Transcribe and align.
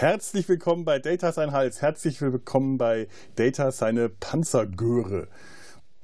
Herzlich 0.00 0.48
willkommen 0.48 0.86
bei 0.86 0.98
Data 0.98 1.30
sein 1.30 1.52
Hals. 1.52 1.82
Herzlich 1.82 2.22
willkommen 2.22 2.78
bei 2.78 3.06
Data 3.36 3.70
seine 3.70 4.08
Panzergöre. 4.08 5.28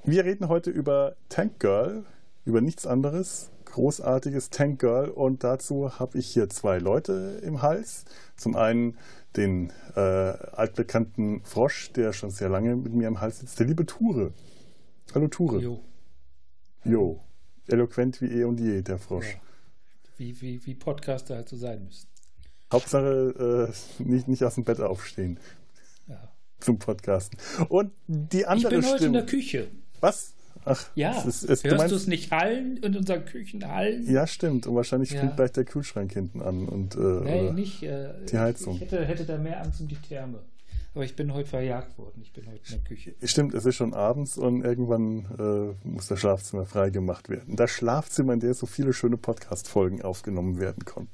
Wir 0.03 0.23
reden 0.23 0.49
heute 0.49 0.69
über 0.69 1.15
Tank 1.29 1.59
Girl, 1.59 2.05
über 2.45 2.61
nichts 2.61 2.85
anderes. 2.85 3.49
Großartiges 3.65 4.51
Tank 4.51 4.81
Girl 4.81 5.09
und 5.09 5.43
dazu 5.43 5.97
habe 5.97 6.19
ich 6.19 6.27
hier 6.27 6.47
zwei 6.47 6.77
Leute 6.77 7.41
im 7.41 7.63
Hals. 7.63 8.05
Zum 8.35 8.55
einen 8.55 8.99
den 9.35 9.73
äh, 9.95 9.99
altbekannten 9.99 11.41
Frosch, 11.43 11.91
der 11.93 12.13
schon 12.13 12.29
sehr 12.29 12.49
lange 12.49 12.75
mit 12.75 12.93
mir 12.93 13.07
im 13.07 13.19
Hals 13.19 13.39
sitzt, 13.39 13.59
der 13.59 13.65
liebe 13.65 13.87
Ture. 13.87 14.31
Hallo 15.15 15.27
Ture. 15.27 15.59
Jo. 15.59 15.79
Jo. 16.83 17.19
Eloquent 17.65 18.21
wie 18.21 18.27
eh 18.27 18.43
und 18.43 18.59
je, 18.59 18.83
der 18.83 18.99
Frosch. 18.99 19.33
Ja. 19.33 19.39
Wie, 20.17 20.39
wie, 20.39 20.63
wie 20.67 20.75
Podcaster 20.75 21.37
halt 21.37 21.49
so 21.49 21.57
sein 21.57 21.83
müssen. 21.83 22.07
Hauptsache 22.71 23.71
äh, 23.99 24.03
nicht, 24.03 24.27
nicht 24.27 24.43
aus 24.43 24.55
dem 24.55 24.63
Bett 24.63 24.79
aufstehen. 24.81 25.39
Ja. 26.07 26.31
Zum 26.59 26.79
Podcasten. 26.79 27.39
Und 27.69 27.91
die 28.07 28.45
andere 28.45 28.75
Ich 28.75 28.81
bin 28.81 28.89
heute 28.89 28.97
Stimme. 28.97 29.07
in 29.07 29.13
der 29.13 29.25
Küche. 29.25 29.67
Was? 30.01 30.33
Ach, 30.65 30.85
ja, 30.95 31.17
es 31.17 31.25
ist, 31.25 31.49
es, 31.49 31.63
hörst 31.63 31.91
du 31.91 31.95
es 31.95 32.07
nicht 32.07 32.31
hallen 32.31 32.75
in 32.77 32.97
unseren 32.97 33.23
Küchen 33.23 33.65
hallen? 33.65 34.05
Ja, 34.11 34.27
stimmt. 34.27 34.67
Und 34.67 34.75
wahrscheinlich 34.75 35.11
ja. 35.11 35.19
springt 35.19 35.37
gleich 35.37 35.53
der 35.53 35.63
Kühlschrank 35.63 36.11
hinten 36.11 36.41
an. 36.41 36.67
Und, 36.67 36.95
äh, 36.95 36.99
nee, 36.99 37.51
nicht. 37.51 37.83
Äh, 37.83 38.25
die 38.29 38.37
Heizung. 38.37 38.75
Ich, 38.75 38.81
ich 38.81 38.91
hätte, 38.91 39.05
hätte, 39.05 39.25
da 39.25 39.37
mehr 39.37 39.63
Angst 39.63 39.79
um 39.79 39.87
die 39.87 39.95
Therme. 39.95 40.39
Aber 40.93 41.05
ich 41.05 41.15
bin 41.15 41.33
heute 41.33 41.47
verjagt 41.47 41.97
worden. 41.97 42.19
Ich 42.21 42.33
bin 42.33 42.47
heute 42.47 42.59
in 42.67 42.81
der 42.81 42.83
Küche. 42.83 43.13
Stimmt, 43.23 43.53
es 43.53 43.65
ist 43.65 43.75
schon 43.75 43.93
abends 43.93 44.37
und 44.37 44.63
irgendwann 44.63 45.75
äh, 45.83 45.87
muss 45.87 46.07
das 46.07 46.19
Schlafzimmer 46.19 46.65
freigemacht 46.65 47.29
werden. 47.29 47.55
Das 47.55 47.71
Schlafzimmer, 47.71 48.33
in 48.33 48.39
dem 48.39 48.53
so 48.53 48.65
viele 48.65 48.93
schöne 48.93 49.15
Podcast-Folgen 49.15 50.01
aufgenommen 50.01 50.59
werden 50.59 50.83
konnten. 50.85 51.13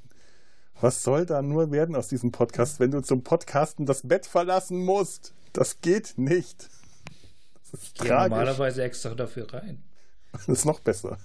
Was 0.81 1.03
soll 1.03 1.25
da 1.25 1.41
nur 1.41 1.71
werden 1.71 1.95
aus 1.95 2.07
diesem 2.07 2.31
Podcast, 2.31 2.79
wenn 2.79 2.91
du 2.91 3.01
zum 3.01 3.23
Podcasten 3.23 3.85
das 3.85 4.07
Bett 4.07 4.25
verlassen 4.25 4.83
musst? 4.83 5.33
Das 5.53 5.81
geht 5.81 6.17
nicht. 6.17 6.69
Das 7.71 7.81
ist 7.81 7.93
ich 7.95 8.01
gehe 8.01 8.11
normalerweise 8.11 8.83
extra 8.83 9.13
dafür 9.15 9.53
rein. 9.53 9.83
Das 10.33 10.47
ist 10.47 10.65
noch 10.65 10.79
besser. 10.79 11.19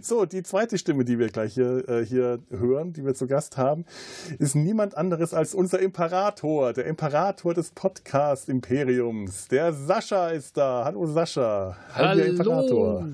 So, 0.00 0.24
die 0.24 0.42
zweite 0.42 0.78
Stimme, 0.78 1.04
die 1.04 1.18
wir 1.18 1.28
gleich 1.28 1.52
hier, 1.52 1.86
äh, 1.90 2.06
hier 2.06 2.38
hören, 2.48 2.94
die 2.94 3.04
wir 3.04 3.12
zu 3.12 3.26
Gast 3.26 3.58
haben, 3.58 3.84
ist 4.38 4.54
niemand 4.54 4.96
anderes 4.96 5.34
als 5.34 5.54
unser 5.54 5.78
Imperator, 5.80 6.72
der 6.72 6.86
Imperator 6.86 7.52
des 7.52 7.72
Podcast-Imperiums. 7.72 9.48
Der 9.48 9.74
Sascha 9.74 10.28
ist 10.28 10.56
da. 10.56 10.86
Hallo 10.86 11.04
Sascha. 11.06 11.76
Hallo. 11.94 12.22
Imperator. 12.22 13.06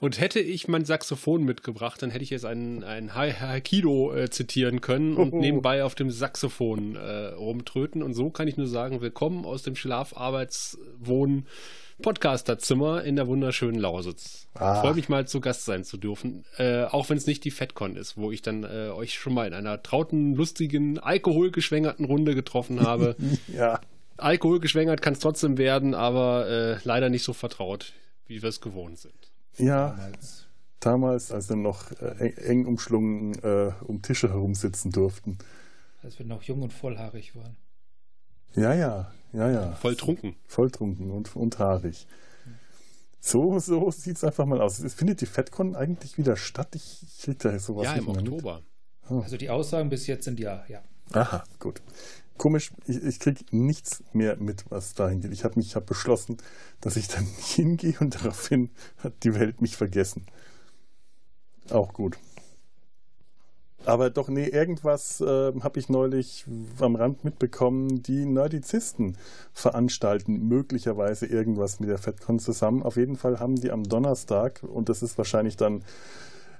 Und 0.00 0.20
hätte 0.20 0.40
ich 0.40 0.68
mein 0.68 0.84
Saxophon 0.84 1.44
mitgebracht, 1.44 2.02
dann 2.02 2.10
hätte 2.10 2.24
ich 2.24 2.30
jetzt 2.30 2.44
einen, 2.44 2.84
einen 2.84 3.14
Haikido 3.14 4.14
äh, 4.14 4.30
zitieren 4.30 4.80
können 4.80 5.16
und 5.16 5.32
nebenbei 5.32 5.84
auf 5.84 5.94
dem 5.94 6.10
Saxophon 6.10 6.96
äh, 6.96 7.28
rumtröten. 7.28 8.02
Und 8.02 8.14
so 8.14 8.30
kann 8.30 8.48
ich 8.48 8.56
nur 8.56 8.66
sagen, 8.66 9.00
willkommen 9.00 9.44
aus 9.44 9.62
dem 9.62 9.76
Schlafarbeitswohn 9.76 11.46
Podcasterzimmer 12.02 13.04
in 13.04 13.16
der 13.16 13.26
wunderschönen 13.26 13.80
Lausitz. 13.80 14.48
Ah. 14.54 14.82
Freue 14.82 14.94
mich 14.94 15.08
mal 15.08 15.26
zu 15.26 15.40
Gast 15.40 15.64
sein 15.64 15.82
zu 15.82 15.96
dürfen, 15.96 16.44
äh, 16.58 16.84
auch 16.84 17.08
wenn 17.08 17.16
es 17.16 17.26
nicht 17.26 17.42
die 17.44 17.50
FedCon 17.50 17.96
ist, 17.96 18.18
wo 18.18 18.30
ich 18.30 18.42
dann 18.42 18.64
äh, 18.64 18.90
euch 18.90 19.14
schon 19.14 19.32
mal 19.32 19.46
in 19.46 19.54
einer 19.54 19.82
trauten, 19.82 20.34
lustigen, 20.34 20.98
alkoholgeschwängerten 20.98 22.04
Runde 22.04 22.34
getroffen 22.34 22.80
habe. 22.80 23.16
ja. 23.48 23.80
Alkoholgeschwängert 24.18 25.00
kann 25.00 25.14
es 25.14 25.20
trotzdem 25.20 25.56
werden, 25.56 25.94
aber 25.94 26.48
äh, 26.48 26.78
leider 26.84 27.08
nicht 27.08 27.22
so 27.22 27.32
vertraut, 27.32 27.92
wie 28.26 28.42
wir 28.42 28.48
es 28.48 28.60
gewohnt 28.60 28.98
sind. 28.98 29.25
Ja, 29.58 29.90
damals, 29.90 30.46
damals 30.80 31.32
als 31.32 31.48
wir 31.48 31.56
noch 31.56 31.92
äh, 32.00 32.34
eng 32.44 32.66
umschlungen 32.66 33.34
äh, 33.42 33.72
um 33.84 34.02
Tische 34.02 34.28
herumsitzen 34.28 34.92
durften. 34.92 35.38
Als 36.02 36.18
wir 36.18 36.26
noch 36.26 36.42
jung 36.42 36.62
und 36.62 36.72
vollhaarig 36.72 37.34
waren. 37.34 37.56
Ja, 38.54 38.74
ja, 38.74 39.12
ja, 39.32 39.50
ja. 39.50 39.72
Voll 39.72 39.96
trunken. 39.96 40.36
Voll 40.46 40.70
trunken 40.70 41.10
und, 41.10 41.34
und 41.36 41.58
haarig. 41.58 42.06
So, 43.20 43.58
so 43.58 43.90
sieht 43.90 44.16
es 44.16 44.24
einfach 44.24 44.46
mal 44.46 44.60
aus. 44.60 44.82
Findet 44.94 45.20
die 45.20 45.26
FedCon 45.26 45.74
eigentlich 45.74 46.16
wieder 46.16 46.36
statt? 46.36 46.74
Ich, 46.74 47.02
ich 47.02 47.18
krieg 47.22 47.38
da 47.40 47.58
sowas 47.58 47.86
Ja, 47.86 47.94
im 47.94 48.08
Oktober. 48.08 48.62
Oh. 49.10 49.20
Also 49.20 49.36
die 49.36 49.50
Aussagen 49.50 49.88
bis 49.88 50.06
jetzt 50.06 50.24
sind 50.24 50.38
ja, 50.38 50.64
ja. 50.68 50.82
Aha, 51.12 51.44
gut. 51.58 51.82
Komisch, 52.38 52.72
ich, 52.86 53.02
ich 53.02 53.20
kriege 53.20 53.44
nichts 53.50 54.02
mehr 54.12 54.36
mit, 54.36 54.64
was 54.70 54.94
dahin 54.94 55.20
geht. 55.20 55.32
Ich 55.32 55.44
habe 55.44 55.58
mich 55.58 55.74
beschlossen, 55.74 56.36
dass 56.80 56.96
ich 56.96 57.08
dann 57.08 57.24
nicht 57.24 57.48
hingehe 57.54 57.96
und 58.00 58.14
daraufhin 58.14 58.70
hat 58.98 59.24
die 59.24 59.34
Welt 59.34 59.60
mich 59.60 59.76
vergessen. 59.76 60.26
Auch 61.70 61.92
gut. 61.92 62.18
Aber 63.86 64.10
doch, 64.10 64.28
nee, 64.28 64.48
irgendwas 64.48 65.20
äh, 65.20 65.52
habe 65.60 65.78
ich 65.78 65.88
neulich 65.88 66.44
am 66.80 66.96
Rand 66.96 67.22
mitbekommen. 67.22 68.02
Die 68.02 68.26
Nerdizisten 68.26 69.16
veranstalten 69.52 70.48
möglicherweise 70.48 71.26
irgendwas 71.26 71.78
mit 71.78 71.88
der 71.88 71.98
FedCon 71.98 72.40
zusammen. 72.40 72.82
Auf 72.82 72.96
jeden 72.96 73.16
Fall 73.16 73.38
haben 73.38 73.54
die 73.54 73.70
am 73.70 73.84
Donnerstag, 73.84 74.64
und 74.64 74.88
das 74.88 75.04
ist 75.04 75.18
wahrscheinlich 75.18 75.56
dann 75.56 75.84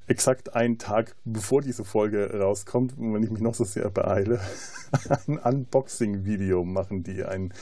exakt 0.06 0.54
einen 0.54 0.78
Tag 0.78 1.16
bevor 1.24 1.62
diese 1.62 1.84
Folge 1.84 2.38
rauskommt, 2.38 2.94
wenn 2.98 3.22
ich 3.22 3.30
mich 3.30 3.42
noch 3.42 3.54
so 3.54 3.64
sehr 3.64 3.90
beeile, 3.90 4.40
ein 5.26 5.38
Unboxing-Video 5.38 6.64
machen 6.64 7.02
die, 7.02 7.24
ein 7.24 7.52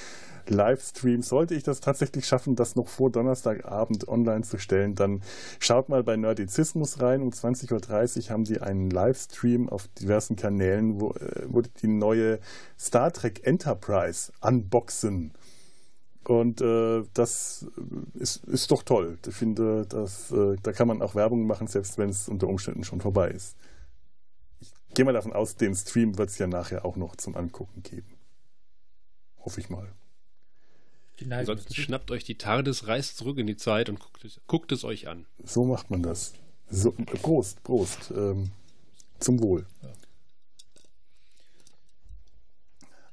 Livestream. 0.48 1.22
Sollte 1.22 1.54
ich 1.54 1.62
das 1.62 1.80
tatsächlich 1.80 2.26
schaffen, 2.26 2.56
das 2.56 2.76
noch 2.76 2.88
vor 2.88 3.10
Donnerstagabend 3.10 4.08
online 4.08 4.42
zu 4.42 4.58
stellen, 4.58 4.94
dann 4.94 5.22
schaut 5.58 5.88
mal 5.88 6.02
bei 6.02 6.16
Nerdizismus 6.16 7.00
rein. 7.00 7.22
Um 7.22 7.30
20.30 7.30 8.24
Uhr 8.24 8.30
haben 8.30 8.44
die 8.44 8.60
einen 8.60 8.90
Livestream 8.90 9.68
auf 9.68 9.88
diversen 9.88 10.36
Kanälen, 10.36 11.00
wo, 11.00 11.10
äh, 11.12 11.46
wo 11.46 11.62
die 11.62 11.88
neue 11.88 12.40
Star 12.78 13.12
Trek 13.12 13.46
Enterprise 13.46 14.32
unboxen. 14.40 15.32
Und 16.24 16.60
äh, 16.60 17.02
das 17.12 17.66
ist, 18.14 18.44
ist 18.44 18.70
doch 18.70 18.82
toll. 18.82 19.18
Ich 19.26 19.34
finde, 19.34 19.86
dass, 19.86 20.30
äh, 20.30 20.56
da 20.62 20.72
kann 20.72 20.88
man 20.88 21.02
auch 21.02 21.14
Werbung 21.14 21.46
machen, 21.46 21.66
selbst 21.66 21.98
wenn 21.98 22.08
es 22.08 22.28
unter 22.28 22.48
Umständen 22.48 22.84
schon 22.84 23.00
vorbei 23.00 23.30
ist. 23.30 23.56
Ich 24.60 24.72
gehe 24.94 25.04
mal 25.04 25.12
davon 25.12 25.32
aus, 25.32 25.56
den 25.56 25.74
Stream 25.74 26.16
wird 26.16 26.30
es 26.30 26.38
ja 26.38 26.46
nachher 26.46 26.84
auch 26.84 26.96
noch 26.96 27.16
zum 27.16 27.36
Angucken 27.36 27.82
geben. 27.82 28.16
Hoffe 29.38 29.60
ich 29.60 29.68
mal. 29.68 29.92
Ansonsten 31.30 31.74
schnappt 31.74 32.10
euch 32.10 32.24
die 32.24 32.36
TARDIS, 32.36 32.88
reist 32.88 33.16
zurück 33.18 33.38
in 33.38 33.46
die 33.46 33.56
Zeit 33.56 33.88
und 33.88 34.00
guckt 34.00 34.24
es, 34.24 34.40
guckt 34.46 34.72
es 34.72 34.84
euch 34.84 35.06
an. 35.08 35.26
So 35.44 35.64
macht 35.64 35.90
man 35.90 36.02
das. 36.02 36.32
So, 36.70 36.92
Prost, 36.92 37.62
Prost. 37.62 38.10
Ähm, 38.16 38.50
zum 39.20 39.40
Wohl. 39.42 39.66
Ja. 39.82 39.92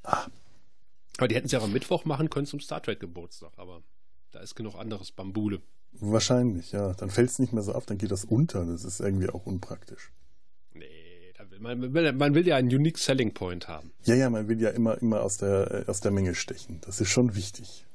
Ah. 0.04 0.28
Aber 1.18 1.28
die 1.28 1.36
hätten 1.36 1.46
es 1.46 1.52
ja 1.52 1.60
auch 1.60 1.64
am 1.64 1.74
Mittwoch 1.74 2.06
machen 2.06 2.30
können 2.30 2.46
zum 2.46 2.60
Star 2.60 2.82
Trek 2.82 3.00
Geburtstag, 3.00 3.52
aber 3.58 3.84
da 4.32 4.40
ist 4.40 4.56
genug 4.56 4.76
anderes 4.76 5.12
Bambule. 5.12 5.62
Wahrscheinlich, 5.94 6.72
ja. 6.72 6.94
Dann 6.94 7.10
fällt 7.10 7.30
es 7.30 7.40
nicht 7.40 7.54
mehr 7.54 7.64
so 7.64 7.74
auf, 7.74 7.86
dann 7.86 7.98
geht 7.98 8.12
das 8.12 8.24
unter. 8.26 8.66
Das 8.66 8.86
ist 8.86 9.02
irgendwie 9.02 9.30
auch 9.30 9.46
unpraktisch. 9.46 10.12
Nee, 10.74 11.34
man 11.60 11.94
will, 11.94 12.14
man 12.14 12.34
will 12.34 12.48
ja 12.48 12.56
einen 12.56 12.70
Unique 12.70 12.98
Selling 12.98 13.34
Point 13.34 13.68
haben. 13.68 13.92
Ja, 14.06 14.16
ja, 14.16 14.30
man 14.30 14.48
will 14.48 14.62
ja 14.62 14.70
immer, 14.70 15.02
immer 15.02 15.22
aus, 15.22 15.38
der, 15.38 15.84
aus 15.88 16.00
der 16.00 16.12
Menge 16.12 16.34
stechen. 16.34 16.80
Das 16.82 17.02
ist 17.02 17.10
schon 17.10 17.36
wichtig. 17.36 17.86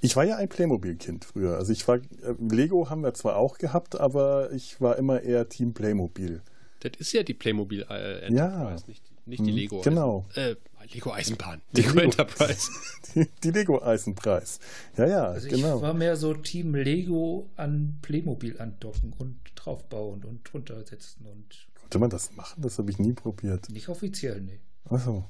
Ich 0.00 0.14
war 0.14 0.24
ja 0.24 0.36
ein 0.36 0.48
Playmobil-Kind 0.48 1.24
früher. 1.24 1.56
Also 1.56 1.72
ich 1.72 1.86
war, 1.88 1.96
äh, 1.96 2.00
Lego 2.38 2.88
haben 2.88 3.02
wir 3.02 3.14
zwar 3.14 3.36
auch 3.36 3.58
gehabt, 3.58 3.98
aber 3.98 4.52
ich 4.52 4.80
war 4.80 4.96
immer 4.96 5.22
eher 5.22 5.48
Team 5.48 5.74
Playmobil. 5.74 6.42
Das 6.80 6.92
ist 6.98 7.12
ja 7.12 7.22
die 7.22 7.34
Playmobil 7.34 7.84
äh, 7.88 8.26
Enterprise, 8.26 8.36
ja. 8.36 8.88
nicht, 8.88 9.02
nicht 9.26 9.40
die 9.40 9.50
hm, 9.50 9.56
Lego. 9.56 9.80
Genau. 9.80 10.26
Äh, 10.34 10.54
Lego 10.92 11.12
Eisenbahn. 11.12 11.60
Lego, 11.72 11.88
Lego 11.90 12.00
Enterprise. 12.00 12.70
Die, 13.14 13.26
die, 13.42 13.50
Lego 13.50 13.82
Eisenpreis. 13.82 14.58
Ja, 14.96 15.06
ja, 15.06 15.24
also 15.26 15.48
genau. 15.48 15.76
Ich 15.76 15.82
war 15.82 15.94
mehr 15.94 16.16
so 16.16 16.34
Team 16.34 16.74
Lego 16.74 17.50
an 17.56 17.98
Playmobil 18.02 18.60
andocken 18.60 19.12
und 19.18 19.38
draufbauen 19.54 20.24
und 20.24 20.50
drunter 20.50 20.84
setzen 20.84 21.26
und. 21.26 21.68
Konnte 21.74 21.98
man 21.98 22.10
das 22.10 22.34
machen? 22.36 22.62
Das 22.62 22.78
habe 22.78 22.90
ich 22.90 22.98
nie 22.98 23.12
probiert. 23.12 23.68
Nicht 23.70 23.88
offiziell, 23.88 24.40
nee. 24.40 24.60
Achso. 24.88 25.24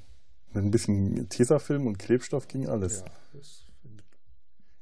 Mit 0.52 0.64
ein 0.64 0.70
bisschen 0.70 1.28
Tesafilm 1.28 1.86
und 1.86 1.98
Klebstoff 1.98 2.48
ging 2.48 2.68
alles. 2.68 3.00
Ja, 3.00 3.12
das 3.34 3.68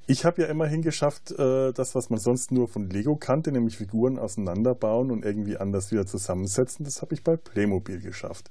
ich 0.08 0.24
habe 0.24 0.42
ja 0.42 0.48
immerhin 0.48 0.82
geschafft, 0.82 1.32
äh, 1.32 1.72
das, 1.72 1.96
was 1.96 2.10
man 2.10 2.20
sonst 2.20 2.52
nur 2.52 2.68
von 2.68 2.88
Lego 2.88 3.16
kannte, 3.16 3.50
nämlich 3.50 3.76
Figuren 3.76 4.18
auseinanderbauen 4.18 5.10
und 5.10 5.24
irgendwie 5.24 5.56
anders 5.56 5.90
wieder 5.90 6.06
zusammensetzen, 6.06 6.84
das 6.84 7.02
habe 7.02 7.14
ich 7.14 7.24
bei 7.24 7.36
Playmobil 7.36 8.00
geschafft. 8.00 8.50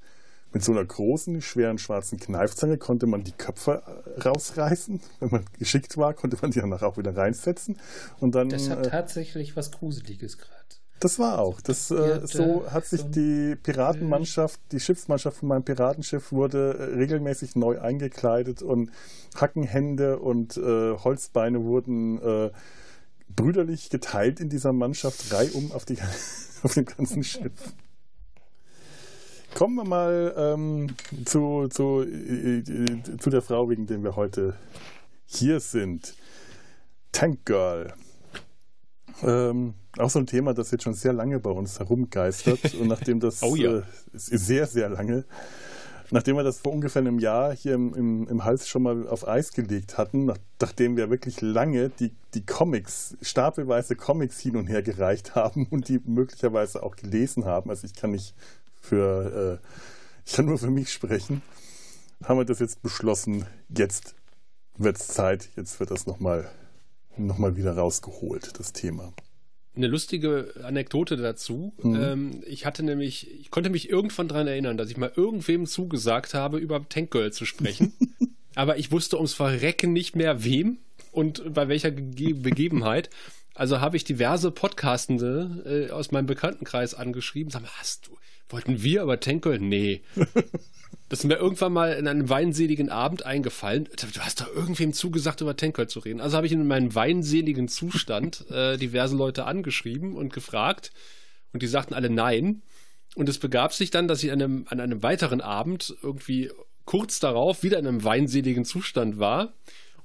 Mit 0.56 0.64
so 0.64 0.72
einer 0.72 0.86
großen, 0.86 1.42
schweren 1.42 1.78
schwarzen 1.78 2.18
Kneifzange 2.18 2.78
konnte 2.78 3.08
man 3.08 3.26
die 3.26 3.34
Köpfe 3.34 3.84
äh, 4.16 4.22
rausreißen. 4.22 5.02
Wenn 5.20 5.30
man 5.30 5.46
geschickt 5.60 5.98
war, 5.98 6.14
konnte 6.14 6.38
man 6.42 6.52
die 6.52 6.62
danach 6.62 6.82
auch 6.82 6.98
wieder 6.98 7.18
reinsetzen. 7.18 7.78
Und 8.22 8.36
dann, 8.36 8.48
das 8.48 8.70
hat 8.70 8.86
äh, 8.86 8.90
tatsächlich 8.90 9.58
was 9.58 9.74
Gruseliges 9.74 10.38
gerade. 10.38 10.56
Das 11.02 11.20
war 11.20 11.40
auch. 11.40 11.60
Das, 11.60 11.92
äh, 11.92 12.22
so 12.24 12.72
hat 12.72 12.86
sich 12.86 13.02
die 13.04 13.58
Piratenmannschaft, 13.62 14.62
die 14.72 14.80
Schiffsmannschaft 14.80 15.40
von 15.40 15.50
meinem 15.50 15.66
Piratenschiff 15.66 16.32
wurde 16.32 16.78
äh, 16.80 16.84
regelmäßig 16.96 17.58
neu 17.58 17.82
eingekleidet 17.82 18.62
und 18.62 18.92
Hackenhände 19.36 20.20
und 20.20 20.56
äh, 20.56 20.96
Holzbeine 20.96 21.66
wurden 21.66 22.22
äh, 22.22 22.52
brüderlich 23.28 23.90
geteilt 23.90 24.40
in 24.40 24.48
dieser 24.48 24.72
Mannschaft, 24.72 25.34
reihum 25.34 25.74
auf, 25.74 25.84
die, 25.84 25.98
auf 26.64 26.76
dem 26.76 26.86
ganzen 26.86 27.26
Schiff. 27.26 27.52
Kommen 29.56 29.76
wir 29.76 29.86
mal 29.86 30.36
ähm, 30.38 30.88
zu, 31.24 31.68
zu, 31.70 32.04
äh, 32.04 32.62
zu 33.18 33.30
der 33.30 33.42
Frau, 33.42 33.70
wegen 33.70 33.88
der 33.88 34.04
wir 34.04 34.16
heute 34.16 34.56
hier 35.26 35.60
sind. 35.60 36.14
Tank 37.12 37.46
Girl. 37.46 37.94
Ähm, 39.24 39.74
auch 39.98 40.10
so 40.10 40.20
ein 40.20 40.28
Thema, 40.28 40.54
das 40.54 40.72
jetzt 40.72 40.84
schon 40.84 40.94
sehr 40.94 41.14
lange 41.14 41.40
bei 41.40 41.50
uns 41.50 41.80
herumgeistert. 41.80 42.76
Und 42.80 42.90
nachdem 42.90 43.22
das 43.22 43.42
oh 43.42 43.56
ja. 43.56 43.78
äh, 43.78 43.82
sehr, 44.12 44.68
sehr 44.68 44.90
lange, 44.90 45.24
nachdem 46.12 46.36
wir 46.36 46.44
das 46.44 46.60
vor 46.60 46.74
ungefähr 46.74 47.02
einem 47.02 47.20
Jahr 47.20 47.56
hier 47.56 47.76
im, 47.76 47.94
im, 47.94 48.28
im 48.28 48.44
Hals 48.44 48.68
schon 48.68 48.84
mal 48.84 49.08
auf 49.08 49.26
Eis 49.26 49.54
gelegt 49.54 49.98
hatten, 49.98 50.26
nach, 50.26 50.38
nachdem 50.62 50.98
wir 50.98 51.10
wirklich 51.10 51.40
lange 51.40 51.90
die, 51.90 52.14
die 52.34 52.46
Comics, 52.46 53.16
stapelweise 53.22 53.96
Comics 53.96 54.38
hin 54.42 54.58
und 54.58 54.68
her 54.68 54.82
gereicht 54.82 55.34
haben 55.34 55.66
und 55.70 55.88
die 55.88 56.02
möglicherweise 56.04 56.84
auch 56.84 56.98
gelesen 56.98 57.46
haben, 57.46 57.70
also 57.70 57.86
ich 57.86 57.94
kann 57.94 58.12
nicht 58.12 58.36
für, 58.86 59.60
äh, 59.64 59.68
ich 60.26 60.34
kann 60.34 60.46
nur 60.46 60.58
für 60.58 60.72
mich 60.72 60.92
sprechen, 60.92 61.42
haben 62.24 62.38
wir 62.40 62.46
das 62.46 62.60
jetzt 62.60 62.82
beschlossen, 62.82 63.46
jetzt 63.70 64.16
wird 64.78 64.98
es 64.98 65.08
Zeit, 65.08 65.50
jetzt 65.56 65.80
wird 65.80 65.92
das 65.92 66.08
nochmal 66.08 66.50
noch 67.18 67.38
mal 67.38 67.56
wieder 67.56 67.76
rausgeholt, 67.76 68.60
das 68.60 68.74
Thema 68.74 69.14
eine 69.76 69.88
lustige 69.88 70.54
Anekdote 70.64 71.18
dazu. 71.18 71.74
Mhm. 71.82 71.96
Ähm, 71.96 72.44
ich 72.46 72.66
hatte 72.66 72.84
nämlich, 72.84 73.30
ich 73.40 73.52
konnte 73.52 73.70
mich 73.70 73.90
irgendwann 73.90 74.28
daran 74.28 74.48
erinnern, 74.48 74.78
dass 74.78 74.90
ich 74.90 74.98
mal 74.98 75.12
irgendwem 75.16 75.66
zugesagt 75.66 76.34
habe, 76.34 76.58
über 76.60 76.88
Tank 76.88 77.12
Girl 77.12 77.32
zu 77.32 77.46
sprechen. 77.46 77.94
aber 78.56 78.78
ich 78.78 78.92
wusste 78.92 79.18
ums 79.18 79.34
Verrecken 79.34 79.94
nicht 79.94 80.16
mehr 80.16 80.44
wem 80.44 80.78
und 81.12 81.54
bei 81.54 81.68
welcher 81.68 81.92
Ge 81.92 82.34
Begebenheit. 82.34 83.10
Also 83.54 83.80
habe 83.80 83.96
ich 83.96 84.04
diverse 84.04 84.52
Podcastende 84.52 85.88
äh, 85.90 85.92
aus 85.92 86.12
meinem 86.12 86.26
Bekanntenkreis 86.26 86.94
angeschrieben. 86.94 87.52
Sag 87.52 87.62
mal, 87.62 87.72
hast 87.78 88.08
du, 88.08 88.18
wollten 88.50 88.82
wir 88.84 89.04
über 89.04 89.20
Tank 89.20 89.44
Girl? 89.44 89.60
Nee. 89.60 90.02
Das 91.08 91.20
ist 91.20 91.26
mir 91.26 91.36
irgendwann 91.36 91.72
mal 91.72 91.94
in 91.94 92.08
einem 92.08 92.30
weinseligen 92.30 92.90
Abend 92.90 93.28
eingefallen. 93.28 93.88
Du 93.96 94.20
hast 94.22 94.42
doch 94.42 94.54
irgendwem 94.54 94.92
zugesagt, 94.92 95.40
über 95.40 95.56
Tanker 95.56 95.88
zu 95.88 96.00
reden. 96.00 96.20
Also 96.20 96.36
habe 96.36 96.48
ich 96.48 96.52
in 96.52 96.66
meinem 96.66 96.96
weinseligen 96.96 97.68
Zustand 97.68 98.44
äh, 98.50 98.78
diverse 98.78 99.16
Leute 99.16 99.46
angeschrieben 99.46 100.16
und 100.16 100.34
gefragt. 100.34 100.92
Und 101.54 101.62
die 101.62 101.68
sagten 101.68 101.94
alle 101.94 102.10
nein. 102.10 102.64
Und 103.16 103.30
es 103.30 103.38
begab 103.38 103.74
sich 103.74 103.92
dann, 103.92 104.08
dass 104.08 104.24
ich 104.24 104.32
an 104.32 104.42
einem, 104.42 104.66
an 104.68 104.80
einem 104.80 105.04
weiteren 105.04 105.42
Abend 105.42 105.96
irgendwie 106.02 106.50
kurz 106.86 107.20
darauf 107.20 107.62
wieder 107.62 107.78
in 107.78 107.88
einem 107.88 108.04
weinseligen 108.04 108.66
Zustand 108.66 109.20
war 109.20 109.54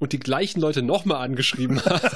und 0.00 0.12
die 0.12 0.18
gleichen 0.18 0.60
Leute 0.60 0.82
nochmal 0.82 1.22
angeschrieben 1.24 1.84
habe, 1.84 2.10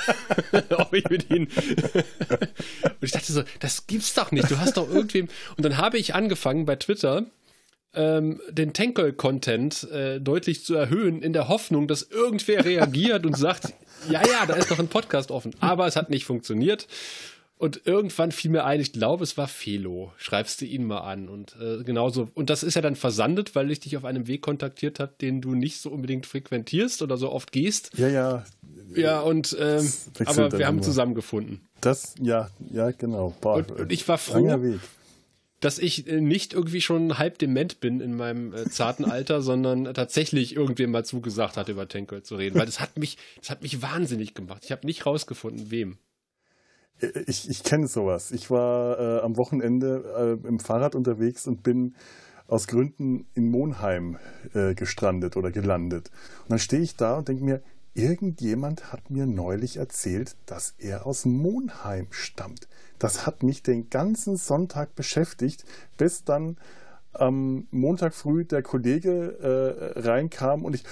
ob 0.78 0.92
ich 0.92 1.08
mit 1.08 1.30
ihnen. 1.30 1.46
und 2.82 3.02
ich 3.02 3.12
dachte 3.12 3.32
so, 3.32 3.44
das 3.60 3.86
gibt's 3.86 4.14
doch 4.14 4.32
nicht. 4.32 4.50
Du 4.50 4.58
hast 4.58 4.76
doch 4.76 4.90
irgendwem. 4.90 5.28
Und 5.56 5.64
dann 5.64 5.76
habe 5.76 5.98
ich 5.98 6.14
angefangen 6.14 6.64
bei 6.64 6.74
Twitter 6.74 7.26
ähm, 7.94 8.40
den 8.50 8.72
Tankel-Content 8.72 9.88
äh, 9.92 10.20
deutlich 10.20 10.64
zu 10.64 10.74
erhöhen, 10.74 11.22
in 11.22 11.32
der 11.32 11.48
Hoffnung, 11.48 11.86
dass 11.86 12.02
irgendwer 12.02 12.64
reagiert 12.64 13.24
und 13.24 13.36
sagt, 13.36 13.74
ja, 14.08 14.20
ja, 14.26 14.46
da 14.46 14.54
ist 14.54 14.70
noch 14.70 14.80
ein 14.80 14.88
Podcast 14.88 15.30
offen. 15.30 15.54
Aber 15.60 15.86
es 15.86 15.94
hat 15.94 16.10
nicht 16.10 16.24
funktioniert. 16.24 16.88
Und 17.56 17.86
irgendwann 17.86 18.32
fiel 18.32 18.50
mir 18.50 18.64
ein, 18.64 18.80
ich 18.80 18.92
glaube, 18.92 19.22
es 19.22 19.38
war 19.38 19.46
Felo. 19.46 20.12
Schreibst 20.16 20.60
du 20.60 20.64
ihn 20.64 20.84
mal 20.84 21.00
an. 21.00 21.28
Und 21.28 21.56
äh, 21.60 21.84
genauso. 21.84 22.28
Und 22.34 22.50
das 22.50 22.62
ist 22.62 22.74
ja 22.74 22.82
dann 22.82 22.96
versandet, 22.96 23.54
weil 23.54 23.70
ich 23.70 23.80
dich 23.80 23.96
auf 23.96 24.04
einem 24.04 24.26
Weg 24.26 24.42
kontaktiert 24.42 24.98
habe, 24.98 25.14
den 25.20 25.40
du 25.40 25.54
nicht 25.54 25.80
so 25.80 25.90
unbedingt 25.90 26.26
frequentierst 26.26 27.00
oder 27.00 27.16
so 27.16 27.30
oft 27.30 27.52
gehst. 27.52 27.92
Ja, 27.96 28.08
ja. 28.08 28.44
Ja, 28.96 29.20
und 29.20 29.56
ähm, 29.58 29.92
aber 30.24 30.58
wir 30.58 30.66
haben 30.66 30.82
zusammengefunden. 30.82 31.60
Das, 31.80 32.14
ja, 32.20 32.50
ja, 32.70 32.90
genau. 32.92 33.34
Boah, 33.40 33.56
und, 33.56 33.70
und, 33.72 33.92
ich 33.92 34.06
war 34.08 34.18
froh, 34.18 34.78
dass 35.60 35.78
ich 35.78 36.06
äh, 36.06 36.20
nicht 36.20 36.52
irgendwie 36.52 36.80
schon 36.80 37.18
halb 37.18 37.38
dement 37.38 37.80
bin 37.80 38.00
in 38.00 38.16
meinem 38.16 38.52
äh, 38.52 38.68
zarten 38.68 39.04
Alter, 39.04 39.42
sondern 39.42 39.92
tatsächlich 39.94 40.54
irgendwem 40.54 40.90
mal 40.90 41.04
zugesagt 41.04 41.56
hat, 41.56 41.68
über 41.68 41.88
Tankel 41.88 42.22
zu 42.22 42.36
reden. 42.36 42.58
Weil 42.58 42.66
das 42.66 42.80
hat 42.80 42.98
mich, 42.98 43.16
das 43.40 43.50
hat 43.50 43.62
mich 43.62 43.80
wahnsinnig 43.82 44.34
gemacht. 44.34 44.62
Ich 44.64 44.72
habe 44.72 44.86
nicht 44.86 45.06
rausgefunden, 45.06 45.70
wem. 45.70 45.98
Ich, 47.26 47.50
ich 47.50 47.62
kenne 47.64 47.86
sowas. 47.88 48.30
Ich 48.30 48.50
war 48.50 48.98
äh, 48.98 49.20
am 49.20 49.36
Wochenende 49.36 50.38
äh, 50.44 50.46
im 50.46 50.60
Fahrrad 50.60 50.94
unterwegs 50.94 51.46
und 51.46 51.62
bin 51.62 51.94
aus 52.46 52.66
Gründen 52.66 53.26
in 53.34 53.50
Monheim 53.50 54.18
äh, 54.54 54.74
gestrandet 54.74 55.36
oder 55.36 55.50
gelandet. 55.50 56.10
Und 56.44 56.52
dann 56.52 56.58
stehe 56.58 56.82
ich 56.82 56.96
da 56.96 57.18
und 57.18 57.28
denke 57.28 57.44
mir, 57.44 57.62
irgendjemand 57.94 58.92
hat 58.92 59.10
mir 59.10 59.26
neulich 59.26 59.76
erzählt, 59.76 60.36
dass 60.46 60.74
er 60.78 61.06
aus 61.06 61.24
Monheim 61.24 62.08
stammt. 62.10 62.68
Das 62.98 63.26
hat 63.26 63.42
mich 63.42 63.62
den 63.62 63.90
ganzen 63.90 64.36
Sonntag 64.36 64.94
beschäftigt, 64.94 65.64
bis 65.96 66.24
dann 66.24 66.56
am 67.12 67.66
Montag 67.70 68.14
früh 68.14 68.44
der 68.44 68.62
Kollege 68.62 69.94
äh, 69.96 70.00
reinkam 70.00 70.64
und 70.64 70.74
ich, 70.74 70.84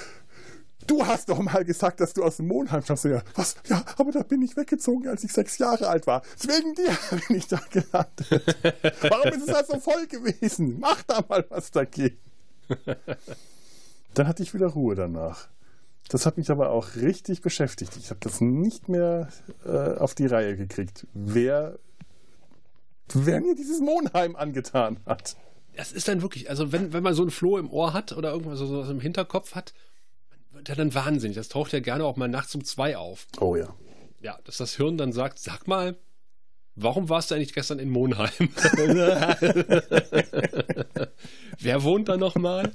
du 0.86 1.06
hast 1.06 1.28
doch 1.28 1.38
mal 1.40 1.64
gesagt, 1.64 2.00
dass 2.00 2.14
du 2.14 2.22
aus 2.22 2.36
dem 2.36 2.48
Mondheim 2.48 2.82
stammst. 2.82 3.04
Ja, 3.04 3.22
was? 3.34 3.56
Ja, 3.66 3.84
aber 3.96 4.12
da 4.12 4.22
bin 4.22 4.42
ich 4.42 4.56
weggezogen, 4.56 5.08
als 5.08 5.24
ich 5.24 5.32
sechs 5.32 5.58
Jahre 5.58 5.88
alt 5.88 6.06
war. 6.06 6.22
Wegen 6.42 6.74
dir 6.74 6.96
bin 7.28 7.36
ich 7.36 7.48
da 7.48 7.60
gelandet. 7.70 8.56
Warum 9.02 9.32
ist 9.32 9.48
es 9.48 9.54
also 9.54 9.80
voll 9.80 10.06
gewesen? 10.06 10.78
Mach 10.80 11.02
da 11.02 11.24
mal 11.28 11.44
was 11.48 11.70
dagegen. 11.70 12.18
Dann 14.14 14.28
hatte 14.28 14.42
ich 14.42 14.54
wieder 14.54 14.68
Ruhe 14.68 14.94
danach. 14.94 15.48
Das 16.08 16.26
hat 16.26 16.36
mich 16.36 16.50
aber 16.50 16.70
auch 16.70 16.96
richtig 16.96 17.40
beschäftigt. 17.40 17.96
Ich 17.96 18.10
habe 18.10 18.20
das 18.20 18.40
nicht 18.40 18.88
mehr 18.88 19.28
äh, 19.64 19.96
auf 19.96 20.14
die 20.14 20.26
Reihe 20.26 20.56
gekriegt. 20.56 21.06
Wer 21.14 21.78
wer 23.14 23.40
mir 23.40 23.54
dieses 23.54 23.80
Monheim 23.80 24.36
angetan 24.36 24.98
hat. 25.06 25.36
Das 25.76 25.92
ist 25.92 26.08
dann 26.08 26.22
wirklich, 26.22 26.50
also 26.50 26.72
wenn, 26.72 26.92
wenn 26.92 27.02
man 27.02 27.14
so 27.14 27.22
ein 27.22 27.30
Floh 27.30 27.58
im 27.58 27.70
Ohr 27.70 27.92
hat 27.92 28.12
oder 28.12 28.32
irgendwas 28.32 28.58
so, 28.58 28.66
so 28.66 28.90
im 28.90 29.00
Hinterkopf 29.00 29.54
hat, 29.54 29.72
er 30.68 30.76
dann 30.76 30.94
wahnsinnig. 30.94 31.36
Das 31.36 31.48
taucht 31.48 31.72
ja 31.72 31.80
gerne 31.80 32.04
auch 32.04 32.16
mal 32.16 32.28
nachts 32.28 32.54
um 32.54 32.64
zwei 32.64 32.96
auf. 32.96 33.26
Oh 33.40 33.56
ja. 33.56 33.74
Ja, 34.20 34.38
dass 34.44 34.58
das 34.58 34.76
Hirn 34.76 34.96
dann 34.96 35.12
sagt, 35.12 35.38
sag 35.38 35.66
mal, 35.66 35.96
warum 36.76 37.08
warst 37.08 37.30
du 37.30 37.34
eigentlich 37.34 37.54
gestern 37.54 37.78
in 37.78 37.90
Monheim? 37.90 38.30
Wer 41.58 41.82
wohnt 41.82 42.08
da 42.08 42.16
nochmal? 42.16 42.72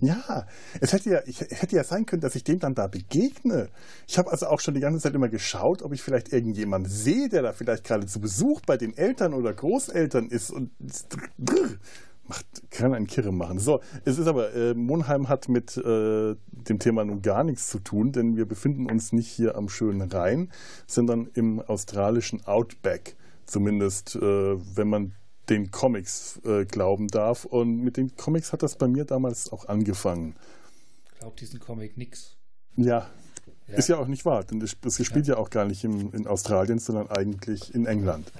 Ja, 0.00 0.46
es 0.80 0.92
hätte 0.92 1.10
ja, 1.10 1.20
ich 1.26 1.40
hätte 1.40 1.74
ja 1.74 1.84
sein 1.84 2.06
können, 2.06 2.20
dass 2.20 2.34
ich 2.36 2.44
dem 2.44 2.58
dann 2.58 2.74
da 2.74 2.86
begegne. 2.86 3.70
Ich 4.06 4.18
habe 4.18 4.30
also 4.30 4.46
auch 4.46 4.60
schon 4.60 4.74
die 4.74 4.80
ganze 4.80 5.00
Zeit 5.00 5.14
immer 5.14 5.28
geschaut, 5.28 5.82
ob 5.82 5.92
ich 5.92 6.02
vielleicht 6.02 6.32
irgendjemanden 6.32 6.90
sehe, 6.90 7.28
der 7.28 7.42
da 7.42 7.52
vielleicht 7.52 7.84
gerade 7.84 8.06
zu 8.06 8.20
Besuch 8.20 8.60
bei 8.60 8.76
den 8.76 8.96
Eltern 8.96 9.34
oder 9.34 9.52
Großeltern 9.52 10.28
ist 10.28 10.50
und 10.50 10.70
macht, 12.30 12.46
kann 12.70 12.94
einen 12.94 13.06
Kirre 13.06 13.32
machen. 13.32 13.58
So, 13.58 13.80
es 14.04 14.18
ist 14.18 14.26
aber, 14.26 14.54
äh, 14.54 14.74
Monheim 14.74 15.28
hat 15.28 15.48
mit 15.48 15.76
äh, 15.76 16.36
dem 16.46 16.78
Thema 16.78 17.04
nun 17.04 17.22
gar 17.22 17.44
nichts 17.44 17.68
zu 17.68 17.80
tun, 17.80 18.12
denn 18.12 18.36
wir 18.36 18.46
befinden 18.46 18.90
uns 18.90 19.12
nicht 19.12 19.28
hier 19.28 19.56
am 19.56 19.68
schönen 19.68 20.10
Rhein, 20.10 20.50
sondern 20.86 21.28
im 21.34 21.60
australischen 21.60 22.46
Outback. 22.46 23.16
Zumindest, 23.46 24.14
äh, 24.14 24.20
wenn 24.20 24.88
man 24.88 25.12
den 25.48 25.72
Comics 25.72 26.40
äh, 26.44 26.64
glauben 26.64 27.08
darf. 27.08 27.44
Und 27.44 27.78
mit 27.78 27.96
den 27.96 28.16
Comics 28.16 28.52
hat 28.52 28.62
das 28.62 28.76
bei 28.76 28.86
mir 28.86 29.04
damals 29.04 29.52
auch 29.52 29.66
angefangen. 29.66 30.36
Glaubt 31.18 31.40
diesen 31.40 31.58
Comic 31.58 31.96
nix. 31.96 32.36
Ja, 32.76 33.10
ja. 33.66 33.76
ist 33.76 33.88
ja 33.88 33.98
auch 33.98 34.06
nicht 34.06 34.24
wahr, 34.24 34.44
denn 34.44 34.60
das, 34.60 34.76
das 34.80 35.04
spielt 35.04 35.26
ja. 35.26 35.34
ja 35.34 35.40
auch 35.40 35.50
gar 35.50 35.64
nicht 35.64 35.82
in, 35.82 36.12
in 36.12 36.28
Australien, 36.28 36.78
sondern 36.78 37.08
eigentlich 37.08 37.74
in 37.74 37.86
England. 37.86 38.32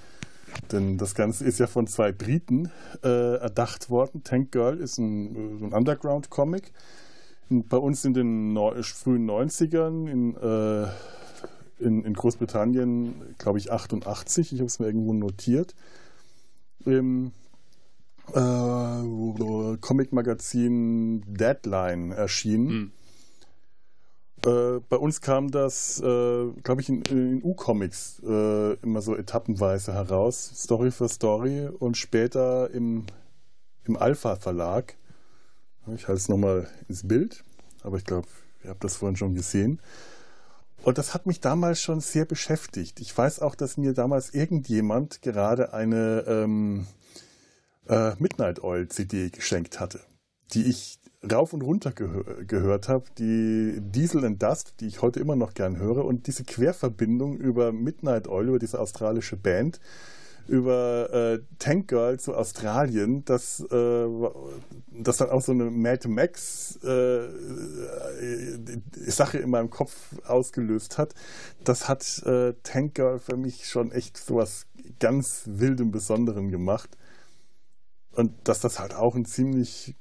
Denn 0.73 0.99
das 0.99 1.15
Ganze 1.15 1.45
ist 1.45 1.59
ja 1.59 1.67
von 1.67 1.87
zwei 1.87 2.13
Briten 2.13 2.71
äh, 3.03 3.37
erdacht 3.37 3.91
worden. 3.91 4.23
Tank 4.23 4.53
Girl 4.53 4.79
ist 4.79 4.99
ein, 4.99 5.65
ein 5.65 5.73
Underground-Comic. 5.73 6.73
Bei 7.49 7.77
uns 7.77 8.05
in 8.05 8.15
den 8.15 8.53
no 8.53 8.73
frühen 8.83 9.29
90ern, 9.29 10.09
in, 10.09 10.37
äh, 10.37 10.87
in, 11.85 12.05
in 12.05 12.15
Großbritannien, 12.15 13.35
glaube 13.39 13.59
ich, 13.59 13.73
88. 13.73 14.53
Ich 14.53 14.61
habe 14.61 14.67
es 14.67 14.79
mir 14.79 14.87
irgendwo 14.87 15.13
notiert 15.13 15.75
im 16.85 17.33
äh, 18.35 19.77
Comic-Magazin 19.81 21.23
Deadline 21.27 22.13
erschienen. 22.13 22.69
Hm. 22.69 22.93
Äh, 24.47 24.81
bei 24.89 24.97
uns 24.97 25.21
kam 25.21 25.51
das, 25.51 26.01
äh, 26.01 26.51
glaube 26.63 26.81
ich, 26.81 26.89
in, 26.89 27.03
in 27.03 27.43
U-Comics 27.43 28.23
äh, 28.27 28.75
immer 28.83 29.03
so 29.03 29.15
etappenweise 29.15 29.93
heraus, 29.93 30.53
Story 30.55 30.91
für 30.91 31.09
Story 31.09 31.69
und 31.69 31.97
später 31.97 32.71
im, 32.71 33.05
im 33.85 33.97
Alpha-Verlag. 33.97 34.97
Ich 35.95 36.09
halte 36.09 36.21
es 36.21 36.29
nochmal 36.29 36.69
ins 36.89 37.07
Bild, 37.07 37.45
aber 37.83 37.97
ich 37.97 38.05
glaube, 38.05 38.29
ihr 38.65 38.71
habt 38.71 38.85
das 38.85 38.97
vorhin 38.97 39.17
schon 39.17 39.35
gesehen. 39.35 39.81
Und 40.83 40.97
das 40.97 41.13
hat 41.13 41.27
mich 41.27 41.41
damals 41.41 41.83
schon 41.83 42.01
sehr 42.01 42.25
beschäftigt. 42.25 43.01
Ich 43.01 43.17
weiß 43.17 43.41
auch, 43.41 43.55
dass 43.55 43.77
mir 43.77 43.93
damals 43.93 44.33
irgendjemand 44.33 45.21
gerade 45.21 45.75
eine 45.75 46.25
ähm, 46.27 46.87
äh, 47.87 48.13
Midnight 48.19 48.63
Oil 48.63 48.89
CD 48.89 49.29
geschenkt 49.29 49.79
hatte, 49.81 50.01
die 50.55 50.65
ich 50.65 51.00
rauf 51.31 51.53
und 51.53 51.63
runter 51.63 51.93
gehör 51.93 52.45
gehört 52.45 52.89
habe, 52.89 53.05
die 53.19 53.79
Diesel 53.81 54.25
and 54.25 54.43
Dust, 54.43 54.75
die 54.81 54.87
ich 54.87 55.03
heute 55.03 55.21
immer 55.21 55.37
noch 55.37 55.55
gern 55.55 55.79
höre, 55.79 56.05
und 56.05 56.27
diese 56.27 56.45
Querverbindung 56.45 57.37
über 57.37 57.73
Midnight 57.73 58.29
Oil, 58.29 58.49
über 58.49 58.59
diese 58.59 58.81
australische 58.81 59.37
Band, 59.37 59.81
über 60.49 61.13
äh, 61.13 61.41
Tank 61.59 61.89
Girl 61.89 62.19
zu 62.19 62.35
Australien, 62.35 63.25
das, 63.25 63.61
äh, 63.71 64.07
das 64.91 65.19
dann 65.19 65.31
auch 65.31 65.43
so 65.43 65.53
eine 65.53 65.71
Mad 65.71 66.09
Max 66.09 66.77
äh, 66.83 67.29
Sache 69.07 69.39
in 69.39 69.51
meinem 69.51 69.71
Kopf 69.71 69.95
ausgelöst 70.27 70.99
hat. 70.99 71.15
Das 71.63 71.89
hat 71.89 72.23
äh, 72.25 72.55
Tank 72.65 72.95
Girl 72.95 73.19
für 73.21 73.37
mich 73.37 73.69
schon 73.69 73.93
echt 73.93 74.17
sowas 74.17 74.67
ganz 74.99 75.43
wildem 75.47 75.93
Besonderen 75.93 76.51
gemacht. 76.51 76.97
Und 78.13 78.33
dass 78.45 78.59
das 78.61 78.81
halt 78.81 78.95
auch 78.95 79.15
ein 79.15 79.25
ziemlich 79.25 79.95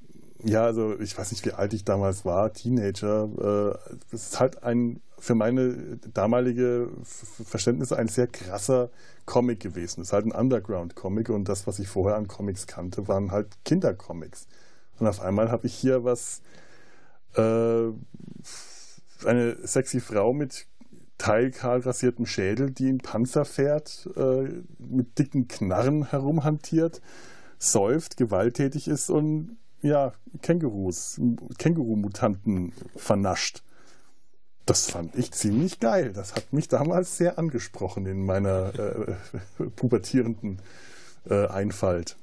ja, 0.44 0.64
also 0.64 0.98
ich 0.98 1.16
weiß 1.16 1.32
nicht, 1.32 1.44
wie 1.46 1.52
alt 1.52 1.72
ich 1.72 1.84
damals 1.84 2.24
war, 2.24 2.52
Teenager. 2.52 3.78
Äh, 3.84 3.94
es 4.14 4.28
ist 4.28 4.40
halt 4.40 4.62
ein, 4.62 5.00
für 5.18 5.34
meine 5.34 5.98
damalige 6.14 6.88
Verständnisse 7.02 7.96
ein 7.96 8.08
sehr 8.08 8.26
krasser 8.26 8.90
Comic 9.26 9.60
gewesen. 9.60 10.00
Es 10.00 10.08
ist 10.08 10.12
halt 10.12 10.26
ein 10.26 10.32
Underground-Comic 10.32 11.28
und 11.30 11.48
das, 11.48 11.66
was 11.66 11.78
ich 11.78 11.88
vorher 11.88 12.16
an 12.16 12.28
Comics 12.28 12.66
kannte, 12.66 13.08
waren 13.08 13.30
halt 13.30 13.48
Kindercomics. 13.64 14.46
Und 14.98 15.06
auf 15.06 15.20
einmal 15.20 15.50
habe 15.50 15.66
ich 15.66 15.74
hier 15.74 16.04
was, 16.04 16.42
äh, 17.36 17.90
eine 19.24 19.56
sexy 19.66 20.00
Frau 20.00 20.32
mit 20.32 20.66
teilkahl 21.18 21.80
rasiertem 21.80 22.24
Schädel, 22.24 22.70
die 22.70 22.88
einen 22.88 22.98
Panzer 22.98 23.44
fährt, 23.44 24.08
äh, 24.16 24.62
mit 24.78 25.18
dicken 25.18 25.48
Knarren 25.48 26.10
herumhantiert, 26.10 27.02
säuft, 27.58 28.16
gewalttätig 28.16 28.88
ist 28.88 29.10
und 29.10 29.58
ja, 29.82 30.12
Kängurus, 30.42 31.20
Känguru-Mutanten 31.58 32.72
vernascht. 32.96 33.62
Das 34.66 34.90
fand 34.90 35.16
ich 35.16 35.32
ziemlich 35.32 35.80
geil. 35.80 36.12
Das 36.12 36.34
hat 36.34 36.52
mich 36.52 36.68
damals 36.68 37.16
sehr 37.16 37.38
angesprochen 37.38 38.06
in 38.06 38.24
meiner 38.24 38.72
äh, 38.78 39.14
pubertierenden 39.76 40.60
äh, 41.28 41.46
Einfalt. 41.46 42.16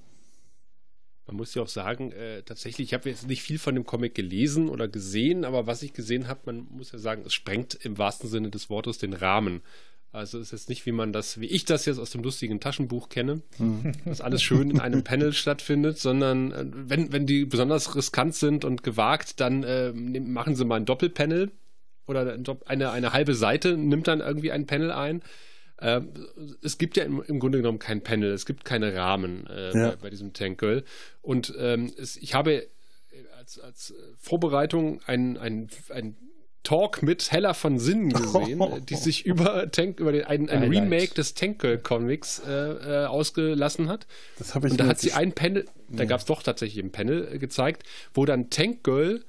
Man 1.25 1.35
muss 1.35 1.53
ja 1.53 1.61
auch 1.61 1.67
sagen, 1.67 2.13
äh, 2.13 2.41
tatsächlich, 2.43 2.87
ich 2.87 2.93
habe 2.93 3.09
jetzt 3.09 3.27
nicht 3.27 3.41
viel 3.41 3.59
von 3.59 3.75
dem 3.75 3.85
Comic 3.85 4.15
gelesen 4.15 4.69
oder 4.69 4.87
gesehen, 4.87 5.43
aber 5.43 5.67
was 5.67 5.83
ich 5.83 5.91
gesehen 5.91 6.29
habe, 6.29 6.39
man 6.45 6.67
muss 6.69 6.93
ja 6.93 6.99
sagen, 6.99 7.23
es 7.25 7.33
sprengt 7.33 7.75
im 7.83 7.97
wahrsten 7.97 8.29
Sinne 8.29 8.49
des 8.49 8.69
Wortes 8.69 8.97
den 8.97 9.13
Rahmen. 9.13 9.61
Also 10.11 10.39
ist 10.39 10.51
jetzt 10.51 10.69
nicht, 10.69 10.85
wie 10.85 10.91
man 10.91 11.11
das, 11.11 11.39
wie 11.39 11.47
ich 11.47 11.65
das 11.65 11.85
jetzt 11.85 11.99
aus 11.99 12.11
dem 12.11 12.23
lustigen 12.23 12.59
Taschenbuch 12.59 13.09
kenne, 13.09 13.41
mhm. 13.57 13.91
dass 14.05 14.21
alles 14.21 14.41
schön 14.41 14.71
in 14.71 14.79
einem 14.79 15.03
Panel 15.03 15.33
stattfindet, 15.33 15.99
sondern 15.99 16.51
äh, 16.51 16.65
wenn, 16.71 17.11
wenn 17.11 17.25
die 17.25 17.45
besonders 17.45 17.95
riskant 17.95 18.33
sind 18.33 18.65
und 18.65 18.83
gewagt, 18.83 19.39
dann 19.39 19.63
äh, 19.63 19.91
machen 19.91 20.55
sie 20.55 20.65
mal 20.65 20.77
ein 20.77 20.85
Doppelpanel 20.85 21.51
oder 22.07 22.37
eine, 22.65 22.91
eine 22.91 23.13
halbe 23.13 23.35
Seite, 23.35 23.77
nimmt 23.77 24.07
dann 24.07 24.21
irgendwie 24.21 24.51
ein 24.51 24.65
Panel 24.65 24.91
ein. 24.91 25.21
Äh, 25.77 26.01
es 26.63 26.77
gibt 26.77 26.97
ja 26.97 27.03
im, 27.03 27.21
im, 27.21 27.39
Grunde 27.39 27.59
genommen 27.59 27.79
kein 27.79 28.01
Panel, 28.01 28.31
es 28.31 28.45
gibt 28.45 28.65
keine 28.65 28.95
Rahmen 28.95 29.45
äh, 29.47 29.77
ja. 29.77 29.89
bei, 29.89 29.95
bei, 29.97 30.09
diesem 30.09 30.33
Tank 30.33 30.59
Girl. 30.59 30.83
Und 31.21 31.53
ähm, 31.59 31.93
es, 31.97 32.15
ich 32.15 32.33
habe 32.33 32.67
als, 33.37 33.59
als 33.59 33.93
Vorbereitung 34.17 35.01
ein, 35.05 35.37
ein, 35.37 35.69
ein 35.89 36.15
Talk 36.67 37.01
mit 37.01 37.31
Hella 37.31 37.53
von 37.53 37.79
Sinnen 37.79 38.11
gesehen, 38.11 38.59
oh. 38.59 38.77
die 38.89 38.95
sich 38.95 39.25
über 39.25 39.71
Tank, 39.71 40.01
über 40.01 40.11
den, 40.11 40.25
ein, 40.25 40.49
ein 40.49 40.63
Remake 40.63 41.13
des 41.13 41.33
Tank 41.33 41.65
Comics 41.81 42.41
äh, 42.45 42.51
äh, 42.51 43.05
ausgelassen 43.05 43.87
hat. 43.87 44.05
Das 44.37 44.53
habe 44.53 44.67
ich 44.67 44.71
Und 44.71 44.81
da 44.81 44.87
hat 44.87 44.99
sie 44.99 45.13
ein 45.13 45.31
Panel, 45.31 45.65
da 45.87 46.03
gab 46.03 46.19
es 46.19 46.25
doch 46.25 46.43
tatsächlich 46.43 46.83
ein 46.83 46.91
Panel 46.91 47.35
äh, 47.35 47.39
gezeigt, 47.39 47.83
wo 48.13 48.25
dann 48.25 48.49
Tank 48.49 48.83
Girl 48.83 49.23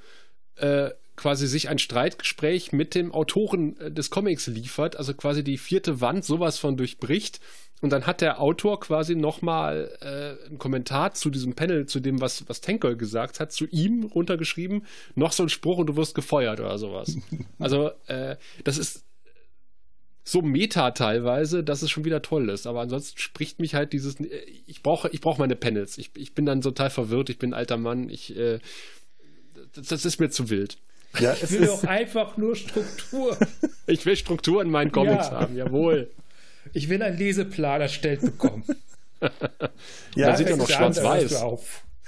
äh, 0.57 0.90
quasi 1.14 1.47
sich 1.47 1.68
ein 1.68 1.78
Streitgespräch 1.78 2.73
mit 2.73 2.97
dem 2.97 3.12
Autoren 3.12 3.78
äh, 3.78 3.92
des 3.92 4.11
Comics 4.11 4.49
liefert, 4.49 4.97
also 4.97 5.14
quasi 5.14 5.45
die 5.45 5.59
vierte 5.59 6.00
Wand 6.00 6.25
sowas 6.25 6.59
von 6.59 6.76
durchbricht 6.76 7.38
und 7.80 7.90
dann 7.90 8.06
hat 8.06 8.20
der 8.20 8.40
Autor 8.40 8.80
quasi 8.80 9.14
nochmal 9.14 9.97
äh, 10.00 10.47
einen 10.47 10.58
Kommentar 10.58 11.14
zu 11.14 11.30
diesem 11.30 11.54
Panel, 11.54 11.87
zu 11.87 12.00
dem, 12.00 12.20
was, 12.20 12.49
was 12.49 12.61
Tanker 12.61 12.97
gesagt 12.97 13.38
hat, 13.38 13.52
zu 13.52 13.66
ihm 13.66 14.04
runtergeschrieben, 14.04 14.85
noch 15.14 15.32
so 15.32 15.44
ein 15.44 15.49
Spruch 15.49 15.78
und 15.78 15.87
du 15.87 15.97
wirst 15.97 16.14
gefeuert 16.14 16.61
oder 16.61 16.78
sowas. 16.78 17.16
also, 17.58 17.90
äh, 18.06 18.37
das 18.64 18.78
ist 18.78 19.04
so 20.25 20.42
meta 20.42 20.90
teilweise, 20.90 21.64
dass 21.64 21.82
es 21.82 21.90
schon 21.90 22.04
wieder 22.04 22.20
toll 22.20 22.50
ist. 22.50 22.66
Aber 22.66 22.80
ansonsten 22.80 23.18
spricht 23.18 23.61
mich 23.61 23.75
halt 23.75 23.92
dieses, 23.92 24.20
äh, 24.20 24.26
ich 24.66 24.82
brauche, 24.82 25.08
ich 25.11 25.20
brauche 25.20 25.40
meine 25.40 25.56
Panels. 25.56 25.99
Ich, 25.99 26.11
ich 26.16 26.35
bin 26.35 26.47
dann 26.47 26.61
total 26.61 26.90
verwirrt, 26.90 27.30
ich 27.30 27.38
bin 27.38 27.50
ein 27.50 27.54
alter 27.54 27.76
Mann, 27.76 28.11
ich, 28.11 28.37
äh, 28.37 28.58
das, 29.75 29.87
das 29.87 30.04
ist 30.04 30.18
mir 30.18 30.30
zu 30.30 30.50
wild. 30.50 30.78
Ja, 31.18 31.32
ich 31.32 31.50
will 31.52 31.66
doch 31.66 31.85
einfach 31.85 32.37
nur 32.37 32.56
Struktur. 32.56 33.38
ich 33.87 34.04
will 34.04 34.16
Struktur 34.16 34.61
in 34.61 34.70
meinen 34.70 34.92
Comics 34.92 35.28
ja. 35.28 35.40
haben, 35.40 35.56
jawohl. 35.56 36.11
Ich 36.72 36.88
will 36.88 37.02
einen 37.02 37.16
Leseplan 37.16 37.80
erstellt 37.80 38.20
bekommen. 38.20 38.64
ja, 40.14 40.37
sieht 40.37 40.48
ja 40.48 40.56
noch 40.56 40.68
schwarz-weiß. 40.68 41.42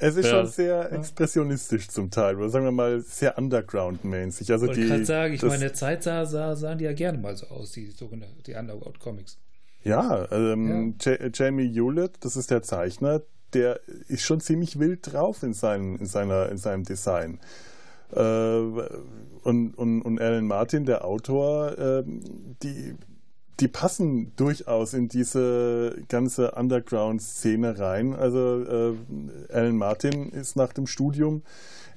Es 0.02 0.16
ist 0.16 0.24
ja. 0.24 0.30
schon 0.30 0.46
sehr 0.46 0.92
expressionistisch 0.92 1.88
zum 1.88 2.10
Teil, 2.10 2.36
oder 2.36 2.48
sagen 2.48 2.64
wir 2.64 2.72
mal 2.72 3.00
sehr 3.00 3.36
Underground-mäßig. 3.36 4.50
Also 4.50 4.70
ich 4.70 4.88
kann 4.88 5.04
sagen, 5.04 5.34
ich 5.34 5.42
meine, 5.42 5.72
Zeit 5.74 6.02
sah, 6.02 6.24
sah, 6.24 6.56
sahen 6.56 6.78
die 6.78 6.84
ja 6.84 6.94
gerne 6.94 7.18
mal 7.18 7.36
so 7.36 7.46
aus, 7.48 7.72
die 7.72 7.86
sogenannten 7.88 8.42
die 8.44 8.54
Underground-Comics. 8.54 9.38
Ja, 9.82 10.26
ähm, 10.32 10.94
ja. 11.02 11.26
Jamie 11.32 11.70
Hewlett, 11.70 12.12
das 12.20 12.36
ist 12.36 12.50
der 12.50 12.62
Zeichner, 12.62 13.20
der 13.52 13.80
ist 14.08 14.22
schon 14.22 14.40
ziemlich 14.40 14.78
wild 14.78 15.12
drauf 15.12 15.42
in, 15.42 15.52
seinem, 15.52 15.96
in, 15.96 16.06
seiner, 16.06 16.48
in 16.48 16.56
seinem 16.56 16.84
Design. 16.84 17.38
Äh, 18.12 18.20
und, 18.20 19.74
und, 19.74 20.02
und 20.02 20.20
Alan 20.20 20.46
Martin, 20.46 20.86
der 20.86 21.04
Autor, 21.04 21.78
äh, 21.78 22.02
die 22.62 22.94
die 23.60 23.68
passen 23.68 24.34
durchaus 24.36 24.94
in 24.94 25.08
diese 25.08 26.02
ganze 26.08 26.52
Underground-Szene 26.52 27.78
rein. 27.78 28.14
Also 28.14 28.62
äh, 28.62 29.52
Alan 29.52 29.76
Martin 29.76 30.30
ist 30.30 30.56
nach 30.56 30.72
dem 30.72 30.86
Studium 30.86 31.42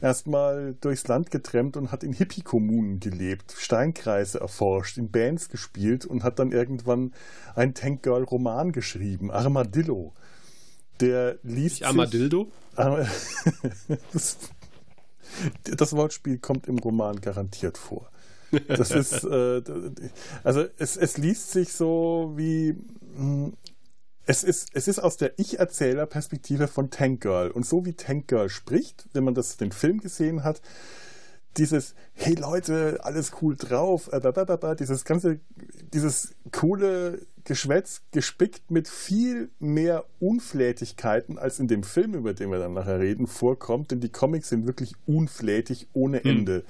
erstmal 0.02 0.76
durchs 0.82 1.08
Land 1.08 1.32
getrennt 1.32 1.78
und 1.78 1.92
hat 1.92 2.04
in 2.04 2.12
Hippie-Kommunen 2.12 3.00
gelebt, 3.00 3.56
Steinkreise 3.58 4.42
erforscht, 4.42 4.98
in 4.98 5.10
Bands 5.10 5.48
gespielt 5.48 6.06
und 6.06 6.24
hat 6.24 6.40
dann 6.40 6.52
irgendwann 6.52 7.14
einen 7.56 7.74
Tank 7.74 8.04
Girl-Roman 8.04 8.74
geschrieben, 8.74 9.32
Armadillo. 9.32 10.14
Der 11.00 11.38
liest. 11.44 11.80
Nicht 11.80 11.86
Armadillo? 11.86 12.48
das, 14.14 14.38
das 15.64 15.96
Wortspiel 15.96 16.38
kommt 16.38 16.68
im 16.68 16.78
Roman 16.80 17.22
garantiert 17.22 17.78
vor. 17.78 18.10
Das 18.68 18.92
ist, 18.92 19.24
äh, 19.24 19.62
also 20.44 20.66
es, 20.78 20.98
es 20.98 21.18
liest 21.18 21.52
sich 21.52 21.74
so 21.74 22.34
wie, 22.36 22.76
hm, 23.16 23.54
es 24.26 24.44
ist, 24.44 24.70
es 24.74 24.88
ist 24.88 25.00
aus 25.00 25.18
der 25.18 25.38
Ich-Erzähler-Perspektive 25.38 26.68
von 26.68 26.90
Tank 26.90 27.22
Girl. 27.22 27.52
Und 27.52 27.66
so 27.66 27.86
wie 27.86 27.94
Tank 27.94 28.28
Girl 28.28 28.50
spricht, 28.50 29.08
wenn 29.14 29.24
man 29.24 29.34
das 29.34 29.58
den 29.58 29.72
Film 29.72 30.00
gesehen 30.00 30.44
hat, 30.44 30.62
dieses, 31.58 31.94
hey 32.14 32.34
Leute, 32.34 33.00
alles 33.04 33.34
cool 33.42 33.56
drauf, 33.56 34.10
äh, 34.12 34.76
dieses 34.76 35.06
ganze, 35.06 35.40
dieses 35.94 36.34
coole 36.52 37.20
Geschwätz 37.44 38.02
gespickt 38.12 38.72
mit 38.72 38.88
viel 38.88 39.50
mehr 39.60 40.06
Unflätigkeiten, 40.20 41.38
als 41.38 41.60
in 41.60 41.68
dem 41.68 41.84
Film, 41.84 42.14
über 42.14 42.34
den 42.34 42.50
wir 42.50 42.60
dann 42.60 42.74
nachher 42.74 43.00
reden, 43.00 43.28
vorkommt, 43.28 43.92
denn 43.92 44.00
die 44.00 44.10
Comics 44.10 44.50
sind 44.50 44.66
wirklich 44.66 44.94
unflätig 45.06 45.88
ohne 45.94 46.24
hm. 46.24 46.30
Ende. 46.30 46.56
Hm. 46.56 46.64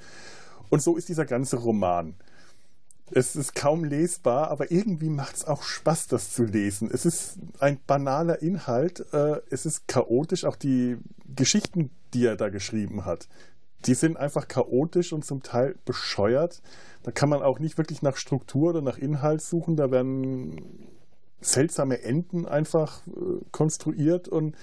Und 0.70 0.82
so 0.82 0.96
ist 0.96 1.08
dieser 1.08 1.24
ganze 1.24 1.56
Roman. 1.56 2.14
Es 3.10 3.36
ist 3.36 3.54
kaum 3.54 3.84
lesbar, 3.84 4.50
aber 4.50 4.70
irgendwie 4.70 5.10
macht 5.10 5.36
es 5.36 5.44
auch 5.44 5.62
Spaß, 5.62 6.06
das 6.08 6.32
zu 6.32 6.44
lesen. 6.44 6.90
Es 6.92 7.04
ist 7.04 7.38
ein 7.58 7.78
banaler 7.86 8.40
Inhalt, 8.40 9.04
äh, 9.12 9.40
es 9.50 9.66
ist 9.66 9.86
chaotisch, 9.88 10.44
auch 10.44 10.56
die 10.56 10.96
Geschichten, 11.34 11.90
die 12.14 12.24
er 12.24 12.36
da 12.36 12.48
geschrieben 12.48 13.04
hat, 13.04 13.28
die 13.86 13.94
sind 13.94 14.16
einfach 14.16 14.48
chaotisch 14.48 15.12
und 15.12 15.24
zum 15.24 15.42
Teil 15.42 15.74
bescheuert. 15.84 16.62
Da 17.02 17.10
kann 17.10 17.28
man 17.28 17.42
auch 17.42 17.58
nicht 17.58 17.76
wirklich 17.76 18.00
nach 18.00 18.16
Struktur 18.16 18.70
oder 18.70 18.80
nach 18.80 18.96
Inhalt 18.96 19.42
suchen, 19.42 19.76
da 19.76 19.90
werden 19.90 20.88
seltsame 21.42 22.02
Enden 22.02 22.46
einfach 22.46 23.06
äh, 23.06 23.44
konstruiert 23.50 24.28
und 24.28 24.56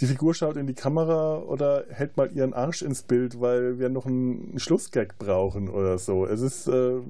die 0.00 0.06
Figur 0.06 0.34
schaut 0.34 0.56
in 0.56 0.66
die 0.66 0.74
Kamera 0.74 1.38
oder 1.38 1.84
hält 1.90 2.16
mal 2.16 2.30
ihren 2.32 2.54
Arsch 2.54 2.82
ins 2.82 3.02
Bild, 3.02 3.40
weil 3.40 3.78
wir 3.78 3.88
noch 3.88 4.06
einen 4.06 4.58
Schlussgag 4.58 5.18
brauchen 5.18 5.68
oder 5.68 5.98
so. 5.98 6.24
Es 6.24 6.40
ist, 6.40 6.68
äh, 6.68 7.00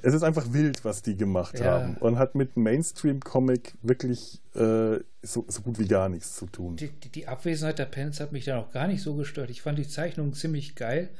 es 0.00 0.14
ist 0.14 0.22
einfach 0.22 0.52
wild, 0.52 0.84
was 0.84 1.02
die 1.02 1.16
gemacht 1.16 1.58
ja. 1.58 1.66
haben 1.66 1.96
und 1.98 2.18
hat 2.18 2.34
mit 2.34 2.56
Mainstream-Comic 2.56 3.74
wirklich 3.82 4.40
äh, 4.54 4.98
so, 5.22 5.44
so, 5.48 5.62
gut 5.62 5.78
wie 5.78 5.88
gar 5.88 6.08
nichts 6.08 6.36
zu 6.36 6.46
tun. 6.46 6.76
Die, 6.76 6.88
die, 6.88 7.10
die 7.10 7.28
Abwesenheit 7.28 7.78
der 7.78 7.86
Pens 7.86 8.20
hat 8.20 8.32
mich 8.32 8.46
da 8.46 8.56
noch 8.56 8.72
gar 8.72 8.86
nicht 8.86 9.02
so 9.02 9.14
gestört. 9.14 9.50
Ich 9.50 9.62
fand 9.62 9.78
die 9.78 9.88
Zeichnung 9.88 10.32
ziemlich 10.32 10.74
geil, 10.74 11.10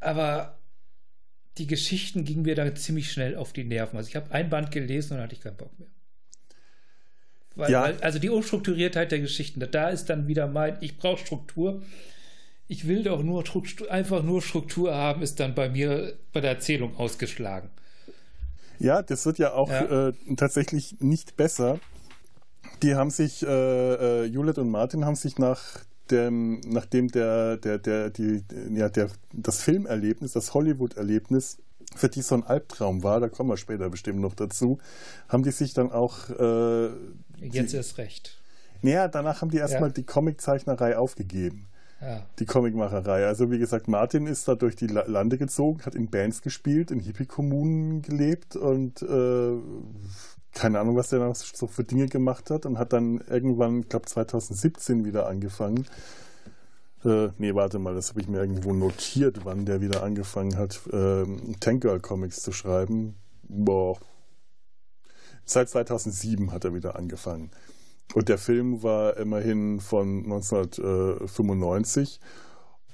aber 0.00 0.58
die 1.58 1.66
Geschichten 1.66 2.24
gingen 2.24 2.42
mir 2.42 2.54
da 2.54 2.74
ziemlich 2.74 3.12
schnell 3.12 3.36
auf 3.36 3.52
die 3.52 3.64
Nerven. 3.64 3.96
Also 3.96 4.08
ich 4.08 4.16
habe 4.16 4.30
ein 4.30 4.48
Band 4.48 4.70
gelesen 4.70 5.12
und 5.12 5.16
dann 5.18 5.24
hatte 5.24 5.34
ich 5.34 5.40
keinen 5.40 5.56
Bock 5.56 5.78
mehr. 5.78 5.88
Weil, 7.56 7.70
ja. 7.70 7.82
weil, 7.82 7.96
also 8.00 8.18
die 8.18 8.30
Unstrukturiertheit 8.30 9.10
der 9.10 9.20
Geschichten, 9.20 9.66
da 9.70 9.88
ist 9.88 10.06
dann 10.06 10.28
wieder 10.28 10.46
mein, 10.46 10.76
ich 10.80 10.98
brauche 10.98 11.18
Struktur. 11.18 11.82
Ich 12.68 12.86
will 12.86 13.02
doch 13.02 13.22
nur 13.22 13.44
einfach 13.88 14.22
nur 14.22 14.42
Struktur 14.42 14.94
haben, 14.94 15.22
ist 15.22 15.40
dann 15.40 15.54
bei 15.54 15.68
mir 15.68 16.14
bei 16.32 16.40
der 16.40 16.50
Erzählung 16.50 16.96
ausgeschlagen. 16.96 17.70
Ja, 18.78 19.02
das 19.02 19.24
wird 19.24 19.38
ja 19.38 19.52
auch 19.52 19.70
ja. 19.70 20.08
Äh, 20.08 20.12
tatsächlich 20.36 20.96
nicht 21.00 21.36
besser. 21.36 21.80
Die 22.82 22.94
haben 22.94 23.10
sich, 23.10 23.42
äh, 23.42 23.48
äh, 23.48 24.24
Juliet 24.24 24.58
und 24.58 24.70
Martin 24.70 25.06
haben 25.06 25.14
sich 25.14 25.38
nach 25.38 25.62
dem, 26.10 26.60
nachdem 26.60 27.08
der, 27.08 27.56
der, 27.56 27.78
der, 27.78 28.10
die, 28.10 28.44
ja, 28.74 28.88
der, 28.88 29.08
das 29.32 29.62
Filmerlebnis, 29.62 30.32
das 30.32 30.52
Hollywood-Erlebnis 30.52 31.58
für 31.94 32.08
die 32.08 32.20
so 32.20 32.34
ein 32.34 32.44
Albtraum 32.44 33.02
war, 33.02 33.20
da 33.20 33.28
kommen 33.28 33.48
wir 33.48 33.56
später 33.56 33.88
bestimmt 33.88 34.20
noch 34.20 34.34
dazu, 34.34 34.78
haben 35.28 35.42
die 35.44 35.52
sich 35.52 35.72
dann 35.72 35.90
auch. 35.90 36.28
Äh, 36.30 36.90
Jetzt 37.40 37.72
die, 37.72 37.78
ist 37.78 37.98
recht. 37.98 38.36
Naja, 38.82 39.08
danach 39.08 39.42
haben 39.42 39.50
die 39.50 39.58
erstmal 39.58 39.90
ja. 39.90 39.94
die 39.94 40.04
Comiczeichnerei 40.04 40.96
aufgegeben. 40.96 41.68
Ja. 42.00 42.26
Die 42.38 42.44
Comicmacherei. 42.44 43.26
Also 43.26 43.50
wie 43.50 43.58
gesagt, 43.58 43.88
Martin 43.88 44.26
ist 44.26 44.46
da 44.48 44.54
durch 44.54 44.76
die 44.76 44.86
Lande 44.86 45.38
gezogen, 45.38 45.80
hat 45.84 45.94
in 45.94 46.10
Bands 46.10 46.42
gespielt, 46.42 46.90
in 46.90 47.00
Hippie-Kommunen 47.00 48.02
gelebt 48.02 48.54
und 48.54 49.00
äh, 49.02 49.52
keine 50.52 50.80
Ahnung, 50.80 50.96
was 50.96 51.08
der 51.08 51.20
noch 51.20 51.34
so 51.34 51.66
für 51.66 51.84
Dinge 51.84 52.06
gemacht 52.06 52.50
hat 52.50 52.66
und 52.66 52.78
hat 52.78 52.92
dann 52.92 53.22
irgendwann, 53.28 53.80
ich 53.80 53.88
glaube 53.88 54.06
2017 54.06 55.04
wieder 55.04 55.26
angefangen. 55.26 55.86
Äh, 57.04 57.28
nee, 57.38 57.54
warte 57.54 57.78
mal, 57.78 57.94
das 57.94 58.10
habe 58.10 58.20
ich 58.20 58.28
mir 58.28 58.38
irgendwo 58.38 58.72
notiert, 58.72 59.44
wann 59.44 59.64
der 59.64 59.80
wieder 59.80 60.02
angefangen 60.02 60.56
hat, 60.56 60.80
äh, 60.92 61.24
Tank 61.60 61.82
Girl 61.82 62.00
Comics 62.00 62.42
zu 62.42 62.52
schreiben. 62.52 63.16
Boah. 63.48 63.98
Seit 65.46 65.70
2007 65.70 66.52
hat 66.52 66.64
er 66.64 66.74
wieder 66.74 66.96
angefangen. 66.96 67.50
Und 68.14 68.28
der 68.28 68.38
Film 68.38 68.82
war 68.82 69.16
immerhin 69.16 69.80
von 69.80 70.24
1995 70.24 72.20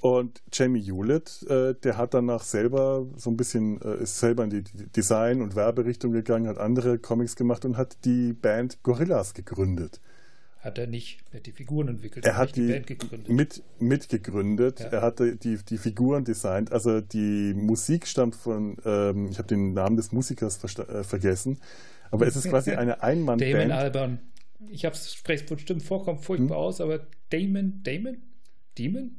und 0.03 0.41
Jamie 0.51 0.81
Hewlett, 0.81 1.45
äh, 1.49 1.75
der 1.75 1.97
hat 1.97 2.13
danach 2.13 2.43
selber 2.43 3.07
so 3.15 3.29
ein 3.29 3.37
bisschen, 3.37 3.81
äh, 3.81 4.03
ist 4.03 4.19
selber 4.19 4.43
in 4.43 4.49
die 4.49 4.63
Design- 4.63 5.41
und 5.41 5.55
Werberichtung 5.55 6.11
gegangen, 6.11 6.47
hat 6.47 6.57
andere 6.57 6.99
Comics 6.99 7.37
gemacht 7.37 7.63
und 7.63 7.77
hat 7.77 7.95
die 8.03 8.33
Band 8.33 8.83
Gorillas 8.83 9.33
gegründet. 9.33 10.01
Hat 10.59 10.77
er 10.77 10.87
nicht, 10.87 11.23
er 11.31 11.37
hat 11.37 11.45
die 11.45 11.53
Figuren 11.53 11.87
entwickelt, 11.87 12.25
er 12.25 12.35
hat 12.35 12.57
die, 12.57 12.67
die 12.67 12.73
Band 12.73 12.87
gegründet. 12.87 13.29
Mit, 13.29 13.63
mitgegründet, 13.79 14.81
ja. 14.81 14.87
er 14.87 15.01
hatte 15.03 15.37
die, 15.37 15.55
die 15.55 15.77
Figuren 15.77 16.25
designt, 16.25 16.73
also 16.73 16.99
die 16.99 17.53
Musik 17.53 18.05
stammt 18.05 18.35
von, 18.35 18.75
ähm, 18.83 19.29
ich 19.29 19.37
habe 19.37 19.47
den 19.47 19.73
Namen 19.73 19.95
des 19.95 20.11
Musikers 20.11 20.61
äh, 20.79 21.05
vergessen, 21.05 21.61
aber 22.13 22.27
es 22.27 22.35
ist 22.35 22.49
quasi 22.49 22.71
eine 22.71 23.01
Einmannband. 23.01 23.41
Damon 23.53 23.71
Alban. 23.71 24.19
Ich 24.69 24.85
habe 24.85 24.95
es 24.95 25.21
bestimmt 25.49 25.81
vorkommt 25.81 26.21
furchtbar 26.21 26.57
hm? 26.57 26.63
aus, 26.63 26.79
aber 26.79 27.07
Damon, 27.29 27.81
Damon? 27.83 28.17
Demon? 28.77 29.15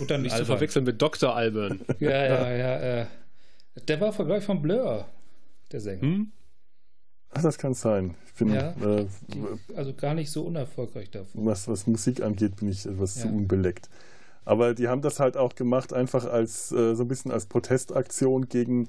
Oder 0.00 0.18
nicht 0.18 0.36
zu 0.36 0.44
verwechseln 0.44 0.84
mit 0.84 1.02
Dr. 1.02 1.34
Alban. 1.34 1.80
Ja, 1.98 2.10
ja, 2.10 2.52
ja. 2.52 3.00
Äh, 3.00 3.06
der 3.88 4.00
war 4.00 4.12
Vergleich 4.12 4.44
von 4.44 4.62
Blur, 4.62 5.06
der 5.72 5.80
Sänger. 5.80 6.02
Hm? 6.02 6.32
Ach, 7.30 7.42
das 7.42 7.58
kann 7.58 7.74
sein. 7.74 8.14
Ich 8.26 8.34
bin, 8.34 8.52
ja, 8.52 8.74
äh, 8.80 9.06
also 9.74 9.94
gar 9.94 10.14
nicht 10.14 10.30
so 10.30 10.42
unerfolgreich 10.42 11.10
davon. 11.10 11.46
Was, 11.46 11.66
was 11.66 11.86
Musik 11.86 12.22
angeht, 12.22 12.56
bin 12.56 12.68
ich 12.68 12.86
etwas 12.86 13.16
ja. 13.16 13.22
zu 13.22 13.28
unbeleckt. 13.28 13.88
Aber 14.44 14.74
die 14.74 14.88
haben 14.88 15.02
das 15.02 15.20
halt 15.20 15.36
auch 15.36 15.54
gemacht, 15.54 15.92
einfach 15.92 16.24
als 16.24 16.72
äh, 16.72 16.94
so 16.94 17.04
ein 17.04 17.08
bisschen 17.08 17.30
als 17.30 17.46
Protestaktion 17.46 18.48
gegen 18.48 18.88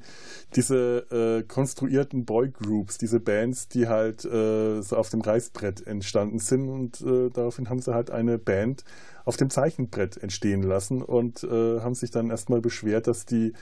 diese 0.55 1.05
äh, 1.11 1.43
konstruierten 1.43 2.25
Boygroups, 2.25 2.97
diese 2.97 3.19
Bands, 3.19 3.67
die 3.67 3.87
halt 3.87 4.25
äh, 4.25 4.81
so 4.81 4.97
auf 4.97 5.09
dem 5.09 5.21
Reißbrett 5.21 5.85
entstanden 5.85 6.39
sind. 6.39 6.69
Und 6.69 7.01
äh, 7.01 7.29
daraufhin 7.29 7.69
haben 7.69 7.81
sie 7.81 7.93
halt 7.93 8.09
eine 8.09 8.39
Band 8.39 8.83
auf 9.25 9.37
dem 9.37 9.49
Zeichenbrett 9.49 10.17
entstehen 10.17 10.63
lassen 10.63 11.01
und 11.01 11.43
äh, 11.43 11.81
haben 11.81 11.95
sich 11.95 12.11
dann 12.11 12.29
erstmal 12.29 12.61
beschwert, 12.61 13.07
dass 13.07 13.25
die 13.25 13.53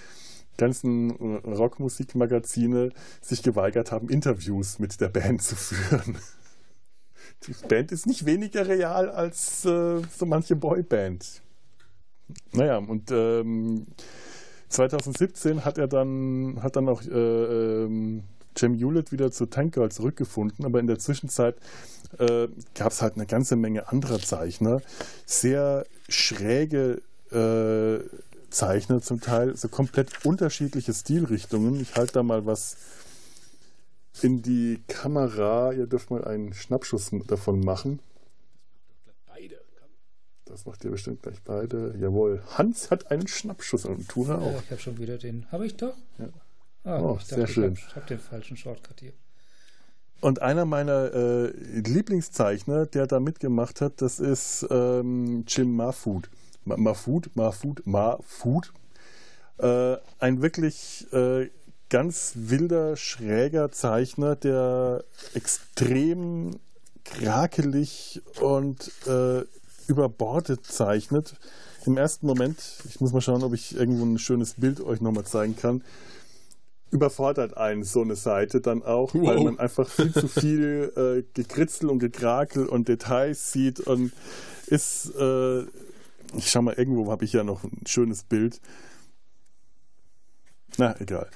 ganzen 0.58 1.10
äh, 1.44 1.50
Rockmusikmagazine 1.50 2.90
sich 3.22 3.44
geweigert 3.44 3.92
haben, 3.92 4.10
Interviews 4.10 4.80
mit 4.80 5.02
der 5.02 5.10
Band 5.10 5.42
zu 5.42 5.56
führen. 5.56 6.18
Die 7.48 7.68
Band 7.68 7.92
ist 7.92 8.06
nicht 8.06 8.26
weniger 8.26 8.68
real 8.68 9.10
als 9.10 9.66
äh, 9.66 10.02
so 10.16 10.26
manche 10.28 10.56
Boyband. 10.56 11.42
Naja, 12.54 12.78
und 12.78 13.12
ähm, 13.12 13.88
2017 14.70 15.65
hat 15.65 15.78
er 15.78 15.88
dann, 15.88 16.60
hat 16.62 16.76
dann 16.76 16.89
auch 16.89 17.02
äh, 17.04 17.84
ähm, 17.86 18.24
Jim 18.56 18.76
Hewlett 18.76 19.12
wieder 19.12 19.32
zu 19.32 19.46
Tank 19.46 19.74
Girl 19.74 19.91
zurückgefunden, 19.91 20.65
aber 20.65 20.80
in 20.80 20.88
der 20.88 21.00
Zwischenzeit 21.00 21.56
äh, 22.20 22.48
gab 22.76 22.91
es 22.91 23.02
halt 23.02 23.15
eine 23.15 23.26
ganze 23.26 23.56
Menge 23.56 23.89
anderer 23.89 24.20
Zeichner, 24.20 24.82
sehr 25.26 25.86
schräge 26.10 27.02
äh, 27.32 28.00
Zeichner 28.50 29.02
zum 29.02 29.22
Teil, 29.22 29.56
so 29.56 29.70
komplett 29.70 30.26
unterschiedliche 30.26 30.94
Stilrichtungen. 30.94 31.80
Ich 31.80 31.96
halte 31.96 32.13
da 32.13 32.24
mal 32.24 32.46
was 32.46 32.76
in 34.22 34.41
die 34.41 34.82
Kamera. 34.88 35.72
Ihr 35.72 35.88
dürft 35.88 36.12
mal 36.12 36.26
einen 36.26 36.54
Schnappschuss 36.54 37.12
davon 37.28 37.62
machen. 37.62 38.00
Das 40.46 40.66
macht 40.66 40.84
ihr 40.84 40.92
bestimmt 40.92 41.22
gleich 41.22 41.42
beide. 41.44 41.96
Jawohl. 42.00 42.42
Hans 42.58 42.92
hat 42.92 43.12
einen 43.12 43.28
Schnappschuss 43.28 43.86
und 43.86 44.10
Tura 44.10 44.40
auch. 44.40 44.52
Ja, 44.52 44.60
ich 44.64 44.72
habe 44.72 44.82
schon 44.82 44.98
wieder 44.98 45.18
den. 45.18 45.46
Habe 45.52 45.66
ich 45.66 45.78
doch? 45.78 45.96
Ja. 46.18 46.30
Ah, 46.84 47.00
oh, 47.00 47.18
ich 47.20 47.28
sehr 47.28 47.48
schön. 47.48 47.74
Ich 47.74 47.86
habe 47.88 47.96
hab 47.98 48.08
den 48.08 48.20
falschen 48.20 48.58
Shortcut 48.58 49.00
hier. 49.00 49.14
Und 50.20 50.42
einer 50.42 50.66
meiner 50.66 51.14
äh, 51.14 51.48
Lieblingszeichner, 51.80 52.86
der 52.86 53.08
da 53.08 53.20
mitgemacht 53.20 53.82
hat, 53.82 54.02
das 54.02 54.20
ist 54.20 54.68
ähm, 54.70 55.46
Jim 55.48 55.76
Mahfood. 55.76 56.30
Mahfood, 56.64 57.36
Mahfood, 57.36 57.86
Mahfood. 57.86 58.72
Äh, 59.58 59.98
ein 60.20 60.42
wirklich 60.42 61.12
äh, 61.12 61.50
ganz 61.90 62.34
wilder, 62.36 62.96
schräger 62.98 63.72
Zeichner, 63.72 64.36
der 64.36 65.04
extrem 65.34 66.60
krakelig 67.04 68.22
und 68.40 68.92
äh, 69.08 69.44
überbordet 69.92 70.66
zeichnet. 70.66 71.36
Im 71.86 71.98
ersten 71.98 72.26
Moment, 72.26 72.58
ich 72.88 73.02
muss 73.02 73.12
mal 73.12 73.22
schauen, 73.22 73.44
ob 73.44 73.54
ich 73.54 73.76
irgendwo 73.76 74.06
ein 74.06 74.18
schönes 74.18 74.54
Bild 74.54 74.80
euch 74.82 75.02
nochmal 75.02 75.26
zeigen 75.26 75.56
kann, 75.56 75.84
überfordert 76.92 77.58
einen 77.58 77.84
so 77.84 78.02
eine 78.02 78.16
Seite 78.16 78.62
dann 78.62 78.84
auch, 78.84 79.14
wow. 79.14 79.28
weil 79.28 79.44
man 79.44 79.60
einfach 79.60 79.90
viel 79.90 80.14
zu 80.14 80.28
viel 80.28 80.94
äh, 80.96 81.24
Gekritzel 81.34 81.90
und 81.90 82.00
Gekrakel 82.00 82.68
und 82.68 82.88
Details 82.88 83.52
sieht 83.52 83.82
und 83.82 84.14
ist, 84.68 85.14
äh, 85.16 85.62
ich 86.36 86.50
schau 86.50 86.62
mal, 86.62 86.76
irgendwo 86.76 87.12
habe 87.12 87.26
ich 87.26 87.34
ja 87.34 87.44
noch 87.44 87.64
ein 87.64 87.82
schönes 87.86 88.24
Bild. 88.24 88.62
Na, 90.78 90.96
egal. 91.00 91.30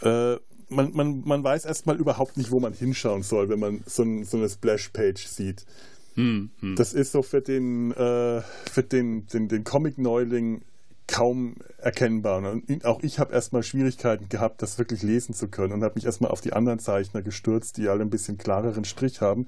Äh, 0.00 0.36
man, 0.68 0.92
man, 0.94 1.22
man 1.24 1.44
weiß 1.44 1.66
erstmal 1.66 1.96
überhaupt 1.96 2.38
nicht, 2.38 2.50
wo 2.50 2.60
man 2.60 2.72
hinschauen 2.72 3.22
soll, 3.22 3.50
wenn 3.50 3.58
man 3.58 3.82
so, 3.86 4.02
ein, 4.02 4.24
so 4.24 4.38
eine 4.38 4.48
Splash-Page 4.48 5.26
sieht. 5.26 5.66
Hm, 6.14 6.50
hm. 6.60 6.76
Das 6.76 6.92
ist 6.92 7.12
so 7.12 7.22
für 7.22 7.40
den, 7.40 7.92
äh, 7.92 8.42
für 8.70 8.82
den, 8.82 9.26
den, 9.28 9.48
den 9.48 9.64
Comic-Neuling 9.64 10.62
kaum 11.06 11.56
erkennbar. 11.78 12.38
Und 12.38 12.84
auch 12.84 13.02
ich 13.02 13.18
habe 13.18 13.34
erstmal 13.34 13.62
Schwierigkeiten 13.62 14.28
gehabt, 14.28 14.62
das 14.62 14.78
wirklich 14.78 15.02
lesen 15.02 15.34
zu 15.34 15.48
können 15.48 15.72
und 15.74 15.84
habe 15.84 15.94
mich 15.96 16.06
erstmal 16.06 16.30
auf 16.30 16.40
die 16.40 16.52
anderen 16.52 16.78
Zeichner 16.78 17.22
gestürzt, 17.22 17.76
die 17.76 17.88
alle 17.88 18.02
ein 18.02 18.10
bisschen 18.10 18.38
klareren 18.38 18.84
Strich 18.84 19.20
haben. 19.20 19.46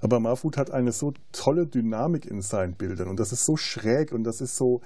Aber 0.00 0.20
Marfut 0.20 0.56
hat 0.56 0.70
eine 0.70 0.92
so 0.92 1.14
tolle 1.32 1.66
Dynamik 1.66 2.26
in 2.26 2.42
seinen 2.42 2.74
Bildern 2.74 3.08
und 3.08 3.20
das 3.20 3.32
ist 3.32 3.44
so 3.44 3.56
schräg 3.56 4.12
und 4.12 4.24
das 4.24 4.40
ist 4.40 4.56
so 4.56 4.80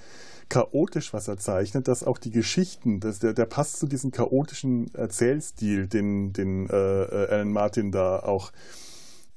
chaotisch, 0.49 1.13
was 1.13 1.29
er 1.29 1.39
zeichnet, 1.39 1.89
dass 1.89 2.05
auch 2.05 2.19
die 2.19 2.33
Geschichten, 2.33 3.01
das, 3.01 3.21
der, 3.21 3.33
der 3.33 3.47
passt 3.47 3.79
zu 3.79 3.87
diesem 3.87 4.11
chaotischen 4.11 4.93
Erzählstil, 4.95 5.87
den, 5.87 6.33
den 6.33 6.69
äh, 6.69 7.03
äh 7.03 7.29
Alan 7.31 7.53
Martin 7.53 7.93
da 7.93 8.19
auch 8.19 8.53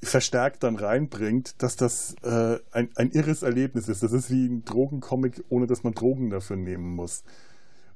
verstärkt 0.03 0.63
dann 0.63 0.75
reinbringt, 0.75 1.61
dass 1.61 1.75
das 1.75 2.15
äh, 2.23 2.59
ein, 2.71 2.89
ein 2.95 3.11
irres 3.11 3.43
Erlebnis 3.43 3.87
ist. 3.89 4.03
Das 4.03 4.13
ist 4.13 4.29
wie 4.29 4.45
ein 4.45 4.65
Drogencomic, 4.65 5.43
ohne 5.49 5.67
dass 5.67 5.83
man 5.83 5.93
Drogen 5.93 6.29
dafür 6.29 6.55
nehmen 6.55 6.95
muss. 6.95 7.23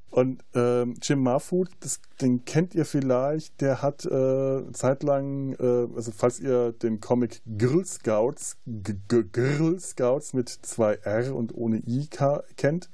Und 0.10 0.44
ähm, 0.56 0.96
Jim 1.02 1.22
Marfood, 1.22 1.70
das, 1.82 2.00
den 2.22 2.46
kennt 2.46 2.74
ihr 2.74 2.86
vielleicht, 2.86 3.60
der 3.60 3.82
hat 3.82 4.06
äh, 4.06 4.72
zeitlang, 4.72 5.54
äh, 5.60 5.88
also 5.96 6.12
falls 6.16 6.40
ihr 6.40 6.72
den 6.72 7.02
Comic 7.02 7.42
Girl 7.46 7.86
Scouts, 7.86 8.58
Girl 8.66 9.80
Scouts 9.80 10.34
mit 10.34 10.50
zwei 10.50 10.94
R 10.94 11.36
und 11.36 11.54
ohne 11.54 11.78
I 11.86 12.08
kennt, 12.56 12.90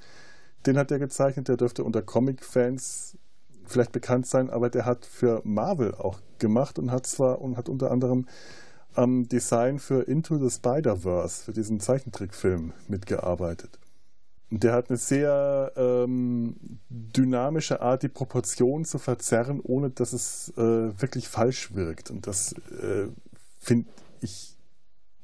den 0.65 0.77
hat 0.77 0.91
er 0.91 0.99
gezeichnet, 0.99 1.49
der 1.49 1.57
dürfte 1.57 1.83
unter 1.83 2.01
Comic-Fans 2.01 3.17
vielleicht 3.65 3.91
bekannt 3.91 4.25
sein, 4.25 4.49
aber 4.49 4.69
der 4.69 4.85
hat 4.85 5.05
für 5.05 5.41
Marvel 5.43 5.93
auch 5.93 6.19
gemacht 6.39 6.79
und 6.79 6.91
hat 6.91 7.05
zwar 7.05 7.41
und 7.41 7.57
hat 7.57 7.69
unter 7.69 7.91
anderem 7.91 8.25
am 8.95 9.27
Design 9.27 9.79
für 9.79 10.01
Into 10.03 10.37
the 10.37 10.49
Spider-Verse, 10.49 11.43
für 11.43 11.53
diesen 11.53 11.79
Zeichentrickfilm 11.79 12.73
mitgearbeitet. 12.87 13.79
Und 14.51 14.63
der 14.63 14.73
hat 14.73 14.89
eine 14.89 14.97
sehr 14.97 15.71
ähm, 15.75 16.55
dynamische 16.89 17.81
Art, 17.81 18.03
die 18.03 18.09
Proportionen 18.09 18.85
zu 18.85 18.99
verzerren, 18.99 19.59
ohne 19.61 19.89
dass 19.89 20.13
es 20.13 20.53
äh, 20.57 20.61
wirklich 21.01 21.27
falsch 21.27 21.73
wirkt. 21.73 22.11
Und 22.11 22.27
das 22.27 22.53
äh, 22.53 23.07
finde 23.59 23.89
ich 24.21 24.55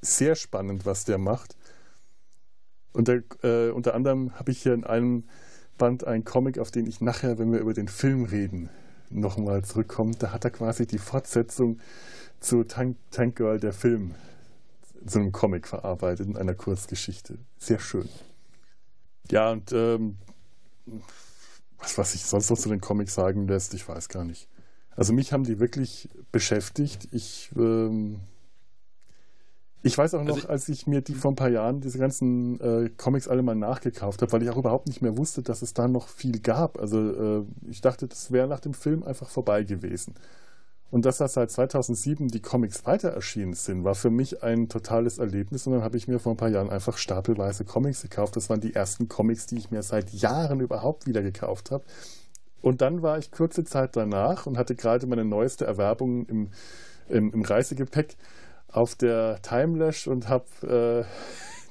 sehr 0.02 0.36
spannend, 0.36 0.86
was 0.86 1.06
der 1.06 1.20
macht. 1.20 1.56
Und 2.92 3.08
der, 3.08 3.24
äh, 3.44 3.70
unter 3.70 3.94
anderem 3.94 4.34
habe 4.34 4.52
ich 4.52 4.64
hier 4.64 4.74
in 4.74 4.84
einem 4.84 5.26
Band 5.78 6.06
einen 6.06 6.26
Comic, 6.26 6.58
auf 6.58 6.72
den 6.72 6.88
ich 6.88 7.00
nachher, 7.00 7.38
wenn 7.38 7.52
wir 7.52 7.60
über 7.60 7.74
den 7.74 7.88
Film 7.88 8.24
reden, 8.24 8.70
nochmal 9.12 9.64
zurückkommt, 9.64 10.22
da 10.22 10.32
hat 10.32 10.46
er 10.46 10.52
quasi 10.52 10.86
die 10.86 10.98
Fortsetzung 10.98 11.80
zu 12.40 12.64
Tank, 12.64 12.98
Tank 13.12 13.36
Girl, 13.36 13.60
der 13.60 13.74
Film, 13.74 14.16
zu 15.06 15.20
einem 15.20 15.32
Comic 15.32 15.68
verarbeitet 15.68 16.28
in 16.28 16.38
einer 16.38 16.56
Kurzgeschichte. 16.56 17.40
Sehr 17.58 17.80
schön. 17.80 18.10
Ja, 19.32 19.52
und 19.52 19.72
ähm, 19.72 20.18
was, 21.78 21.98
was 21.98 22.12
sich 22.14 22.26
sonst 22.26 22.50
noch 22.50 22.58
zu 22.58 22.70
den 22.70 22.82
Comics 22.82 23.14
sagen 23.14 23.48
lässt, 23.48 23.74
ich 23.74 23.88
weiß 23.88 24.10
gar 24.10 24.24
nicht. 24.24 24.48
Also 24.96 25.14
mich 25.14 25.32
haben 25.32 25.44
die 25.44 25.60
wirklich 25.60 26.10
beschäftigt. 26.32 27.08
Ich, 27.12 27.52
ähm, 27.56 28.20
ich 29.82 29.98
weiß 29.98 30.16
auch 30.16 30.24
noch, 30.24 30.36
also 30.36 30.40
ich, 30.40 30.50
als 30.50 30.70
ich 30.70 30.88
mir 30.88 31.02
die 31.02 31.14
vor 31.14 31.32
ein 31.32 31.36
paar 31.36 31.50
Jahren 31.50 31.80
diese 31.80 32.00
ganzen 32.00 32.60
äh, 32.60 32.90
Comics 32.98 33.28
alle 33.28 33.44
mal 33.44 33.56
nachgekauft 33.56 34.22
habe, 34.22 34.32
weil 34.34 34.44
ich 34.44 34.50
auch 34.50 34.58
überhaupt 34.58 34.88
nicht 34.88 35.02
mehr 35.02 35.18
wusste, 35.18 35.42
dass 35.42 35.62
es 35.62 35.74
da 35.74 35.88
noch 35.88 36.10
viel 36.10 36.40
gab. 36.40 36.78
Also 36.80 37.40
äh, 37.40 37.46
ich 37.70 37.80
dachte, 37.80 38.08
das 38.08 38.32
wäre 38.32 38.48
nach 38.48 38.60
dem 38.60 38.74
Film 38.74 39.04
einfach 39.04 39.30
vorbei 39.30 39.64
gewesen. 39.64 40.16
Und 40.92 41.06
dass 41.06 41.20
da 41.20 41.28
seit 41.28 41.52
2007 41.52 42.30
die 42.30 42.42
Comics 42.42 42.86
weiter 42.86 43.10
erschienen 43.10 43.54
sind, 43.54 43.84
war 43.84 43.94
für 43.94 44.10
mich 44.10 44.42
ein 44.42 44.70
totales 44.70 45.20
Erlebnis. 45.20 45.68
Und 45.68 45.74
dann 45.74 45.84
habe 45.84 45.98
ich 45.98 46.08
mir 46.08 46.20
vor 46.20 46.34
ein 46.34 46.38
paar 46.38 46.50
Jahren 46.50 46.70
einfach 46.70 46.98
stapelweise 46.98 47.64
Comics 47.64 48.02
gekauft. 48.02 48.36
Das 48.36 48.50
waren 48.50 48.60
die 48.60 48.74
ersten 48.74 49.08
Comics, 49.08 49.46
die 49.46 49.58
ich 49.58 49.70
mir 49.70 49.84
seit 49.84 50.12
Jahren 50.12 50.62
überhaupt 50.62 51.06
wieder 51.06 51.22
gekauft 51.22 51.70
habe. 51.70 51.84
Und 52.62 52.82
dann 52.82 53.02
war 53.02 53.18
ich 53.20 53.32
kurze 53.32 53.64
Zeit 53.64 53.96
danach 53.96 54.46
und 54.46 54.58
hatte 54.58 54.76
gerade 54.76 55.06
meine 55.08 55.26
neueste 55.26 55.66
Erwerbung 55.66 56.26
im, 56.26 56.50
im, 57.08 57.32
im 57.32 57.42
Reisegepäck 57.44 58.18
auf 58.68 58.96
der 58.96 59.42
Timelash 59.42 60.08
und 60.08 60.28
habe 60.28 61.06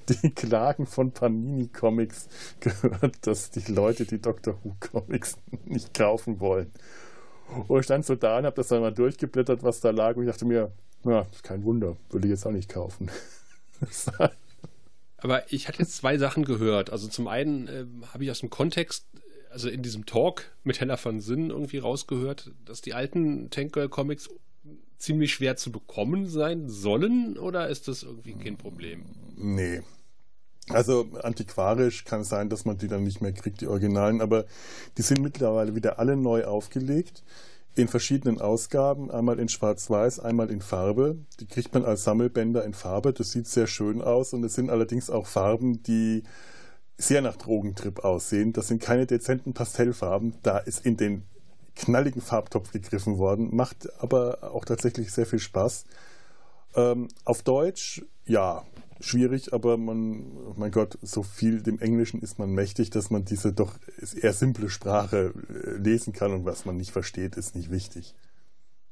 äh, 0.08 0.12
die 0.22 0.30
Klagen 0.30 0.86
von 0.86 1.12
Panini 1.12 1.68
Comics 1.68 2.28
gehört, 2.60 3.26
dass 3.26 3.50
die 3.50 3.70
Leute 3.70 4.06
die 4.06 4.20
Doctor 4.20 4.54
Who 4.62 4.76
Comics 4.80 5.36
nicht 5.64 5.92
kaufen 5.92 6.40
wollen. 6.40 6.70
Und 7.68 7.78
ich 7.78 7.84
stand 7.84 8.04
so 8.04 8.14
da 8.14 8.38
und 8.38 8.44
habe 8.44 8.56
das 8.56 8.68
dann 8.68 8.80
mal 8.80 8.92
durchgeblättert, 8.92 9.62
was 9.62 9.80
da 9.80 9.90
lag. 9.90 10.16
Und 10.16 10.24
ich 10.24 10.30
dachte 10.30 10.44
mir, 10.44 10.72
ja, 11.04 11.26
kein 11.42 11.64
Wunder, 11.64 11.96
würde 12.10 12.26
ich 12.26 12.30
jetzt 12.30 12.46
auch 12.46 12.52
nicht 12.52 12.68
kaufen. 12.68 13.10
Aber 15.18 15.52
ich 15.52 15.66
hatte 15.68 15.80
jetzt 15.80 15.96
zwei 15.96 16.18
Sachen 16.18 16.44
gehört. 16.44 16.90
Also 16.90 17.08
zum 17.08 17.26
einen 17.28 17.68
äh, 17.68 17.84
habe 18.12 18.24
ich 18.24 18.30
aus 18.30 18.40
dem 18.40 18.50
Kontext, 18.50 19.06
also 19.50 19.68
in 19.68 19.82
diesem 19.82 20.06
Talk 20.06 20.44
mit 20.62 20.80
Hella 20.80 20.96
von 20.96 21.20
Sinn 21.20 21.50
irgendwie 21.50 21.78
rausgehört, 21.78 22.52
dass 22.64 22.82
die 22.82 22.94
alten 22.94 23.50
Tank 23.50 23.72
Girl 23.72 23.88
Comics 23.88 24.28
ziemlich 24.98 25.32
schwer 25.32 25.56
zu 25.56 25.72
bekommen 25.72 26.26
sein 26.26 26.68
sollen 26.68 27.38
oder 27.38 27.68
ist 27.68 27.88
das 27.88 28.02
irgendwie 28.02 28.34
kein 28.34 28.56
Problem? 28.56 29.04
Nee, 29.36 29.82
also 30.70 31.06
antiquarisch 31.22 32.04
kann 32.04 32.22
es 32.22 32.28
sein, 32.28 32.48
dass 32.48 32.64
man 32.64 32.78
die 32.78 32.88
dann 32.88 33.04
nicht 33.04 33.20
mehr 33.20 33.32
kriegt, 33.32 33.60
die 33.60 33.66
Originalen, 33.66 34.20
aber 34.20 34.44
die 34.96 35.02
sind 35.02 35.20
mittlerweile 35.20 35.74
wieder 35.74 35.98
alle 35.98 36.16
neu 36.16 36.44
aufgelegt 36.44 37.22
in 37.78 37.88
verschiedenen 37.88 38.40
Ausgaben, 38.40 39.10
einmal 39.10 39.38
in 39.38 39.48
Schwarz-Weiß, 39.48 40.20
einmal 40.20 40.50
in 40.50 40.60
Farbe. 40.60 41.18
Die 41.40 41.46
kriegt 41.46 41.72
man 41.74 41.84
als 41.84 42.04
Sammelbänder 42.04 42.64
in 42.64 42.74
Farbe. 42.74 43.12
Das 43.12 43.30
sieht 43.30 43.46
sehr 43.46 43.66
schön 43.66 44.02
aus 44.02 44.32
und 44.32 44.44
es 44.44 44.54
sind 44.54 44.70
allerdings 44.70 45.10
auch 45.10 45.26
Farben, 45.26 45.82
die 45.84 46.24
sehr 46.96 47.22
nach 47.22 47.36
Drogentrip 47.36 48.04
aussehen. 48.04 48.52
Das 48.52 48.68
sind 48.68 48.82
keine 48.82 49.06
dezenten 49.06 49.54
Pastellfarben. 49.54 50.34
Da 50.42 50.58
ist 50.58 50.84
in 50.84 50.96
den 50.96 51.22
knalligen 51.76 52.20
Farbtopf 52.20 52.72
gegriffen 52.72 53.18
worden, 53.18 53.54
macht 53.54 53.88
aber 54.02 54.52
auch 54.52 54.64
tatsächlich 54.64 55.12
sehr 55.12 55.26
viel 55.26 55.38
Spaß. 55.38 55.84
Ähm, 56.74 57.06
auf 57.24 57.42
Deutsch, 57.42 58.04
ja, 58.26 58.64
schwierig, 59.00 59.52
aber 59.52 59.76
man, 59.76 60.24
oh 60.46 60.54
mein 60.56 60.70
Gott, 60.70 60.98
so 61.02 61.22
viel 61.22 61.62
dem 61.62 61.78
Englischen 61.78 62.20
ist 62.20 62.38
man 62.38 62.50
mächtig, 62.50 62.90
dass 62.90 63.10
man 63.10 63.24
diese 63.24 63.52
doch 63.52 63.74
eher 64.20 64.32
simple 64.32 64.70
Sprache 64.70 65.32
äh, 65.48 65.76
lesen 65.76 66.12
kann 66.12 66.32
und 66.32 66.44
was 66.44 66.64
man 66.64 66.76
nicht 66.76 66.90
versteht, 66.90 67.36
ist 67.36 67.54
nicht 67.54 67.70
wichtig. 67.70 68.14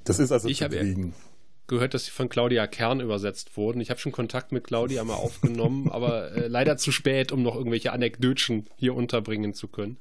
Das 0.05 0.19
ist 0.19 0.33
also 0.33 0.49
ich 0.49 0.59
zu 0.59 0.69
kriegen. 0.69 1.14
Gehört, 1.66 1.95
dass 1.95 2.05
sie 2.05 2.12
von 2.12 2.29
Claudia 2.29 2.69
Kern 2.69 3.01
übersetzt 3.01 3.57
wurden. 3.57 3.81
Ich 3.81 3.90
habe 3.90 3.99
schon 3.99 4.12
Kontakt 4.12 4.53
mit 4.53 4.64
Claudia 4.64 5.03
mal 5.03 5.14
aufgenommen, 5.14 5.88
aber 5.90 6.31
äh, 6.33 6.47
leider 6.47 6.77
zu 6.77 6.92
spät, 6.92 7.33
um 7.33 7.42
noch 7.42 7.57
irgendwelche 7.57 7.92
Anekdötchen 7.92 8.66
hier 8.77 8.95
unterbringen 8.95 9.53
zu 9.53 9.66
können. 9.66 9.99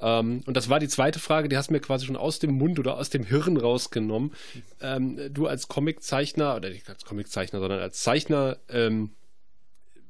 Ähm, 0.00 0.42
und 0.46 0.56
das 0.56 0.68
war 0.68 0.80
die 0.80 0.88
zweite 0.88 1.18
Frage, 1.18 1.48
die 1.48 1.56
hast 1.56 1.68
du 1.68 1.72
mir 1.72 1.80
quasi 1.80 2.06
schon 2.06 2.16
aus 2.16 2.38
dem 2.38 2.52
Mund 2.52 2.78
oder 2.78 2.98
aus 2.98 3.10
dem 3.10 3.24
Hirn 3.24 3.56
rausgenommen. 3.56 4.32
Ähm, 4.80 5.18
du 5.32 5.46
als 5.46 5.68
Comiczeichner, 5.68 6.56
oder 6.56 6.70
nicht 6.70 6.88
als 6.88 7.04
Comiczeichner, 7.04 7.60
sondern 7.60 7.80
als 7.80 8.02
Zeichner, 8.02 8.58
ähm, 8.68 9.12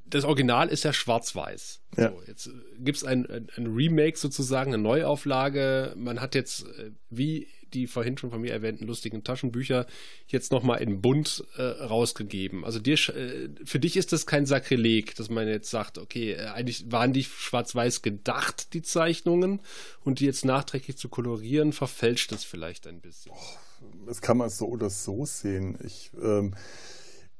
das 0.09 0.25
Original 0.25 0.69
ist 0.69 0.83
ja 0.83 0.93
schwarz-weiß. 0.93 1.81
Ja. 1.97 2.09
So, 2.09 2.21
jetzt 2.27 2.47
äh, 2.47 2.51
gibt 2.79 2.97
es 2.97 3.03
ein, 3.03 3.25
ein, 3.29 3.47
ein, 3.55 3.67
Remake 3.67 4.17
sozusagen, 4.17 4.73
eine 4.73 4.81
Neuauflage. 4.81 5.93
Man 5.95 6.21
hat 6.21 6.35
jetzt, 6.35 6.65
äh, 6.65 6.91
wie 7.09 7.47
die 7.73 7.85
vorhin 7.85 8.17
schon 8.17 8.31
von 8.31 8.41
mir 8.41 8.51
erwähnten 8.51 8.87
lustigen 8.87 9.23
Taschenbücher, 9.23 9.85
jetzt 10.27 10.51
nochmal 10.51 10.81
in 10.81 11.01
bunt 11.01 11.43
äh, 11.55 11.61
rausgegeben. 11.61 12.65
Also 12.65 12.79
dir, 12.79 12.95
äh, 12.95 13.49
für 13.63 13.79
dich 13.79 13.95
ist 13.95 14.11
das 14.11 14.25
kein 14.25 14.45
Sakrileg, 14.47 15.15
dass 15.15 15.29
man 15.29 15.47
jetzt 15.47 15.69
sagt, 15.69 15.99
okay, 15.99 16.35
eigentlich 16.37 16.91
waren 16.91 17.13
die 17.13 17.23
schwarz-weiß 17.23 18.01
gedacht, 18.01 18.73
die 18.73 18.81
Zeichnungen, 18.81 19.61
und 20.03 20.19
die 20.19 20.25
jetzt 20.25 20.45
nachträglich 20.45 20.97
zu 20.97 21.09
kolorieren, 21.09 21.71
verfälscht 21.73 22.31
es 22.31 22.43
vielleicht 22.43 22.87
ein 22.87 23.01
bisschen. 23.01 23.31
Oh, 23.35 23.97
das 24.07 24.21
kann 24.21 24.37
man 24.37 24.49
so 24.49 24.67
oder 24.67 24.89
so 24.89 25.25
sehen. 25.25 25.77
Ich, 25.83 26.11
ähm 26.21 26.55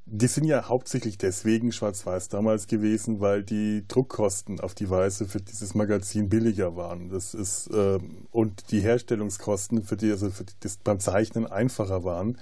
die 0.06 0.28
sind 0.28 0.46
ja 0.46 0.68
hauptsächlich 0.68 1.18
deswegen 1.18 1.72
schwarz-weiß 1.72 2.30
damals 2.30 2.68
gewesen, 2.68 3.20
weil 3.20 3.44
die 3.44 3.86
Druckkosten 3.88 4.60
auf 4.60 4.74
die 4.74 4.90
Weise 4.90 5.26
für 5.28 5.40
dieses 5.40 5.76
Magazin 5.76 6.30
billiger 6.30 6.76
waren. 6.76 7.10
Das 7.10 7.34
ist 7.34 7.68
äh, 7.68 8.00
und 8.32 8.72
die 8.72 8.82
Herstellungskosten 8.82 9.84
für 9.84 9.98
die, 9.98 10.12
also 10.12 10.32
für 10.32 10.46
die, 10.46 10.54
das 10.62 10.78
beim 10.78 11.00
Zeichnen 11.00 11.46
einfacher 11.46 12.04
waren. 12.04 12.38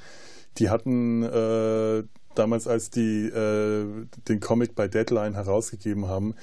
Die 0.58 0.70
hatten 0.70 1.24
äh, 1.24 2.04
damals, 2.36 2.68
als 2.68 2.90
die 2.90 3.26
äh, 3.28 4.08
den 4.28 4.40
Comic 4.40 4.76
bei 4.76 4.88
Deadline 4.88 5.34
herausgegeben 5.34 6.08
haben, 6.08 6.36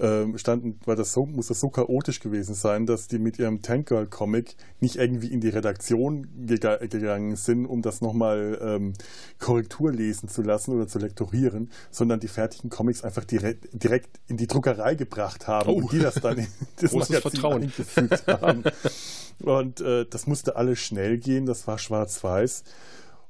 ähm, 0.00 0.36
standen, 0.38 0.78
weil 0.84 0.96
das 0.96 1.12
so, 1.12 1.26
muss 1.26 1.48
das 1.48 1.60
so 1.60 1.68
chaotisch 1.68 2.20
gewesen 2.20 2.54
sein, 2.54 2.86
dass 2.86 3.08
die 3.08 3.18
mit 3.18 3.38
ihrem 3.38 3.62
Tank 3.62 3.88
Girl 3.88 4.06
Comic 4.06 4.56
nicht 4.80 4.96
irgendwie 4.96 5.28
in 5.28 5.40
die 5.40 5.48
Redaktion 5.48 6.28
gegangen 6.46 7.36
sind, 7.36 7.66
um 7.66 7.82
das 7.82 8.00
nochmal 8.00 8.58
ähm, 8.60 8.92
Korrektur 9.38 9.92
lesen 9.92 10.28
zu 10.28 10.42
lassen 10.42 10.72
oder 10.72 10.86
zu 10.86 10.98
lektorieren, 10.98 11.70
sondern 11.90 12.20
die 12.20 12.28
fertigen 12.28 12.70
Comics 12.70 13.04
einfach 13.04 13.24
direkt, 13.24 13.68
direkt 13.72 14.20
in 14.28 14.36
die 14.36 14.46
Druckerei 14.46 14.94
gebracht 14.94 15.48
haben 15.48 15.70
oh. 15.70 15.74
und 15.74 15.92
die 15.92 15.98
das 15.98 16.14
dann 16.16 16.38
in 16.38 16.46
das 16.80 16.90
Großes 16.90 17.20
Vertrauen. 17.20 17.62
eingefügt 17.62 18.26
haben. 18.26 18.64
Und 19.40 19.80
äh, 19.80 20.06
das 20.08 20.26
musste 20.26 20.56
alles 20.56 20.78
schnell 20.78 21.18
gehen, 21.18 21.46
das 21.46 21.66
war 21.66 21.78
schwarz-weiß 21.78 22.64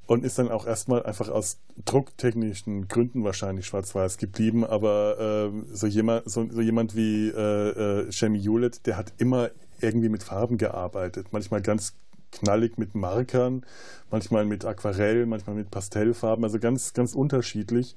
und 0.06 0.24
ist 0.24 0.38
dann 0.38 0.50
auch 0.50 0.66
erstmal 0.66 1.02
einfach 1.02 1.28
aus 1.28 1.58
drucktechnischen 1.84 2.88
Gründen 2.88 3.24
wahrscheinlich 3.24 3.66
schwarz-weiß 3.66 4.18
geblieben. 4.18 4.64
Aber 4.64 5.52
äh, 5.52 5.74
so, 5.74 5.86
jemand, 5.86 6.30
so, 6.30 6.48
so, 6.48 6.60
jemand 6.60 6.94
wie 6.94 7.28
äh, 7.28 7.70
äh, 8.06 8.12
Shemi 8.12 8.40
Hewlett, 8.40 8.86
der 8.86 8.96
hat 8.96 9.12
immer 9.18 9.50
irgendwie 9.80 10.08
mit 10.08 10.22
Farben 10.22 10.58
gearbeitet. 10.58 11.28
Manchmal 11.32 11.60
ganz 11.60 11.94
knallig 12.32 12.78
mit 12.78 12.94
Markern, 12.94 13.64
manchmal 14.10 14.44
mit 14.44 14.64
Aquarell, 14.64 15.26
manchmal 15.26 15.56
mit 15.56 15.70
Pastellfarben, 15.70 16.44
also 16.44 16.58
ganz, 16.58 16.92
ganz 16.92 17.14
unterschiedlich. 17.14 17.96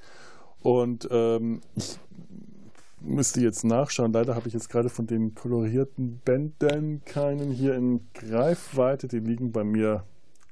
Und 0.62 1.08
ähm, 1.12 1.62
ich 1.76 2.00
müsste 3.02 3.42
jetzt 3.42 3.64
nachschauen. 3.64 4.12
Leider 4.12 4.36
habe 4.36 4.48
ich 4.48 4.54
jetzt 4.54 4.70
gerade 4.70 4.90
von 4.90 5.08
den 5.08 5.36
kolorierten 5.36 6.20
Bändern 6.26 7.02
keinen 7.06 7.52
hier 7.52 7.76
in 7.76 8.02
Greifweite. 8.14 9.08
Die 9.08 9.20
liegen 9.20 9.52
bei 9.52 9.64
mir 9.64 10.04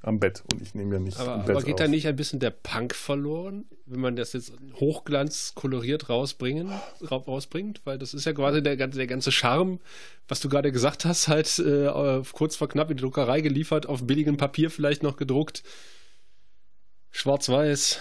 am 0.07 0.19
Bett 0.19 0.43
und 0.51 0.61
ich 0.61 0.73
nehme 0.73 0.95
ja 0.95 0.99
nicht 0.99 1.19
aber, 1.19 1.35
im 1.35 1.41
Bett 1.41 1.55
aber 1.55 1.65
geht 1.65 1.75
auf. 1.75 1.81
da 1.81 1.87
nicht 1.87 2.07
ein 2.07 2.15
bisschen 2.15 2.39
der 2.39 2.51
Punk 2.51 2.95
verloren, 2.95 3.65
wenn 3.85 3.99
man 3.99 4.15
das 4.15 4.33
jetzt 4.33 4.53
hochglanz 4.75 5.53
koloriert 5.53 6.09
rausbringen, 6.09 6.71
rausbringt? 7.11 7.81
Weil 7.83 7.97
das 7.97 8.13
ist 8.13 8.25
ja 8.25 8.33
quasi 8.33 8.63
der, 8.63 8.75
der 8.75 9.07
ganze 9.07 9.31
Charme, 9.31 9.79
was 10.27 10.39
du 10.39 10.49
gerade 10.49 10.71
gesagt 10.71 11.05
hast, 11.05 11.27
halt 11.27 11.59
äh, 11.59 12.21
kurz 12.31 12.55
vor 12.55 12.69
knapp 12.69 12.89
in 12.89 12.97
die 12.97 13.01
Druckerei 13.01 13.41
geliefert, 13.41 13.85
auf 13.85 14.07
billigem 14.07 14.37
Papier 14.37 14.71
vielleicht 14.71 15.03
noch 15.03 15.17
gedruckt. 15.17 15.63
Schwarz-Weiß. 17.11 17.99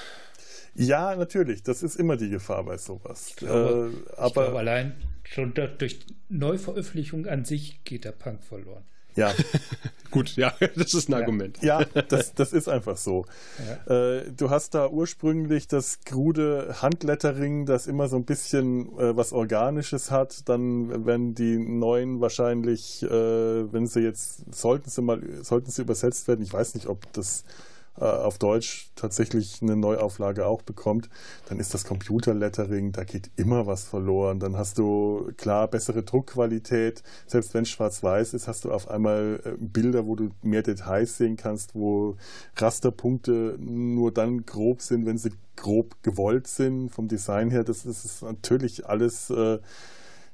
Ja, 0.75 1.17
natürlich. 1.17 1.63
Das 1.63 1.83
ist 1.83 1.97
immer 1.97 2.17
die 2.17 2.29
Gefahr 2.29 2.65
bei 2.65 2.77
sowas. 2.77 3.29
Ich 3.31 3.37
glaube, 3.37 3.93
äh, 3.93 4.13
aber 4.17 4.27
ich 4.27 4.33
glaube 4.35 4.59
allein 4.59 4.95
schon 5.25 5.55
durch 5.55 6.01
Neuveröffentlichung 6.29 7.27
an 7.27 7.45
sich 7.45 7.83
geht 7.85 8.05
der 8.05 8.13
Punk 8.13 8.45
verloren. 8.45 8.85
Ja. 9.17 9.33
Gut, 10.11 10.37
ja, 10.37 10.55
das 10.77 10.95
ist 10.95 11.09
ein 11.09 11.13
ja. 11.13 11.19
Argument. 11.19 11.59
Ja, 11.63 11.85
das, 11.85 12.33
das 12.33 12.53
ist 12.53 12.69
einfach 12.69 12.97
so. 12.97 13.27
Ja. 13.87 13.95
Äh, 14.17 14.33
du 14.35 14.49
hast 14.49 14.75
da 14.75 14.89
ursprünglich 14.89 15.69
das 15.69 16.01
krude 16.05 16.77
Handlettering, 16.81 17.67
das 17.67 17.87
immer 17.87 18.09
so 18.09 18.17
ein 18.17 18.25
bisschen 18.25 18.99
äh, 18.99 19.17
was 19.17 19.33
Organisches 19.33 20.11
hat. 20.11 20.49
Dann 20.49 21.05
werden 21.05 21.35
die 21.35 21.59
neuen 21.59 22.21
wahrscheinlich, 22.21 23.03
äh, 23.03 23.11
wenn 23.11 23.87
sie 23.87 24.01
jetzt, 24.01 24.55
sollten 24.55 24.89
sie 24.89 25.03
mal, 25.03 25.21
sollten 25.43 25.71
sie 25.71 25.83
übersetzt 25.83 26.29
werden, 26.29 26.43
ich 26.43 26.53
weiß 26.53 26.77
nicht, 26.77 26.87
ob 26.87 27.13
das 27.13 27.45
auf 28.05 28.39
Deutsch 28.39 28.91
tatsächlich 28.95 29.61
eine 29.63 29.77
Neuauflage 29.77 30.47
auch 30.47 30.63
bekommt, 30.63 31.09
dann 31.49 31.59
ist 31.59 31.75
das 31.75 31.85
Computerlettering, 31.85 32.93
da 32.93 33.05
geht 33.05 33.31
immer 33.37 33.67
was 33.67 33.85
verloren. 33.85 34.39
Dann 34.41 34.57
hast 34.57 34.79
du 34.79 35.33
klar 35.37 35.69
bessere 35.69 36.03
Druckqualität. 36.03 37.03
Selbst 37.27 37.55
wenn 37.55 37.63
es 37.63 37.71
schwarz-weiß 37.71 38.35
ist, 38.35 38.49
hast 38.49 38.65
du 38.65 38.73
auf 38.73 38.89
einmal 38.91 39.41
äh, 39.45 39.51
Bilder, 39.59 40.07
wo 40.07 40.15
du 40.15 40.31
mehr 40.43 40.63
Details 40.63 41.17
sehen 41.17 41.37
kannst, 41.37 41.75
wo 41.75 42.17
Rasterpunkte 42.57 43.57
nur 43.59 44.13
dann 44.13 44.45
grob 44.45 44.83
sind, 44.83 45.07
wenn 45.07 45.19
sie 45.19 45.33
grob 45.57 45.97
gewollt 46.03 46.47
sind 46.47 46.91
vom 46.91 47.09
Design 47.09 47.51
her. 47.51 47.65
Das, 47.65 47.85
das 47.85 48.05
ist 48.05 48.23
natürlich 48.23 48.87
alles 48.87 49.31
äh, 49.31 49.59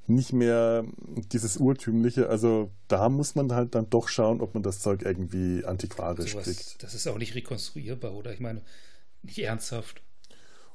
nicht 0.06 0.32
mehr 0.32 0.84
dieses 1.32 1.58
urtümliche. 1.58 2.28
Also 2.28 2.70
da 2.88 3.08
muss 3.08 3.34
man 3.34 3.52
halt 3.52 3.74
dann 3.74 3.88
doch 3.88 4.08
schauen, 4.08 4.40
ob 4.40 4.54
man 4.54 4.62
das 4.62 4.80
Zeug 4.80 5.02
irgendwie 5.02 5.64
antiquarisch 5.64 6.32
Sowas, 6.32 6.44
kriegt. 6.44 6.82
Das 6.82 6.94
ist 6.94 7.06
auch 7.06 7.18
nicht 7.18 7.34
rekonstruierbar, 7.34 8.14
oder? 8.14 8.32
Ich 8.32 8.40
meine, 8.40 8.62
nicht 9.22 9.38
ernsthaft. 9.38 10.02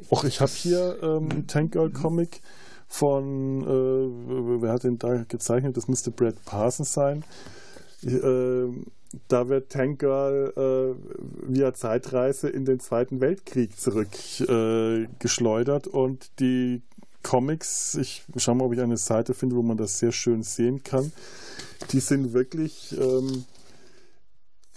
Och, 0.10 0.24
ich 0.24 0.42
habe 0.42 0.52
hier 0.52 0.98
ähm, 1.02 1.30
einen 1.32 1.48
Tank 1.48 1.74
Girl 1.74 1.92
Comic 1.92 2.42
von, 2.88 3.64
äh, 3.64 4.62
wer 4.62 4.72
hat 4.72 4.84
den 4.84 4.98
da 4.98 5.26
gezeichnet? 5.28 5.76
Das 5.76 5.88
müsste 5.88 6.12
Brad 6.12 6.36
Parsons 6.46 6.94
sein. 6.94 7.26
Äh, 8.04 8.68
da 9.28 9.50
wird 9.50 9.72
Tank 9.72 9.98
Girl 10.00 10.54
äh, 10.56 10.96
via 11.50 11.74
Zeitreise 11.74 12.50
in 12.50 12.66
den 12.66 12.80
Zweiten 12.80 13.22
Weltkrieg 13.22 13.80
zurückgeschleudert 13.80 15.88
äh, 15.88 15.90
und 15.90 16.40
die 16.40 16.84
Comics, 17.24 17.96
ich 17.96 18.24
schaue 18.38 18.56
mal, 18.56 18.66
ob 18.66 18.74
ich 18.74 18.82
eine 18.82 18.98
Seite 18.98 19.34
finde, 19.34 19.56
wo 19.56 19.62
man 19.62 19.78
das 19.78 20.00
sehr 20.00 20.12
schön 20.12 20.44
sehen 20.44 20.84
kann. 20.84 21.12
Die 21.92 22.00
sind 22.00 22.34
wirklich 22.34 22.96
ähm, 23.00 23.46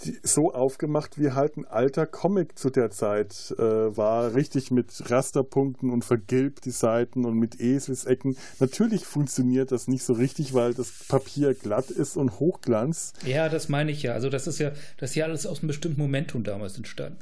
die, 0.04 0.18
so 0.22 0.52
aufgemacht, 0.52 1.18
wie 1.18 1.32
halt 1.32 1.56
ein 1.56 1.66
alter 1.66 2.06
Comic 2.06 2.58
zu 2.58 2.70
der 2.70 2.90
Zeit 2.90 3.54
äh, 3.58 3.62
war. 3.62 4.34
Richtig 4.34 4.70
mit 4.70 5.10
Rasterpunkten 5.10 5.90
und 5.90 6.04
vergilbt 6.04 6.64
die 6.64 6.70
Seiten 6.70 7.24
und 7.24 7.38
mit 7.38 7.60
Eselsecken. 7.60 8.36
Natürlich 8.58 9.04
funktioniert 9.04 9.72
das 9.72 9.88
nicht 9.88 10.02
so 10.02 10.14
richtig, 10.14 10.54
weil 10.54 10.74
das 10.74 10.90
Papier 11.08 11.54
glatt 11.54 11.90
ist 11.90 12.16
und 12.16 12.40
Hochglanz. 12.40 13.12
Ja, 13.24 13.48
das 13.48 13.68
meine 13.68 13.90
ich 13.92 14.02
ja. 14.02 14.12
Also 14.12 14.30
das 14.30 14.46
ist 14.46 14.58
ja, 14.58 14.72
das 14.96 15.10
ist 15.10 15.16
ja 15.16 15.24
alles 15.26 15.46
aus 15.46 15.60
einem 15.60 15.68
bestimmten 15.68 16.00
Momentum 16.00 16.44
damals 16.44 16.76
entstanden. 16.76 17.18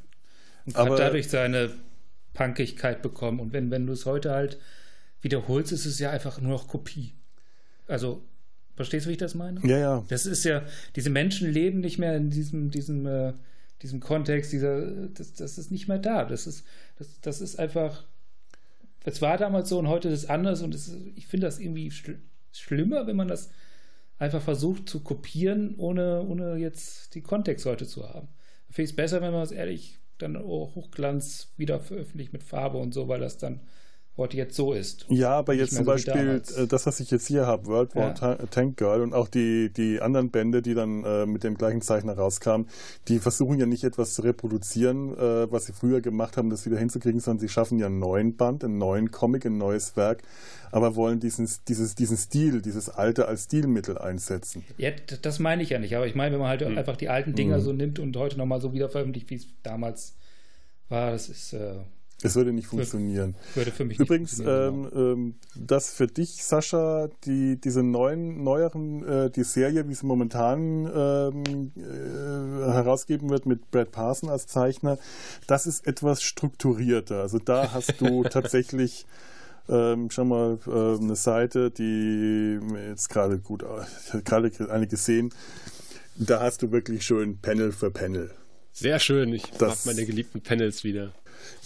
Und 0.67 0.77
hat 0.77 0.99
dadurch 0.99 1.29
seine 1.29 1.71
Punkigkeit 2.35 3.03
bekommen. 3.03 3.41
Und 3.41 3.53
wenn, 3.53 3.71
wenn 3.71 3.87
du 3.87 3.93
es 3.93 4.07
heute 4.07 4.31
halt 4.31 4.59
wiederholst, 5.21 5.73
ist 5.73 5.87
es 5.87 5.99
ja 5.99 6.11
einfach 6.11 6.41
nur 6.41 6.51
noch 6.51 6.69
Kopie. 6.69 7.15
Also, 7.87 8.23
verstehst 8.77 9.07
du, 9.07 9.09
wie 9.09 9.15
ich 9.15 9.19
das 9.19 9.35
meine? 9.35 9.61
Ja, 9.67 9.79
ja. 9.79 10.05
Das 10.09 10.27
ist 10.27 10.45
ja, 10.45 10.65
diese 10.97 11.11
Menschen 11.11 11.51
leben 11.51 11.81
nicht 11.81 11.99
mehr 11.99 12.17
in 12.17 12.31
diesem, 12.31 12.71
diesem, 12.71 13.07
äh, 13.07 13.33
diesem 13.83 14.01
Kontext, 14.01 14.53
dieser, 14.53 15.09
das, 15.09 15.35
das 15.35 15.59
ist 15.59 15.71
nicht 15.71 15.89
mehr 15.89 15.99
da. 15.99 16.25
Das 16.25 16.47
ist, 16.47 16.65
das, 16.99 17.21
das 17.21 17.41
ist 17.41 17.59
einfach, 17.59 18.05
es 19.05 19.23
war 19.23 19.39
damals 19.39 19.69
so 19.69 19.79
und 19.79 19.89
heute 19.89 20.09
ist 20.09 20.25
es 20.25 20.31
anders 20.31 20.63
und 20.63 20.75
es, 20.75 20.95
ich 21.15 21.27
finde 21.27 21.47
das 21.47 21.59
irgendwie 21.59 21.91
schl 21.91 22.19
schlimmer, 22.51 23.07
wenn 23.07 23.15
man 23.15 23.29
das 23.29 23.51
einfach 24.19 24.43
versucht 24.43 24.89
zu 24.89 25.01
kopieren, 25.01 25.77
ohne, 25.77 26.23
ohne 26.23 26.57
jetzt 26.57 27.15
die 27.15 27.21
Kontext 27.21 27.67
heute 27.67 27.87
zu 27.87 28.09
haben. 28.09 28.29
Ich 28.69 28.75
finde 28.75 28.91
es 28.91 28.97
besser, 28.97 29.21
wenn 29.21 29.33
man 29.33 29.43
es 29.43 29.53
ehrlich 29.53 30.01
dann 30.17 30.37
auch 30.37 30.75
Hochglanz 30.75 31.53
wieder 31.57 31.79
veröffentlicht 31.79 32.33
mit 32.33 32.43
Farbe 32.43 32.79
und 32.79 32.93
so, 32.93 33.07
weil 33.07 33.21
das 33.21 33.39
dann 33.39 33.61
heute 34.19 34.37
jetzt 34.37 34.57
so 34.57 34.73
ist. 34.73 35.07
Ja, 35.09 35.31
aber 35.31 35.55
jetzt 35.55 35.75
zum 35.75 35.85
so 35.85 35.93
Beispiel 35.93 36.43
äh, 36.57 36.67
das, 36.67 36.87
was 36.87 37.01
ich 37.01 37.11
jetzt 37.11 37.27
hier 37.27 37.47
habe, 37.47 37.67
World 37.67 37.95
War 37.95 38.15
ja. 38.21 38.35
Tank 38.51 38.77
Girl 38.77 39.01
und 39.01 39.15
auch 39.15 39.29
die, 39.29 39.71
die 39.71 40.01
anderen 40.01 40.31
Bände, 40.31 40.61
die 40.61 40.75
dann 40.75 41.05
äh, 41.05 41.25
mit 41.25 41.45
dem 41.45 41.57
gleichen 41.57 41.81
Zeichner 41.81 42.15
rauskamen, 42.15 42.67
die 43.07 43.21
versuchen 43.21 43.59
ja 43.59 43.67
nicht 43.67 43.85
etwas 43.85 44.15
zu 44.15 44.23
reproduzieren, 44.23 45.17
äh, 45.17 45.51
was 45.51 45.67
sie 45.67 45.73
früher 45.73 46.01
gemacht 46.01 46.37
haben, 46.37 46.51
das 46.51 46.67
wieder 46.67 46.79
hinzukriegen, 46.79 47.21
sondern 47.21 47.41
sie 47.41 47.49
schaffen 47.49 47.79
ja 47.79 47.87
einen 47.87 48.01
neuen 48.01 48.37
Band, 48.37 48.65
einen 48.65 48.77
neuen 48.77 49.11
Comic, 49.11 49.47
ein 49.47 49.57
neues 49.57 49.97
Werk, 49.97 50.23
aber 50.73 50.97
wollen 50.97 51.21
diesen, 51.21 51.49
dieses, 51.69 51.95
diesen 51.95 52.17
Stil, 52.17 52.61
dieses 52.61 52.89
Alte 52.89 53.29
als 53.29 53.45
Stilmittel 53.45 53.99
einsetzen. 53.99 54.65
Ja, 54.77 54.91
das 55.23 55.39
meine 55.39 55.63
ich 55.63 55.71
ja 55.71 55.79
nicht, 55.79 55.95
aber 55.95 56.07
ich 56.07 56.17
meine, 56.17 56.33
wenn 56.33 56.41
man 56.41 56.49
halt 56.49 56.69
mhm. 56.69 56.77
einfach 56.77 56.97
die 56.97 57.09
alten 57.09 57.35
Dinger 57.35 57.59
mhm. 57.59 57.63
so 57.63 57.73
nimmt 57.73 57.99
und 58.01 58.17
heute 58.17 58.37
nochmal 58.37 58.61
so 58.61 58.73
wieder 58.73 58.89
veröffentlicht, 58.89 59.31
wie 59.31 59.37
es 59.37 59.47
damals 59.63 60.17
war, 60.89 61.13
das 61.13 61.29
ist 61.29 61.53
äh, 61.53 61.77
es 62.23 62.35
würde 62.35 62.53
nicht 62.53 62.67
funktionieren. 62.67 63.37
Würde 63.55 63.71
für 63.71 63.85
mich 63.85 64.01
Übrigens, 64.01 64.41
ähm, 64.41 64.91
ähm, 64.93 65.35
das 65.55 65.93
für 65.93 66.09
dich, 66.09 66.45
Sascha, 66.45 67.09
die, 67.25 67.61
diese 67.61 67.85
neuen, 67.85 68.43
neueren, 68.43 69.07
äh, 69.07 69.31
die 69.31 69.45
Serie, 69.45 69.89
wie 69.89 69.95
sie 69.95 70.05
momentan 70.05 70.91
ähm, 70.93 71.73
äh, 71.77 72.73
herausgeben 72.73 73.31
wird 73.31 73.47
mit 73.47 73.71
Brad 73.71 73.93
Parson 73.93 74.31
als 74.31 74.49
Zeichner, 74.49 74.99
das 75.47 75.67
ist 75.67 75.87
etwas 75.87 76.23
strukturierter. 76.23 77.21
Also 77.21 77.39
da 77.39 77.73
hast 77.73 78.01
du 78.01 78.25
tatsächlich 78.31 79.07
ähm, 79.69 80.11
schau 80.11 80.25
mal, 80.25 80.59
äh, 80.67 81.01
eine 81.01 81.15
Seite, 81.15 81.71
die 81.71 82.59
jetzt 82.89 83.11
gerade 83.11 83.39
gut, 83.39 83.63
ich 83.63 84.13
habe 84.13 84.23
gerade 84.25 84.51
eine 84.71 84.87
gesehen, 84.89 85.33
da 86.17 86.41
hast 86.41 86.63
du 86.63 86.73
wirklich 86.73 87.05
schön 87.05 87.39
Panel 87.39 87.71
für 87.71 87.91
Panel. 87.91 88.31
Sehr 88.73 88.99
schön, 88.99 89.33
ich 89.33 89.45
mag 89.61 89.77
meine 89.85 90.05
geliebten 90.05 90.41
Panels 90.41 90.85
wieder. 90.85 91.13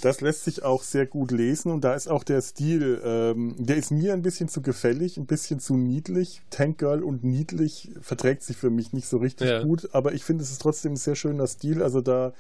Das 0.01 0.21
lässt 0.21 0.45
sich 0.45 0.63
auch 0.63 0.83
sehr 0.83 1.07
gut 1.07 1.31
lesen 1.31 1.71
und 1.71 1.83
da 1.83 1.95
ist 1.95 2.09
auch 2.09 2.25
der 2.25 2.41
Stil, 2.41 3.01
ähm, 3.05 3.55
der 3.59 3.77
ist 3.77 3.91
mir 3.91 4.13
ein 4.13 4.23
bisschen 4.23 4.49
zu 4.49 4.63
gefällig, 4.63 5.17
ein 5.17 5.27
bisschen 5.27 5.61
zu 5.61 5.77
niedlich. 5.77 6.43
Tank 6.51 6.79
Girl 6.79 7.03
und 7.03 7.25
niedlich 7.25 7.91
verträgt 8.01 8.43
sich 8.43 8.57
für 8.57 8.71
mich 8.71 8.93
nicht 8.93 9.09
so 9.09 9.19
richtig 9.19 9.49
ja. 9.49 9.63
gut, 9.63 9.89
aber 9.93 10.13
ich 10.13 10.25
finde, 10.25 10.43
es 10.43 10.51
ist 10.51 10.63
trotzdem 10.63 10.93
ein 10.93 10.97
sehr 10.97 11.15
schöner 11.15 11.47
Stil. 11.47 11.83
Also 11.83 12.01
da, 12.01 12.33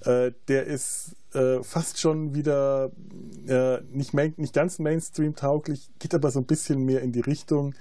äh, 0.00 0.32
der 0.48 0.66
ist 0.66 1.16
äh, 1.34 1.62
fast 1.62 1.98
schon 1.98 2.34
wieder 2.34 2.90
äh, 3.46 3.80
nicht, 3.90 4.14
main, 4.14 4.34
nicht 4.36 4.54
ganz 4.54 4.78
Mainstream-tauglich, 4.78 5.90
geht 5.98 6.14
aber 6.14 6.30
so 6.30 6.40
ein 6.40 6.46
bisschen 6.46 6.84
mehr 6.84 7.02
in 7.02 7.12
die 7.12 7.20
Richtung. 7.20 7.74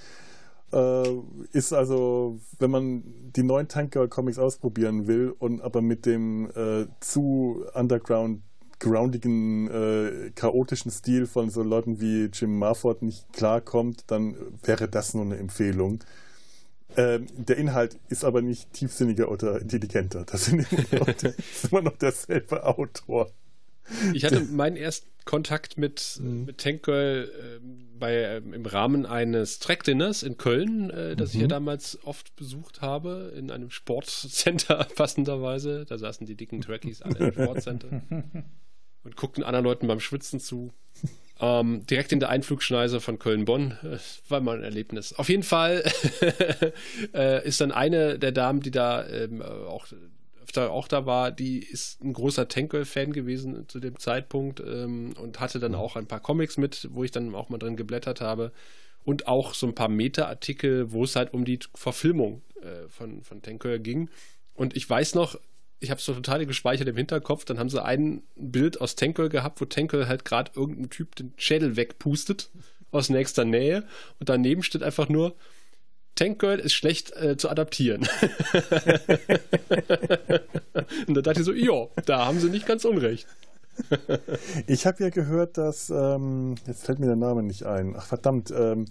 Äh, 0.74 1.22
ist 1.52 1.74
also, 1.74 2.40
wenn 2.60 2.72
man 2.72 3.04
die 3.36 3.44
neuen 3.44 3.68
Tank 3.68 3.92
Girl 3.92 4.08
Comics 4.08 4.40
ausprobieren 4.40 5.08
will 5.08 5.34
und 5.38 5.62
aber 5.62 5.82
mit 5.82 6.06
dem 6.06 6.50
äh, 6.56 6.88
zu 7.00 7.64
Underground 7.74 8.42
groundigen, 8.86 9.68
äh, 9.68 10.32
chaotischen 10.36 10.92
Stil 10.92 11.26
von 11.26 11.50
so 11.50 11.64
Leuten 11.64 12.00
wie 12.00 12.26
Jim 12.32 12.60
Marford 12.60 13.02
nicht 13.02 13.34
klarkommt, 13.34 14.04
dann 14.08 14.36
wäre 14.62 14.88
das 14.88 15.16
nur 15.16 15.26
eine 15.26 15.38
Empfehlung. 15.38 16.04
Ähm, 16.96 17.26
der 17.36 17.58
Inhalt 17.58 17.98
ist 18.10 18.24
aber 18.24 18.44
nicht 18.44 18.72
tiefsinniger 18.74 19.32
oder 19.32 19.60
intelligenter. 19.60 20.24
Das, 20.26 20.46
sind 20.46 20.72
immer 20.72 21.00
noch, 21.00 21.14
das 21.18 21.36
ist 21.36 21.72
immer 21.72 21.82
noch 21.82 21.98
derselbe 21.98 22.64
Autor. 22.64 23.32
Ich 24.14 24.24
hatte 24.24 24.42
meinen 24.42 24.78
ersten 24.78 25.08
Kontakt 25.26 25.78
mit, 25.78 26.20
mhm. 26.22 26.46
mit 26.46 26.60
Tank 26.60 26.84
Girl 26.84 27.28
äh, 27.28 27.60
bei, 27.98 28.14
äh, 28.14 28.38
im 28.38 28.66
Rahmen 28.66 29.06
eines 29.06 29.60
Track-Dinners 29.60 30.24
in 30.24 30.38
Köln, 30.38 30.92
äh, 30.92 31.16
das 31.16 31.34
mhm. 31.34 31.36
ich 31.36 31.42
ja 31.42 31.48
damals 31.48 32.00
oft 32.04 32.36
besucht 32.36 32.82
habe, 32.82 33.34
in 33.36 33.50
einem 33.50 33.72
Sportcenter 33.72 34.88
passenderweise. 34.96 35.86
Da 35.86 35.98
saßen 35.98 36.28
die 36.28 36.36
dicken 36.36 36.62
Trackies 36.62 37.02
alle 37.02 37.18
im 37.18 37.32
Sportcenter. 37.44 38.02
Und 39.06 39.16
guckten 39.16 39.44
anderen 39.44 39.66
Leuten 39.66 39.88
beim 39.88 40.02
Schwitzen 40.02 40.40
zu. 40.40 40.74
Ähm, 41.40 41.86
direkt 41.86 42.14
in 42.14 42.22
der 42.22 42.30
Einflugschneise 42.30 43.02
von 43.02 43.20
Köln-Bonn. 43.20 43.78
Das 43.84 44.22
war 44.30 44.40
mal 44.40 44.58
ein 44.58 44.64
Erlebnis. 44.64 45.14
Auf 45.14 45.30
jeden 45.30 45.44
Fall 45.44 45.84
äh, 47.14 47.46
ist 47.46 47.60
dann 47.60 47.72
eine 47.72 48.18
der 48.18 48.32
Damen, 48.32 48.62
die 48.62 48.72
da 48.72 49.06
ähm, 49.08 49.42
auch 49.42 49.88
öfter 50.42 50.72
auch 50.72 50.88
da 50.88 51.06
war, 51.06 51.32
die 51.32 51.60
ist 51.60 52.02
ein 52.04 52.14
großer 52.14 52.48
Tankwell-Fan 52.48 53.12
gewesen 53.12 53.68
zu 53.68 53.80
dem 53.80 54.00
Zeitpunkt 54.00 54.62
ähm, 54.62 55.14
und 55.20 55.40
hatte 55.40 55.60
dann 55.60 55.76
auch 55.76 55.96
ein 55.96 56.08
paar 56.08 56.22
Comics 56.22 56.58
mit, 56.58 56.88
wo 56.92 57.04
ich 57.04 57.12
dann 57.12 57.34
auch 57.36 57.50
mal 57.50 57.58
drin 57.58 57.76
geblättert 57.76 58.22
habe. 58.22 58.52
Und 59.04 59.28
auch 59.28 59.54
so 59.54 59.68
ein 59.68 59.76
paar 59.76 59.90
Meta-Artikel, 59.90 60.92
wo 60.92 61.04
es 61.04 61.16
halt 61.16 61.34
um 61.34 61.46
die 61.46 61.60
Verfilmung 61.74 62.42
äh, 62.62 62.88
von, 62.90 63.24
von 63.24 63.42
Tankwell 63.42 63.80
ging. 63.80 64.10
Und 64.54 64.76
ich 64.76 64.90
weiß 64.90 65.16
noch, 65.16 65.38
ich 65.80 65.90
habe 65.92 66.00
es 66.00 66.06
so 66.06 66.14
total 66.14 66.46
gespeichert 66.46 66.88
im 66.88 66.96
Hinterkopf. 66.96 67.46
Dann 67.46 67.60
haben 67.60 67.70
sie 67.70 67.84
ein 67.84 68.24
Bild 68.36 68.82
aus 68.82 68.96
Tankel 68.96 69.30
gehabt, 69.30 69.62
wo 69.62 69.66
Tankel 69.66 70.08
halt 70.08 70.26
gerade 70.26 70.52
irgendein 70.56 70.90
Typ 70.90 71.16
den 71.16 71.34
Schädel 71.38 71.76
wegpustet 71.76 72.50
aus 72.92 73.10
nächster 73.10 73.46
Nähe. 73.46 73.84
Und 74.20 74.30
daneben 74.30 74.64
steht 74.64 74.84
einfach 74.84 75.10
nur, 75.10 75.36
Tank 76.16 76.40
Girl 76.40 76.60
ist 76.60 76.74
schlecht 76.74 77.16
äh, 77.18 77.36
zu 77.36 77.50
adaptieren. 77.50 78.02
und 81.08 81.14
da 81.16 81.22
dachte 81.22 81.42
ich 81.42 81.46
so, 81.46 81.54
ja, 81.54 81.88
da 82.06 82.26
haben 82.26 82.40
sie 82.40 82.50
nicht 82.50 82.66
ganz 82.66 82.86
unrecht. 82.86 83.28
ich 84.68 84.86
habe 84.86 85.04
ja 85.04 85.10
gehört, 85.10 85.58
dass, 85.58 85.90
ähm, 85.90 86.56
jetzt 86.66 86.86
fällt 86.86 87.00
mir 87.00 87.08
der 87.08 87.18
Name 87.18 87.44
nicht 87.44 87.64
ein, 87.64 87.96
ach 87.98 88.06
verdammt, 88.06 88.50
ähm, 88.52 88.86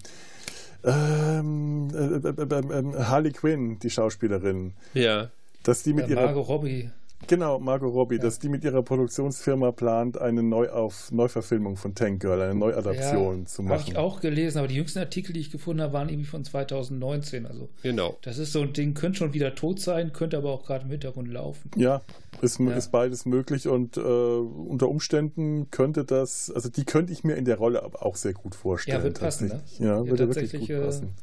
ähm, 0.83 1.89
äh, 1.95 2.17
äh, 2.27 2.33
äh, 2.43 2.99
äh 2.99 3.03
Harley 3.05 3.31
Quinn, 3.31 3.79
die 3.79 3.89
Schauspielerin. 3.89 4.75
Ja 4.93 5.31
dass 5.67 5.83
die 5.83 5.93
mit 5.93 6.07
ihrer 6.07 6.25
Margot 6.25 6.47
Robbie. 6.47 6.89
Genau, 7.27 7.59
Margot 7.59 7.91
Robbie, 7.91 8.17
ja. 8.17 8.21
dass 8.21 8.39
die 8.39 8.49
mit 8.49 8.63
ihrer 8.63 8.83
Produktionsfirma 8.83 9.71
plant, 9.71 10.19
eine 10.19 10.43
Neuauf 10.43 11.11
Neuverfilmung 11.11 11.75
von 11.75 11.95
Tank 11.95 12.21
Girl, 12.21 12.41
eine 12.41 12.53
Neuadaption 12.53 13.39
ja, 13.39 13.45
zu 13.45 13.63
machen. 13.63 13.79
Habe 13.79 13.89
ich 13.89 13.97
auch 13.97 14.19
gelesen, 14.19 14.59
aber 14.59 14.67
die 14.67 14.75
jüngsten 14.75 14.99
Artikel, 14.99 15.33
die 15.33 15.39
ich 15.39 15.49
gefunden 15.49 15.81
habe, 15.81 15.93
waren 15.93 16.09
irgendwie 16.09 16.27
von 16.27 16.43
2019. 16.43 17.45
Also 17.45 17.69
genau. 17.81 18.17
Das 18.21 18.37
ist 18.37 18.51
so 18.51 18.61
ein 18.61 18.73
Ding, 18.73 18.93
könnte 18.93 19.19
schon 19.19 19.33
wieder 19.33 19.55
tot 19.55 19.79
sein, 19.79 20.13
könnte 20.13 20.37
aber 20.37 20.51
auch 20.51 20.65
gerade 20.65 20.85
im 20.85 20.91
Hintergrund 20.91 21.29
laufen. 21.29 21.71
Ja, 21.75 22.01
ist, 22.41 22.59
ja. 22.59 22.71
ist 22.71 22.91
beides 22.91 23.25
möglich 23.25 23.67
und 23.67 23.97
äh, 23.97 24.01
unter 24.01 24.89
Umständen 24.89 25.71
könnte 25.71 26.05
das, 26.05 26.51
also 26.51 26.69
die 26.69 26.85
könnte 26.85 27.11
ich 27.11 27.23
mir 27.23 27.35
in 27.35 27.45
der 27.45 27.57
Rolle 27.57 27.81
aber 27.81 28.05
auch 28.05 28.17
sehr 28.17 28.33
gut 28.33 28.53
vorstellen. 28.53 28.97
Ja, 28.99 29.03
wird 29.03 29.19
passen, 29.19 29.47
ne? 29.47 29.63
Ja, 29.79 30.05
würde 30.05 30.27
wirklich 30.27 30.51
gut 30.51 30.69
äh, 30.69 30.81
passen. 30.81 31.13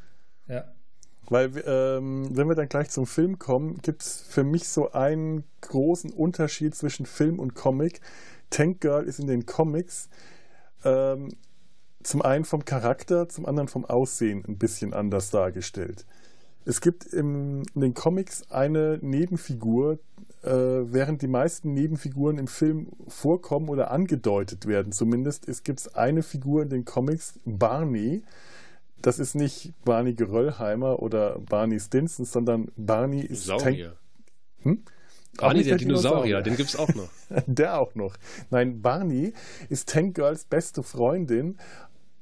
Ja. 0.49 0.65
Weil, 1.33 1.51
ähm, 1.65 2.29
wenn 2.37 2.47
wir 2.47 2.55
dann 2.55 2.69
gleich 2.69 2.91
zum 2.91 3.07
Film 3.07 3.39
kommen, 3.39 3.79
gibt 3.79 4.03
es 4.03 4.21
für 4.21 4.45
mich 4.45 4.69
so 4.69 4.93
einen 4.93 5.45
großen 5.63 6.11
Unterschied 6.11 6.75
zwischen 6.75 7.07
Film 7.07 7.39
und 7.39 7.55
Comic. 7.55 8.03
Tank 8.51 8.83
Girl 8.83 9.05
ist 9.05 9.19
in 9.19 9.29
den 9.29 9.47
Comics 9.47 10.11
ähm, 10.85 11.31
zum 12.03 12.21
einen 12.21 12.45
vom 12.45 12.67
Charakter, 12.67 13.31
zum 13.31 13.47
anderen 13.47 13.69
vom 13.69 13.87
Aussehen 13.87 14.45
ein 14.47 14.59
bisschen 14.59 14.93
anders 14.93 15.31
dargestellt. 15.31 16.05
Es 16.67 16.83
gibt 16.83 17.07
im, 17.07 17.63
in 17.75 17.81
den 17.81 17.95
Comics 17.95 18.51
eine 18.51 18.99
Nebenfigur, 19.01 20.01
äh, 20.43 20.51
während 20.51 21.23
die 21.23 21.29
meisten 21.29 21.73
Nebenfiguren 21.73 22.37
im 22.37 22.47
Film 22.47 22.89
vorkommen 23.09 23.71
oder 23.71 23.91
angedeutet 23.91 24.67
werden. 24.67 24.93
Zumindest 24.93 25.49
es 25.49 25.63
gibt 25.63 25.97
eine 25.97 26.23
Figur 26.23 26.63
in 26.63 26.69
den 26.69 26.85
Comics, 26.85 27.41
Barney, 27.47 28.23
das 29.03 29.19
ist 29.19 29.35
nicht 29.35 29.73
Barney 29.85 30.15
Geröllheimer 30.15 31.01
oder 31.01 31.39
Barney 31.41 31.79
Stinson, 31.79 32.25
sondern 32.25 32.71
Barney 32.77 33.21
ist 33.21 33.45
Saurier. 33.45 33.97
Hm? 34.63 34.83
Barney, 35.39 35.63
der, 35.63 35.71
der 35.71 35.79
Dinosaurier, 35.79 36.43
Dinosaurier, 36.43 36.43
den 36.43 36.57
gibt 36.57 36.69
es 36.69 36.77
auch 36.77 36.95
noch. 36.95 37.09
der 37.47 37.81
auch 37.81 37.95
noch. 37.95 38.17
Nein, 38.51 38.83
Barney 38.83 39.33
ist 39.69 39.89
Tank 39.89 40.15
Girls 40.15 40.45
beste 40.45 40.83
Freundin, 40.83 41.57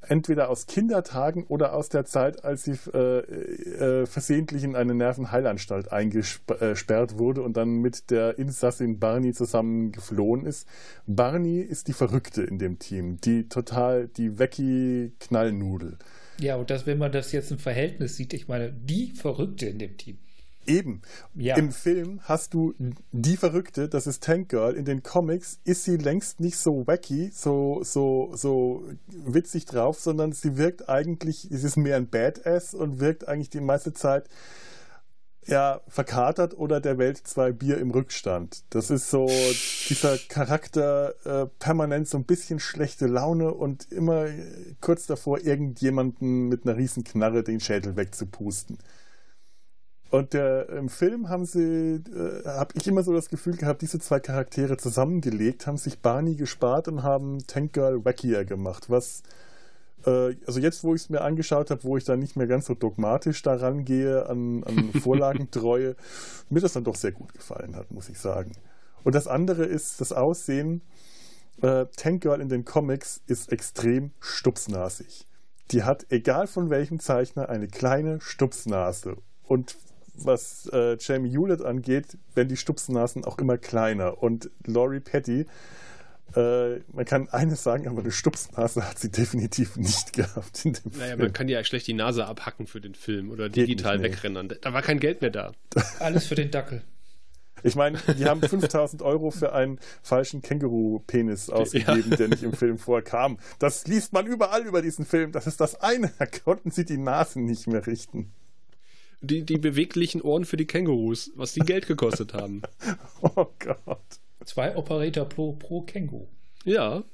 entweder 0.03 0.49
aus 0.49 0.67
Kindertagen 0.67 1.45
oder 1.45 1.75
aus 1.75 1.89
der 1.89 2.05
Zeit, 2.05 2.45
als 2.45 2.65
sie 2.65 2.79
äh, 2.95 3.19
äh, 3.19 4.07
versehentlich 4.07 4.65
in 4.65 4.77
eine 4.77 4.95
Nervenheilanstalt 4.95 5.93
eingesperrt 5.93 7.19
wurde 7.19 7.43
und 7.43 7.57
dann 7.57 7.81
mit 7.81 8.11
der 8.11 8.39
Insassin 8.39 8.99
Barney 8.99 9.33
zusammen 9.33 9.93
geflohen 9.93 10.47
ist. 10.47 10.69
Barney 11.07 11.61
ist 11.61 11.89
die 11.89 11.93
Verrückte 11.93 12.43
in 12.43 12.59
dem 12.59 12.79
Team, 12.79 13.19
die 13.21 13.49
total, 13.49 14.09
die 14.09 14.39
Wecki-Knallnudel. 14.39 15.99
Ja, 16.41 16.57
und 16.57 16.71
das, 16.71 16.87
wenn 16.87 16.99
man 16.99 17.13
das 17.13 17.33
jetzt 17.33 17.51
im 17.51 17.59
Verhältnis 17.59 18.17
sieht, 18.17 18.33
ich 18.33 18.49
meine, 18.49 18.73
die 18.73 19.13
Verrückte 19.15 19.67
in 19.67 19.79
dem 19.79 19.97
Team. 19.97 20.19
Eben. 20.67 21.03
Ja. 21.35 21.57
Im 21.57 21.73
Film 21.73 22.21
hast 22.23 22.55
du 22.55 22.75
die 23.13 23.37
Verrückte, 23.37 23.89
das 23.89 24.07
ist 24.07 24.23
Tank 24.23 24.51
Girl. 24.51 24.75
In 24.75 24.85
den 24.85 25.03
Comics 25.03 25.59
ist 25.65 25.85
sie 25.85 25.97
längst 25.97 26.39
nicht 26.39 26.57
so 26.57 26.87
wacky, 26.87 27.31
so, 27.33 27.81
so, 27.83 28.31
so 28.35 28.85
witzig 29.09 29.65
drauf, 29.65 29.99
sondern 29.99 30.33
sie 30.33 30.57
wirkt 30.59 30.89
eigentlich, 30.89 31.49
sie 31.51 31.67
ist 31.67 31.77
mehr 31.77 31.97
ein 31.97 32.09
Badass 32.09 32.75
und 32.75 33.01
wirkt 33.01 33.27
eigentlich 33.27 33.51
die 33.51 33.61
meiste 33.61 33.93
Zeit 33.93 34.29
ja, 35.47 35.81
verkatert 35.89 36.57
oder 36.57 36.81
der 36.81 36.99
Welt 36.99 37.19
zwei 37.27 37.53
Bier 37.53 37.79
im 37.79 37.91
Rückstand. 37.91 38.63
Das 38.71 38.91
ist 38.91 39.11
so 39.11 39.27
dieser 39.89 40.19
Charakter 40.19 41.15
äh, 41.25 41.47
permanent 41.59 42.09
so 42.09 42.19
ein 42.19 42.25
bisschen 42.25 42.61
schlechte 42.61 43.07
Laune 43.07 43.53
und 43.53 43.91
immer 43.91 44.27
kurz 44.81 45.07
davor, 45.07 45.41
irgendjemanden 45.41 46.49
mit 46.49 46.67
einer 46.67 46.77
riesen 46.77 47.05
Knarre 47.05 47.43
den 47.43 47.61
Schädel 47.61 47.97
wegzupusten. 47.97 48.79
Und 50.11 50.33
der, 50.33 50.69
im 50.71 50.89
Film 50.89 51.29
haben 51.29 51.47
sie, 51.47 52.03
äh, 52.15 52.45
habe 52.45 52.75
ich 52.75 52.87
immer 52.89 53.05
so 53.05 53.13
das 53.13 53.29
Gefühl 53.29 53.57
gehabt, 53.57 53.81
diese 53.81 54.01
zwei 54.01 54.19
Charaktere 54.19 54.77
zusammengelegt, 54.77 55.67
haben 55.67 55.77
sich 55.77 56.01
Barney 56.01 56.35
gespart 56.35 56.89
und 56.89 57.03
haben 57.05 57.39
Tank 57.47 57.73
Girl 57.73 58.05
wackier 58.05 58.45
gemacht, 58.45 58.91
was 58.91 59.23
also 60.05 60.61
jetzt, 60.61 60.85
wo 60.85 60.95
ich 60.95 61.03
es 61.03 61.11
mir 61.11 61.21
angeschaut 61.21 61.71
habe, 61.71 61.85
wo 61.85 61.97
ich 61.97 62.05
dann 62.05 62.19
nicht 62.19 62.37
mehr 62.37 62.47
ganz 62.47 62.67
so 62.67 62.75
dogmatisch 62.75 63.43
daran 63.43 63.85
gehe, 63.85 64.27
an, 64.29 64.65
an 64.65 64.93
Vorlagentreue, 65.01 65.97
mir 66.49 66.61
das 66.61 66.73
dann 66.73 66.85
doch 66.85 66.97
sehr 66.97 67.13
gut 67.13 67.35
gefallen 67.35 67.77
hat, 67.77 67.91
muss 67.91 68.09
ich 68.09 68.19
sagen. 68.19 68.53
Und 69.05 69.15
das 69.15 69.27
andere 69.27 69.65
ist 69.65 70.01
das 70.01 70.13
Aussehen. 70.13 70.83
Äh, 71.63 71.87
Tank 71.97 72.23
Girl 72.23 72.41
in 72.41 72.49
den 72.49 72.65
Comics 72.65 73.21
ist 73.27 73.53
extrem 73.53 74.13
stupsnasig. 74.21 75.27
Die 75.71 75.85
hat, 75.85 76.07
egal 76.11 76.47
von 76.47 76.71
welchem 76.71 76.99
Zeichner, 76.99 77.49
eine 77.49 77.69
kleine 77.69 78.21
Stupsnase. 78.21 79.17
Und 79.45 79.77
was 80.15 80.69
äh, 80.73 80.97
Jamie 80.99 81.31
Hewlett 81.31 81.63
angeht, 81.63 82.19
werden 82.35 82.49
die 82.49 82.57
Stupsnasen 82.57 83.25
auch 83.25 83.39
immer 83.39 83.59
kleiner. 83.59 84.23
Und 84.23 84.51
Laurie 84.67 85.01
Petty 85.01 85.47
äh, 86.37 86.81
man 86.93 87.05
kann 87.05 87.29
eines 87.29 87.63
sagen, 87.63 87.89
aber 87.89 88.01
eine 88.01 88.13
Stupsnase 88.13 88.89
hat 88.89 88.99
sie 88.99 89.11
definitiv 89.11 89.77
nicht 89.77 90.13
gehabt 90.13 90.65
in 90.65 90.75
dem 90.75 90.93
naja, 90.93 91.07
Film. 91.09 91.19
man 91.19 91.33
kann 91.33 91.49
ja 91.49 91.63
schlecht 91.65 91.87
die 91.87 91.95
Nase 91.95 92.27
abhacken 92.27 92.67
für 92.67 92.81
den 92.81 92.95
Film 92.95 93.31
oder 93.31 93.49
digital 93.49 93.99
nicht, 93.99 94.13
wegrennen. 94.13 94.53
Da 94.61 94.73
war 94.73 94.83
kein 94.83 95.01
Geld 95.01 95.21
mehr 95.21 95.31
da. 95.31 95.53
Alles 95.99 96.27
für 96.27 96.35
den 96.35 96.51
Dackel. 96.51 96.83
Ich 97.63 97.75
meine, 97.75 97.99
die 98.19 98.25
haben 98.25 98.41
5000 98.41 99.03
Euro 99.03 99.31
für 99.31 99.53
einen 99.53 99.79
falschen 100.03 100.41
Känguru-Penis 100.41 101.51
ausgegeben, 101.51 102.11
ja. 102.11 102.17
der 102.17 102.29
nicht 102.29 102.43
im 102.43 102.55
Film 102.55 102.79
vorkam. 102.79 103.39
Das 103.59 103.87
liest 103.87 104.13
man 104.13 104.27
überall 104.27 104.67
über 104.67 104.81
diesen 104.83 105.05
Film. 105.05 105.33
Das 105.33 105.47
ist 105.47 105.61
das 105.61 105.81
eine. 105.81 106.11
Da 106.19 106.27
konnten 106.27 106.71
sie 106.71 106.85
die 106.85 106.97
Nasen 106.97 107.45
nicht 107.45 107.67
mehr 107.67 107.87
richten. 107.87 108.33
Die, 109.21 109.45
die 109.45 109.59
beweglichen 109.59 110.23
Ohren 110.23 110.47
für 110.47 110.57
die 110.57 110.67
Kängurus, 110.67 111.33
was 111.35 111.53
die 111.53 111.61
Geld 111.61 111.87
gekostet 111.87 112.33
haben. 112.33 112.63
oh 113.21 113.49
Gott. 113.59 114.21
Zwei 114.45 114.77
Operator 114.77 115.29
pro, 115.29 115.53
pro 115.53 115.83
Känguru. 115.83 116.27
Ja. 116.65 117.05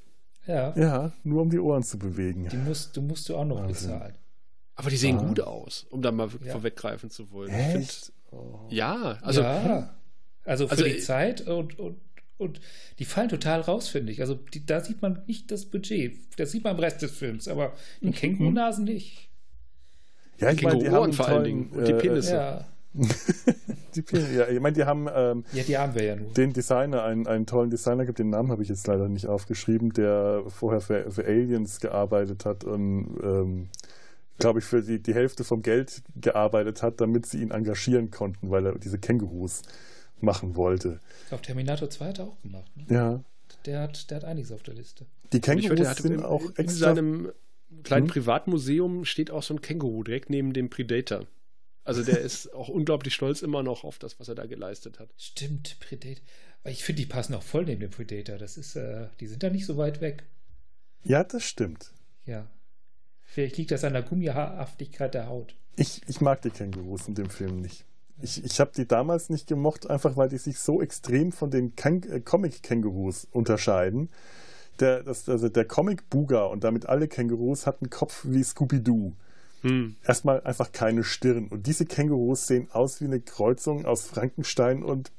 Ja. 0.47 0.73
Ja, 0.77 1.13
nur 1.25 1.43
um 1.43 1.51
die 1.51 1.59
Ohren 1.59 1.83
zu 1.83 1.99
bewegen. 1.99 2.49
Die 2.49 2.57
musst, 2.57 2.97
du 2.97 3.03
musst 3.03 3.29
du 3.29 3.37
auch 3.37 3.45
noch 3.45 3.59
Wahnsinn. 3.59 3.91
bezahlen. 3.91 4.15
Aber 4.77 4.91
die 4.91 4.97
sehen 4.97 5.19
ah. 5.19 5.25
gut 5.25 5.41
aus, 5.41 5.87
um 5.91 6.03
da 6.03 6.13
mal 6.13 6.29
ja. 6.45 6.53
vorweggreifen 6.53 7.11
zu 7.11 7.31
wollen. 7.33 7.51
Echt? 7.51 8.07
Find, 8.07 8.13
oh. 8.33 8.67
Ja, 8.69 9.19
also. 9.23 9.43
Ja. 9.43 9.97
Also 10.45 10.69
für 10.69 10.73
also, 10.73 10.85
die 10.85 10.99
Zeit 10.99 11.41
und, 11.49 11.77
und, 11.81 11.99
und 12.39 12.61
die 13.01 13.05
fallen 13.05 13.29
total 13.29 13.63
raus, 13.63 13.89
finde 13.89 14.13
ich. 14.13 14.21
Also 14.21 14.35
die, 14.35 14.65
da 14.65 14.81
sieht 14.81 15.03
man 15.03 15.25
nicht 15.27 15.51
das 15.51 15.65
Budget. 15.65 16.17
Das 16.39 16.53
sieht 16.53 16.63
man 16.63 16.77
im 16.77 16.81
Rest 16.81 17.03
des 17.03 17.11
Films, 17.11 17.49
aber 17.49 17.73
die 18.01 18.09
mhm. 18.09 18.13
Kängurunasen 18.13 18.85
nicht. 18.85 19.29
Ja, 20.39 20.53
ich 20.53 20.63
meine, 20.63 20.79
die 20.79 20.91
haben 20.91 21.13
vor 21.13 21.27
allen 21.27 21.45
Dingen 21.45 21.71
und 21.71 21.89
die 21.89 21.93
äh, 21.93 21.99
Penisse. 21.99 22.35
Ja. 22.35 22.69
Die, 23.95 24.05
ja, 24.37 24.49
ich 24.49 24.61
meine, 24.61 24.75
die 24.75 24.85
haben, 24.85 25.09
ähm, 25.15 25.45
ja, 25.53 25.63
die 25.63 25.77
haben 25.77 25.95
wir 25.95 26.05
ja 26.05 26.17
nur. 26.17 26.33
den 26.33 26.53
Designer, 26.53 27.03
einen, 27.05 27.27
einen 27.27 27.47
tollen 27.47 27.71
Designer 27.71 28.07
gibt, 28.07 28.19
den 28.19 28.31
Namen 28.31 28.51
habe 28.51 28.63
ich 28.63 28.69
jetzt 28.69 28.87
leider 28.87 29.09
nicht 29.09 29.27
aufgeschrieben, 29.27 29.93
der 29.93 30.43
vorher 30.49 30.81
für, 30.81 31.11
für 31.11 31.25
Aliens 31.25 31.81
gearbeitet 31.81 32.45
hat 32.45 32.65
und 32.65 33.19
ähm, 33.23 33.69
glaube 34.39 34.59
ich, 34.59 34.65
für 34.65 34.83
die, 34.83 35.03
die 35.03 35.15
Hälfte 35.15 35.45
vom 35.45 35.63
Geld 35.63 36.03
gearbeitet 36.17 36.83
hat, 36.83 37.01
damit 37.01 37.27
sie 37.27 37.41
ihn 37.43 37.51
engagieren 37.51 38.11
konnten, 38.11 38.51
weil 38.51 38.67
er 38.67 38.79
diese 38.79 38.99
Kängurus 38.99 39.63
machen 40.21 40.57
wollte. 40.57 41.01
Ich 41.23 41.29
glaube, 41.29 41.43
Terminator 41.43 41.91
2 41.91 42.07
hat 42.07 42.19
er 42.19 42.27
auch 42.27 42.41
gemacht. 42.43 42.71
Ne? 42.77 42.85
Ja. 42.89 43.25
Der 43.65 43.81
hat, 43.81 44.11
der 44.11 44.17
hat 44.19 44.25
einiges 44.25 44.53
auf 44.53 44.63
der 44.63 44.75
Liste. 44.75 45.07
Die 45.33 45.41
Kängurus 45.41 45.69
finde, 45.69 45.95
sind 45.95 46.25
auch 46.25 46.43
extra. 46.57 46.61
In 46.61 46.69
seinem 46.69 47.33
kleinen 47.83 48.07
hm? 48.07 48.13
Privatmuseum 48.13 49.05
steht 49.05 49.31
auch 49.31 49.43
so 49.43 49.55
ein 49.55 49.61
Känguru 49.61 50.03
direkt 50.03 50.31
neben 50.31 50.53
dem 50.53 50.71
Predator. 50.71 51.27
Also 51.87 52.03
der 52.03 52.21
ist 52.21 52.53
auch 52.53 52.69
unglaublich 52.69 53.15
stolz 53.15 53.43
immer 53.43 53.63
noch 53.63 53.85
auf 53.85 53.99
das, 53.99 54.19
was 54.19 54.29
er 54.29 54.35
da 54.35 54.47
geleistet 54.47 54.99
hat. 54.99 55.09
Stimmt, 55.17 55.79
Predator. 55.79 56.25
Ich 56.65 56.83
finde, 56.83 57.03
die 57.03 57.07
passen 57.07 57.33
auch 57.35 57.45
voll 57.45 57.65
neben 57.65 57.81
dem 57.81 57.91
Predator. 57.91 58.39
Das 58.39 58.57
ist, 58.57 58.75
äh, 58.75 59.07
die 59.21 59.29
sind 59.29 59.45
da 59.45 59.51
nicht 59.51 59.67
so 59.67 59.77
weit 59.77 60.01
weg. 60.01 60.25
Ja, 61.05 61.23
das 61.23 61.45
stimmt. 61.45 61.93
Ja. 62.25 62.49
Vielleicht 63.23 63.57
liegt 63.57 63.71
das 63.71 63.85
an 63.85 63.93
der 63.93 64.03
Gummihaftigkeit 64.03 65.15
der 65.15 65.29
Haut. 65.29 65.55
Ich, 65.77 66.03
ich 66.09 66.21
mag 66.21 66.43
die 66.43 66.51
Kängurus 66.51 67.07
in 67.07 67.15
dem 67.15 67.31
Film 67.31 67.61
nicht. 67.61 67.85
Ich, 68.21 68.43
ich 68.43 68.59
habe 68.59 68.73
die 68.75 68.87
damals 68.87 69.31
nicht 69.31 69.47
gemocht, 69.47 69.89
einfach 69.89 70.17
weil 70.17 70.29
die 70.29 70.39
sich 70.39 70.59
so 70.59 70.83
extrem 70.83 71.31
von 71.31 71.51
den 71.53 71.73
äh, 71.77 72.21
Comic-Kängurus 72.21 73.29
unterscheiden. 73.31 74.09
Der, 74.81 75.05
das, 75.05 75.29
also 75.29 75.49
der 75.49 75.67
Comic-Buga 75.67 76.47
und 76.47 76.65
damit 76.65 76.87
alle 76.87 77.07
Kängurus 77.07 77.67
hatten 77.67 77.85
einen 77.85 77.91
Kopf 77.91 78.25
wie 78.25 78.43
Scooby-Doo. 78.43 79.13
Hm. 79.67 79.97
Erstmal 80.05 80.41
einfach 80.43 80.73
keine 80.73 81.03
Stirn. 81.03 81.49
Und 81.49 81.67
diese 81.67 81.87
Kängurus 81.87 82.47
sehen 82.47 82.69
aus 82.73 83.01
wie 83.01 83.07
eine 83.07 83.21
Kreuzung 83.21 83.85
aus 83.85 84.07
Frankenstein 84.07 84.83
und 84.83 85.11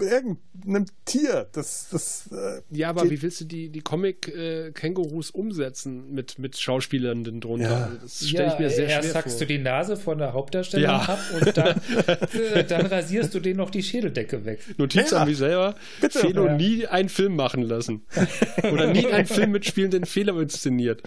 irgendeinem 0.00 0.86
Tier. 1.04 1.48
Das, 1.52 1.88
das, 1.90 2.30
äh, 2.32 2.62
ja, 2.70 2.88
aber 2.88 3.10
wie 3.10 3.20
willst 3.20 3.42
du 3.42 3.44
die, 3.44 3.68
die 3.68 3.82
Comic-Kängurus 3.82 5.30
äh, 5.30 5.36
umsetzen 5.36 6.12
mit, 6.12 6.38
mit 6.38 6.56
Schauspielern 6.56 7.24
drunter? 7.40 7.68
Ja. 7.68 7.92
Das 8.00 8.26
stelle 8.26 8.46
ja, 8.46 8.52
ich 8.54 8.58
mir 8.58 8.70
sehr 8.70 8.88
erst 8.88 9.10
schwer 9.10 9.22
sackst 9.22 9.40
du 9.40 9.46
die 9.46 9.58
Nase 9.58 9.96
von 9.96 10.18
der 10.18 10.32
Hauptdarstellerin 10.32 10.90
ja. 10.90 11.02
ab 11.02 11.20
und 11.34 11.56
dann, 11.56 11.80
äh, 12.54 12.64
dann 12.64 12.86
rasierst 12.86 13.34
du 13.34 13.40
denen 13.40 13.58
noch 13.58 13.70
die 13.70 13.82
Schädeldecke 13.82 14.44
weg. 14.44 14.60
Notiz 14.78 15.10
ja. 15.10 15.18
an 15.18 15.28
mich 15.28 15.36
selber. 15.36 15.74
Bitte. 16.00 16.20
Felo 16.20 16.56
nie 16.56 16.86
einen 16.86 17.10
Film 17.10 17.36
machen 17.36 17.62
lassen. 17.62 18.02
Oder 18.62 18.92
nie 18.92 19.06
einen 19.06 19.26
Film 19.26 19.50
mitspielen, 19.50 19.90
den 19.90 20.06
Fehler 20.06 20.38
inszeniert. 20.40 21.02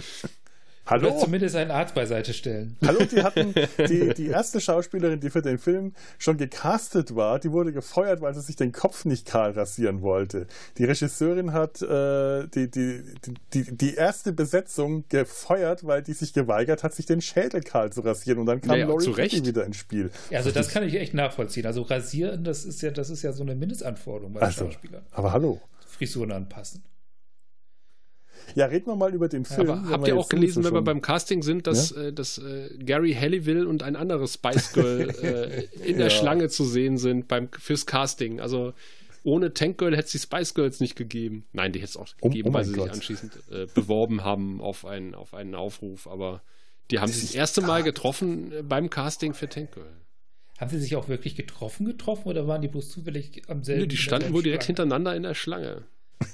Hallo? 0.88 1.10
Oder 1.10 1.18
zumindest 1.18 1.56
einen 1.56 1.72
Arzt 1.72 1.96
beiseite 1.96 2.34
stellen. 2.34 2.78
Hallo, 2.86 3.00
die 3.06 3.24
hatten 3.24 3.56
die, 3.90 4.14
die 4.14 4.28
erste 4.28 4.62
Schauspielerin, 4.62 5.20
die 5.20 5.32
für 5.32 5.42
den 5.42 5.58
Film 5.58 5.94
schon 6.20 6.38
gecastet 6.38 7.16
war, 7.16 7.40
die 7.40 7.52
wurde 7.52 7.74
gefeuert, 7.74 8.22
weil 8.22 8.36
sie 8.36 8.42
sich 8.42 8.56
den 8.56 8.72
Kopf 8.72 9.04
nicht 9.04 9.26
kahl 9.26 9.52
rasieren 9.52 10.04
wollte. 10.04 10.46
Die 10.78 10.86
Regisseurin 10.86 11.54
hat 11.54 11.82
äh, 11.82 12.48
die, 12.48 12.70
die, 12.70 13.04
die, 13.54 13.76
die 13.76 13.96
erste 13.96 14.32
Besetzung 14.32 15.06
gefeuert, 15.10 15.88
weil 15.88 16.04
die 16.04 16.14
sich 16.14 16.34
geweigert 16.34 16.84
hat, 16.84 16.94
sich 16.94 17.08
den 17.08 17.22
Schädel 17.22 17.62
kahl 17.62 17.92
zu 17.92 18.02
rasieren. 18.02 18.40
Und 18.40 18.46
dann 18.46 18.62
kam 18.62 18.78
naja, 18.78 18.86
Laurie 18.86 19.12
Petty 19.12 19.44
wieder 19.44 19.66
ins 19.66 19.78
Spiel. 19.78 20.12
Ja, 20.30 20.40
also 20.40 20.52
das 20.52 20.70
kann 20.70 20.84
ich 20.84 20.94
echt 20.94 21.16
nachvollziehen. 21.16 21.66
Also 21.66 21.82
rasieren, 21.82 22.44
das 22.44 22.64
ist 22.64 22.82
ja, 22.84 22.92
das 22.92 23.10
ist 23.10 23.24
ja 23.24 23.34
so 23.34 23.42
eine 23.42 23.56
Mindestanforderung 23.56 24.34
bei 24.34 24.42
also, 24.42 24.66
Schauspielern. 24.66 25.04
Aber 25.12 25.32
hallo. 25.32 25.60
Frisuren 25.88 26.32
anpassen. 26.32 26.84
Ja, 28.54 28.66
reden 28.68 28.88
wir 28.88 28.96
mal 28.96 29.14
über 29.14 29.28
den 29.28 29.46
Film. 29.46 29.70
Aber 29.70 29.89
habt 29.89 30.08
ihr 30.08 30.16
auch 30.18 30.30
gelesen, 30.30 30.64
wenn 30.64 30.74
wir 30.74 30.82
beim 30.82 31.02
Casting 31.02 31.41
sind, 31.41 31.68
dass, 31.68 31.91
ja? 31.91 32.04
äh, 32.04 32.14
dass 32.14 32.38
äh, 32.38 32.70
Gary 32.78 33.14
Halliwell 33.14 33.66
und 33.66 33.84
ein 33.84 33.96
anderes 33.96 34.36
Spice 34.36 34.74
Girl 34.74 35.10
äh, 35.22 35.64
in 35.84 35.98
der 35.98 36.10
Schlange 36.10 36.50
zu 36.50 36.64
sehen 36.64 36.98
sind 36.98 37.28
beim, 37.28 37.50
fürs 37.58 37.86
Casting? 37.86 38.39
Also 38.39 38.74
ohne 39.24 39.54
Tank 39.54 39.80
Girl 39.80 39.93
hätte 39.96 40.06
es 40.06 40.12
die 40.12 40.20
Spice 40.20 40.54
Girls 40.54 40.80
nicht 40.80 40.96
gegeben. 40.96 41.46
Nein, 41.52 41.72
die 41.72 41.80
hätte 41.80 41.89
es 41.89 41.98
auch 41.98 42.08
oh, 42.22 42.30
gegeben, 42.30 42.50
oh, 42.50 42.52
oh 42.52 42.54
weil 42.54 42.66
sie 42.66 42.74
Gott. 42.74 42.84
sich 42.84 42.93
anschließend 42.93 43.34
äh, 43.52 43.66
beworben 43.74 44.24
haben 44.24 44.62
auf 44.62 44.86
einen, 44.86 45.16
auf 45.16 45.34
einen 45.34 45.56
Aufruf. 45.56 46.08
Aber 46.08 46.43
die 46.91 47.00
haben 47.00 47.10
das 47.10 47.22
sich 47.22 47.30
das 47.30 47.36
erste 47.36 47.62
Mal 47.62 47.82
getroffen 47.82 48.52
äh, 48.52 48.62
beim 48.62 48.89
Casting 48.89 49.34
für 49.34 49.50
Tank 49.50 49.72
Girl. 49.74 49.91
Haben 50.60 50.70
sie 50.70 50.80
sich 50.80 50.96
auch 50.96 51.10
wirklich 51.10 51.36
getroffen 51.36 51.86
getroffen 51.86 52.30
oder 52.30 52.48
waren 52.48 52.62
die 52.62 52.68
bloß 52.68 52.89
zufällig 52.89 53.41
am 53.48 53.64
selben? 53.64 53.82
Nee, 53.82 53.88
die 53.88 53.98
standen 53.98 54.32
wohl 54.32 54.43
direkt 54.43 54.64
hintereinander 54.64 55.16
in 55.16 55.24
der 55.24 55.34
Schlange. 55.34 55.84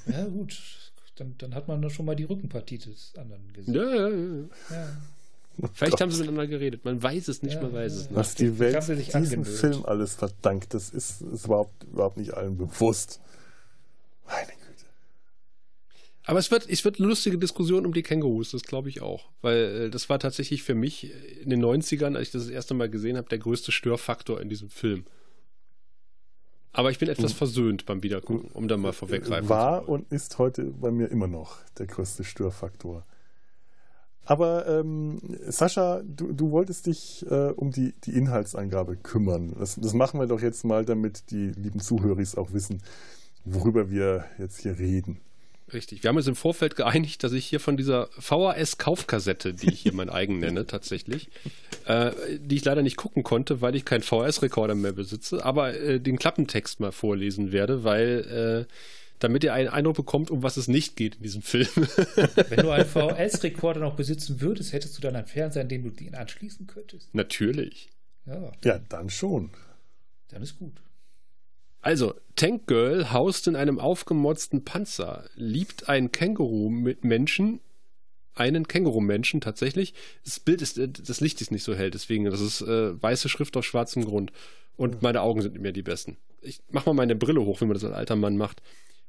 Ja, 0.05 0.26
gut. 0.26 0.90
Dann, 1.16 1.36
dann 1.38 1.55
hat 1.55 1.68
man 1.68 1.82
da 1.82 1.89
schon 1.89 2.05
mal 2.05 2.16
die 2.16 2.24
Rückenpartie 2.24 2.78
des 2.78 3.14
anderen 3.18 3.51
gesehen. 3.53 3.74
Ja, 3.74 3.84
ja, 3.84 4.09
ja. 4.09 4.49
ja. 4.70 4.97
Oh 5.62 5.68
Vielleicht 5.74 5.91
Gott. 5.91 6.01
haben 6.01 6.12
sie 6.12 6.22
miteinander 6.22 6.47
geredet. 6.47 6.86
Man 6.86 7.01
weiß 7.01 7.28
es 7.28 7.43
nicht, 7.43 7.55
ja, 7.55 7.62
man 7.62 7.74
weiß 7.74 7.93
es 7.93 8.09
nicht. 8.09 8.16
Was 8.16 8.36
die 8.36 8.57
Welt 8.57 8.76
diesem 8.88 9.16
angemeldet. 9.16 9.47
Film 9.47 9.86
alles 9.86 10.16
verdankt, 10.16 10.74
das 10.74 10.89
ist, 10.89 11.22
ist 11.22 11.45
überhaupt, 11.45 11.84
überhaupt 11.84 12.18
nicht 12.18 12.34
allen 12.34 12.57
bewusst. 12.57 13.20
Meine 14.26 14.47
Güte. 14.47 14.86
Aber 16.26 16.39
es 16.39 16.49
wird, 16.51 16.70
es 16.70 16.86
wird 16.86 16.99
eine 16.99 17.07
lustige 17.07 17.38
Diskussion 17.38 17.86
um 17.86 17.93
die 17.93 18.03
Kängurus, 18.03 18.51
das 18.51 18.64
glaube 18.64 18.89
ich 18.89 19.01
auch. 19.01 19.30
Weil 19.41 19.57
äh, 19.57 19.89
das 19.89 20.09
war 20.09 20.20
tatsächlich 20.20 20.64
für 20.64 20.76
mich 20.76 21.12
in 21.41 21.49
den 21.49 21.64
90ern, 21.64 22.16
als 22.16 22.28
ich 22.28 22.32
das 22.32 22.43
das 22.43 22.51
erste 22.51 22.74
Mal 22.74 22.89
gesehen 22.89 23.18
habe, 23.18 23.28
der 23.28 23.39
größte 23.39 23.72
Störfaktor 23.72 24.39
in 24.41 24.49
diesem 24.49 24.70
Film. 24.70 25.05
Aber 26.74 26.89
ich 26.89 26.99
bin 26.99 27.09
etwas 27.09 27.32
hm. 27.32 27.38
versöhnt 27.38 27.86
beim 27.86 28.01
Wiedergucken, 28.01 28.49
um 28.51 28.67
da 28.67 28.78
mal 28.78 28.93
vorweggreifen 28.93 29.49
War 29.49 29.89
und 29.89 30.11
ist 30.11 30.38
heute 30.38 30.63
bei 30.63 30.91
mir 30.91 31.07
immer 31.07 31.28
noch 31.28 31.57
der 31.78 31.88
größte 31.88 32.24
Störfaktor. 32.24 33.03
Aber 34.24 34.67
ähm, 34.67 35.19
Sascha, 35.47 36.01
du, 36.05 36.32
du 36.32 36.51
wolltest 36.51 36.86
dich 36.86 37.26
äh, 37.30 37.49
um 37.49 37.72
die, 37.72 37.93
die 38.03 38.15
Inhaltsangabe 38.15 38.95
kümmern. 38.95 39.53
Das, 39.57 39.76
das 39.76 39.93
machen 39.93 40.19
wir 40.19 40.28
doch 40.28 40.41
jetzt 40.41 40.63
mal, 40.63 40.86
damit 40.86 41.32
die 41.32 41.49
lieben 41.49 41.80
Zuhörer 41.80 42.22
auch 42.38 42.53
wissen, 42.53 42.82
worüber 43.43 43.89
wir 43.89 44.26
jetzt 44.38 44.59
hier 44.59 44.78
reden. 44.78 45.19
Richtig. 45.74 46.03
Wir 46.03 46.09
haben 46.09 46.17
uns 46.17 46.28
im 46.28 46.36
Vorfeld 46.36 46.76
geeinigt, 46.76 47.24
dass 47.24 47.32
ich 47.32 47.45
hier 47.45 47.59
von 47.59 47.78
dieser 47.78 48.09
VHS-Kaufkassette, 48.19 49.53
die 49.53 49.72
ich 49.72 49.82
hier 49.82 49.93
mein 49.93 50.09
eigen 50.09 50.39
nenne, 50.39 50.67
tatsächlich, 50.67 51.30
äh, 51.86 52.11
die 52.39 52.57
ich 52.57 52.65
leider 52.65 52.82
nicht 52.82 52.97
gucken 52.97 53.24
konnte, 53.24 53.61
weil 53.61 53.76
ich 53.76 53.86
keinen 53.86 54.01
VHS-Rekorder 54.03 54.76
mehr 54.76 54.91
besitze, 54.91 55.45
aber 55.45 55.74
äh, 55.74 55.99
den 55.99 56.19
Klappentext 56.19 56.80
mal 56.80 56.91
vorlesen 56.91 57.51
werde, 57.51 57.84
weil 57.84 58.67
äh, 58.67 58.74
damit 59.19 59.43
ihr 59.43 59.53
einen 59.53 59.69
Eindruck 59.69 59.95
bekommt, 59.95 60.32
um 60.32 60.43
was 60.43 60.57
es 60.57 60.67
nicht 60.67 60.95
geht 60.95 61.15
in 61.15 61.24
diesem 61.24 61.41
Film. 61.41 61.67
Wenn 62.49 62.65
du 62.65 62.72
einen 62.72 62.86
VHS-Rekorder 62.86 63.80
noch 63.80 63.95
besitzen 63.95 64.41
würdest, 64.41 64.74
hättest 64.74 64.97
du 64.97 65.01
dann 65.01 65.15
einen 65.15 65.28
Fernseher, 65.28 65.61
an 65.61 65.69
dem 65.69 65.84
du 65.84 65.89
den 65.91 66.15
anschließen 66.15 66.67
könntest? 66.67 67.13
Natürlich. 67.13 67.89
Ja, 68.26 68.51
ja 68.63 68.80
dann 68.89 69.09
schon. 69.09 69.51
Dann 70.30 70.41
ist 70.41 70.57
gut. 70.57 70.74
Also, 71.82 72.13
Tank 72.36 72.67
Girl 72.67 73.11
haust 73.11 73.47
in 73.47 73.55
einem 73.55 73.79
aufgemotzten 73.79 74.63
Panzer, 74.63 75.25
liebt 75.36 75.89
ein 75.89 76.11
Känguru 76.11 76.69
mit 76.69 77.03
Menschen, 77.03 77.59
einen 78.36 78.67
Känguru-Menschen 78.67 79.41
tatsächlich. 79.41 79.93
Das 80.23 80.39
Bild 80.39 80.61
ist, 80.61 80.77
äh, 80.77 80.88
das 80.88 81.21
Licht 81.21 81.41
ist 81.41 81.51
nicht 81.51 81.63
so 81.63 81.73
hell, 81.73 81.91
deswegen, 81.91 82.25
das 82.25 82.39
ist 82.39 82.61
äh, 82.61 83.01
weiße 83.01 83.29
Schrift 83.29 83.57
auf 83.57 83.65
schwarzem 83.65 84.05
Grund. 84.05 84.32
Und 84.77 85.01
meine 85.01 85.21
Augen 85.21 85.41
sind 85.41 85.53
nicht 85.53 85.61
mehr 85.61 85.73
die 85.73 85.84
besten. 85.84 86.17
Ich 86.41 86.61
mach 86.69 86.86
mal 86.86 86.93
meine 86.93 87.15
Brille 87.15 87.41
hoch, 87.41 87.61
wie 87.61 87.65
man 87.65 87.73
das 87.73 87.84
als 87.84 87.93
alter 87.93 88.15
Mann 88.15 88.38
macht 88.38 88.61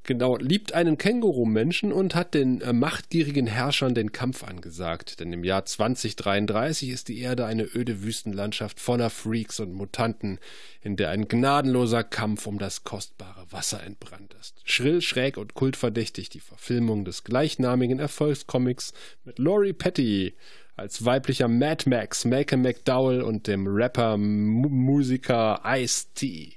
genau, 0.03 0.37
liebt 0.37 0.73
einen 0.73 0.97
Känguru-Menschen 0.97 1.91
und 1.91 2.15
hat 2.15 2.33
den 2.33 2.61
äh, 2.61 2.73
machtgierigen 2.73 3.47
Herrschern 3.47 3.95
den 3.95 4.11
Kampf 4.11 4.43
angesagt. 4.43 5.19
Denn 5.19 5.33
im 5.33 5.43
Jahr 5.43 5.65
2033 5.65 6.89
ist 6.89 7.07
die 7.07 7.19
Erde 7.19 7.45
eine 7.45 7.63
öde 7.63 8.03
Wüstenlandschaft 8.03 8.79
voller 8.79 9.09
Freaks 9.09 9.59
und 9.59 9.73
Mutanten, 9.73 10.39
in 10.81 10.95
der 10.95 11.09
ein 11.09 11.27
gnadenloser 11.27 12.03
Kampf 12.03 12.47
um 12.47 12.59
das 12.59 12.83
kostbare 12.83 13.45
Wasser 13.51 13.83
entbrannt 13.83 14.35
ist. 14.39 14.61
Schrill, 14.63 15.01
schräg 15.01 15.37
und 15.37 15.53
kultverdächtig 15.53 16.29
die 16.29 16.39
Verfilmung 16.39 17.05
des 17.05 17.23
gleichnamigen 17.23 17.99
Erfolgscomics 17.99 18.93
mit 19.23 19.39
Laurie 19.39 19.73
Petty 19.73 20.35
als 20.75 21.05
weiblicher 21.05 21.47
Mad 21.47 21.89
Max, 21.89 22.25
Malcolm 22.25 22.61
McDowell 22.61 23.21
und 23.21 23.47
dem 23.47 23.67
Rapper 23.67 24.17
Musiker 24.17 25.61
Ice-T. 25.65 26.55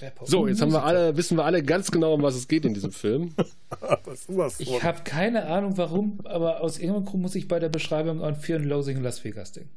Rapper 0.00 0.26
so, 0.26 0.46
jetzt 0.46 0.60
haben 0.60 0.72
wir 0.72 0.84
alle, 0.84 1.16
wissen 1.16 1.36
wir 1.36 1.44
alle 1.44 1.62
ganz 1.62 1.90
genau, 1.90 2.14
um 2.14 2.22
was 2.22 2.34
es 2.34 2.48
geht 2.48 2.64
in 2.64 2.74
diesem 2.74 2.92
Film. 2.92 3.34
ich 4.58 4.82
habe 4.82 5.02
keine 5.04 5.46
Ahnung 5.46 5.76
warum, 5.78 6.20
aber 6.24 6.60
aus 6.60 6.78
irgendeinem 6.78 7.06
Grund 7.06 7.22
muss 7.22 7.34
ich 7.34 7.48
bei 7.48 7.58
der 7.58 7.68
Beschreibung 7.68 8.22
an 8.22 8.36
Fear 8.36 8.60
and 8.60 8.68
Loathing 8.68 8.98
in 8.98 9.02
Las 9.02 9.24
Vegas 9.24 9.52
denken. 9.52 9.70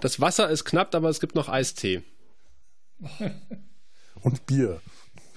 Das 0.00 0.20
Wasser 0.20 0.50
ist 0.50 0.64
knapp, 0.64 0.94
aber 0.94 1.08
es 1.08 1.20
gibt 1.20 1.34
noch 1.34 1.48
Eistee. 1.48 2.02
Und 4.22 4.46
Bier. 4.46 4.80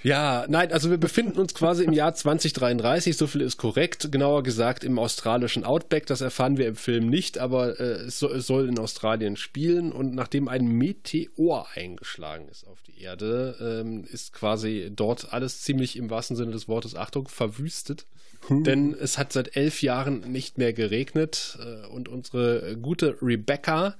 Ja, 0.05 0.45
nein, 0.47 0.71
also 0.71 0.91
wir 0.91 0.99
befinden 0.99 1.39
uns 1.39 1.55
quasi 1.55 1.83
im 1.83 1.91
Jahr 1.91 2.13
2033, 2.13 3.17
so 3.17 3.25
viel 3.25 3.41
ist 3.41 3.57
korrekt, 3.57 4.11
genauer 4.11 4.43
gesagt 4.43 4.83
im 4.83 4.99
australischen 4.99 5.63
Outback, 5.63 6.05
das 6.05 6.21
erfahren 6.21 6.59
wir 6.59 6.67
im 6.67 6.75
Film 6.75 7.09
nicht, 7.09 7.39
aber 7.39 7.79
äh, 7.79 8.03
es, 8.03 8.19
soll, 8.19 8.35
es, 8.35 8.45
soll, 8.45 8.69
in 8.69 8.77
Australien 8.77 9.35
spielen 9.35 9.91
und 9.91 10.13
nachdem 10.13 10.47
ein 10.47 10.67
Meteor 10.67 11.67
eingeschlagen 11.73 12.47
ist 12.49 12.67
auf 12.67 12.83
die 12.83 13.01
Erde, 13.01 13.55
ähm, 13.59 14.03
ist 14.03 14.31
quasi 14.31 14.91
dort 14.95 15.33
alles 15.33 15.61
ziemlich 15.61 15.97
im 15.97 16.11
wahrsten 16.11 16.37
Sinne 16.37 16.51
des 16.51 16.67
Wortes, 16.67 16.93
Achtung, 16.93 17.27
verwüstet. 17.27 18.05
Hm. 18.47 18.63
Denn 18.63 18.93
es 18.93 19.17
hat 19.17 19.33
seit 19.33 19.57
elf 19.57 19.81
Jahren 19.81 20.19
nicht 20.31 20.59
mehr 20.59 20.73
geregnet 20.73 21.57
äh, 21.59 21.87
und 21.87 22.09
unsere 22.09 22.77
gute 22.77 23.17
Rebecca 23.23 23.95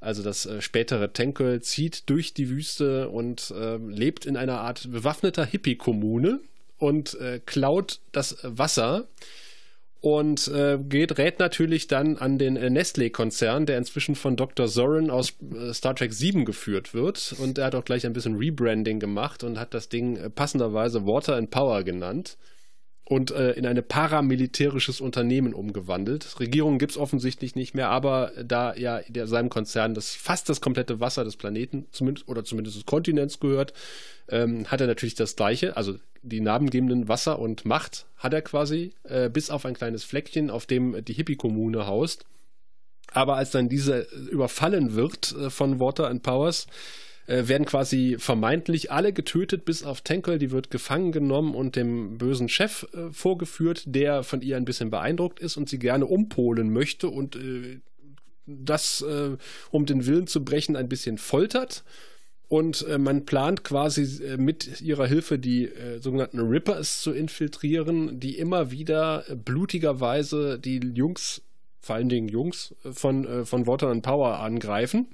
also 0.00 0.22
das 0.22 0.46
äh, 0.46 0.60
spätere 0.60 1.12
Tenkel 1.12 1.60
zieht 1.62 2.08
durch 2.08 2.34
die 2.34 2.50
Wüste 2.50 3.08
und 3.08 3.50
äh, 3.50 3.76
lebt 3.76 4.26
in 4.26 4.36
einer 4.36 4.60
Art 4.60 4.90
bewaffneter 4.90 5.44
Hippie-Kommune 5.44 6.40
und 6.78 7.14
äh, 7.20 7.40
klaut 7.44 8.00
das 8.12 8.38
Wasser 8.42 9.08
und 10.00 10.46
äh, 10.48 10.78
geht, 10.78 11.18
rät 11.18 11.40
natürlich 11.40 11.88
dann 11.88 12.18
an 12.18 12.38
den 12.38 12.56
äh, 12.56 12.70
Nestle-Konzern, 12.70 13.66
der 13.66 13.78
inzwischen 13.78 14.14
von 14.14 14.36
Dr. 14.36 14.68
Zorin 14.68 15.10
aus 15.10 15.34
äh, 15.52 15.74
Star 15.74 15.96
Trek 15.96 16.12
7 16.12 16.44
geführt 16.44 16.94
wird. 16.94 17.34
Und 17.40 17.58
er 17.58 17.66
hat 17.66 17.74
auch 17.74 17.84
gleich 17.84 18.06
ein 18.06 18.12
bisschen 18.12 18.36
Rebranding 18.36 19.00
gemacht 19.00 19.42
und 19.42 19.58
hat 19.58 19.74
das 19.74 19.88
Ding 19.88 20.30
passenderweise 20.36 21.04
Water 21.04 21.34
and 21.34 21.50
Power 21.50 21.82
genannt 21.82 22.36
und 23.08 23.30
äh, 23.30 23.52
in 23.52 23.64
ein 23.64 23.82
paramilitärisches 23.82 25.00
Unternehmen 25.00 25.54
umgewandelt. 25.54 26.38
Regierung 26.40 26.78
gibt 26.78 26.92
es 26.92 26.98
offensichtlich 26.98 27.54
nicht 27.54 27.74
mehr, 27.74 27.88
aber 27.88 28.32
da 28.44 28.74
ja 28.74 29.00
der, 29.08 29.26
seinem 29.26 29.48
Konzern 29.48 29.94
das 29.94 30.14
fast 30.14 30.50
das 30.50 30.60
komplette 30.60 31.00
Wasser 31.00 31.24
des 31.24 31.36
Planeten 31.36 31.86
zumindest 31.90 32.28
oder 32.28 32.44
zumindest 32.44 32.76
des 32.76 32.84
Kontinents 32.84 33.40
gehört, 33.40 33.72
ähm, 34.28 34.66
hat 34.66 34.82
er 34.82 34.86
natürlich 34.86 35.14
das 35.14 35.36
gleiche, 35.36 35.74
also 35.74 35.96
die 36.20 36.40
namengebenden 36.40 37.08
Wasser 37.08 37.38
und 37.38 37.64
Macht 37.64 38.04
hat 38.18 38.34
er 38.34 38.42
quasi, 38.42 38.92
äh, 39.04 39.30
bis 39.30 39.48
auf 39.48 39.64
ein 39.64 39.74
kleines 39.74 40.04
Fleckchen, 40.04 40.50
auf 40.50 40.66
dem 40.66 41.02
die 41.02 41.14
Hippie-Kommune 41.14 41.86
haust. 41.86 42.26
Aber 43.12 43.36
als 43.36 43.52
dann 43.52 43.70
diese 43.70 44.00
überfallen 44.30 44.94
wird 44.94 45.34
äh, 45.34 45.48
von 45.48 45.80
Water 45.80 46.08
and 46.08 46.22
Powers, 46.22 46.66
äh, 47.28 47.46
werden 47.46 47.66
quasi 47.66 48.16
vermeintlich 48.18 48.90
alle 48.90 49.12
getötet, 49.12 49.66
bis 49.66 49.82
auf 49.82 50.00
Tenkel. 50.00 50.38
Die 50.38 50.50
wird 50.50 50.70
gefangen 50.70 51.12
genommen 51.12 51.54
und 51.54 51.76
dem 51.76 52.16
bösen 52.16 52.48
Chef 52.48 52.86
äh, 52.94 53.12
vorgeführt, 53.12 53.82
der 53.84 54.22
von 54.22 54.40
ihr 54.40 54.56
ein 54.56 54.64
bisschen 54.64 54.88
beeindruckt 54.88 55.38
ist 55.38 55.58
und 55.58 55.68
sie 55.68 55.78
gerne 55.78 56.06
umpolen 56.06 56.72
möchte 56.72 57.10
und 57.10 57.36
äh, 57.36 57.80
das, 58.46 59.02
äh, 59.02 59.36
um 59.70 59.84
den 59.84 60.06
Willen 60.06 60.26
zu 60.26 60.42
brechen, 60.42 60.74
ein 60.74 60.88
bisschen 60.88 61.18
foltert. 61.18 61.84
Und 62.48 62.86
äh, 62.88 62.96
man 62.96 63.26
plant 63.26 63.62
quasi 63.62 64.24
äh, 64.24 64.38
mit 64.38 64.80
ihrer 64.80 65.06
Hilfe 65.06 65.38
die 65.38 65.68
sogenannten 66.00 66.40
Rippers 66.40 67.02
zu 67.02 67.12
infiltrieren, 67.12 68.18
die 68.18 68.38
immer 68.38 68.70
wieder 68.70 69.24
blutigerweise 69.44 70.58
die 70.58 70.78
Jungs, 70.78 71.42
vor 71.82 71.96
allen 71.96 72.08
Dingen 72.08 72.28
Jungs, 72.28 72.74
von, 72.90 73.44
von 73.44 73.66
Water 73.66 73.88
and 73.88 74.02
Power 74.02 74.38
angreifen. 74.38 75.08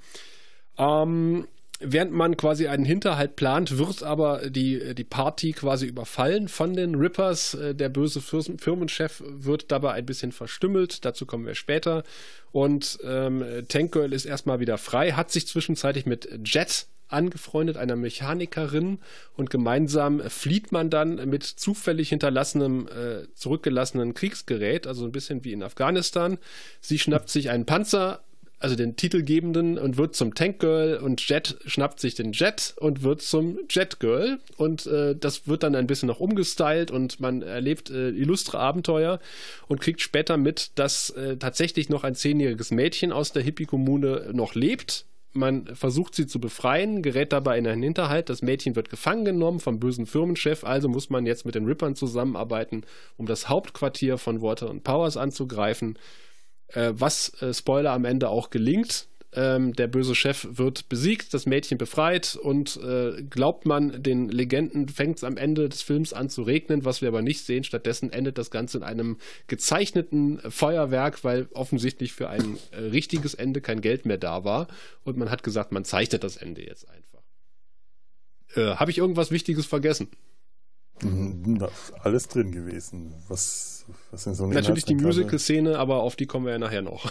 Ähm, 0.79 1.49
während 1.85 2.13
man 2.13 2.37
quasi 2.37 2.67
einen 2.67 2.85
Hinterhalt 2.85 3.37
plant, 3.37 3.79
wird 3.79 4.03
aber 4.03 4.51
die, 4.51 4.95
die 4.95 5.05
Party 5.05 5.53
quasi 5.53 5.87
überfallen 5.87 6.49
von 6.49 6.75
den 6.75 6.95
Rippers. 6.95 7.55
Äh, 7.55 7.75
der 7.75 7.89
böse 7.89 8.21
Firmenchef 8.21 9.23
wird 9.27 9.71
dabei 9.71 9.93
ein 9.93 10.07
bisschen 10.07 10.33
verstümmelt, 10.33 11.05
dazu 11.05 11.27
kommen 11.27 11.47
wir 11.47 11.55
später. 11.55 12.05
Und 12.53 12.99
ähm, 13.05 13.45
Tank 13.69 13.93
Girl 13.93 14.13
ist 14.13 14.25
erstmal 14.25 14.61
wieder 14.61 14.79
frei, 14.79 15.13
hat 15.13 15.31
sich 15.31 15.47
zwischenzeitlich 15.47 16.07
mit 16.07 16.29
Jet 16.45 16.87
angefreundet, 17.09 17.77
einer 17.77 17.97
Mechanikerin, 17.97 18.99
und 19.37 19.51
gemeinsam 19.51 20.21
flieht 20.29 20.73
man 20.73 20.91
dann 20.91 21.29
mit 21.29 21.45
zufällig 21.45 22.09
hinterlassenem, 22.11 22.89
äh, 22.89 23.33
zurückgelassenen 23.35 24.15
Kriegsgerät, 24.15 24.87
also 24.87 25.05
ein 25.05 25.13
bisschen 25.13 25.45
wie 25.45 25.53
in 25.53 25.63
Afghanistan. 25.63 26.39
Sie 26.81 26.99
schnappt 26.99 27.29
sich 27.29 27.51
einen 27.51 27.67
Panzer, 27.67 28.24
also 28.65 28.77
den 28.77 28.97
Titelgebenden, 28.97 29.79
und 29.79 29.99
wird 29.99 30.17
zum 30.17 30.35
Tankgirl 30.35 30.97
und 30.97 31.21
Jet 31.29 31.57
schnappt 31.67 32.01
sich 32.01 32.15
den 32.15 32.33
Jet 32.33 32.75
und 32.79 33.03
wird 33.03 33.21
zum 33.21 33.59
Jetgirl. 33.69 34.39
Und 34.57 34.87
äh, 34.87 35.15
das 35.15 35.47
wird 35.47 35.63
dann 35.63 35.75
ein 35.75 35.87
bisschen 35.87 36.07
noch 36.07 36.19
umgestylt 36.19 36.91
und 36.91 37.21
man 37.21 37.43
erlebt 37.43 37.91
äh, 37.91 38.09
illustre 38.09 38.59
Abenteuer 38.59 39.21
und 39.69 39.83
kriegt 39.83 40.01
später 40.01 40.39
mit, 40.39 40.79
dass 40.79 41.11
äh, 41.11 41.37
tatsächlich 41.37 41.91
noch 41.91 42.05
ein 42.05 42.15
zehnjähriges 42.15 42.71
Mädchen 42.71 43.13
aus 43.13 43.33
der 43.33 43.43
Hippie-Kommune 43.43 44.31
noch 44.33 44.55
lebt 44.55 45.05
man 45.37 45.67
versucht 45.75 46.15
sie 46.15 46.29
zu 46.29 46.39
befreien, 46.39 47.03
gerät 47.03 47.33
dabei 47.33 47.59
in 47.59 47.67
einen 47.67 47.83
Hinterhalt. 47.83 48.29
Das 48.29 48.41
Mädchen 48.41 48.77
wird 48.77 48.89
gefangen 48.89 49.25
genommen 49.25 49.59
vom 49.59 49.81
bösen 49.81 50.07
Firmenchef, 50.07 50.63
also 50.63 50.89
muss 50.89 51.11
man 51.11 51.27
jetzt 51.27 51.45
mit 51.45 51.57
den 51.57 51.67
Rippern 51.67 51.97
zusammenarbeiten, 51.97 52.85
um 53.17 53.27
das 53.27 53.49
Hauptquartier 53.49 54.17
von 54.17 54.43
Water 54.43 54.71
und 54.71 54.85
Powers 54.85 55.17
anzugreifen. 55.17 55.99
Äh, 56.69 56.93
was, 56.95 57.41
äh, 57.43 57.53
Spoiler, 57.53 57.93
am 57.93 58.05
Ende 58.05 58.29
auch 58.29 58.51
gelingt. 58.51 59.07
Ähm, 59.37 59.73
der 59.73 59.89
böse 59.89 60.15
Chef 60.15 60.47
wird 60.49 60.89
besiegt, 60.89 61.35
das 61.35 61.45
Mädchen 61.45 61.77
befreit 61.77 62.37
und 62.37 62.77
äh, 62.77 63.21
glaubt 63.25 63.67
man 63.67 64.01
den 64.01 64.29
Legenden, 64.29 64.89
fängt 64.89 65.17
es 65.17 65.25
am 65.25 65.37
Ende 65.37 65.69
des 65.69 65.83
Films 65.83 66.13
an 66.13 66.31
zu 66.31 66.43
regnen, 66.43 66.85
was 66.85 67.01
wir 67.03 67.09
aber 67.09 67.21
nicht 67.21 67.45
sehen. 67.45 67.65
Stattdessen 67.65 68.13
endet 68.13 68.39
das 68.39 68.53
Ganze 68.53 68.79
in 68.79 68.85
einem 68.85 69.19
gezeichneten 69.49 70.39
Feuerwerk, 70.49 71.25
weil 71.25 71.49
offensichtlich 71.53 72.13
für 72.13 72.29
ein 72.29 72.59
äh, 72.71 72.79
richtiges 72.79 73.35
Ende 73.35 73.61
kein 73.61 73.81
Geld 73.81 74.07
mehr 74.07 74.19
da 74.19 74.45
war. 74.45 74.69
Und 75.03 75.17
man 75.17 75.31
hat 75.31 75.43
gesagt, 75.43 75.73
man 75.73 75.85
zeichnet 75.85 76.23
das 76.23 76.37
Ende 76.37 76.65
jetzt 76.65 76.89
einfach. 76.89 77.23
Äh, 78.55 78.77
Habe 78.77 78.93
ich 78.93 78.99
irgendwas 78.99 79.33
Wichtiges 79.33 79.67
vergessen? 79.67 80.09
Mhm, 81.03 81.67
alles 82.03 82.29
drin 82.29 82.53
gewesen. 82.53 83.15
Was, 83.29 83.85
was 84.11 84.27
in 84.27 84.35
so 84.35 84.47
Natürlich 84.47 84.85
die 84.85 84.95
Musical-Szene, 84.95 85.79
aber 85.79 86.03
auf 86.03 86.17
die 86.17 86.27
kommen 86.27 86.47
wir 86.47 86.53
ja 86.53 86.59
nachher 86.59 86.83
noch. 86.83 87.11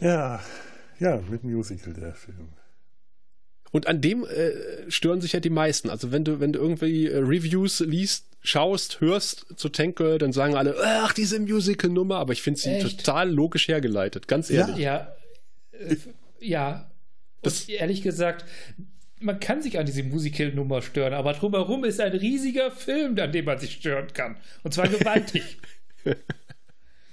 ja, 0.00 0.40
ja, 0.98 1.22
mit 1.30 1.44
Musical 1.44 1.92
der 1.94 2.14
Film. 2.14 2.48
Und 3.70 3.86
an 3.88 4.00
dem 4.00 4.24
äh, 4.24 4.90
stören 4.90 5.20
sich 5.20 5.32
ja 5.32 5.40
die 5.40 5.50
meisten. 5.50 5.90
Also 5.90 6.12
wenn 6.12 6.24
du, 6.24 6.38
wenn 6.40 6.52
du 6.52 6.60
irgendwie 6.60 7.08
äh, 7.08 7.18
Reviews 7.18 7.80
liest, 7.80 8.26
schaust, 8.40 9.00
hörst 9.00 9.46
zu 9.56 9.68
Tank 9.68 9.96
Girl, 9.96 10.18
dann 10.18 10.32
sagen 10.32 10.54
alle, 10.54 10.76
ach, 10.80 11.12
diese 11.12 11.40
Musical-Nummer, 11.40 12.16
aber 12.16 12.32
ich 12.32 12.42
finde 12.42 12.60
sie 12.60 12.70
Echt? 12.70 12.98
total 12.98 13.30
logisch 13.30 13.68
hergeleitet, 13.68 14.28
ganz 14.28 14.50
ehrlich. 14.50 14.76
Ja, 14.76 15.08
ja. 15.72 15.88
Äh, 15.88 15.96
ja 16.40 16.90
das 17.44 17.68
ehrlich 17.68 18.02
gesagt, 18.02 18.44
man 19.20 19.40
kann 19.40 19.62
sich 19.62 19.78
an 19.78 19.86
diese 19.86 20.02
Musical-Nummer 20.02 20.82
stören, 20.82 21.14
aber 21.14 21.32
drumherum 21.32 21.84
ist 21.84 22.00
ein 22.00 22.12
riesiger 22.12 22.70
Film, 22.70 23.18
an 23.18 23.32
dem 23.32 23.44
man 23.44 23.58
sich 23.58 23.72
stören 23.72 24.12
kann. 24.12 24.36
Und 24.62 24.74
zwar 24.74 24.88
gewaltig. 24.88 25.58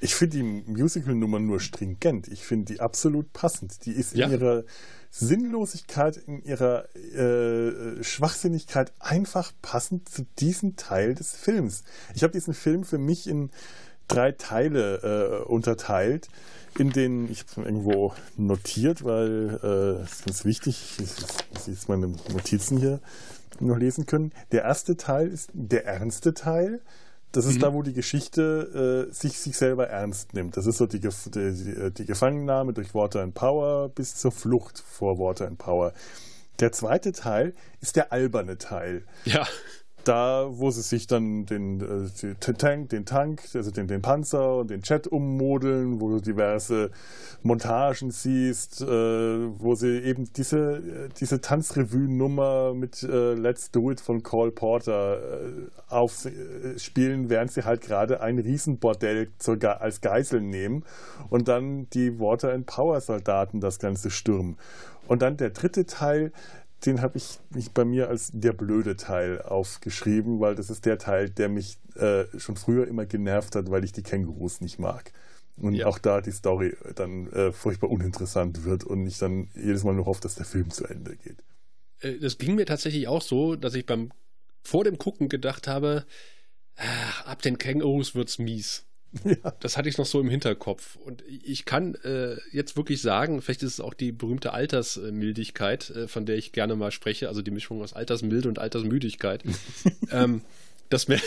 Ich 0.04 0.16
finde 0.16 0.38
die 0.38 0.44
Musical-Nummer 0.44 1.38
nur 1.38 1.60
stringent. 1.60 2.28
Ich 2.28 2.42
finde 2.42 2.74
die 2.74 2.80
absolut 2.80 3.34
passend. 3.34 3.86
Die 3.86 3.92
ist 3.92 4.14
in 4.14 4.22
ja. 4.22 4.30
ihrer 4.30 4.64
Sinnlosigkeit, 5.12 6.18
in 6.18 6.44
ihrer 6.44 6.88
äh, 6.96 8.04
Schwachsinnigkeit 8.04 8.94
einfach 9.00 9.52
passend 9.62 10.10
zu 10.10 10.26
diesem 10.40 10.76
Teil 10.76 11.14
des 11.14 11.36
Films. 11.36 11.84
Ich 12.16 12.24
habe 12.24 12.34
diesen 12.34 12.56
Film 12.56 12.84
für 12.84 12.98
mich 12.98 13.28
in 13.28 13.52
drei 14.08 14.32
Teile 14.32 15.44
äh, 15.44 15.48
unterteilt 15.48 16.30
in 16.78 16.92
den, 16.92 17.30
ich 17.30 17.42
habe 17.42 17.50
es 17.52 17.58
irgendwo 17.58 18.14
notiert, 18.38 19.04
weil 19.04 19.60
äh, 19.64 20.04
es 20.04 20.12
ist 20.12 20.26
ganz 20.26 20.46
wichtig, 20.46 20.98
dass 21.54 21.66
Sie 21.66 21.72
jetzt 21.72 21.90
meine 21.90 22.08
Notizen 22.08 22.78
hier 22.78 23.00
noch 23.60 23.78
lesen 23.78 24.06
können. 24.06 24.32
Der 24.52 24.64
erste 24.64 24.98
Teil 24.98 25.28
ist 25.28 25.50
der 25.54 25.86
ernste 25.86 26.34
Teil. 26.34 26.82
Das 27.32 27.46
ist 27.46 27.56
mhm. 27.56 27.60
da, 27.60 27.74
wo 27.74 27.82
die 27.82 27.94
Geschichte 27.94 29.08
äh, 29.10 29.14
sich, 29.14 29.40
sich 29.40 29.58
selber 29.58 29.88
ernst 29.88 30.34
nimmt. 30.34 30.58
Das 30.58 30.66
ist 30.66 30.78
so 30.78 30.86
die, 30.86 31.00
die, 31.00 31.92
die 31.92 32.06
Gefangennahme 32.06 32.74
durch 32.74 32.94
Water 32.94 33.22
and 33.22 33.34
Power 33.34 33.90
bis 33.90 34.16
zur 34.16 34.32
Flucht 34.32 34.80
vor 34.80 35.18
Water 35.18 35.48
and 35.48 35.58
Power. 35.58 35.94
Der 36.60 36.72
zweite 36.72 37.12
Teil 37.12 37.54
ist 37.80 37.96
der 37.96 38.12
alberne 38.12 38.58
Teil. 38.58 39.04
Ja 39.26 39.48
da, 40.04 40.48
wo 40.50 40.72
sie 40.72 40.82
sich 40.82 41.08
dann 41.08 41.46
den, 41.46 41.82
äh, 41.82 42.34
den 42.34 42.58
Tank, 42.58 42.90
den 42.90 43.06
Tank, 43.06 43.42
also 43.54 43.72
den, 43.72 43.88
den 43.88 44.02
Panzer 44.02 44.58
und 44.58 44.70
den 44.70 44.82
Jet 44.82 45.08
ummodeln, 45.08 46.02
wo 46.02 46.10
du 46.10 46.20
diverse 46.20 46.92
Montagen 47.44 48.12
siehst, 48.12 48.82
äh, 48.82 48.86
wo 48.86 49.76
sie 49.76 50.00
eben 50.00 50.32
diese, 50.34 50.78
äh, 50.78 51.10
diese 51.20 51.42
Tanzrevue-Nummer 51.42 52.74
mit 52.74 53.04
äh, 53.04 53.34
Let's 53.34 53.72
Do 53.72 53.92
It 53.92 54.02
von 54.02 54.24
Cole 54.24 54.52
Porter 54.52 55.20
äh, 55.20 55.50
aufspielen, 55.90 57.30
während 57.30 57.52
sie 57.52 57.64
halt 57.64 57.82
gerade 57.82 58.22
ein 58.22 58.40
Riesenbordell 58.40 59.30
zur, 59.38 59.58
als 59.82 60.02
Geisel 60.02 60.42
nehmen 60.42 60.84
und 61.30 61.48
dann 61.48 61.90
die 61.92 62.20
Water 62.20 62.54
and 62.54 62.66
Power 62.66 63.02
Soldaten 63.02 63.60
das 63.60 63.80
Ganze 63.80 64.10
stürmen. 64.10 64.58
Und 65.08 65.22
dann 65.22 65.36
der 65.36 65.50
dritte 65.50 65.86
Teil, 65.86 66.32
den 66.86 67.02
habe 67.02 67.18
ich 67.18 67.40
mich 67.50 67.72
bei 67.72 67.86
mir 67.86 68.10
als 68.10 68.32
der 68.34 68.54
blöde 68.54 68.96
Teil 68.96 69.42
aufgeschrieben, 69.42 70.40
weil 70.40 70.56
das 70.56 70.70
ist 70.70 70.86
der 70.86 70.98
Teil, 70.98 71.30
der 71.30 71.50
mich 71.50 71.78
äh, 71.96 72.26
schon 72.38 72.56
früher 72.56 72.88
immer 72.88 73.06
genervt 73.06 73.56
hat, 73.56 73.70
weil 73.70 73.84
ich 73.84 73.92
die 73.92 74.04
Kängurus 74.04 74.62
nicht 74.62 74.80
mag. 74.80 75.12
Und 75.58 75.76
ja. 75.76 75.86
auch 75.86 76.00
da 76.00 76.22
die 76.22 76.32
Story 76.32 76.76
dann 76.96 77.32
äh, 77.34 77.52
furchtbar 77.52 77.92
uninteressant 77.92 78.64
wird 78.64 78.84
und 78.84 79.06
ich 79.06 79.20
dann 79.20 79.50
jedes 79.54 79.84
Mal 79.84 79.94
nur 79.94 80.06
hoffe, 80.06 80.22
dass 80.22 80.36
der 80.36 80.46
Film 80.46 80.72
zu 80.72 80.86
Ende 80.86 81.16
geht. 81.18 81.44
Äh, 82.00 82.18
das 82.20 82.38
ging 82.38 82.56
mir 82.56 82.66
tatsächlich 82.66 83.08
auch 83.08 83.22
so, 83.22 83.56
dass 83.56 83.76
ich 83.76 83.86
beim 83.86 84.12
vor 84.64 84.84
dem 84.84 84.98
Gucken 84.98 85.30
gedacht 85.30 85.68
habe, 85.68 86.06
ach, 86.76 87.26
ab 87.26 87.42
den 87.42 87.58
Kängurus 87.58 88.16
wird's 88.16 88.40
mies. 88.40 88.86
Ja. 89.24 89.54
Das 89.60 89.78
hatte 89.78 89.90
ich 89.90 89.98
noch 89.98 90.06
so 90.06 90.20
im 90.20 90.30
Hinterkopf. 90.30 90.96
Und 90.96 91.24
ich 91.28 91.66
kann 91.66 91.96
äh, 92.04 92.38
jetzt 92.52 92.78
wirklich 92.78 93.02
sagen, 93.02 93.42
vielleicht 93.42 93.64
ist 93.64 93.74
es 93.74 93.80
auch 93.80 93.94
die 93.94 94.12
berühmte 94.12 94.54
Altersmildigkeit, 94.54 95.90
äh, 95.90 96.08
von 96.08 96.26
der 96.26 96.38
ich 96.38 96.52
gerne 96.52 96.76
mal 96.76 96.92
spreche, 96.92 97.28
also 97.28 97.42
die 97.42 97.52
Mischung 97.52 97.82
aus 97.82 97.94
Altersmilde 97.94 98.48
und 98.48 98.60
Altersmüdigkeit, 98.60 99.44
ähm, 100.12 100.42
dass, 100.90 101.08
mir, 101.08 101.20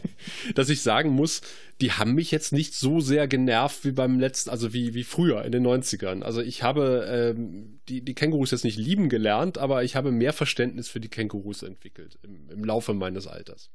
dass 0.54 0.68
ich 0.68 0.82
sagen 0.82 1.10
muss, 1.10 1.40
die 1.80 1.92
haben 1.92 2.14
mich 2.14 2.30
jetzt 2.30 2.52
nicht 2.52 2.74
so 2.74 3.00
sehr 3.00 3.26
genervt 3.26 3.84
wie 3.84 3.92
beim 3.92 4.20
letzten, 4.20 4.50
also 4.50 4.74
wie, 4.74 4.92
wie 4.94 5.04
früher 5.04 5.44
in 5.44 5.52
den 5.52 5.66
90ern. 5.66 6.22
Also 6.22 6.42
ich 6.42 6.62
habe 6.62 7.06
ähm, 7.08 7.80
die, 7.88 8.02
die 8.02 8.14
Kängurus 8.14 8.50
jetzt 8.50 8.64
nicht 8.64 8.78
lieben 8.78 9.08
gelernt, 9.08 9.56
aber 9.56 9.82
ich 9.82 9.96
habe 9.96 10.12
mehr 10.12 10.34
Verständnis 10.34 10.88
für 10.88 11.00
die 11.00 11.08
Kängurus 11.08 11.62
entwickelt 11.62 12.18
im, 12.22 12.50
im 12.50 12.64
Laufe 12.64 12.92
meines 12.92 13.26
Alters. 13.26 13.70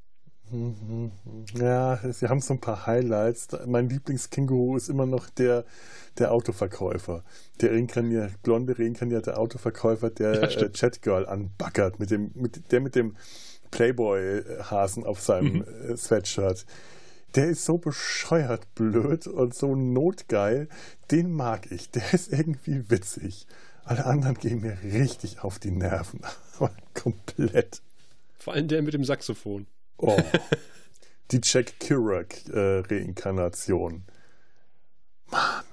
Ja, 1.54 1.98
sie 2.12 2.28
haben 2.28 2.40
so 2.40 2.54
ein 2.54 2.60
paar 2.60 2.86
Highlights. 2.86 3.48
Mein 3.66 3.88
Lieblingskänguru 3.88 4.76
ist 4.76 4.88
immer 4.88 5.06
noch 5.06 5.28
der, 5.28 5.64
der 6.18 6.32
Autoverkäufer. 6.32 7.24
Der 7.60 7.72
reinkarniert, 7.72 8.42
blonde 8.42 8.78
reinkarnierte 8.78 9.36
Autoverkäufer, 9.36 10.10
der 10.10 10.34
ja, 10.34 10.42
äh, 10.42 10.70
Chatgirl 10.70 11.26
anbackert, 11.26 11.98
mit 11.98 12.10
dem, 12.10 12.30
mit, 12.34 12.70
der 12.70 12.80
mit 12.80 12.94
dem 12.94 13.16
Playboy-Hasen 13.70 15.04
auf 15.04 15.20
seinem 15.20 15.54
mhm. 15.54 15.64
Äh, 15.88 15.96
Sweatshirt. 15.96 16.64
Der 17.34 17.48
ist 17.48 17.64
so 17.64 17.76
bescheuert 17.78 18.74
blöd 18.74 19.26
und 19.26 19.54
so 19.54 19.74
notgeil. 19.74 20.68
Den 21.10 21.32
mag 21.32 21.70
ich. 21.70 21.90
Der 21.90 22.14
ist 22.14 22.32
irgendwie 22.32 22.88
witzig. 22.88 23.46
Alle 23.84 24.06
anderen 24.06 24.36
gehen 24.36 24.60
mir 24.60 24.78
richtig 24.82 25.44
auf 25.44 25.58
die 25.58 25.70
Nerven. 25.70 26.20
Aber 26.56 26.70
komplett. 26.94 27.82
Vor 28.38 28.54
allem 28.54 28.68
der 28.68 28.82
mit 28.82 28.94
dem 28.94 29.04
Saxophon. 29.04 29.66
Oh. 29.98 30.16
Die 31.30 31.40
Jack 31.42 31.80
Kerouac-Reinkarnation. 31.80 33.94
Äh, 33.94 34.00
Mann. 35.30 35.64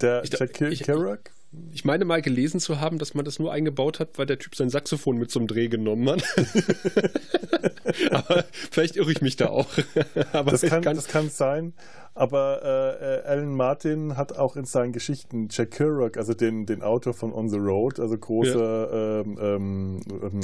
Der 0.00 0.24
ich, 0.24 0.30
Jack 0.30 0.54
Kerouac? 0.54 1.30
Ich 1.72 1.84
meine 1.84 2.04
mal 2.04 2.22
gelesen 2.22 2.60
zu 2.60 2.80
haben, 2.80 2.98
dass 2.98 3.14
man 3.14 3.24
das 3.24 3.38
nur 3.38 3.52
eingebaut 3.52 4.00
hat, 4.00 4.16
weil 4.16 4.26
der 4.26 4.38
Typ 4.38 4.54
sein 4.54 4.70
Saxophon 4.70 5.18
mit 5.18 5.30
zum 5.30 5.46
Dreh 5.46 5.68
genommen 5.68 6.08
hat. 6.08 6.24
aber 8.10 8.44
vielleicht 8.70 8.96
irre 8.96 9.10
ich 9.10 9.20
mich 9.22 9.36
da 9.36 9.48
auch. 9.48 9.68
aber 10.32 10.52
das, 10.52 10.62
kann, 10.62 10.82
kann, 10.82 10.96
das 10.96 11.08
kann 11.08 11.30
sein. 11.30 11.72
Aber 12.16 12.62
äh, 12.62 13.04
äh, 13.04 13.22
Alan 13.24 13.54
Martin 13.54 14.16
hat 14.16 14.38
auch 14.38 14.54
in 14.54 14.64
seinen 14.64 14.92
Geschichten 14.92 15.48
Jack 15.50 15.72
Kerouac, 15.72 16.16
also 16.16 16.32
den, 16.32 16.64
den 16.64 16.80
Autor 16.82 17.12
von 17.12 17.32
On 17.32 17.48
the 17.48 17.56
Road, 17.56 17.98
also 17.98 18.16
große, 18.16 18.56
ja. 18.56 19.20
ähm, 19.20 19.38
ähm, 19.40 20.00
ähm 20.22 20.40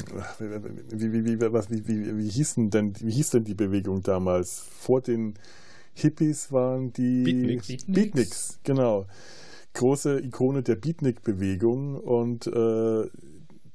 wie, 0.91 1.13
wie, 1.13 1.25
wie, 1.25 1.53
was, 1.53 1.71
wie, 1.71 1.87
wie, 1.87 2.19
wie, 2.19 2.29
hieß 2.29 2.57
denn, 2.57 2.95
wie 2.99 3.13
hieß 3.13 3.31
denn 3.31 3.45
die 3.45 3.55
Bewegung 3.55 4.03
damals? 4.03 4.65
Vor 4.81 5.01
den 5.01 5.35
Hippies 5.95 6.51
waren 6.51 6.93
die 6.93 7.23
Beatniks. 7.23 7.85
Beatniks, 7.87 8.61
genau. 8.65 9.07
Große 9.75 10.21
Ikone 10.21 10.63
der 10.63 10.77
Beatnik-Bewegung 10.77 11.97
und 11.97 12.47
äh, 12.47 13.09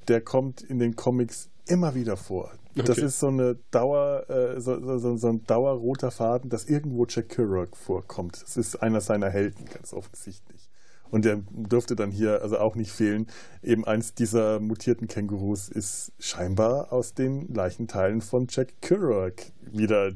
der 0.08 0.20
kommt 0.20 0.62
in 0.62 0.78
den 0.78 0.94
Comics 0.96 1.48
immer 1.66 1.94
wieder 1.94 2.16
vor. 2.16 2.52
Das 2.74 2.90
Okay. 2.90 3.06
ist 3.06 3.20
so 3.20 3.28
eine 3.28 3.56
Dauer, 3.70 4.28
äh, 4.28 4.60
so, 4.60 4.98
so, 4.98 5.16
so, 5.16 5.28
ein 5.28 5.44
dauerroter 5.44 6.10
Faden, 6.10 6.50
dass 6.50 6.66
irgendwo 6.66 7.06
Jack 7.08 7.30
Kerouac 7.30 7.74
vorkommt. 7.76 8.42
Das 8.42 8.56
ist 8.58 8.76
einer 8.76 9.00
seiner 9.00 9.30
Helden, 9.30 9.64
ganz 9.72 9.94
offensichtlich. 9.94 10.68
Und 11.10 11.24
der 11.24 11.42
dürfte 11.50 11.96
dann 11.96 12.10
hier 12.10 12.42
also 12.42 12.58
auch 12.58 12.74
nicht 12.74 12.90
fehlen. 12.90 13.28
Eben 13.62 13.84
eins 13.86 14.12
dieser 14.14 14.60
mutierten 14.60 15.06
Kängurus 15.08 15.68
ist 15.68 16.12
scheinbar 16.18 16.92
aus 16.92 17.14
den 17.14 17.52
Leichenteilen 17.54 18.20
von 18.20 18.46
Jack 18.50 18.80
Kerouac 18.82 19.52
wieder 19.62 20.12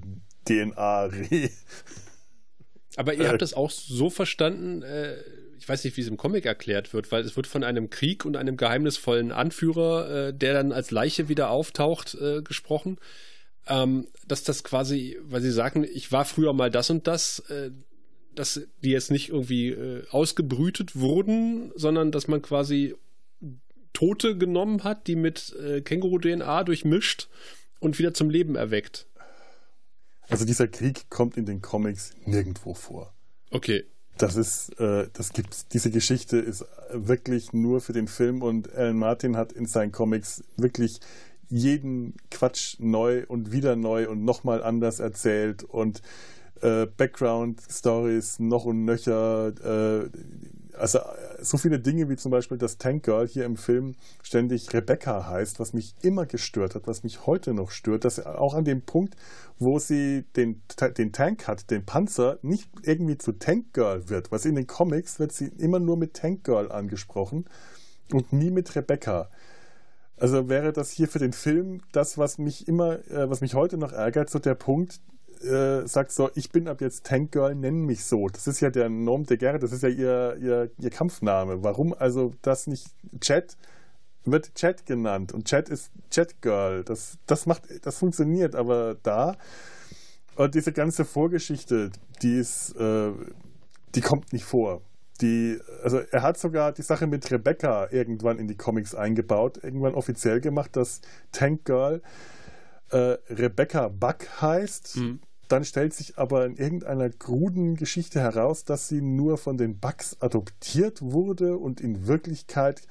DNA 0.46 1.04
re. 1.04 1.50
Aber 2.96 3.14
ihr 3.14 3.28
habt 3.28 3.40
das 3.40 3.54
auch 3.54 3.70
so 3.70 4.10
verstanden, 4.10 4.82
äh, 4.82 5.16
ich 5.60 5.68
weiß 5.68 5.84
nicht, 5.84 5.94
wie 5.98 6.00
es 6.00 6.08
im 6.08 6.16
Comic 6.16 6.46
erklärt 6.46 6.94
wird, 6.94 7.12
weil 7.12 7.22
es 7.22 7.36
wird 7.36 7.46
von 7.46 7.64
einem 7.64 7.90
Krieg 7.90 8.24
und 8.24 8.34
einem 8.34 8.56
geheimnisvollen 8.56 9.30
Anführer, 9.30 10.28
äh, 10.28 10.34
der 10.34 10.54
dann 10.54 10.72
als 10.72 10.90
Leiche 10.90 11.28
wieder 11.28 11.50
auftaucht, 11.50 12.14
äh, 12.14 12.40
gesprochen. 12.40 12.96
Ähm, 13.66 14.08
dass 14.26 14.42
das 14.42 14.64
quasi, 14.64 15.18
weil 15.22 15.42
sie 15.42 15.50
sagen, 15.50 15.84
ich 15.84 16.10
war 16.12 16.24
früher 16.24 16.54
mal 16.54 16.70
das 16.70 16.88
und 16.88 17.06
das, 17.06 17.40
äh, 17.50 17.70
dass 18.34 18.62
die 18.82 18.90
jetzt 18.90 19.10
nicht 19.10 19.28
irgendwie 19.28 19.68
äh, 19.68 20.04
ausgebrütet 20.10 20.96
wurden, 20.96 21.72
sondern 21.76 22.10
dass 22.10 22.26
man 22.26 22.40
quasi 22.40 22.94
Tote 23.92 24.38
genommen 24.38 24.82
hat, 24.82 25.08
die 25.08 25.16
mit 25.16 25.54
äh, 25.62 25.82
Känguru-DNA 25.82 26.64
durchmischt 26.64 27.28
und 27.80 27.98
wieder 27.98 28.14
zum 28.14 28.30
Leben 28.30 28.56
erweckt. 28.56 29.06
Also 30.30 30.46
dieser 30.46 30.68
Krieg 30.68 31.10
kommt 31.10 31.36
in 31.36 31.44
den 31.44 31.60
Comics 31.60 32.14
nirgendwo 32.24 32.72
vor. 32.72 33.12
Okay. 33.50 33.84
Das 34.20 34.36
ist, 34.36 34.78
äh, 34.78 35.08
das 35.14 35.32
gibt's. 35.32 35.66
Diese 35.68 35.90
Geschichte 35.90 36.36
ist 36.36 36.66
wirklich 36.92 37.54
nur 37.54 37.80
für 37.80 37.94
den 37.94 38.06
Film 38.06 38.42
und 38.42 38.70
Alan 38.74 38.98
Martin 38.98 39.34
hat 39.34 39.52
in 39.52 39.64
seinen 39.64 39.92
Comics 39.92 40.44
wirklich 40.58 41.00
jeden 41.48 42.14
Quatsch 42.30 42.76
neu 42.78 43.24
und 43.28 43.50
wieder 43.50 43.76
neu 43.76 44.10
und 44.10 44.22
nochmal 44.22 44.62
anders 44.62 45.00
erzählt 45.00 45.64
und 45.64 46.02
äh, 46.60 46.86
Background-Stories 46.86 48.40
noch 48.40 48.66
und 48.66 48.84
nöcher. 48.84 49.54
Äh, 50.04 50.10
also 50.80 50.98
äh, 50.98 51.42
so 51.42 51.58
viele 51.58 51.78
Dinge 51.78 52.08
wie 52.08 52.16
zum 52.16 52.30
Beispiel, 52.30 52.58
dass 52.58 52.78
Tank 52.78 53.04
Girl 53.04 53.26
hier 53.26 53.44
im 53.44 53.56
Film 53.56 53.94
ständig 54.22 54.72
Rebecca 54.72 55.28
heißt, 55.28 55.60
was 55.60 55.72
mich 55.72 55.94
immer 56.02 56.26
gestört 56.26 56.74
hat, 56.74 56.86
was 56.86 57.02
mich 57.02 57.26
heute 57.26 57.54
noch 57.54 57.70
stört, 57.70 58.04
dass 58.04 58.24
auch 58.24 58.54
an 58.54 58.64
dem 58.64 58.82
Punkt, 58.82 59.16
wo 59.58 59.78
sie 59.78 60.24
den, 60.36 60.62
den 60.96 61.12
Tank 61.12 61.46
hat, 61.46 61.70
den 61.70 61.84
Panzer, 61.84 62.38
nicht 62.42 62.68
irgendwie 62.82 63.18
zu 63.18 63.32
Tank 63.32 63.72
Girl 63.72 64.08
wird. 64.08 64.32
Was 64.32 64.44
in 64.44 64.54
den 64.54 64.66
Comics 64.66 65.18
wird 65.18 65.32
sie 65.32 65.46
immer 65.46 65.78
nur 65.78 65.96
mit 65.96 66.14
Tank 66.14 66.44
Girl 66.44 66.72
angesprochen 66.72 67.44
und 68.12 68.32
nie 68.32 68.50
mit 68.50 68.74
Rebecca. 68.74 69.30
Also 70.16 70.48
wäre 70.48 70.72
das 70.72 70.90
hier 70.90 71.08
für 71.08 71.18
den 71.18 71.32
Film 71.32 71.80
das, 71.92 72.18
was 72.18 72.38
mich 72.38 72.68
immer, 72.68 72.98
äh, 73.10 73.30
was 73.30 73.40
mich 73.40 73.54
heute 73.54 73.78
noch 73.78 73.92
ärgert, 73.92 74.28
so 74.28 74.38
der 74.38 74.54
Punkt, 74.54 75.00
äh, 75.42 75.86
sagt 75.86 76.12
so, 76.12 76.30
ich 76.34 76.50
bin 76.50 76.68
ab 76.68 76.80
jetzt 76.80 77.06
Tank 77.06 77.32
Girl, 77.32 77.54
nennen 77.54 77.86
mich 77.86 78.04
so. 78.04 78.28
Das 78.28 78.46
ist 78.46 78.60
ja 78.60 78.70
der 78.70 78.88
Nom 78.88 79.24
de 79.24 79.36
Guerre, 79.36 79.58
das 79.58 79.72
ist 79.72 79.82
ja 79.82 79.88
ihr, 79.88 80.36
ihr, 80.40 80.70
ihr 80.78 80.90
Kampfname. 80.90 81.62
Warum 81.62 81.94
also 81.94 82.32
das 82.42 82.66
nicht 82.66 82.88
Chat 83.20 83.56
wird 84.24 84.54
Chat 84.54 84.84
genannt 84.84 85.32
und 85.32 85.46
Chat 85.46 85.68
ist 85.68 85.90
Chat 86.10 86.42
Girl. 86.42 86.84
Das, 86.84 87.18
das 87.26 87.46
macht, 87.46 87.62
das 87.82 87.98
funktioniert, 87.98 88.54
aber 88.54 88.96
da 89.02 89.36
und 90.36 90.54
diese 90.54 90.72
ganze 90.72 91.04
Vorgeschichte, 91.04 91.90
die 92.22 92.38
ist, 92.38 92.74
äh, 92.76 93.12
die 93.94 94.00
kommt 94.00 94.32
nicht 94.32 94.44
vor. 94.44 94.82
Die, 95.20 95.58
also 95.82 95.98
er 95.98 96.22
hat 96.22 96.38
sogar 96.38 96.72
die 96.72 96.82
Sache 96.82 97.06
mit 97.06 97.30
Rebecca 97.30 97.88
irgendwann 97.90 98.38
in 98.38 98.48
die 98.48 98.56
Comics 98.56 98.94
eingebaut, 98.94 99.62
irgendwann 99.62 99.94
offiziell 99.94 100.40
gemacht, 100.40 100.76
dass 100.76 101.02
Tank 101.30 101.66
Girl 101.66 102.00
äh, 102.90 103.18
Rebecca 103.28 103.88
Buck 103.88 104.40
heißt. 104.40 104.96
Mhm. 104.96 105.20
Dann 105.50 105.64
stellt 105.64 105.94
sich 105.94 106.16
aber 106.16 106.46
in 106.46 106.56
irgendeiner 106.56 107.10
kruden 107.10 107.74
Geschichte 107.74 108.20
heraus, 108.20 108.64
dass 108.64 108.86
sie 108.86 109.00
nur 109.02 109.36
von 109.36 109.58
den 109.58 109.80
Bucks 109.80 110.16
adoptiert 110.20 111.02
wurde 111.02 111.56
und 111.58 111.80
in 111.80 112.06
Wirklichkeit 112.06 112.82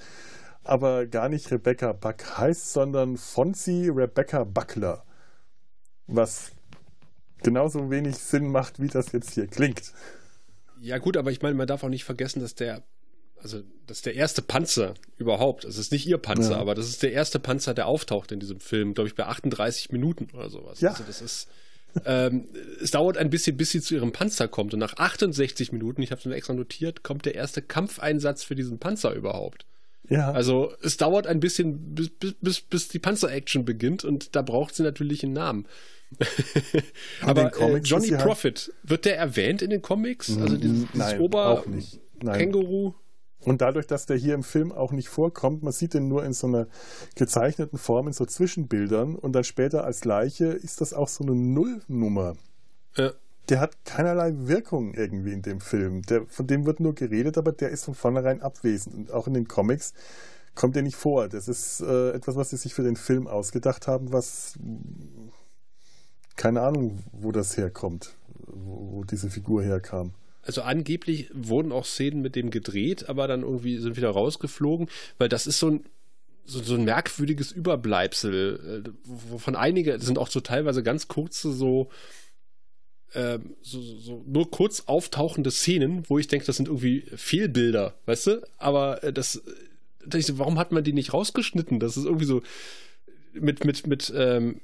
aber 0.66 1.08
gar 1.08 1.30
nicht 1.30 1.50
Rebecca 1.52 1.94
Buck 1.94 2.38
heißt, 2.38 2.74
sondern 2.74 3.16
Fonzie 3.16 3.88
Rebecca 3.90 4.44
Buckler. 4.44 5.06
Was 6.06 6.52
genauso 7.44 7.90
wenig 7.90 8.18
Sinn 8.18 8.52
macht, 8.52 8.82
wie 8.82 8.88
das 8.88 9.14
jetzt 9.14 9.36
hier 9.36 9.48
klingt. 9.48 9.94
Ja, 10.82 10.98
gut, 10.98 11.16
aber 11.16 11.32
ich 11.32 11.42
meine, 11.42 11.56
man 11.56 11.66
darf 11.68 11.84
auch 11.86 11.90
nicht 11.90 12.04
vergessen, 12.04 12.42
dass 12.42 12.56
der, 12.56 12.84
also, 13.42 13.62
das 13.88 14.00
ist 14.00 14.06
der 14.06 14.16
erste 14.16 14.42
Panzer 14.42 14.96
überhaupt. 15.18 15.64
Es 15.64 15.78
ist 15.78 15.94
nicht 15.94 16.06
ihr 16.06 16.18
Panzer, 16.18 16.52
Ja. 16.52 16.58
aber 16.58 16.76
das 16.76 16.90
ist 16.90 17.04
der 17.04 17.14
erste 17.14 17.40
Panzer, 17.40 17.74
der 17.74 17.88
auftaucht 17.88 18.34
in 18.34 18.42
diesem 18.42 18.60
Film, 18.60 18.94
glaube 18.96 19.08
ich, 19.08 19.16
bei 19.16 19.26
38 19.28 19.94
Minuten 19.94 20.28
oder 20.36 20.50
sowas. 20.50 20.82
Ja. 20.82 20.92
Also, 20.92 21.04
das 21.06 21.22
ist, 21.22 21.48
ähm, 22.06 22.48
es 22.82 22.92
dauert 22.92 23.18
ein 23.18 23.30
bisschen, 23.30 23.58
bis 23.58 23.72
sie 23.72 23.82
zu 23.82 23.96
ihrem 23.96 24.12
Panzer 24.12 24.48
kommt. 24.48 24.74
Und 24.74 24.80
nach 24.80 24.98
68 24.98 25.72
Minuten, 25.72 26.02
ich 26.02 26.12
habe 26.12 26.20
es 26.20 26.26
mir 26.26 26.36
extra 26.36 26.54
notiert, 26.54 27.04
kommt 27.04 27.26
der 27.26 27.36
erste 27.36 27.62
Kampfeinsatz 27.62 28.44
für 28.44 28.56
diesen 28.56 28.80
Panzer 28.80 29.14
überhaupt. 29.14 29.66
Ja, 30.08 30.32
Also 30.32 30.74
es 30.82 30.98
dauert 30.98 31.28
ein 31.28 31.40
bisschen, 31.40 31.94
bis, 31.94 32.10
bis, 32.42 32.62
bis, 32.62 32.88
die 32.88 32.98
Panzer-Action 33.00 33.64
beginnt 33.66 34.04
und 34.04 34.36
da 34.36 34.42
braucht 34.42 34.74
sie 34.76 34.82
natürlich 34.84 35.24
einen 35.24 35.34
Namen. 35.34 35.68
Aber 37.22 37.56
äh, 37.60 37.78
Johnny 37.80 38.08
sie 38.08 38.16
halt- 38.16 38.26
Profit, 38.26 38.74
wird 38.84 39.06
der 39.06 39.18
erwähnt 39.18 39.62
in 39.62 39.70
den 39.70 39.82
Comics? 39.82 40.36
Also 40.38 40.58
dieses, 40.58 40.80
dieses 40.88 40.96
Nein, 40.96 41.20
Ober. 41.20 41.64
Känguru? 42.24 42.94
Und 43.42 43.62
dadurch, 43.62 43.88
dass 43.88 44.06
der 44.06 44.18
hier 44.18 44.34
im 44.34 44.44
Film 44.44 44.72
auch 44.72 44.92
nicht 44.92 45.08
vorkommt, 45.08 45.64
man 45.64 45.72
sieht 45.72 45.94
den 45.94 46.08
nur 46.08 46.26
in 46.26 46.34
so 46.34 46.48
einer 46.48 46.68
gezeichneten 47.16 47.78
Form, 47.78 48.08
in 48.08 48.14
so 48.14 48.26
Zwischenbildern 48.26 49.16
und 49.16 49.34
dann 49.34 49.46
später 49.46 49.86
als 49.86 50.04
Leiche, 50.04 50.48
ist 50.48 50.82
das 50.82 50.94
auch 50.94 51.08
so 51.08 51.24
eine 51.24 51.36
Nullnummer. 51.36 52.36
Ja. 52.96 53.12
Der 53.48 53.60
hat 53.62 53.84
keinerlei 53.86 54.34
Wirkung 54.36 54.94
irgendwie 54.94 55.32
in 55.32 55.42
dem 55.42 55.62
Film. 55.62 56.04
Der, 56.04 56.26
von 56.28 56.48
dem 56.48 56.66
wird 56.66 56.80
nur 56.80 56.94
geredet, 56.94 57.38
aber 57.38 57.52
der 57.52 57.70
ist 57.70 57.86
von 57.86 57.96
vornherein 57.96 58.42
abwesend. 58.42 58.96
Und 58.96 59.12
auch 59.12 59.26
in 59.26 59.34
den 59.34 59.48
Comics 59.48 59.94
kommt 60.54 60.76
er 60.76 60.84
nicht 60.84 60.98
vor. 60.98 61.30
Das 61.30 61.48
ist 61.48 61.80
äh, 61.80 62.12
etwas, 62.12 62.36
was 62.36 62.50
sie 62.50 62.58
sich 62.58 62.74
für 62.74 62.84
den 62.84 62.98
Film 62.98 63.26
ausgedacht 63.26 63.88
haben, 63.88 64.12
was 64.12 64.54
keine 66.36 66.62
Ahnung, 66.62 67.00
wo 67.12 67.32
das 67.32 67.58
herkommt, 67.58 68.16
wo, 68.46 68.92
wo 68.92 69.04
diese 69.04 69.30
Figur 69.30 69.64
herkam. 69.64 70.14
Also 70.50 70.64
angeblich 70.64 71.30
wurden 71.32 71.72
auch 71.72 71.86
Szenen 71.86 72.24
mit 72.24 72.36
dem 72.36 72.50
gedreht, 72.50 73.08
aber 73.08 73.28
dann 73.28 73.44
irgendwie 73.44 73.78
sind 73.78 73.98
wieder 73.98 74.10
rausgeflogen, 74.10 74.90
weil 75.20 75.30
das 75.30 75.46
ist 75.46 75.60
so 75.60 75.70
ein 75.70 75.86
so, 76.44 76.64
so 76.64 76.74
ein 76.74 76.86
merkwürdiges 76.86 77.52
Überbleibsel, 77.52 78.84
äh, 78.84 78.90
wovon 79.04 79.56
einige 79.56 79.94
das 79.94 80.08
sind 80.08 80.18
auch 80.18 80.28
so 80.28 80.40
teilweise 80.40 80.82
ganz 80.82 81.08
kurze 81.08 81.52
so 81.52 81.92
ähm, 83.14 83.58
so, 83.62 83.80
so, 83.80 84.24
nur 84.26 84.50
kurz 84.50 84.86
auftauchende 84.88 85.52
Szenen, 85.52 86.04
wo 86.10 86.18
ich 86.18 86.28
denke, 86.28 86.48
das 86.48 86.58
sind 86.58 86.68
irgendwie 86.68 87.02
Fehlbilder, 87.16 87.94
weißt 88.08 88.26
du? 88.26 88.42
Aber 88.58 89.04
äh, 89.04 89.14
das, 89.14 89.44
da 90.00 90.06
dachte 90.06 90.18
ich 90.18 90.26
so, 90.26 90.40
warum 90.40 90.58
hat 90.58 90.72
man 90.72 90.84
die 90.84 90.94
nicht 90.94 91.14
rausgeschnitten? 91.14 91.80
Das 91.80 91.96
ist 91.96 92.06
irgendwie 92.06 92.26
so 92.26 92.42
mit 93.34 93.66
mit 93.66 93.86
mit 93.88 94.12
ähm, 94.16 94.62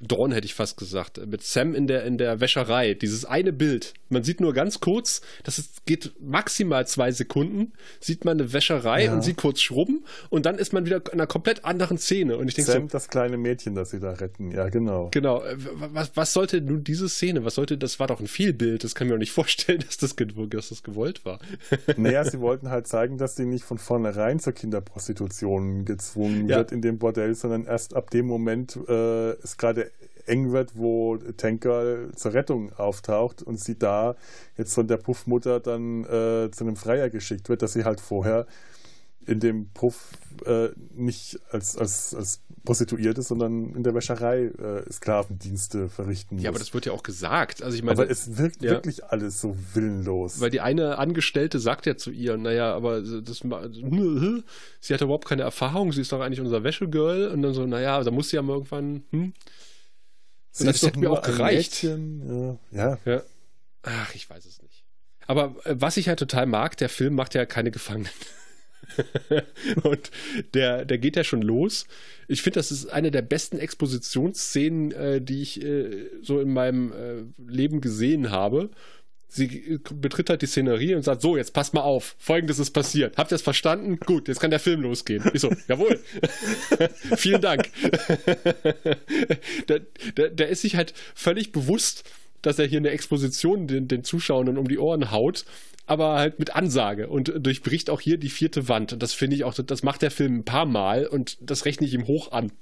Dawn 0.00 0.32
hätte 0.32 0.46
ich 0.46 0.54
fast 0.54 0.76
gesagt, 0.76 1.24
mit 1.26 1.42
Sam 1.42 1.74
in 1.74 1.86
der 1.86 2.04
in 2.04 2.18
der 2.18 2.40
Wäscherei. 2.40 2.94
Dieses 2.94 3.24
eine 3.24 3.52
Bild, 3.52 3.94
man 4.08 4.22
sieht 4.24 4.40
nur 4.40 4.52
ganz 4.52 4.80
kurz, 4.80 5.20
das 5.44 5.58
ist, 5.58 5.84
geht 5.86 6.12
maximal 6.20 6.86
zwei 6.86 7.12
Sekunden, 7.12 7.72
sieht 8.00 8.24
man 8.24 8.38
eine 8.40 8.52
Wäscherei 8.52 9.04
Ja. 9.04 9.12
und 9.14 9.22
sie 9.22 9.34
kurz 9.34 9.60
schrubben 9.60 10.04
und 10.28 10.46
dann 10.46 10.56
ist 10.58 10.72
man 10.72 10.86
wieder 10.86 10.96
in 11.06 11.12
einer 11.12 11.26
komplett 11.26 11.64
anderen 11.64 11.98
Szene 11.98 12.36
und 12.36 12.48
ich 12.48 12.54
denke 12.54 12.72
Sam, 12.72 12.82
so, 12.82 12.88
das 12.92 13.08
kleine 13.08 13.36
Mädchen, 13.36 13.74
das 13.74 13.90
sie 13.90 14.00
da 14.00 14.12
retten. 14.12 14.50
Ja, 14.50 14.68
genau. 14.68 15.08
Genau, 15.12 15.42
äh, 15.42 15.56
was, 15.58 16.10
was 16.14 16.32
sollte 16.32 16.60
nun 16.60 16.82
diese 16.84 17.08
Szene, 17.08 17.44
was 17.44 17.54
sollte, 17.54 17.78
das 17.78 18.00
war 18.00 18.06
doch 18.06 18.20
ein 18.20 18.26
Fehlbild, 18.26 18.84
das 18.84 18.94
kann 18.94 19.06
ich 19.06 19.10
mir 19.10 19.16
auch 19.16 19.20
nicht 19.20 19.32
vorstellen, 19.32 19.80
dass 19.86 19.98
das, 19.98 20.14
dass 20.16 20.68
das 20.68 20.82
gewollt 20.82 21.24
war. 21.24 21.38
Naja, 21.96 22.24
sie 22.24 22.40
wollten 22.40 22.70
halt 22.70 22.86
zeigen, 22.86 23.18
dass 23.18 23.36
sie 23.36 23.44
nicht 23.44 23.64
von 23.64 23.78
vornherein 23.78 24.38
zur 24.38 24.52
Kinderprostitution 24.52 25.84
gezwungen 25.84 26.48
Ja. 26.48 26.58
wird 26.58 26.72
in 26.72 26.80
dem 26.82 26.98
Bordell, 26.98 27.34
sondern 27.34 27.64
erst 27.64 27.94
ab 27.94 27.99
dem 28.08 28.26
Moment 28.26 28.78
äh, 28.88 29.32
es 29.42 29.58
gerade 29.58 29.90
eng 30.26 30.52
wird, 30.52 30.76
wo 30.76 31.16
Tanker 31.36 32.12
zur 32.14 32.34
Rettung 32.34 32.72
auftaucht 32.76 33.42
und 33.42 33.60
sie 33.60 33.78
da 33.78 34.16
jetzt 34.56 34.74
von 34.74 34.86
der 34.86 34.96
Puffmutter 34.96 35.60
dann 35.60 36.04
äh, 36.04 36.50
zu 36.50 36.64
einem 36.64 36.76
Freier 36.76 37.10
geschickt 37.10 37.48
wird, 37.48 37.62
dass 37.62 37.72
sie 37.72 37.84
halt 37.84 38.00
vorher 38.00 38.46
in 39.30 39.38
dem 39.40 39.70
Puff 39.70 40.08
äh, 40.44 40.70
nicht 40.92 41.38
als, 41.50 41.76
als, 41.76 42.14
als 42.14 42.42
Prostituierte, 42.64 43.22
sondern 43.22 43.74
in 43.74 43.82
der 43.84 43.94
Wäscherei 43.94 44.46
äh, 44.46 44.92
Sklavendienste 44.92 45.88
verrichten 45.88 46.34
muss. 46.34 46.44
Ja, 46.44 46.50
aber 46.50 46.58
das 46.58 46.74
wird 46.74 46.86
ja 46.86 46.92
auch 46.92 47.02
gesagt. 47.04 47.62
Also 47.62 47.76
ich 47.76 47.82
meine, 47.82 47.92
aber 48.00 48.10
es 48.10 48.36
wirkt 48.38 48.62
ja. 48.62 48.70
wirklich 48.72 49.04
alles 49.04 49.40
so 49.40 49.56
willenlos. 49.74 50.40
weil 50.40 50.50
die 50.50 50.60
eine 50.60 50.98
Angestellte 50.98 51.60
sagt 51.60 51.86
ja 51.86 51.96
zu 51.96 52.10
ihr, 52.10 52.36
naja, 52.36 52.74
aber 52.74 53.02
das, 53.02 53.44
ma- 53.44 53.68
sie 53.70 54.94
hat 54.94 55.00
überhaupt 55.00 55.28
keine 55.28 55.42
Erfahrung, 55.42 55.92
sie 55.92 56.00
ist 56.00 56.10
doch 56.10 56.20
eigentlich 56.20 56.40
unser 56.40 56.64
Wäschegirl 56.64 57.28
und 57.28 57.42
dann 57.42 57.54
so, 57.54 57.66
naja, 57.66 58.02
da 58.02 58.10
muss 58.10 58.30
sie 58.30 58.36
ja 58.36 58.42
mal 58.42 58.54
irgendwann, 58.54 59.04
hm? 59.10 59.32
Sie 60.50 60.64
das 60.64 60.76
ist 60.76 60.82
doch 60.82 60.88
hätte 60.88 60.98
mir 60.98 61.10
auch 61.12 61.22
gereicht. 61.22 61.84
Ja, 61.84 62.58
ja. 62.72 62.98
Ja. 63.04 63.22
Ach, 63.82 64.14
ich 64.16 64.28
weiß 64.28 64.44
es 64.44 64.60
nicht. 64.60 64.84
Aber 65.28 65.54
äh, 65.64 65.76
was 65.78 65.96
ich 65.96 66.08
halt 66.08 66.18
total 66.18 66.46
mag, 66.46 66.76
der 66.76 66.88
Film 66.88 67.14
macht 67.14 67.34
ja 67.34 67.46
keine 67.46 67.70
Gefangenen. 67.70 68.10
und 69.82 70.10
der, 70.54 70.84
der 70.84 70.98
geht 70.98 71.16
ja 71.16 71.24
schon 71.24 71.42
los. 71.42 71.86
Ich 72.28 72.42
finde, 72.42 72.60
das 72.60 72.70
ist 72.70 72.86
eine 72.86 73.10
der 73.10 73.22
besten 73.22 73.58
Expositionsszenen, 73.58 74.92
äh, 74.92 75.20
die 75.20 75.42
ich 75.42 75.62
äh, 75.62 76.08
so 76.22 76.40
in 76.40 76.52
meinem 76.52 76.92
äh, 76.92 77.50
Leben 77.50 77.80
gesehen 77.80 78.30
habe. 78.30 78.70
Sie 79.32 79.78
betritt 79.94 80.28
halt 80.28 80.42
die 80.42 80.46
Szenerie 80.46 80.94
und 80.94 81.02
sagt: 81.02 81.22
So, 81.22 81.36
jetzt 81.36 81.52
passt 81.52 81.72
mal 81.72 81.82
auf, 81.82 82.16
folgendes 82.18 82.58
ist 82.58 82.72
passiert. 82.72 83.16
Habt 83.16 83.30
ihr 83.30 83.36
es 83.36 83.42
verstanden? 83.42 83.98
Gut, 83.98 84.26
jetzt 84.26 84.40
kann 84.40 84.50
der 84.50 84.58
Film 84.58 84.80
losgehen. 84.80 85.24
Ich 85.32 85.40
so: 85.40 85.52
Jawohl, 85.68 86.00
vielen 87.16 87.40
Dank. 87.40 87.68
der, 89.68 89.80
der, 90.16 90.30
der 90.30 90.48
ist 90.48 90.62
sich 90.62 90.74
halt 90.74 90.94
völlig 91.14 91.52
bewusst, 91.52 92.04
dass 92.42 92.58
er 92.58 92.66
hier 92.66 92.78
eine 92.78 92.90
Exposition 92.90 93.68
den, 93.68 93.86
den 93.86 94.02
Zuschauern 94.02 94.58
um 94.58 94.66
die 94.66 94.78
Ohren 94.78 95.10
haut 95.10 95.44
aber 95.90 96.14
halt 96.18 96.38
mit 96.38 96.54
Ansage 96.54 97.08
und 97.08 97.32
durchbricht 97.36 97.90
auch 97.90 98.00
hier 98.00 98.16
die 98.16 98.30
vierte 98.30 98.68
Wand. 98.68 98.92
Und 98.92 99.02
das 99.02 99.12
finde 99.12 99.36
ich 99.36 99.44
auch, 99.44 99.54
das 99.54 99.82
macht 99.82 100.02
der 100.02 100.10
Film 100.10 100.38
ein 100.38 100.44
paar 100.44 100.66
Mal 100.66 101.06
und 101.06 101.38
das 101.40 101.64
rechne 101.64 101.86
ich 101.86 101.94
ihm 101.94 102.06
hoch 102.06 102.30
an. 102.30 102.52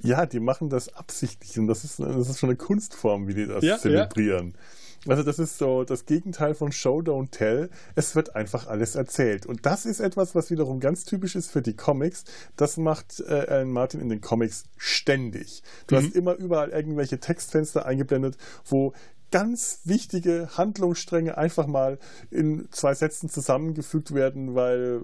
Ja, 0.00 0.26
die 0.26 0.40
machen 0.40 0.70
das 0.70 0.88
absichtlich 0.94 1.58
und 1.58 1.66
das 1.66 1.84
ist, 1.84 2.00
das 2.00 2.28
ist 2.28 2.38
schon 2.38 2.48
eine 2.48 2.56
Kunstform, 2.56 3.28
wie 3.28 3.34
die 3.34 3.46
das 3.46 3.62
ja, 3.62 3.78
zelebrieren. 3.78 4.54
Ja. 4.54 4.60
Also 5.06 5.22
das 5.22 5.38
ist 5.38 5.58
so 5.58 5.84
das 5.84 6.06
Gegenteil 6.06 6.54
von 6.54 6.72
Show, 6.72 7.00
Don't 7.00 7.30
Tell. 7.30 7.68
Es 7.94 8.16
wird 8.16 8.34
einfach 8.34 8.66
alles 8.66 8.94
erzählt. 8.94 9.44
Und 9.44 9.66
das 9.66 9.84
ist 9.84 10.00
etwas, 10.00 10.34
was 10.34 10.50
wiederum 10.50 10.80
ganz 10.80 11.04
typisch 11.04 11.36
ist 11.36 11.50
für 11.50 11.60
die 11.60 11.76
Comics. 11.76 12.24
Das 12.56 12.78
macht 12.78 13.20
äh, 13.20 13.46
Alan 13.48 13.70
Martin 13.70 14.00
in 14.00 14.08
den 14.08 14.22
Comics 14.22 14.64
ständig. 14.78 15.62
Du 15.86 15.94
mhm. 15.94 15.98
hast 15.98 16.14
immer 16.14 16.34
überall 16.36 16.70
irgendwelche 16.70 17.20
Textfenster 17.20 17.84
eingeblendet, 17.84 18.38
wo 18.64 18.94
ganz 19.34 19.80
wichtige 19.82 20.48
Handlungsstränge 20.56 21.36
einfach 21.36 21.66
mal 21.66 21.98
in 22.30 22.68
zwei 22.70 22.94
Sätzen 22.94 23.28
zusammengefügt 23.28 24.14
werden, 24.14 24.54
weil 24.54 25.02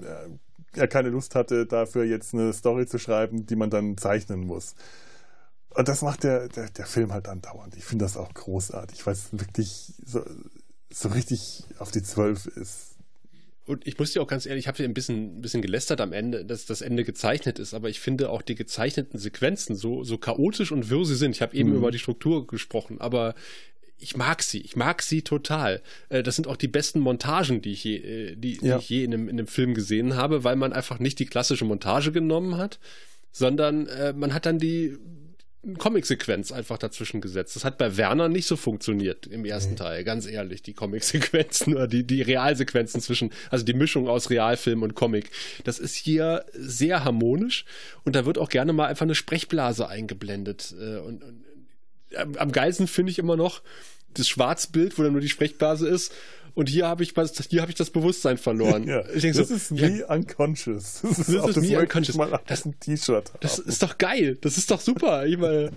äh, 0.00 0.78
er 0.78 0.86
keine 0.86 1.08
Lust 1.08 1.34
hatte, 1.34 1.66
dafür 1.66 2.04
jetzt 2.04 2.34
eine 2.34 2.52
Story 2.52 2.86
zu 2.86 3.00
schreiben, 3.00 3.46
die 3.46 3.56
man 3.56 3.68
dann 3.68 3.98
zeichnen 3.98 4.46
muss. 4.46 4.76
Und 5.70 5.88
das 5.88 6.02
macht 6.02 6.22
der, 6.22 6.46
der, 6.46 6.70
der 6.70 6.86
Film 6.86 7.12
halt 7.12 7.26
andauernd. 7.26 7.76
Ich 7.76 7.84
finde 7.84 8.04
das 8.04 8.16
auch 8.16 8.32
großartig, 8.32 9.04
weil 9.04 9.14
es 9.14 9.32
wirklich 9.32 9.92
so, 10.06 10.24
so 10.88 11.08
richtig 11.08 11.64
auf 11.80 11.90
die 11.90 12.04
Zwölf 12.04 12.46
ist. 12.46 12.87
Und 13.68 13.86
ich 13.86 13.98
muss 13.98 14.12
dir 14.12 14.22
auch 14.22 14.26
ganz 14.26 14.46
ehrlich, 14.46 14.64
ich 14.64 14.68
habe 14.68 14.78
hier 14.78 14.86
ein 14.86 14.94
bisschen, 14.94 15.36
ein 15.36 15.42
bisschen 15.42 15.60
gelästert 15.60 16.00
am 16.00 16.14
Ende, 16.14 16.42
dass 16.42 16.64
das 16.64 16.80
Ende 16.80 17.04
gezeichnet 17.04 17.58
ist, 17.58 17.74
aber 17.74 17.90
ich 17.90 18.00
finde 18.00 18.30
auch 18.30 18.40
die 18.40 18.54
gezeichneten 18.54 19.18
Sequenzen, 19.18 19.76
so, 19.76 20.04
so 20.04 20.16
chaotisch 20.16 20.72
und 20.72 20.88
wirr 20.88 21.04
sie 21.04 21.16
sind, 21.16 21.32
ich 21.36 21.42
habe 21.42 21.54
eben 21.54 21.70
mhm. 21.70 21.76
über 21.76 21.90
die 21.90 21.98
Struktur 21.98 22.46
gesprochen, 22.46 22.98
aber 22.98 23.34
ich 23.98 24.16
mag 24.16 24.42
sie, 24.42 24.62
ich 24.62 24.74
mag 24.74 25.02
sie 25.02 25.20
total. 25.20 25.82
Äh, 26.08 26.22
das 26.22 26.36
sind 26.36 26.46
auch 26.46 26.56
die 26.56 26.66
besten 26.66 27.00
Montagen, 27.00 27.60
die 27.60 27.72
ich 27.72 27.84
je, 27.84 27.96
äh, 27.96 28.36
die, 28.36 28.58
ja. 28.62 28.78
die 28.78 28.82
ich 28.82 28.88
je 28.88 29.04
in 29.04 29.12
einem, 29.12 29.28
in 29.28 29.38
einem 29.38 29.46
Film 29.46 29.74
gesehen 29.74 30.16
habe, 30.16 30.44
weil 30.44 30.56
man 30.56 30.72
einfach 30.72 30.98
nicht 30.98 31.18
die 31.18 31.26
klassische 31.26 31.66
Montage 31.66 32.10
genommen 32.10 32.56
hat, 32.56 32.78
sondern 33.32 33.86
äh, 33.88 34.14
man 34.14 34.32
hat 34.32 34.46
dann 34.46 34.58
die 34.58 34.96
Comic-Sequenz 35.78 36.52
einfach 36.52 36.78
dazwischen 36.78 37.20
gesetzt. 37.20 37.56
Das 37.56 37.64
hat 37.64 37.78
bei 37.78 37.96
Werner 37.96 38.28
nicht 38.28 38.46
so 38.46 38.56
funktioniert 38.56 39.26
im 39.26 39.44
ersten. 39.44 39.76
Teil, 39.76 40.04
ganz 40.04 40.26
ehrlich, 40.26 40.62
die 40.62 40.72
Comic-Sequenzen 40.72 41.74
oder 41.76 41.88
die, 41.88 42.04
die 42.04 42.22
Realsequenzen 42.22 43.00
zwischen, 43.00 43.32
also 43.50 43.64
die 43.64 43.74
Mischung 43.74 44.08
aus 44.08 44.30
Realfilm 44.30 44.82
und 44.82 44.94
Comic. 44.94 45.30
Das 45.64 45.78
ist 45.78 45.96
hier 45.96 46.44
sehr 46.52 47.04
harmonisch 47.04 47.64
und 48.04 48.14
da 48.16 48.24
wird 48.24 48.38
auch 48.38 48.48
gerne 48.48 48.72
mal 48.72 48.86
einfach 48.86 49.04
eine 49.04 49.14
Sprechblase 49.14 49.88
eingeblendet. 49.88 50.74
Äh, 50.80 50.98
und, 50.98 51.24
und 51.24 51.44
am 52.38 52.52
geilsten 52.52 52.86
finde 52.86 53.10
ich 53.10 53.18
immer 53.18 53.36
noch 53.36 53.62
das 54.14 54.28
Schwarzbild, 54.28 54.98
wo 54.98 55.02
dann 55.02 55.12
nur 55.12 55.20
die 55.20 55.28
Sprechblase 55.28 55.88
ist 55.88 56.12
und 56.58 56.68
hier 56.68 56.88
habe 56.88 57.04
ich, 57.04 57.14
hier 57.50 57.62
hab 57.62 57.68
ich 57.68 57.76
das 57.76 57.90
Bewusstsein 57.90 58.36
verloren. 58.36 58.82
Ja, 58.88 59.02
das 59.02 59.48
so, 59.48 59.54
ist 59.54 59.70
me 59.70 60.00
ja, 60.00 60.06
unconscious. 60.08 61.02
Das 61.02 61.18
ist, 61.20 61.32
das 61.32 61.56
ist 61.56 61.70
unconscious. 61.70 62.16
Mal 62.16 62.40
das, 62.48 62.64
ein 62.64 62.80
T-Shirt 62.80 63.30
Das 63.38 63.60
ist 63.60 63.80
doch 63.80 63.96
geil. 63.96 64.36
Das 64.40 64.58
ist 64.58 64.68
doch 64.68 64.80
super. 64.80 65.24
Ich 65.24 65.38
meine, 65.38 65.70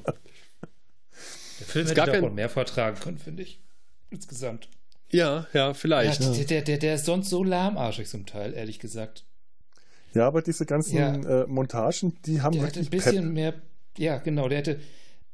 der 1.60 1.68
Film 1.68 1.86
hätte 1.86 1.96
davon 1.96 2.22
kein... 2.22 2.34
mehr 2.34 2.50
vertragen 2.50 3.00
können, 3.00 3.20
finde 3.20 3.44
ich. 3.44 3.60
Insgesamt. 4.10 4.70
Ja, 5.12 5.46
ja, 5.54 5.76
vielleicht. 5.76 6.20
Ja, 6.20 6.32
der, 6.32 6.46
der, 6.46 6.62
der, 6.64 6.78
der 6.80 6.96
ist 6.96 7.06
sonst 7.06 7.30
so 7.30 7.44
lahmarschig 7.44 8.08
zum 8.08 8.26
Teil, 8.26 8.56
ehrlich 8.56 8.80
gesagt. 8.80 9.24
Ja, 10.16 10.26
aber 10.26 10.42
diese 10.42 10.66
ganzen 10.66 10.98
ja. 10.98 11.44
äh, 11.44 11.46
Montagen, 11.46 12.18
die 12.26 12.42
haben 12.42 12.54
der 12.54 12.64
wirklich 12.64 12.88
hätte 12.88 12.96
ein 12.96 12.98
bisschen 12.98 13.26
Pep. 13.26 13.34
mehr. 13.34 13.54
Ja, 14.00 14.18
genau. 14.18 14.50
Der 14.50 14.58
hätte, 14.58 14.80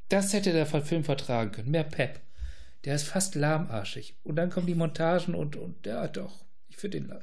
das 0.10 0.34
hätte 0.34 0.52
der 0.52 0.66
Film 0.66 1.06
vertragen 1.06 1.54
können. 1.54 1.72
Mehr 1.72 1.86
Pep 1.86 2.20
der 2.88 2.96
ist 2.96 3.04
fast 3.04 3.36
lahmarschig. 3.36 4.16
Und 4.24 4.38
dann 4.38 4.50
kommen 4.50 4.66
die 4.66 4.74
Montagen 4.74 5.36
und, 5.36 5.58
und 5.58 5.86
ja, 5.86 6.08
doch, 6.08 6.46
ich 6.70 6.78
finde 6.78 7.02
den. 7.02 7.14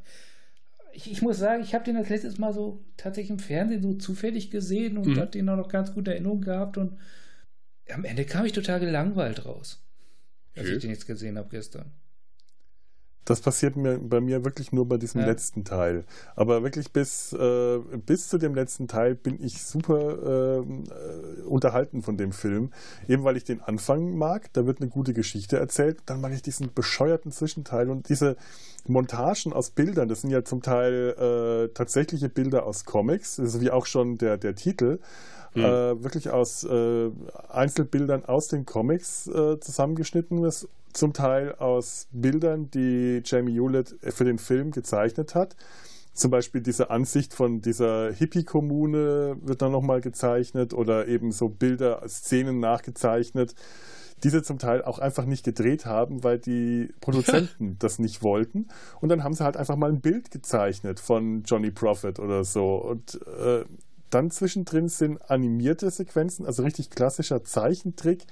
Ich, 0.93 1.11
ich, 1.11 1.23
muss 1.23 1.39
sagen, 1.39 1.63
ich 1.63 1.75
habe 1.75 1.85
den 1.85 1.95
das 1.95 2.11
letztes 2.11 2.37
Mal 2.37 2.53
so 2.53 2.85
tatsächlich 2.99 3.31
im 3.31 3.39
Fernsehen 3.39 3.83
so 3.83 3.95
zufällig 3.95 4.51
gesehen 4.51 4.99
und 4.99 5.07
mhm. 5.07 5.19
habe 5.19 5.31
den 5.31 5.49
auch 5.49 5.57
noch 5.57 5.71
ganz 5.71 5.95
gute 5.95 6.13
Erinnerungen 6.13 6.45
gehabt 6.45 6.77
und 6.77 6.99
am 7.91 8.05
Ende 8.05 8.27
kam 8.27 8.45
ich 8.45 8.53
total 8.53 8.79
gelangweilt 8.79 9.47
raus, 9.47 9.83
als 10.55 10.67
okay. 10.67 10.75
ich 10.75 10.83
den 10.83 10.91
jetzt 10.91 11.07
gesehen 11.07 11.39
habe 11.39 11.49
gestern. 11.49 11.93
Das 13.25 13.41
passiert 13.41 13.77
mir 13.77 13.99
bei 13.99 14.21
mir 14.21 14.45
wirklich 14.45 14.73
nur 14.73 14.87
bei 14.87 14.99
diesem 14.99 15.23
ja. 15.23 15.27
letzten 15.27 15.65
Teil. 15.65 16.05
Aber 16.37 16.63
wirklich 16.63 16.93
bis, 16.93 17.33
äh, 17.33 17.79
bis 18.05 18.29
zu 18.29 18.39
dem 18.39 18.55
letzten 18.55 18.89
Teil 18.89 19.15
bin 19.15 19.43
ich 19.43 19.63
super 19.63 20.61
äh, 20.61 21.43
unterhalten 21.45 22.03
von 22.03 22.17
dem 22.17 22.33
Film. 22.33 22.71
Eben 23.09 23.25
weil 23.25 23.37
ich 23.37 23.45
den 23.45 23.63
Anfang 23.63 24.17
mag, 24.17 24.53
da 24.53 24.67
wird 24.67 24.81
eine 24.81 24.91
gute 24.91 25.15
Geschichte 25.15 25.59
erzählt. 25.59 25.99
Dann 26.07 26.21
mag 26.21 26.33
ich 26.33 26.43
diesen 26.43 26.73
bescheuerten 26.75 27.33
Zwischenteil 27.33 27.89
und 27.89 28.09
diese 28.09 28.37
Montagen 28.87 29.53
aus 29.53 29.71
Bildern. 29.71 30.09
Das 30.09 30.21
sind 30.21 30.31
ja 30.31 30.45
zum 30.45 30.63
Teil 30.63 31.15
äh, 31.19 31.75
tatsächliche 31.75 32.29
Bilder 32.29 32.67
aus 32.67 32.85
Comics, 32.85 33.37
so 33.37 33.61
wie 33.61 33.71
auch 33.71 33.87
schon 33.87 34.19
der, 34.19 34.37
der 34.37 34.55
Titel. 34.55 34.99
Hm. 35.55 35.65
Äh, 35.65 36.03
wirklich 36.03 36.31
aus 36.31 36.65
äh, 36.65 37.11
Einzelbildern 37.49 38.25
aus 38.25 38.49
den 38.49 38.67
Comics 38.67 39.29
äh, 39.29 39.59
zusammengeschnitten 39.61 40.45
ist 40.45 40.69
zum 40.95 41.13
Teil 41.13 41.55
aus 41.57 42.09
Bildern, 42.13 42.71
die 42.71 43.21
Jamie 43.25 43.55
Hewlett 43.55 43.97
für 44.01 44.25
den 44.25 44.39
Film 44.39 44.71
gezeichnet 44.71 45.35
hat. 45.35 45.57
Zum 46.15 46.31
Beispiel 46.31 46.61
diese 46.61 46.91
Ansicht 46.91 47.35
von 47.35 47.61
dieser 47.61 48.13
Hippie-Kommune 48.13 49.37
wird 49.43 49.63
dann 49.63 49.73
nochmal 49.73 50.01
gezeichnet 50.01 50.73
oder 50.73 51.09
eben 51.09 51.33
so 51.33 51.49
Bilder, 51.49 52.03
Szenen 52.09 52.61
nachgezeichnet, 52.61 53.57
die 54.23 54.31
sie 54.31 54.43
zum 54.43 54.61
Teil 54.61 54.83
auch 54.83 55.01
einfach 55.01 55.25
nicht 55.25 55.45
gedreht 55.45 55.87
haben, 55.87 56.23
weil 56.23 56.39
die 56.39 56.95
Produzenten 57.01 57.77
das 57.81 57.99
nicht 57.99 58.23
wollten. 58.23 58.69
Und 59.01 59.09
dann 59.09 59.25
haben 59.25 59.35
sie 59.35 59.45
halt 59.45 59.57
einfach 59.57 59.75
mal 59.75 59.91
ein 59.91 60.01
Bild 60.01 60.31
gezeichnet 60.31 61.01
von 61.01 61.43
Johnny 61.43 61.73
Prophet 61.73 62.21
oder 62.21 62.45
so. 62.45 62.77
Und 62.77 63.21
äh, 63.27 63.65
dann 64.11 64.31
zwischendrin 64.31 64.89
sind 64.89 65.29
animierte 65.29 65.91
Sequenzen, 65.91 66.47
also 66.47 66.63
richtig 66.63 66.91
klassischer 66.91 67.43
Zeichentrick, 67.43 68.25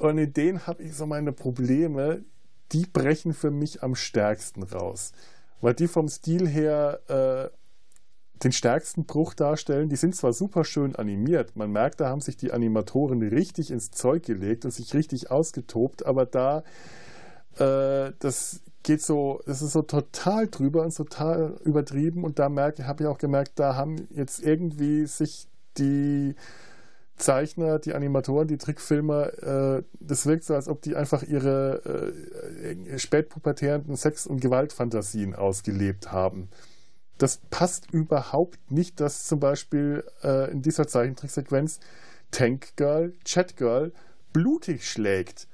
und 0.00 0.18
in 0.18 0.32
denen 0.32 0.66
habe 0.66 0.82
ich 0.82 0.96
so 0.96 1.06
meine 1.06 1.32
Probleme, 1.32 2.24
die 2.72 2.86
brechen 2.86 3.34
für 3.34 3.50
mich 3.50 3.82
am 3.82 3.94
stärksten 3.94 4.62
raus. 4.62 5.12
Weil 5.60 5.74
die 5.74 5.88
vom 5.88 6.08
Stil 6.08 6.48
her 6.48 7.00
äh, 7.08 7.56
den 8.42 8.52
stärksten 8.52 9.04
Bruch 9.04 9.34
darstellen. 9.34 9.90
Die 9.90 9.96
sind 9.96 10.16
zwar 10.16 10.32
super 10.32 10.64
schön 10.64 10.96
animiert, 10.96 11.56
man 11.56 11.70
merkt, 11.70 12.00
da 12.00 12.08
haben 12.08 12.22
sich 12.22 12.36
die 12.36 12.52
Animatoren 12.52 13.20
richtig 13.22 13.70
ins 13.70 13.90
Zeug 13.90 14.24
gelegt 14.24 14.64
und 14.64 14.70
sich 14.70 14.94
richtig 14.94 15.30
ausgetobt, 15.30 16.06
aber 16.06 16.24
da, 16.24 16.62
äh, 17.58 18.12
das 18.18 18.62
geht 18.82 19.02
so, 19.02 19.40
das 19.44 19.60
ist 19.60 19.72
so 19.72 19.82
total 19.82 20.48
drüber 20.48 20.82
und 20.82 20.96
total 20.96 21.58
übertrieben 21.64 22.24
und 22.24 22.38
da 22.38 22.48
merke, 22.48 22.86
habe 22.86 23.02
ich 23.02 23.08
auch 23.08 23.18
gemerkt, 23.18 23.52
da 23.56 23.76
haben 23.76 24.08
jetzt 24.10 24.42
irgendwie 24.42 25.04
sich 25.04 25.46
die 25.76 26.34
Zeichner, 27.20 27.78
die 27.78 27.94
Animatoren, 27.94 28.48
die 28.48 28.58
Trickfilmer, 28.58 29.78
äh, 29.78 29.82
das 30.00 30.26
wirkt 30.26 30.44
so, 30.44 30.54
als 30.54 30.68
ob 30.68 30.82
die 30.82 30.96
einfach 30.96 31.22
ihre 31.22 32.14
äh, 32.64 32.98
spätpubertären 32.98 33.94
Sex- 33.96 34.26
und 34.26 34.40
Gewaltfantasien 34.40 35.34
ausgelebt 35.34 36.10
haben. 36.10 36.48
Das 37.18 37.38
passt 37.50 37.92
überhaupt 37.92 38.58
nicht, 38.70 38.98
dass 38.98 39.26
zum 39.26 39.40
Beispiel 39.40 40.04
äh, 40.22 40.50
in 40.50 40.62
dieser 40.62 40.88
Zeichentricksequenz 40.88 41.80
Tank 42.30 42.76
Girl, 42.76 43.12
Chat 43.24 43.56
Girl 43.56 43.92
blutig 44.32 44.88
schlägt. 44.88 45.46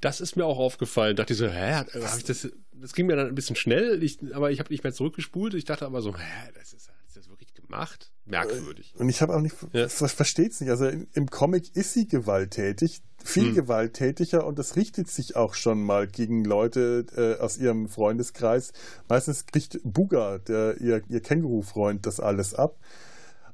Das 0.00 0.20
ist 0.20 0.36
mir 0.36 0.44
auch 0.44 0.58
aufgefallen. 0.58 1.16
Dachte 1.16 1.32
ich 1.32 1.38
so, 1.38 1.48
hä, 1.48 1.74
hab 1.74 1.86
ich 2.18 2.24
das, 2.24 2.48
das 2.72 2.92
ging 2.92 3.06
mir 3.06 3.16
dann 3.16 3.28
ein 3.28 3.34
bisschen 3.34 3.56
schnell, 3.56 4.02
ich, 4.02 4.18
aber 4.34 4.50
ich 4.50 4.60
habe 4.60 4.70
nicht 4.70 4.84
mehr 4.84 4.92
zurückgespult. 4.92 5.54
Ich 5.54 5.64
dachte 5.64 5.86
aber 5.86 6.02
so, 6.02 6.14
hä, 6.16 6.50
das 6.54 6.74
ist, 6.74 6.90
ist 7.06 7.16
das 7.16 7.28
wirklich 7.30 7.54
gemacht? 7.54 8.12
Merkwürdig. 8.26 8.94
Und 8.98 9.08
ich 9.08 9.22
habe 9.22 9.34
auch 9.34 9.40
nicht, 9.40 9.56
ja. 9.72 9.88
versteht 9.88 10.52
es 10.52 10.60
nicht. 10.60 10.70
Also 10.70 10.90
im 11.14 11.30
Comic 11.30 11.74
ist 11.76 11.92
sie 11.92 12.06
gewalttätig, 12.06 13.02
viel 13.24 13.48
hm. 13.48 13.54
gewalttätiger 13.54 14.46
und 14.46 14.58
das 14.58 14.76
richtet 14.76 15.08
sich 15.08 15.36
auch 15.36 15.54
schon 15.54 15.82
mal 15.82 16.06
gegen 16.06 16.44
Leute 16.44 17.06
äh, 17.16 17.42
aus 17.42 17.58
ihrem 17.58 17.88
Freundeskreis. 17.88 18.72
Meistens 19.08 19.46
kriegt 19.46 19.80
Buga, 19.84 20.38
der, 20.38 20.80
ihr, 20.80 21.02
ihr 21.08 21.20
Känguru-Freund, 21.20 22.06
das 22.06 22.20
alles 22.20 22.54
ab. 22.54 22.76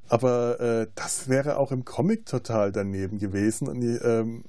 Aber 0.09 0.59
äh, 0.59 0.87
das 0.95 1.27
wäre 1.29 1.57
auch 1.57 1.71
im 1.71 1.85
Comic 1.85 2.25
total 2.25 2.71
daneben 2.71 3.19
gewesen. 3.19 3.67
Und 3.67 3.81
die, 3.81 3.95
ähm, 3.95 4.43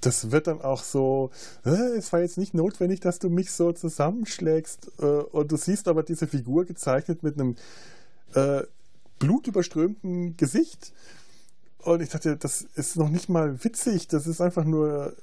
das 0.00 0.30
wird 0.30 0.46
dann 0.46 0.60
auch 0.60 0.84
so, 0.84 1.30
äh, 1.64 1.70
es 1.96 2.12
war 2.12 2.20
jetzt 2.20 2.38
nicht 2.38 2.54
notwendig, 2.54 3.00
dass 3.00 3.18
du 3.18 3.28
mich 3.28 3.50
so 3.50 3.72
zusammenschlägst. 3.72 4.92
Äh, 5.00 5.04
und 5.04 5.50
du 5.50 5.56
siehst 5.56 5.88
aber 5.88 6.02
diese 6.02 6.26
Figur 6.26 6.64
gezeichnet 6.64 7.22
mit 7.22 7.40
einem 7.40 7.56
äh, 8.34 8.62
blutüberströmten 9.20 10.36
Gesicht. 10.36 10.92
Und 11.78 12.02
ich 12.02 12.08
dachte, 12.08 12.36
das 12.36 12.62
ist 12.74 12.96
noch 12.96 13.08
nicht 13.08 13.28
mal 13.28 13.62
witzig, 13.62 14.08
das 14.08 14.26
ist 14.26 14.40
einfach 14.40 14.64
nur 14.64 15.14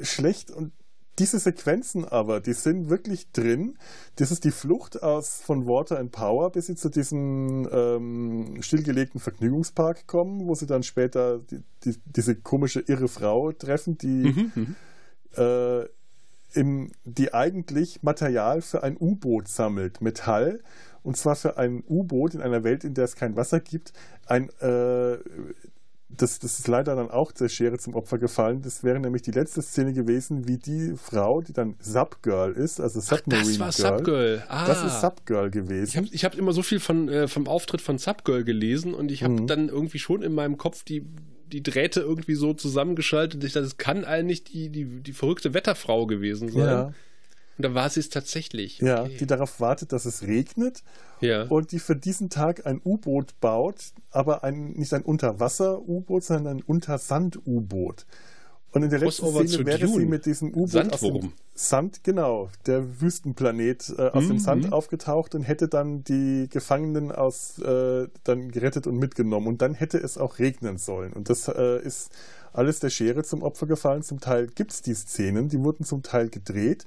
äh, 0.00 0.04
schlecht. 0.04 0.50
Und 0.50 0.72
diese 1.18 1.38
Sequenzen 1.38 2.04
aber, 2.04 2.40
die 2.40 2.54
sind 2.54 2.90
wirklich 2.90 3.30
drin. 3.30 3.78
Das 4.16 4.32
ist 4.32 4.44
die 4.44 4.50
Flucht 4.50 5.02
aus 5.02 5.40
von 5.40 5.66
Water 5.66 5.98
and 5.98 6.10
Power, 6.10 6.50
bis 6.50 6.66
sie 6.66 6.74
zu 6.74 6.88
diesem 6.88 7.68
ähm, 7.70 8.56
stillgelegten 8.60 9.20
Vergnügungspark 9.20 10.08
kommen, 10.08 10.46
wo 10.46 10.56
sie 10.56 10.66
dann 10.66 10.82
später 10.82 11.38
die, 11.38 11.62
die, 11.84 11.96
diese 12.04 12.34
komische 12.34 12.80
irre 12.80 13.08
Frau 13.08 13.52
treffen, 13.52 13.96
die, 13.96 14.32
mhm, 14.32 14.52
mhm. 14.54 14.76
äh, 15.36 15.84
im, 16.54 16.90
die 17.04 17.32
eigentlich 17.32 18.02
Material 18.02 18.60
für 18.60 18.82
ein 18.82 18.96
U-Boot 18.98 19.46
sammelt, 19.46 20.00
Metall, 20.00 20.60
und 21.04 21.16
zwar 21.16 21.36
für 21.36 21.56
ein 21.58 21.84
U-Boot 21.88 22.34
in 22.34 22.40
einer 22.40 22.64
Welt, 22.64 22.82
in 22.82 22.94
der 22.94 23.04
es 23.04 23.14
kein 23.14 23.36
Wasser 23.36 23.60
gibt, 23.60 23.92
ein 24.26 24.48
äh, 24.58 25.18
das, 26.16 26.38
das 26.38 26.58
ist 26.58 26.68
leider 26.68 26.94
dann 26.96 27.10
auch 27.10 27.32
der 27.32 27.48
Schere 27.48 27.78
zum 27.78 27.94
Opfer 27.94 28.18
gefallen. 28.18 28.62
Das 28.62 28.84
wäre 28.84 29.00
nämlich 29.00 29.22
die 29.22 29.30
letzte 29.30 29.62
Szene 29.62 29.92
gewesen, 29.92 30.46
wie 30.46 30.58
die 30.58 30.94
Frau, 30.96 31.40
die 31.40 31.52
dann 31.52 31.74
Subgirl 31.80 32.52
ist, 32.52 32.80
also 32.80 33.00
Submarine 33.00 33.56
Ach, 33.60 33.66
das 33.66 33.82
war 33.82 33.96
Girl. 34.02 34.38
Subgirl. 34.38 34.44
Ah. 34.48 34.66
Das 34.66 34.84
ist 34.84 35.00
Subgirl 35.00 35.50
gewesen. 35.50 36.08
Ich 36.12 36.24
habe 36.24 36.34
hab 36.34 36.38
immer 36.38 36.52
so 36.52 36.62
viel 36.62 36.80
von, 36.80 37.08
äh, 37.08 37.28
vom 37.28 37.48
Auftritt 37.48 37.80
von 37.80 37.98
Subgirl 37.98 38.44
gelesen 38.44 38.94
und 38.94 39.10
ich 39.10 39.22
habe 39.22 39.34
mhm. 39.34 39.46
dann 39.46 39.68
irgendwie 39.68 39.98
schon 39.98 40.22
in 40.22 40.34
meinem 40.34 40.56
Kopf 40.56 40.84
die, 40.84 41.04
die 41.52 41.62
Drähte 41.62 42.00
irgendwie 42.00 42.34
so 42.34 42.54
zusammengeschaltet. 42.54 43.42
Ich 43.44 43.52
dachte, 43.52 43.64
das 43.64 43.76
kann 43.76 44.04
eigentlich 44.04 44.44
die, 44.44 44.70
die, 44.70 44.84
die 44.84 45.12
verrückte 45.12 45.54
Wetterfrau 45.54 46.06
gewesen 46.06 46.48
sein. 46.48 46.62
Ja. 46.62 46.92
Und 47.56 47.62
da 47.64 47.74
war 47.74 47.88
sie 47.88 48.00
es 48.00 48.08
tatsächlich. 48.08 48.82
Okay. 48.82 48.88
Ja, 48.88 49.04
die 49.04 49.26
darauf 49.26 49.60
wartet, 49.60 49.92
dass 49.92 50.04
es 50.06 50.22
regnet. 50.22 50.82
Ja. 51.20 51.44
Und 51.44 51.72
die 51.72 51.78
für 51.78 51.96
diesen 51.96 52.28
Tag 52.28 52.66
ein 52.66 52.80
U-Boot 52.84 53.40
baut, 53.40 53.92
aber 54.10 54.44
ein, 54.44 54.72
nicht 54.72 54.92
ein 54.92 55.02
Unterwasser-U-Boot, 55.02 56.24
sondern 56.24 56.58
ein 56.58 56.62
Untersand-U-Boot. 56.62 58.06
Und 58.72 58.82
in 58.82 58.90
der 58.90 58.98
letzten 58.98 59.30
Szene 59.30 59.66
wäre 59.66 59.86
sie 59.86 60.04
mit 60.04 60.26
diesem 60.26 60.52
U-Boot 60.52 60.92
aus 60.92 61.00
dem 61.00 61.32
Sand, 61.54 62.02
genau, 62.02 62.50
der 62.66 63.00
Wüstenplanet 63.00 63.94
äh, 63.96 64.08
aus 64.08 64.24
mhm. 64.24 64.28
dem 64.28 64.38
Sand 64.40 64.72
aufgetaucht 64.72 65.36
und 65.36 65.42
hätte 65.42 65.68
dann 65.68 66.02
die 66.02 66.48
Gefangenen 66.50 67.12
aus 67.12 67.60
äh, 67.60 68.08
dann 68.24 68.50
gerettet 68.50 68.88
und 68.88 68.96
mitgenommen. 68.96 69.46
Und 69.46 69.62
dann 69.62 69.74
hätte 69.74 69.98
es 69.98 70.18
auch 70.18 70.40
regnen 70.40 70.78
sollen. 70.78 71.12
Und 71.12 71.30
das 71.30 71.46
äh, 71.46 71.80
ist 71.84 72.10
alles 72.52 72.80
der 72.80 72.90
Schere 72.90 73.22
zum 73.22 73.44
Opfer 73.44 73.66
gefallen. 73.66 74.02
Zum 74.02 74.18
Teil 74.18 74.48
gibt 74.48 74.72
es 74.72 74.82
die 74.82 74.94
Szenen, 74.94 75.48
die 75.48 75.60
wurden 75.60 75.84
zum 75.84 76.02
Teil 76.02 76.28
gedreht 76.28 76.84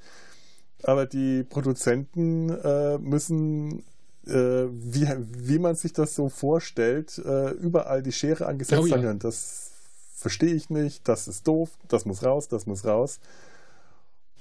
aber 0.83 1.05
die 1.05 1.43
Produzenten 1.43 2.49
äh, 2.49 2.97
müssen, 2.97 3.83
äh, 4.25 4.65
wie, 4.69 5.07
wie 5.17 5.59
man 5.59 5.75
sich 5.75 5.93
das 5.93 6.15
so 6.15 6.29
vorstellt, 6.29 7.17
äh, 7.19 7.51
überall 7.51 8.03
die 8.03 8.11
Schere 8.11 8.45
angesetzt 8.45 8.81
oh, 8.81 8.85
ja. 8.85 9.13
Das 9.13 9.71
verstehe 10.13 10.53
ich 10.53 10.69
nicht, 10.69 11.07
das 11.07 11.27
ist 11.27 11.47
doof, 11.47 11.69
das 11.87 12.05
muss 12.05 12.23
raus, 12.23 12.47
das 12.47 12.65
muss 12.65 12.85
raus. 12.85 13.19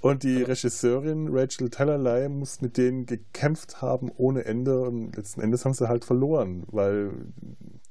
Und 0.03 0.23
die 0.23 0.43
Regisseurin 0.43 1.29
Rachel 1.31 1.71
Tellerlei 1.71 2.29
muss 2.29 2.61
mit 2.61 2.77
denen 2.77 3.07
gekämpft 3.07 3.81
haben 3.81 4.11
ohne 4.17 4.45
Ende 4.45 4.81
und 4.83 5.17
letzten 5.17 5.41
Endes 5.41 5.65
haben 5.65 5.73
sie 5.73 5.89
halt 5.89 6.05
verloren, 6.05 6.65
weil 6.71 7.11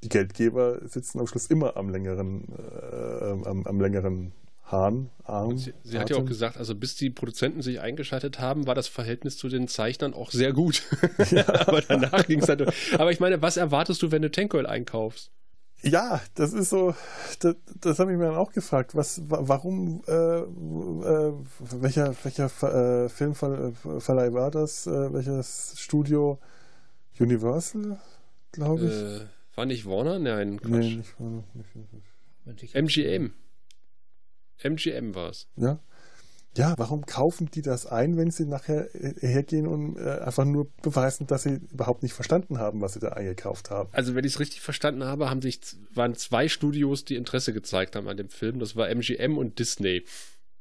die 0.02 0.08
Geldgeber 0.08 0.80
sitzen 0.88 1.18
am 1.18 1.26
Schluss 1.26 1.46
immer 1.46 1.76
am 1.76 1.88
längeren, 1.90 2.44
äh, 2.56 3.48
am, 3.48 3.66
am 3.66 3.80
längeren 3.80 4.32
Hahn, 4.66 5.10
Arm. 5.22 5.56
Sie, 5.58 5.72
sie 5.84 5.98
hat 5.98 6.10
ja 6.10 6.16
auch 6.16 6.24
gesagt, 6.24 6.56
also 6.56 6.74
bis 6.74 6.96
die 6.96 7.10
Produzenten 7.10 7.62
sich 7.62 7.80
eingeschaltet 7.80 8.40
haben, 8.40 8.66
war 8.66 8.74
das 8.74 8.88
Verhältnis 8.88 9.36
zu 9.36 9.48
den 9.48 9.68
Zeichnern 9.68 10.12
auch 10.12 10.30
sehr 10.30 10.52
gut. 10.52 10.82
Ja. 11.30 11.48
aber 11.48 11.82
danach 11.82 12.26
ging 12.26 12.40
es 12.40 12.48
halt. 12.48 12.62
Aber 12.98 13.10
ich 13.10 13.20
meine, 13.20 13.42
was 13.42 13.56
erwartest 13.56 14.02
du, 14.02 14.10
wenn 14.10 14.22
du 14.22 14.30
Tankoil 14.30 14.66
einkaufst? 14.66 15.30
Ja, 15.82 16.20
das 16.34 16.52
ist 16.52 16.70
so, 16.70 16.94
das, 17.40 17.56
das 17.80 17.98
habe 17.98 18.12
ich 18.12 18.18
mir 18.18 18.24
dann 18.24 18.36
auch 18.36 18.52
gefragt. 18.52 18.94
Was, 18.94 19.20
warum, 19.28 20.02
äh, 20.06 20.12
äh, 20.12 21.32
welcher, 21.58 22.14
welcher 22.22 22.46
äh, 22.46 23.08
Filmverleih 23.08 24.32
war 24.32 24.50
das? 24.50 24.86
Äh, 24.86 25.12
welches 25.12 25.74
Studio? 25.78 26.38
Universal, 27.18 27.98
glaube 28.52 28.86
ich. 28.86 28.92
Äh, 28.92 29.26
war 29.54 29.66
nicht 29.66 29.86
Warner? 29.86 30.18
Nein, 30.18 30.60
Quatsch. 30.60 30.70
Nee, 30.70 30.96
nicht 30.96 31.20
Warner. 31.20 31.44
Nicht, 31.54 32.62
nicht. 32.62 32.74
MGM. 32.74 33.32
MGM 34.62 35.14
war 35.14 35.30
es. 35.30 35.48
Ja. 35.56 35.80
Ja, 36.56 36.74
warum 36.78 37.04
kaufen 37.04 37.50
die 37.52 37.60
das 37.60 37.84
ein, 37.84 38.16
wenn 38.16 38.30
sie 38.30 38.46
nachher 38.46 38.94
äh, 38.94 39.12
hergehen 39.20 39.66
und 39.66 39.98
äh, 39.98 40.20
einfach 40.20 40.46
nur 40.46 40.70
beweisen, 40.82 41.26
dass 41.26 41.42
sie 41.42 41.60
überhaupt 41.70 42.02
nicht 42.02 42.14
verstanden 42.14 42.58
haben, 42.58 42.80
was 42.80 42.94
sie 42.94 43.00
da 43.00 43.08
eingekauft 43.10 43.70
haben? 43.70 43.90
Also, 43.92 44.14
wenn 44.14 44.24
ich 44.24 44.34
es 44.34 44.40
richtig 44.40 44.62
verstanden 44.62 45.04
habe, 45.04 45.28
haben 45.28 45.42
sich, 45.42 45.60
waren 45.94 46.14
zwei 46.14 46.48
Studios, 46.48 47.04
die 47.04 47.16
Interesse 47.16 47.52
gezeigt 47.52 47.94
haben 47.94 48.08
an 48.08 48.16
dem 48.16 48.30
Film. 48.30 48.58
Das 48.58 48.74
war 48.74 48.88
MGM 48.88 49.36
und 49.36 49.58
Disney. 49.58 50.04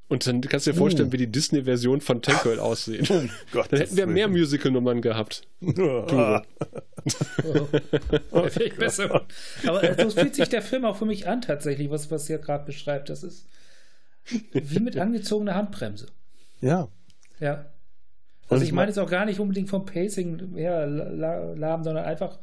Und 0.08 0.28
dann 0.28 0.42
kannst 0.42 0.68
du 0.68 0.72
dir 0.72 0.78
vorstellen, 0.78 1.10
uh. 1.10 1.14
wie 1.14 1.18
die 1.18 1.32
Disney-Version 1.32 2.00
von 2.00 2.22
Tank 2.22 2.44
Girl 2.44 2.60
aussehen. 2.60 3.08
Oh 3.10 3.30
Gott, 3.52 3.72
dann 3.72 3.80
hätten 3.80 3.98
wir 3.98 4.06
mehr 4.06 4.28
Musical-Nummern 4.28 5.02
gehabt. 5.02 5.44
oh. 5.62 6.42
oh. 8.32 8.42
besser. 8.78 9.26
Aber 9.66 9.96
so 10.04 10.10
fühlt 10.12 10.36
sich 10.36 10.50
der 10.50 10.62
Film 10.62 10.86
auch 10.86 10.98
für 10.98 11.06
mich 11.06 11.28
an, 11.28 11.42
tatsächlich, 11.42 11.90
was, 11.90 12.12
was 12.12 12.30
ihr 12.30 12.38
gerade 12.38 12.66
beschreibt. 12.66 13.10
Das 13.10 13.24
ist 13.24 13.48
wie 14.54 14.80
mit 14.80 14.98
angezogener 14.98 15.56
Handbremse. 15.56 16.08
Ja. 16.62 16.90
Ja. 17.40 17.72
Also 18.48 18.64
ich 18.64 18.72
meine 18.72 18.90
jetzt 18.90 19.00
auch 19.00 19.10
gar 19.10 19.26
nicht 19.26 19.40
unbedingt 19.40 19.70
vom 19.70 19.86
Pacing 19.86 20.56
her 20.56 20.86
lahm, 20.88 21.84
sondern 21.84 22.06
einfach, 22.06 22.40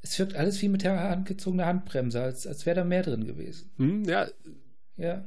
es 0.00 0.18
wirkt 0.18 0.36
alles 0.36 0.60
wie 0.62 0.68
mit 0.68 0.82
der 0.82 0.98
angezogener 1.00 1.66
Handbremse, 1.66 2.20
als, 2.20 2.46
als 2.46 2.64
wäre 2.64 2.76
da 2.76 2.84
mehr 2.84 3.02
drin 3.02 3.26
gewesen. 3.26 3.70
Hm, 3.76 4.04
ja. 4.04 4.28
Ja. 4.96 5.24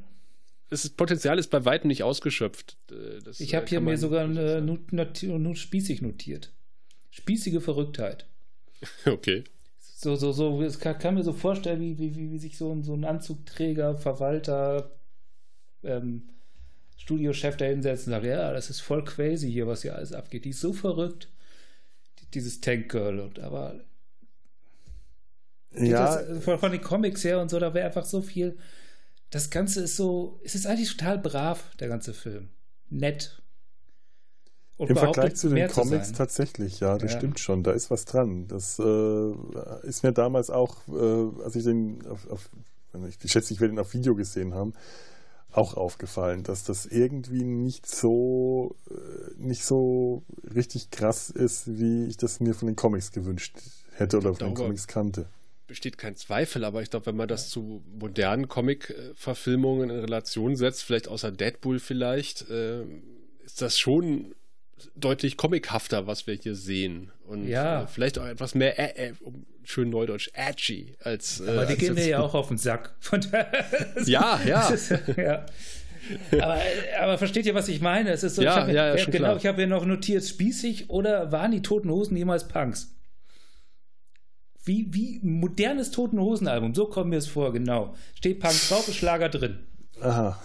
Das 0.68 0.88
Potenzial 0.90 1.38
ist 1.38 1.48
bei 1.48 1.64
weitem 1.64 1.88
nicht 1.88 2.02
ausgeschöpft. 2.02 2.76
Äh, 2.90 3.22
das 3.22 3.38
ich 3.38 3.54
habe 3.54 3.66
hier 3.66 3.80
mir 3.80 3.96
sogar 3.96 4.24
eine, 4.24 4.60
not, 4.60 4.92
not, 4.92 5.22
not, 5.22 5.58
spießig 5.58 6.02
notiert. 6.02 6.52
Spießige 7.10 7.60
Verrücktheit. 7.60 8.26
Okay. 9.06 9.44
So, 9.98 10.14
so, 10.14 10.32
so, 10.32 10.60
es 10.60 10.78
kann, 10.78 10.98
kann 10.98 11.14
mir 11.14 11.22
so 11.22 11.32
vorstellen, 11.32 11.80
wie, 11.80 11.98
wie, 11.98 12.14
wie 12.14 12.38
sich 12.38 12.58
so 12.58 12.70
ein, 12.70 12.82
so 12.82 12.92
ein 12.92 13.06
Anzugträger, 13.06 13.96
Verwalter, 13.96 14.90
ähm, 15.86 16.28
Studiochef 16.96 17.56
da 17.56 17.66
hinsetzt 17.66 18.06
und 18.06 18.12
sagt, 18.12 18.24
ja, 18.24 18.52
das 18.52 18.70
ist 18.70 18.80
voll 18.80 19.04
crazy 19.04 19.50
hier, 19.50 19.66
was 19.66 19.82
hier 19.82 19.94
alles 19.94 20.12
abgeht. 20.12 20.44
Die 20.44 20.50
ist 20.50 20.60
so 20.60 20.72
verrückt, 20.72 21.28
dieses 22.34 22.60
Tank 22.60 22.90
Girl. 22.90 23.20
Und 23.20 23.38
aber 23.40 23.80
ja. 25.72 26.22
Das, 26.22 26.44
von, 26.44 26.58
von, 26.58 26.72
den 26.72 26.80
Comics 26.80 27.24
her 27.24 27.40
und 27.40 27.50
so, 27.50 27.58
da 27.58 27.74
wäre 27.74 27.86
einfach 27.86 28.04
so 28.04 28.22
viel. 28.22 28.56
Das 29.30 29.50
Ganze 29.50 29.82
ist 29.82 29.96
so, 29.96 30.40
es 30.44 30.54
ist 30.54 30.66
eigentlich 30.66 30.96
total 30.96 31.18
brav, 31.18 31.74
der 31.78 31.88
ganze 31.88 32.14
Film. 32.14 32.48
Nett. 32.88 33.42
Und 34.76 34.90
Im 34.90 34.96
Vergleich 34.96 35.36
zu 35.36 35.48
den 35.48 35.68
Comics 35.68 36.08
zu 36.08 36.14
tatsächlich, 36.14 36.80
ja, 36.80 36.98
das 36.98 37.12
ja. 37.12 37.18
stimmt 37.18 37.40
schon, 37.40 37.62
da 37.62 37.72
ist 37.72 37.90
was 37.90 38.04
dran. 38.04 38.46
Das 38.46 38.78
äh, 38.78 39.32
ist 39.86 40.02
mir 40.02 40.12
damals 40.12 40.50
auch, 40.50 40.76
äh, 40.88 41.42
als 41.42 41.56
ich 41.56 41.64
den, 41.64 42.06
auf, 42.06 42.28
auf, 42.30 42.50
ich 43.08 43.32
schätze, 43.32 43.54
ich 43.54 43.60
werde 43.60 43.74
ihn 43.74 43.78
auf 43.78 43.94
Video 43.94 44.14
gesehen 44.14 44.54
haben, 44.54 44.74
auch 45.56 45.74
aufgefallen, 45.74 46.42
dass 46.42 46.64
das 46.64 46.86
irgendwie 46.86 47.44
nicht 47.44 47.86
so 47.86 48.76
äh, 48.90 48.94
nicht 49.36 49.64
so 49.64 50.22
richtig 50.54 50.90
krass 50.90 51.30
ist, 51.30 51.78
wie 51.78 52.06
ich 52.06 52.16
das 52.16 52.40
mir 52.40 52.54
von 52.54 52.66
den 52.66 52.76
Comics 52.76 53.12
gewünscht 53.12 53.56
hätte 53.92 54.18
oder 54.18 54.34
von 54.34 54.48
den 54.48 54.54
Comics 54.54 54.86
kannte. 54.86 55.26
Besteht 55.66 55.98
kein 55.98 56.14
Zweifel, 56.14 56.64
aber 56.64 56.82
ich 56.82 56.90
glaube, 56.90 57.06
wenn 57.06 57.16
man 57.16 57.26
das 57.26 57.48
zu 57.48 57.82
modernen 57.98 58.48
Comic-Verfilmungen 58.48 59.90
in 59.90 59.98
Relation 59.98 60.54
setzt, 60.54 60.84
vielleicht 60.84 61.08
außer 61.08 61.32
Deadpool 61.32 61.80
vielleicht, 61.80 62.48
äh, 62.48 62.84
ist 63.44 63.62
das 63.62 63.78
schon 63.78 64.34
deutlich 64.94 65.36
comichafter, 65.36 66.06
was 66.06 66.26
wir 66.26 66.34
hier 66.34 66.54
sehen. 66.54 67.10
Und 67.26 67.48
ja. 67.48 67.82
äh, 67.82 67.86
vielleicht 67.86 68.18
auch 68.18 68.26
etwas 68.26 68.54
mehr, 68.54 68.78
äh, 68.78 69.08
äh, 69.08 69.12
schön 69.64 69.90
neudeutsch, 69.90 70.30
edgy 70.32 70.94
als. 71.02 71.40
Äh, 71.40 71.50
Aber 71.50 71.66
die 71.66 71.76
gehen 71.76 71.94
mir 71.94 72.06
ja 72.06 72.20
auch 72.20 72.34
auf 72.34 72.48
den 72.48 72.58
Sack. 72.58 72.94
Von 73.00 73.20
ja, 74.04 74.40
ja. 74.46 74.72
ja. 75.16 75.46
aber, 76.32 76.60
aber, 77.00 77.18
versteht 77.18 77.46
ihr, 77.46 77.54
was 77.54 77.68
ich 77.68 77.80
meine? 77.80 78.10
Es 78.10 78.22
ist 78.22 78.36
so, 78.36 78.42
ja, 78.42 78.68
ich 78.68 78.74
ja, 78.74 78.94
ja, 78.94 79.04
genau, 79.04 79.18
klar. 79.18 79.36
ich 79.38 79.46
habe 79.46 79.58
hier 79.58 79.66
noch 79.66 79.84
notiert, 79.84 80.24
spießig 80.24 80.88
oder 80.88 81.32
waren 81.32 81.50
die 81.50 81.62
Toten 81.62 81.90
Hosen 81.90 82.16
jemals 82.16 82.46
Punks? 82.46 82.94
Wie, 84.64 84.86
wie 84.92 85.20
modernes 85.22 85.90
Toten 85.90 86.20
Hosen 86.20 86.48
Album, 86.48 86.74
so 86.74 86.86
kommt 86.86 87.10
mir 87.10 87.16
es 87.16 87.26
vor, 87.26 87.52
genau. 87.52 87.94
Steht 88.14 88.40
Punk 88.40 88.54
drauf, 88.68 88.86
ist 88.88 88.96
Schlager 88.96 89.28
drin. 89.28 89.66
Aha. 90.00 90.40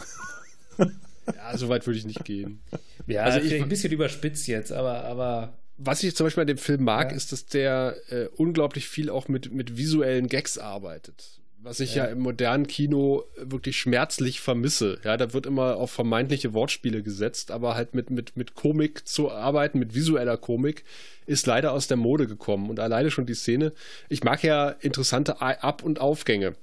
ja, 0.77 1.57
so 1.57 1.69
weit 1.69 1.86
würde 1.86 1.99
ich 1.99 2.05
nicht 2.05 2.23
gehen. 2.23 2.63
Ja, 3.07 3.23
also 3.23 3.39
ich, 3.39 3.61
ein 3.61 3.69
bisschen 3.69 3.91
überspitzt 3.91 4.47
jetzt, 4.47 4.71
aber, 4.71 5.03
aber 5.05 5.61
was 5.78 6.03
ich 6.03 6.15
zum 6.15 6.26
Beispiel 6.28 6.41
an 6.41 6.47
dem 6.47 6.57
Film 6.57 6.84
mag, 6.84 7.11
ja. 7.11 7.17
ist, 7.17 7.32
dass 7.32 7.45
der 7.45 7.95
äh, 8.09 8.28
unglaublich 8.36 8.88
viel 8.88 9.09
auch 9.09 9.28
mit, 9.28 9.51
mit 9.51 9.78
visuellen 9.78 10.28
Gags 10.28 10.57
arbeitet. 10.57 11.41
was 11.57 11.80
ich 11.80 11.95
ja. 11.95 12.05
ja. 12.05 12.11
im 12.11 12.19
modernen 12.19 12.67
Kino 12.67 13.24
wirklich 13.38 13.78
schmerzlich 13.78 14.41
vermisse. 14.41 14.99
Ja, 15.03 15.17
da 15.17 15.34
wird 15.34 15.45
immer 15.45 15.78
auf 15.78 15.91
vermeintliche 15.91 16.53
Wortspiele 16.53 17.03
gesetzt, 17.03 17.51
aber 17.51 17.76
halt 17.76 17.95
mit, 17.95 18.09
mit, 18.09 18.38
mit 18.38 18.55
Komik 18.55 19.07
zu 19.07 19.32
arbeiten, 19.32 19.80
mit 19.80 19.95
visueller 19.95 20.38
Komik, 20.38 20.84
ist 21.26 21.47
leider 21.47 21.72
aus 21.72 21.88
der 21.88 21.97
Mode 21.97 22.28
gekommen. 22.28 22.69
Und 22.69 22.80
alleine 22.80 23.11
schon 23.11 23.26
die 23.26 23.34
Szene, 23.34 23.74
ich 24.09 24.24
mag 24.24 24.43
ja 24.43 24.69
interessante 24.69 25.41
Ab- 25.41 25.84
und 25.84 25.99
Aufgänge 25.99 26.55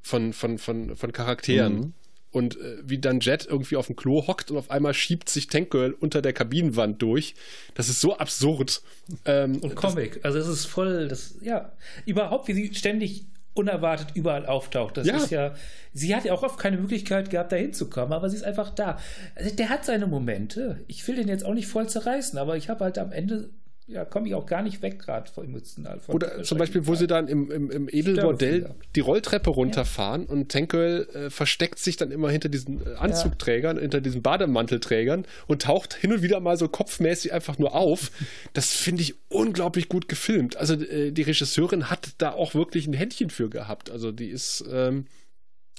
von, 0.00 0.32
von, 0.32 0.58
von, 0.58 0.96
von 0.96 1.12
Charakteren. 1.12 1.74
Mhm. 1.74 1.94
Und 2.32 2.56
äh, 2.56 2.78
wie 2.82 2.98
dann 2.98 3.20
Jet 3.20 3.46
irgendwie 3.46 3.76
auf 3.76 3.86
dem 3.86 3.96
Klo 3.96 4.26
hockt 4.26 4.50
und 4.50 4.56
auf 4.56 4.70
einmal 4.70 4.94
schiebt 4.94 5.28
sich 5.28 5.46
Tank 5.48 5.70
Girl 5.70 5.92
unter 5.92 6.22
der 6.22 6.32
Kabinenwand 6.32 7.00
durch. 7.02 7.34
Das 7.74 7.88
ist 7.88 8.00
so 8.00 8.16
absurd. 8.16 8.82
Ähm, 9.26 9.58
und 9.58 9.76
Comic. 9.76 10.20
Also 10.24 10.38
es 10.38 10.48
ist 10.48 10.64
voll, 10.64 11.08
das, 11.08 11.34
ja, 11.42 11.72
überhaupt, 12.06 12.48
wie 12.48 12.54
sie 12.54 12.74
ständig 12.74 13.26
unerwartet 13.54 14.08
überall 14.14 14.46
auftaucht. 14.46 14.96
Das 14.96 15.06
ja. 15.06 15.16
ist 15.16 15.30
ja, 15.30 15.54
sie 15.92 16.14
hat 16.16 16.24
ja 16.24 16.32
auch 16.32 16.42
oft 16.42 16.58
keine 16.58 16.78
Möglichkeit 16.78 17.30
gehabt, 17.30 17.52
da 17.52 17.56
hinzukommen, 17.56 18.12
aber 18.12 18.30
sie 18.30 18.36
ist 18.36 18.44
einfach 18.44 18.70
da. 18.70 18.98
Also 19.34 19.54
der 19.54 19.68
hat 19.68 19.84
seine 19.84 20.06
Momente. 20.06 20.80
Ich 20.86 21.06
will 21.06 21.16
den 21.16 21.28
jetzt 21.28 21.44
auch 21.44 21.54
nicht 21.54 21.68
voll 21.68 21.88
zerreißen, 21.88 22.38
aber 22.38 22.56
ich 22.56 22.68
habe 22.68 22.84
halt 22.84 22.98
am 22.98 23.12
Ende 23.12 23.50
ja, 23.88 24.04
komme 24.04 24.28
ich 24.28 24.34
auch 24.34 24.46
gar 24.46 24.62
nicht 24.62 24.80
weg, 24.80 25.00
gerade 25.00 25.30
emotional. 25.36 25.98
Von 25.98 26.14
Oder 26.14 26.42
zum 26.44 26.56
Beispiel, 26.56 26.86
wo 26.86 26.94
sie 26.94 27.08
dann 27.08 27.26
im, 27.26 27.50
im, 27.50 27.70
im 27.70 27.88
Edelbordell 27.88 28.74
die 28.94 29.00
Rolltreppe 29.00 29.50
runterfahren 29.50 30.22
ja. 30.22 30.28
und 30.28 30.48
Tenkel 30.48 31.08
äh, 31.12 31.30
versteckt 31.30 31.80
sich 31.80 31.96
dann 31.96 32.12
immer 32.12 32.30
hinter 32.30 32.48
diesen 32.48 32.80
äh, 32.80 32.94
Anzugträgern, 32.94 33.76
ja. 33.76 33.82
hinter 33.82 34.00
diesen 34.00 34.22
Bademantelträgern 34.22 35.26
und 35.48 35.62
taucht 35.62 35.94
hin 35.94 36.12
und 36.12 36.22
wieder 36.22 36.38
mal 36.38 36.56
so 36.56 36.68
kopfmäßig 36.68 37.32
einfach 37.32 37.58
nur 37.58 37.74
auf. 37.74 38.12
Das 38.52 38.72
finde 38.72 39.02
ich 39.02 39.16
unglaublich 39.28 39.88
gut 39.88 40.08
gefilmt. 40.08 40.56
Also 40.56 40.74
äh, 40.74 41.10
die 41.10 41.22
Regisseurin 41.22 41.90
hat 41.90 42.10
da 42.18 42.32
auch 42.32 42.54
wirklich 42.54 42.86
ein 42.86 42.94
Händchen 42.94 43.30
für 43.30 43.50
gehabt. 43.50 43.90
Also 43.90 44.12
die 44.12 44.28
ist, 44.28 44.64
ähm, 44.70 45.06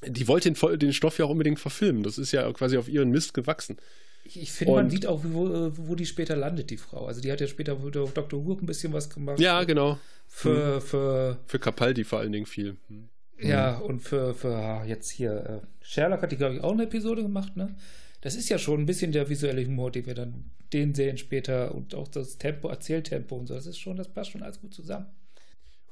die 0.06 0.28
wollte 0.28 0.52
den, 0.52 0.80
den 0.80 0.94
Stoff 0.94 1.20
ja 1.20 1.26
auch 1.26 1.30
unbedingt 1.30 1.60
verfilmen. 1.60 2.04
Das 2.04 2.18
ist 2.18 2.34
ja 2.34 2.52
quasi 2.52 2.78
auf 2.78 2.90
ihren 2.90 3.12
Mist 3.12 3.34
gewachsen. 3.34 3.78
Ich, 4.26 4.52
finde, 4.52 4.76
man 4.76 4.90
sieht 4.90 5.06
auch, 5.06 5.22
wo, 5.24 5.72
wo 5.76 5.96
die 5.96 6.06
später 6.06 6.36
landet, 6.36 6.70
die 6.70 6.78
Frau. 6.78 7.06
Also 7.06 7.20
die 7.20 7.32
hat 7.32 7.42
ja 7.42 7.48
später 7.48 7.74
auf 7.74 8.14
Dr. 8.14 8.46
Who 8.46 8.54
ein 8.54 8.66
bisschen 8.66 8.94
was 8.94 9.10
gemacht. 9.10 9.40
Ja, 9.40 9.64
genau. 9.66 10.00
Für, 10.28 10.76
hm. 10.76 10.82
für, 10.82 11.40
für 11.46 11.60
Capaldi 11.60 12.04
vor 12.04 12.20
allen 12.20 12.32
Dingen 12.32 12.46
viel. 12.46 12.78
Hm. 12.88 13.10
Ja, 13.40 13.78
und 13.78 14.00
für, 14.00 14.34
für 14.34 14.56
ah, 14.56 14.86
jetzt 14.86 15.10
hier, 15.10 15.62
äh, 15.64 15.86
Sherlock 15.86 16.22
hat 16.22 16.32
die, 16.32 16.38
glaube 16.38 16.56
ich, 16.56 16.62
auch 16.62 16.72
eine 16.72 16.84
Episode 16.84 17.24
gemacht, 17.24 17.58
ne? 17.58 17.76
Das 18.22 18.36
ist 18.36 18.48
ja 18.48 18.58
schon 18.58 18.80
ein 18.80 18.86
bisschen 18.86 19.12
der 19.12 19.28
visuelle 19.30 19.66
Humor, 19.66 19.92
den 19.92 20.06
wir 20.06 20.14
dann 20.14 20.46
den 20.72 20.96
sehen 20.96 21.18
später 21.18 21.76
und 21.76 21.94
auch 21.94 22.08
das 22.08 22.38
Tempo, 22.38 22.70
Erzähltempo 22.70 23.36
und 23.36 23.48
so. 23.48 23.54
Das 23.54 23.68
ist 23.68 23.78
schon, 23.78 23.98
das 23.98 24.08
passt 24.08 24.32
schon 24.32 24.44
alles 24.44 24.62
gut 24.62 24.74
zusammen. 24.74 25.08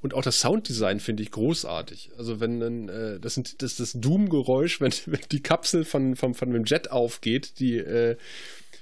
Und 0.02 0.16
auch 0.16 0.24
das 0.24 0.40
Sounddesign 0.40 1.00
finde 1.00 1.24
ich 1.24 1.32
großartig. 1.32 2.12
Also 2.18 2.40
wenn 2.40 2.60
dann, 2.60 2.90
äh, 2.90 3.20
das 3.20 3.36
sind 3.36 3.62
das, 3.62 3.76
das 3.76 3.94
Doom-Geräusch, 3.94 4.82
wenn, 4.82 4.94
wenn 5.06 5.22
die 5.32 5.42
Kapsel 5.42 5.86
von, 5.86 6.16
von, 6.16 6.34
von 6.34 6.52
dem 6.52 6.66
Jet 6.66 6.92
aufgeht, 6.92 7.60
die, 7.60 7.78
äh, 7.78 8.18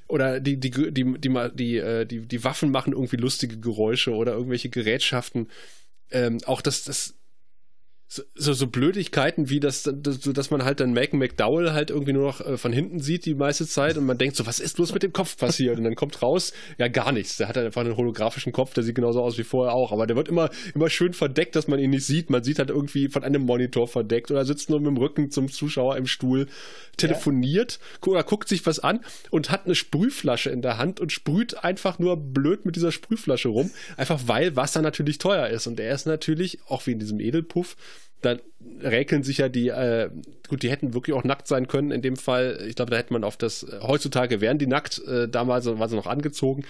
oder 0.07 0.39
die, 0.39 0.57
die, 0.57 0.71
die, 0.71 0.91
die, 0.91 1.19
die, 1.19 1.49
die, 1.53 1.77
äh, 1.77 2.05
die, 2.05 2.21
die 2.21 2.43
Waffen 2.43 2.71
machen 2.71 2.93
irgendwie 2.93 3.17
lustige 3.17 3.59
Geräusche 3.59 4.11
oder 4.11 4.33
irgendwelche 4.33 4.69
Gerätschaften. 4.69 5.49
Ähm, 6.11 6.39
auch 6.45 6.61
das, 6.61 6.83
das, 6.83 7.13
so, 8.09 8.53
so 8.53 8.65
Blödigkeiten 8.65 9.51
wie 9.51 9.59
das, 9.59 9.83
das, 9.83 10.19
dass 10.21 10.49
man 10.49 10.63
halt 10.63 10.79
dann 10.79 10.93
Macon 10.93 11.19
McDowell 11.19 11.73
halt 11.73 11.91
irgendwie 11.91 12.13
nur 12.13 12.25
noch 12.25 12.41
äh, 12.41 12.57
von 12.57 12.73
hinten 12.73 12.99
sieht 12.99 13.25
die 13.25 13.35
meiste 13.35 13.67
Zeit 13.67 13.97
und 13.97 14.05
man 14.07 14.17
denkt 14.17 14.35
so, 14.35 14.47
was 14.47 14.59
ist 14.59 14.77
bloß 14.77 14.93
mit 14.95 15.03
dem 15.03 15.13
Kopf 15.13 15.37
passiert? 15.37 15.77
Und 15.77 15.83
dann 15.83 15.93
kommt 15.93 16.19
raus, 16.23 16.51
ja 16.79 16.87
gar 16.87 17.11
nichts. 17.11 17.37
Der 17.37 17.47
hat 17.47 17.55
halt 17.55 17.67
einfach 17.67 17.81
einen 17.81 17.95
holographischen 17.95 18.51
Kopf, 18.51 18.73
der 18.73 18.83
sieht 18.83 18.95
genauso 18.95 19.21
aus 19.21 19.37
wie 19.37 19.43
vorher 19.43 19.75
auch, 19.75 19.91
aber 19.91 20.07
der 20.07 20.15
wird 20.15 20.27
immer, 20.27 20.49
immer 20.73 20.89
schön 20.89 21.13
verdeckt, 21.13 21.55
dass 21.55 21.67
man 21.67 21.77
ihn 21.77 21.91
nicht 21.91 22.05
sieht. 22.05 22.31
Man 22.31 22.43
sieht 22.43 22.57
halt 22.57 22.71
irgendwie 22.71 23.09
von 23.09 23.23
einem 23.23 23.43
Monitor 23.43 23.87
verdeckt 23.87 24.31
oder 24.31 24.43
sitzt 24.43 24.71
nur 24.71 24.79
mit 24.79 24.87
dem 24.87 24.97
Rücken 24.97 25.29
zum 25.29 25.47
Zuschauer 25.47 25.95
im 25.95 26.07
Stuhl, 26.07 26.47
telefoniert 26.97 27.79
ja. 28.01 28.07
oder 28.11 28.23
guckt 28.23 28.49
sich 28.49 28.65
was 28.65 28.79
an 28.79 29.01
und 29.29 29.51
hat 29.51 29.65
eine 29.65 29.75
Sprühflasche 29.75 30.49
in 30.49 30.61
der 30.61 30.77
Hand 30.77 30.99
und 30.99 31.11
sprüht 31.11 31.63
einfach 31.63 31.99
nur 31.99 32.17
blöd 32.17 32.65
mit 32.65 32.75
dieser 32.75 32.91
Sprühflasche 32.91 33.49
rum, 33.49 33.71
einfach 33.97 34.21
weil 34.25 34.55
Wasser 34.55 34.81
natürlich 34.81 35.17
teuer 35.17 35.47
ist 35.47 35.67
und 35.67 35.79
er 35.79 35.93
ist 35.93 36.05
natürlich, 36.05 36.59
auch 36.67 36.87
wie 36.87 36.91
in 36.91 36.99
diesem 36.99 37.19
Edelpuff, 37.19 37.75
dann 38.21 38.39
räkeln 38.81 39.23
sich 39.23 39.37
ja 39.37 39.49
die, 39.49 39.69
äh, 39.69 40.09
gut, 40.47 40.63
die 40.63 40.69
hätten 40.69 40.93
wirklich 40.93 41.15
auch 41.15 41.23
nackt 41.23 41.47
sein 41.47 41.67
können 41.67 41.91
in 41.91 42.01
dem 42.01 42.17
Fall. 42.17 42.63
Ich 42.67 42.75
glaube, 42.75 42.91
da 42.91 42.97
hätte 42.97 43.13
man 43.13 43.23
auf 43.23 43.37
das, 43.37 43.63
äh, 43.63 43.79
heutzutage 43.81 44.41
wären 44.41 44.57
die 44.57 44.67
nackt, 44.67 44.99
äh, 45.07 45.29
damals 45.29 45.65
waren 45.65 45.89
sie 45.89 45.95
noch 45.95 46.07
angezogen, 46.07 46.65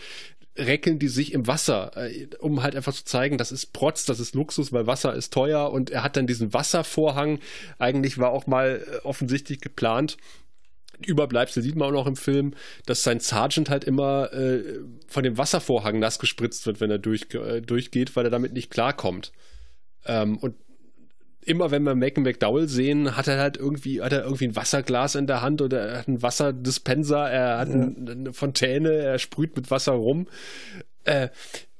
räkeln 0.58 1.00
die 1.00 1.08
sich 1.08 1.34
im 1.34 1.48
Wasser, 1.48 1.92
äh, 1.96 2.28
um 2.40 2.62
halt 2.62 2.76
einfach 2.76 2.94
zu 2.94 3.06
zeigen, 3.06 3.38
das 3.38 3.52
ist 3.52 3.74
Protz, 3.74 4.06
das 4.06 4.20
ist 4.20 4.36
Luxus, 4.36 4.72
weil 4.72 4.88
Wasser 4.88 5.14
ist 5.14 5.34
teuer 5.34 5.72
und 5.72 5.90
er 5.90 6.04
hat 6.04 6.18
dann 6.18 6.28
diesen 6.28 6.54
Wasservorhang, 6.54 7.40
eigentlich 7.80 8.18
war 8.18 8.32
auch 8.32 8.46
mal 8.48 8.86
äh, 8.86 9.06
offensichtlich 9.06 9.62
geplant, 9.62 10.18
Überbleibsel 11.06 11.64
sieht 11.64 11.76
man 11.76 11.88
auch 11.90 11.94
noch 11.94 12.08
im 12.08 12.18
Film, 12.18 12.54
dass 12.86 13.04
sein 13.04 13.22
Sergeant 13.22 13.70
halt 13.70 13.86
immer 13.86 14.34
äh, 14.34 14.80
von 15.08 15.24
dem 15.24 15.38
Wasservorhang 15.38 16.00
nass 16.00 16.20
gespritzt 16.20 16.66
wird, 16.66 16.82
wenn 16.82 16.92
er 16.92 17.00
durch, 17.00 17.28
äh, 17.34 17.62
durchgeht, 17.62 18.16
weil 18.16 18.26
er 18.26 18.32
damit 18.32 18.52
nicht 18.52 18.70
klarkommt. 18.70 19.32
Ähm, 20.06 20.38
und 20.38 20.56
immer 21.46 21.72
wenn 21.72 21.84
wir 21.84 21.96
Macon 21.96 22.24
McDowell 22.24 22.68
sehen, 22.68 23.16
hat 23.16 23.28
er 23.28 23.40
halt 23.40 23.58
irgendwie, 23.58 24.02
hat 24.02 24.14
er 24.14 24.24
irgendwie 24.24 24.48
ein 24.48 24.56
Wasserglas 24.56 25.16
in 25.16 25.28
der 25.28 25.42
Hand 25.42 25.62
oder 25.62 25.80
er 25.80 26.00
hat 26.00 26.08
einen 26.08 26.22
Wasserdispenser, 26.22 27.30
er 27.30 27.58
hat 27.60 27.70
ja. 27.70 27.76
eine 27.76 28.34
Fontäne, 28.34 28.92
er 28.92 29.20
sprüht 29.20 29.56
mit 29.56 29.72
Wasser 29.72 29.94
rum. 29.94 30.28
Äh, 31.06 31.30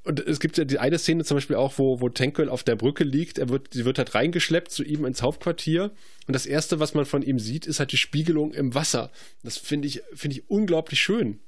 und 0.02 0.18
es 0.18 0.40
gibt 0.40 0.56
ja 0.56 0.64
die 0.64 0.78
eine 0.78 0.98
Szene 0.98 1.24
zum 1.24 1.36
Beispiel 1.36 1.56
auch, 1.56 1.74
wo, 1.76 2.00
wo 2.00 2.08
Tankwell 2.08 2.48
auf 2.48 2.62
der 2.62 2.74
Brücke 2.74 3.04
liegt. 3.04 3.38
Er 3.38 3.50
wird, 3.50 3.74
sie 3.74 3.84
wird 3.84 3.98
halt 3.98 4.14
reingeschleppt 4.14 4.70
zu 4.70 4.82
ihm 4.82 5.04
ins 5.04 5.20
Hauptquartier. 5.20 5.90
Und 6.26 6.34
das 6.34 6.46
erste, 6.46 6.80
was 6.80 6.94
man 6.94 7.04
von 7.04 7.22
ihm 7.22 7.38
sieht, 7.38 7.66
ist 7.66 7.80
halt 7.80 7.92
die 7.92 7.98
Spiegelung 7.98 8.52
im 8.54 8.74
Wasser. 8.74 9.10
Das 9.42 9.58
finde 9.58 9.88
ich, 9.88 10.02
finde 10.14 10.38
ich 10.38 10.48
unglaublich 10.48 11.00
schön. 11.00 11.40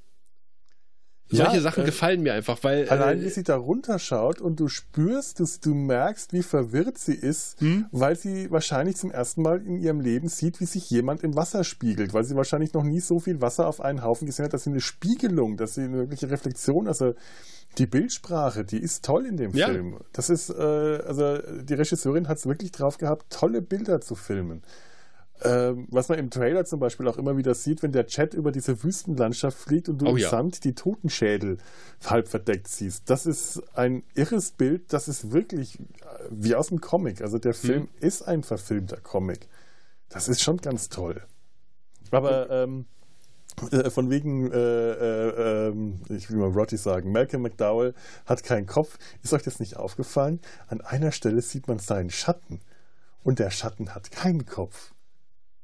Solche 1.32 1.56
ja, 1.56 1.60
Sachen 1.62 1.82
äh, 1.82 1.86
gefallen 1.86 2.22
mir 2.22 2.34
einfach, 2.34 2.62
weil. 2.62 2.88
Allein 2.88 3.20
äh, 3.20 3.24
wie 3.24 3.30
sie 3.30 3.42
da 3.42 3.56
runterschaut 3.56 4.40
und 4.40 4.60
du 4.60 4.68
spürst, 4.68 5.40
du, 5.40 5.46
du 5.62 5.74
merkst, 5.74 6.32
wie 6.32 6.42
verwirrt 6.42 6.98
sie 6.98 7.14
ist, 7.14 7.60
hm? 7.60 7.86
weil 7.90 8.16
sie 8.16 8.50
wahrscheinlich 8.50 8.96
zum 8.96 9.10
ersten 9.10 9.42
Mal 9.42 9.66
in 9.66 9.78
ihrem 9.78 10.00
Leben 10.00 10.28
sieht, 10.28 10.60
wie 10.60 10.66
sich 10.66 10.90
jemand 10.90 11.24
im 11.24 11.34
Wasser 11.34 11.64
spiegelt, 11.64 12.12
weil 12.12 12.24
sie 12.24 12.36
wahrscheinlich 12.36 12.74
noch 12.74 12.84
nie 12.84 13.00
so 13.00 13.18
viel 13.18 13.40
Wasser 13.40 13.66
auf 13.66 13.80
einen 13.80 14.02
Haufen 14.02 14.26
gesehen 14.26 14.44
hat, 14.44 14.52
dass 14.52 14.64
sie 14.64 14.70
eine 14.70 14.80
Spiegelung, 14.80 15.56
dass 15.56 15.74
sie 15.74 15.82
eine 15.82 15.98
wirkliche 15.98 16.30
Reflexion, 16.30 16.86
also 16.86 17.14
die 17.78 17.86
Bildsprache, 17.86 18.64
die 18.64 18.78
ist 18.78 19.04
toll 19.04 19.24
in 19.24 19.36
dem 19.36 19.52
ja. 19.54 19.66
Film. 19.66 19.96
Das 20.12 20.28
ist, 20.28 20.50
äh, 20.50 20.52
also 20.52 21.38
die 21.62 21.74
Regisseurin 21.74 22.28
hat 22.28 22.38
es 22.38 22.46
wirklich 22.46 22.72
drauf 22.72 22.98
gehabt, 22.98 23.32
tolle 23.32 23.62
Bilder 23.62 24.00
zu 24.00 24.14
filmen. 24.14 24.62
Ähm, 25.44 25.86
was 25.90 26.08
man 26.08 26.18
im 26.18 26.30
Trailer 26.30 26.64
zum 26.64 26.80
Beispiel 26.80 27.08
auch 27.08 27.18
immer 27.18 27.36
wieder 27.36 27.54
sieht, 27.54 27.82
wenn 27.82 27.92
der 27.92 28.06
Chat 28.06 28.34
über 28.34 28.52
diese 28.52 28.82
Wüstenlandschaft 28.82 29.58
fliegt 29.58 29.88
und 29.88 29.98
du 29.98 30.06
oh, 30.06 30.10
im 30.10 30.18
ja. 30.18 30.28
Sand 30.28 30.64
die 30.64 30.74
Totenschädel 30.74 31.58
halb 32.04 32.28
verdeckt 32.28 32.68
siehst. 32.68 33.10
Das 33.10 33.26
ist 33.26 33.62
ein 33.76 34.04
irres 34.14 34.52
Bild, 34.52 34.92
das 34.92 35.08
ist 35.08 35.32
wirklich 35.32 35.80
äh, 35.80 35.84
wie 36.30 36.54
aus 36.54 36.68
dem 36.68 36.80
Comic. 36.80 37.22
Also 37.22 37.38
der 37.38 37.54
Film 37.54 37.82
hm. 37.82 37.88
ist 38.00 38.22
ein 38.22 38.42
verfilmter 38.42 38.98
Comic. 38.98 39.48
Das 40.08 40.28
ist 40.28 40.42
schon 40.42 40.58
ganz 40.58 40.88
toll. 40.88 41.22
Aber 42.10 42.50
ähm, 42.50 42.84
äh, 43.70 43.90
von 43.90 44.10
wegen, 44.10 44.50
äh, 44.50 44.56
äh, 44.56 45.68
ähm, 45.68 46.00
ich 46.08 46.30
will 46.30 46.38
mal 46.38 46.50
Roddy 46.50 46.76
sagen, 46.76 47.12
Malcolm 47.12 47.42
McDowell 47.42 47.94
hat 48.26 48.42
keinen 48.42 48.66
Kopf. 48.66 48.98
Ist 49.22 49.32
euch 49.32 49.42
das 49.42 49.60
nicht 49.60 49.76
aufgefallen? 49.76 50.40
An 50.68 50.80
einer 50.80 51.12
Stelle 51.12 51.42
sieht 51.42 51.68
man 51.68 51.78
seinen 51.78 52.10
Schatten 52.10 52.60
und 53.22 53.38
der 53.38 53.50
Schatten 53.50 53.94
hat 53.94 54.10
keinen 54.10 54.46
Kopf. 54.46 54.92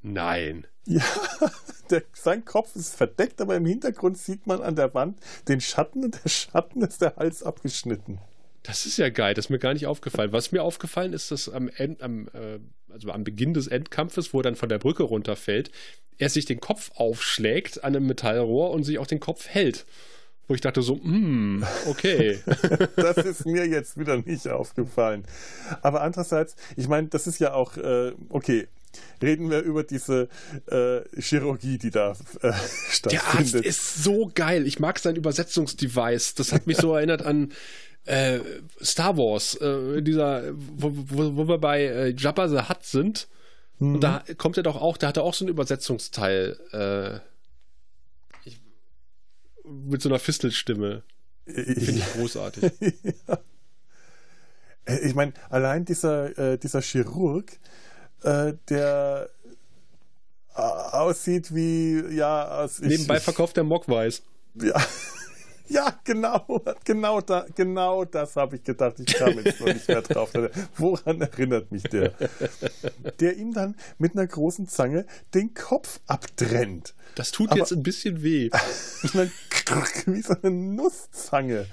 Nein. 0.02 0.66
Ja, 0.86 1.02
der, 1.90 2.02
sein 2.14 2.44
Kopf 2.44 2.74
ist 2.76 2.94
verdeckt, 2.94 3.40
aber 3.40 3.56
im 3.56 3.66
Hintergrund 3.66 4.18
sieht 4.18 4.46
man 4.46 4.62
an 4.62 4.76
der 4.76 4.94
Wand 4.94 5.18
den 5.48 5.60
Schatten 5.60 6.04
und 6.04 6.22
der 6.24 6.28
Schatten 6.28 6.82
ist 6.82 7.02
der 7.02 7.16
Hals 7.16 7.42
abgeschnitten. 7.42 8.18
Das 8.62 8.86
ist 8.86 8.98
ja 8.98 9.08
geil, 9.08 9.34
das 9.34 9.46
ist 9.46 9.50
mir 9.50 9.58
gar 9.58 9.72
nicht 9.72 9.86
aufgefallen. 9.86 10.32
Was 10.32 10.52
mir 10.52 10.62
aufgefallen 10.62 11.12
ist, 11.12 11.30
dass 11.30 11.48
am, 11.48 11.68
End, 11.68 12.02
am, 12.02 12.28
äh, 12.28 12.58
also 12.92 13.10
am 13.10 13.24
Beginn 13.24 13.54
des 13.54 13.66
Endkampfes, 13.66 14.32
wo 14.32 14.40
er 14.40 14.44
dann 14.44 14.56
von 14.56 14.68
der 14.68 14.78
Brücke 14.78 15.04
runterfällt, 15.04 15.70
er 16.18 16.28
sich 16.28 16.44
den 16.44 16.60
Kopf 16.60 16.90
aufschlägt 16.96 17.84
an 17.84 17.96
einem 17.96 18.06
Metallrohr 18.06 18.70
und 18.70 18.84
sich 18.84 18.98
auch 18.98 19.06
den 19.06 19.20
Kopf 19.20 19.48
hält. 19.48 19.86
Wo 20.48 20.54
ich 20.54 20.62
dachte 20.62 20.80
so, 20.80 20.94
hm, 20.96 21.64
okay. 21.86 22.40
das 22.96 23.16
ist 23.24 23.46
mir 23.46 23.66
jetzt 23.66 23.98
wieder 23.98 24.16
nicht 24.16 24.48
aufgefallen. 24.48 25.24
Aber 25.82 26.00
andererseits, 26.02 26.56
ich 26.76 26.88
meine, 26.88 27.08
das 27.08 27.26
ist 27.26 27.38
ja 27.38 27.52
auch, 27.52 27.76
äh, 27.76 28.12
okay, 28.30 28.66
reden 29.22 29.50
wir 29.50 29.60
über 29.60 29.84
diese 29.84 30.28
äh, 30.66 31.00
Chirurgie, 31.20 31.78
die 31.78 31.90
da 31.90 32.16
äh, 32.42 32.52
stattfindet. 32.90 33.04
Der 33.12 33.24
Arzt 33.26 33.54
ist 33.54 34.02
so 34.02 34.30
geil. 34.34 34.66
Ich 34.66 34.78
mag 34.78 34.98
sein 34.98 35.16
Übersetzungsdevice. 35.16 36.34
Das 36.34 36.52
hat 36.52 36.66
mich 36.66 36.76
so 36.76 36.94
erinnert 36.94 37.22
an 37.22 37.52
äh, 38.08 38.40
Star 38.82 39.16
Wars, 39.16 39.54
äh, 39.56 40.02
dieser, 40.02 40.52
wo, 40.54 40.92
wo, 40.94 41.36
wo, 41.36 41.48
wir 41.48 41.58
bei 41.58 41.84
äh, 41.84 42.14
Jabba 42.16 42.48
the 42.48 42.68
Hutt 42.68 42.84
sind. 42.84 43.28
Mhm. 43.78 43.94
Und 43.96 44.00
da 44.00 44.24
kommt 44.36 44.56
er 44.56 44.62
doch 44.62 44.76
auch, 44.76 44.96
der 44.96 45.10
hatte 45.10 45.22
auch 45.22 45.34
so 45.34 45.44
ein 45.44 45.48
Übersetzungsteil. 45.48 46.56
Äh, 46.72 48.48
ich, 48.48 48.60
mit 49.64 50.00
so 50.00 50.08
einer 50.08 50.18
Fistelstimme. 50.18 51.02
Finde 51.44 51.90
ich 51.90 52.12
großartig. 52.12 52.72
ja. 53.28 53.38
Ich 55.02 55.14
meine, 55.14 55.34
allein 55.50 55.84
dieser, 55.84 56.56
dieser 56.56 56.80
Chirurg, 56.80 57.58
äh, 58.22 58.54
der 58.68 59.30
äh, 60.54 60.60
aussieht 60.60 61.54
wie, 61.54 62.04
ja, 62.14 62.62
aus. 62.62 62.80
Nebenbei 62.80 63.20
verkauft 63.20 63.56
der 63.56 63.64
Mogwais. 63.64 64.22
Ja. 64.54 64.74
Ja, 65.70 66.00
genau, 66.02 66.62
genau, 66.84 67.20
da, 67.20 67.46
genau 67.54 68.06
das 68.06 68.36
habe 68.36 68.56
ich 68.56 68.64
gedacht. 68.64 68.94
Ich 69.00 69.14
kam 69.14 69.38
jetzt 69.38 69.60
noch 69.60 69.66
nicht 69.66 69.86
mehr 69.86 70.00
drauf. 70.00 70.32
Woran 70.76 71.20
erinnert 71.20 71.70
mich 71.70 71.82
der? 71.82 72.14
Der 73.20 73.36
ihm 73.36 73.52
dann 73.52 73.76
mit 73.98 74.14
einer 74.14 74.26
großen 74.26 74.66
Zange 74.66 75.04
den 75.34 75.52
Kopf 75.52 76.00
abtrennt. 76.06 76.94
Das 77.16 77.32
tut 77.32 77.50
Aber, 77.50 77.58
jetzt 77.58 77.72
ein 77.72 77.82
bisschen 77.82 78.22
weh. 78.22 78.48
wie 80.06 80.22
so 80.22 80.34
eine 80.42 80.50
Nusszange. 80.50 81.66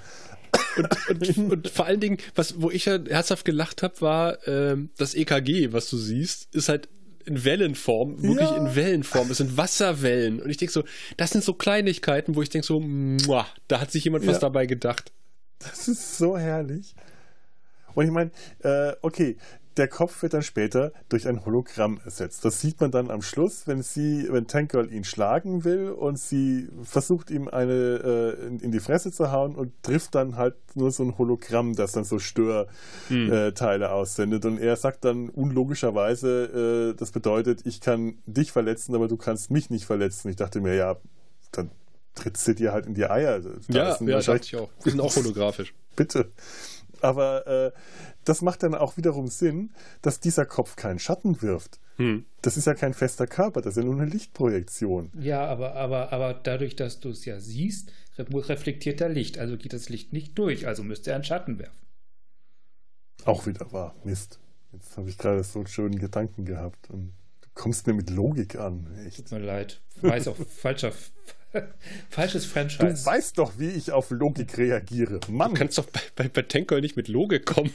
Und, 0.76 1.08
und, 1.08 1.38
und, 1.52 1.68
vor 1.68 1.86
allen 1.86 2.00
Dingen, 2.00 2.18
was, 2.34 2.60
wo 2.60 2.70
ich 2.70 2.84
ja 2.84 2.98
herzhaft 3.08 3.44
gelacht 3.44 3.82
habe, 3.82 4.00
war 4.00 4.46
ähm, 4.46 4.90
das 4.96 5.14
EKG, 5.14 5.72
was 5.72 5.88
du 5.90 5.96
siehst, 5.96 6.54
ist 6.54 6.68
halt 6.68 6.88
in 7.24 7.44
Wellenform, 7.44 8.22
wirklich 8.22 8.48
ja. 8.48 8.56
in 8.56 8.76
Wellenform. 8.76 9.30
Es 9.30 9.38
sind 9.38 9.56
Wasserwellen. 9.56 10.40
Und 10.40 10.48
ich 10.48 10.58
denke 10.58 10.72
so, 10.72 10.84
das 11.16 11.30
sind 11.30 11.42
so 11.42 11.54
Kleinigkeiten, 11.54 12.36
wo 12.36 12.42
ich 12.42 12.50
denke 12.50 12.66
so, 12.66 12.78
muah, 12.80 13.46
da 13.66 13.80
hat 13.80 13.90
sich 13.90 14.04
jemand 14.04 14.24
ja. 14.24 14.30
was 14.30 14.38
dabei 14.38 14.66
gedacht. 14.66 15.12
Das 15.58 15.88
ist 15.88 16.18
so 16.18 16.38
herrlich. 16.38 16.94
Und 17.94 18.04
ich 18.04 18.12
meine, 18.12 18.30
äh, 18.62 18.92
okay, 19.02 19.36
der 19.76 19.88
Kopf 19.88 20.22
wird 20.22 20.34
dann 20.34 20.42
später 20.42 20.92
durch 21.08 21.28
ein 21.28 21.44
Hologramm 21.44 22.00
ersetzt. 22.04 22.44
Das 22.44 22.60
sieht 22.60 22.80
man 22.80 22.90
dann 22.90 23.10
am 23.10 23.22
Schluss, 23.22 23.66
wenn 23.66 23.82
sie, 23.82 24.26
wenn 24.30 24.46
Tank 24.46 24.70
Girl 24.70 24.90
ihn 24.92 25.04
schlagen 25.04 25.64
will 25.64 25.90
und 25.90 26.18
sie 26.18 26.68
versucht 26.82 27.30
ihm 27.30 27.48
eine 27.48 28.36
äh, 28.42 28.46
in, 28.46 28.72
die 28.72 28.80
Fresse 28.80 29.12
zu 29.12 29.32
hauen 29.32 29.54
und 29.54 29.72
trifft 29.82 30.14
dann 30.14 30.36
halt 30.36 30.54
nur 30.74 30.90
so 30.90 31.04
ein 31.04 31.18
Hologramm, 31.18 31.74
das 31.74 31.92
dann 31.92 32.04
so 32.04 32.18
Störteile 32.18 32.68
hm. 33.08 33.82
äh, 33.82 33.84
aussendet. 33.84 34.44
Und 34.46 34.58
er 34.58 34.76
sagt 34.76 35.04
dann 35.04 35.28
unlogischerweise, 35.28 36.92
äh, 36.94 36.98
das 36.98 37.12
bedeutet, 37.12 37.66
ich 37.66 37.80
kann 37.80 38.18
dich 38.26 38.52
verletzen, 38.52 38.94
aber 38.94 39.08
du 39.08 39.16
kannst 39.16 39.50
mich 39.50 39.70
nicht 39.70 39.84
verletzen. 39.84 40.30
Ich 40.30 40.36
dachte 40.36 40.60
mir, 40.60 40.74
ja, 40.74 40.96
dann 41.52 41.70
trittst 42.14 42.48
du 42.48 42.54
dir 42.54 42.72
halt 42.72 42.86
in 42.86 42.94
die 42.94 43.04
Eier. 43.04 43.40
Da 43.40 43.50
ja, 43.68 43.96
ja, 44.00 44.20
dachte 44.20 44.40
ich 44.42 44.56
auch. 44.56 44.70
Die 44.84 44.90
sind 44.90 45.00
auch 45.00 45.14
holographisch. 45.14 45.74
Bitte. 45.96 46.30
Aber 47.02 47.46
äh, 47.46 47.72
das 48.24 48.42
macht 48.42 48.62
dann 48.62 48.74
auch 48.74 48.96
wiederum 48.96 49.28
Sinn, 49.28 49.70
dass 50.02 50.20
dieser 50.20 50.46
Kopf 50.46 50.76
keinen 50.76 50.98
Schatten 50.98 51.42
wirft. 51.42 51.80
Hm. 51.96 52.26
Das 52.42 52.56
ist 52.56 52.66
ja 52.66 52.74
kein 52.74 52.94
fester 52.94 53.26
Körper, 53.26 53.62
das 53.62 53.76
ist 53.76 53.82
ja 53.82 53.84
nur 53.84 54.00
eine 54.00 54.10
Lichtprojektion. 54.10 55.10
Ja, 55.18 55.46
aber, 55.46 55.74
aber, 55.74 56.12
aber 56.12 56.34
dadurch, 56.34 56.76
dass 56.76 57.00
du 57.00 57.10
es 57.10 57.24
ja 57.24 57.40
siehst, 57.40 57.90
reflektiert 58.18 59.00
er 59.00 59.08
Licht. 59.08 59.38
Also 59.38 59.56
geht 59.56 59.72
das 59.72 59.88
Licht 59.88 60.12
nicht 60.12 60.38
durch, 60.38 60.66
also 60.66 60.82
müsste 60.82 61.10
er 61.10 61.16
einen 61.16 61.24
Schatten 61.24 61.58
werfen. 61.58 61.78
Auch 63.24 63.46
wieder 63.46 63.72
wahr. 63.72 63.94
Mist. 64.04 64.38
Jetzt 64.72 64.96
habe 64.96 65.08
ich 65.08 65.18
gerade 65.18 65.42
so 65.42 65.60
einen 65.60 65.68
schönen 65.68 65.98
Gedanken 65.98 66.44
gehabt 66.44 66.90
und 66.90 67.12
du 67.40 67.48
kommst 67.54 67.86
mir 67.86 67.94
mit 67.94 68.10
Logik 68.10 68.56
an. 68.56 68.86
Echt. 69.06 69.16
Tut 69.16 69.32
mir 69.32 69.38
leid. 69.38 69.80
Weiß 70.02 70.28
auch 70.28 70.36
falscher 70.36 70.92
Falsches 72.10 72.46
Franchise. 72.46 73.04
Du 73.04 73.06
weißt 73.06 73.38
doch, 73.38 73.58
wie 73.58 73.68
ich 73.68 73.92
auf 73.92 74.10
Logik 74.10 74.56
reagiere. 74.58 75.20
Mann. 75.28 75.52
Du 75.52 75.58
kannst 75.58 75.78
doch 75.78 75.86
bei, 75.86 76.00
bei, 76.14 76.28
bei 76.28 76.42
Tanker 76.42 76.80
nicht 76.80 76.96
mit 76.96 77.08
Logik 77.08 77.46
kommen. 77.46 77.72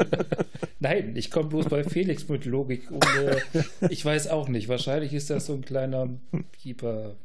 Nein, 0.80 1.16
ich 1.16 1.30
komme 1.30 1.48
bloß 1.48 1.66
bei 1.66 1.84
Felix 1.84 2.28
mit 2.28 2.44
Logik. 2.44 2.90
Um, 2.90 3.00
äh, 3.00 3.62
ich 3.90 4.04
weiß 4.04 4.28
auch 4.28 4.48
nicht. 4.48 4.68
Wahrscheinlich 4.68 5.12
ist 5.12 5.30
das 5.30 5.46
so 5.46 5.54
ein 5.54 5.64
kleiner 5.64 6.08
Keeper. 6.60 7.16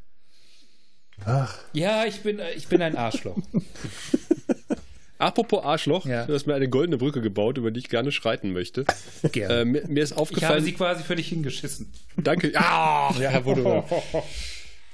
Ach. 1.24 1.58
Ja, 1.74 2.06
ich 2.06 2.22
bin, 2.22 2.40
ich 2.56 2.68
bin 2.68 2.82
ein 2.82 2.98
Arschloch. 2.98 3.38
Apropos 5.18 5.64
Arschloch, 5.64 6.06
ja. 6.06 6.26
du 6.26 6.34
hast 6.34 6.46
mir 6.46 6.56
eine 6.56 6.68
goldene 6.68 6.98
Brücke 6.98 7.22
gebaut, 7.22 7.58
über 7.58 7.72
die 7.72 7.80
ich 7.80 7.90
gerne 7.90 8.12
schreiten 8.12 8.52
möchte. 8.52 8.84
Gerne. 9.32 9.62
Äh, 9.62 9.66
mir, 9.66 9.88
mir, 9.88 10.04
ist 10.04 10.12
aufgefallen. 10.12 10.52
Ich 10.52 10.56
habe 10.58 10.66
sie 10.66 10.74
quasi 10.74 11.04
für 11.04 11.16
dich 11.16 11.30
hingeschissen. 11.30 11.92
Danke. 12.18 12.52
Ah, 12.56 13.14
ja, 13.18 13.44
wunderbar. 13.46 13.86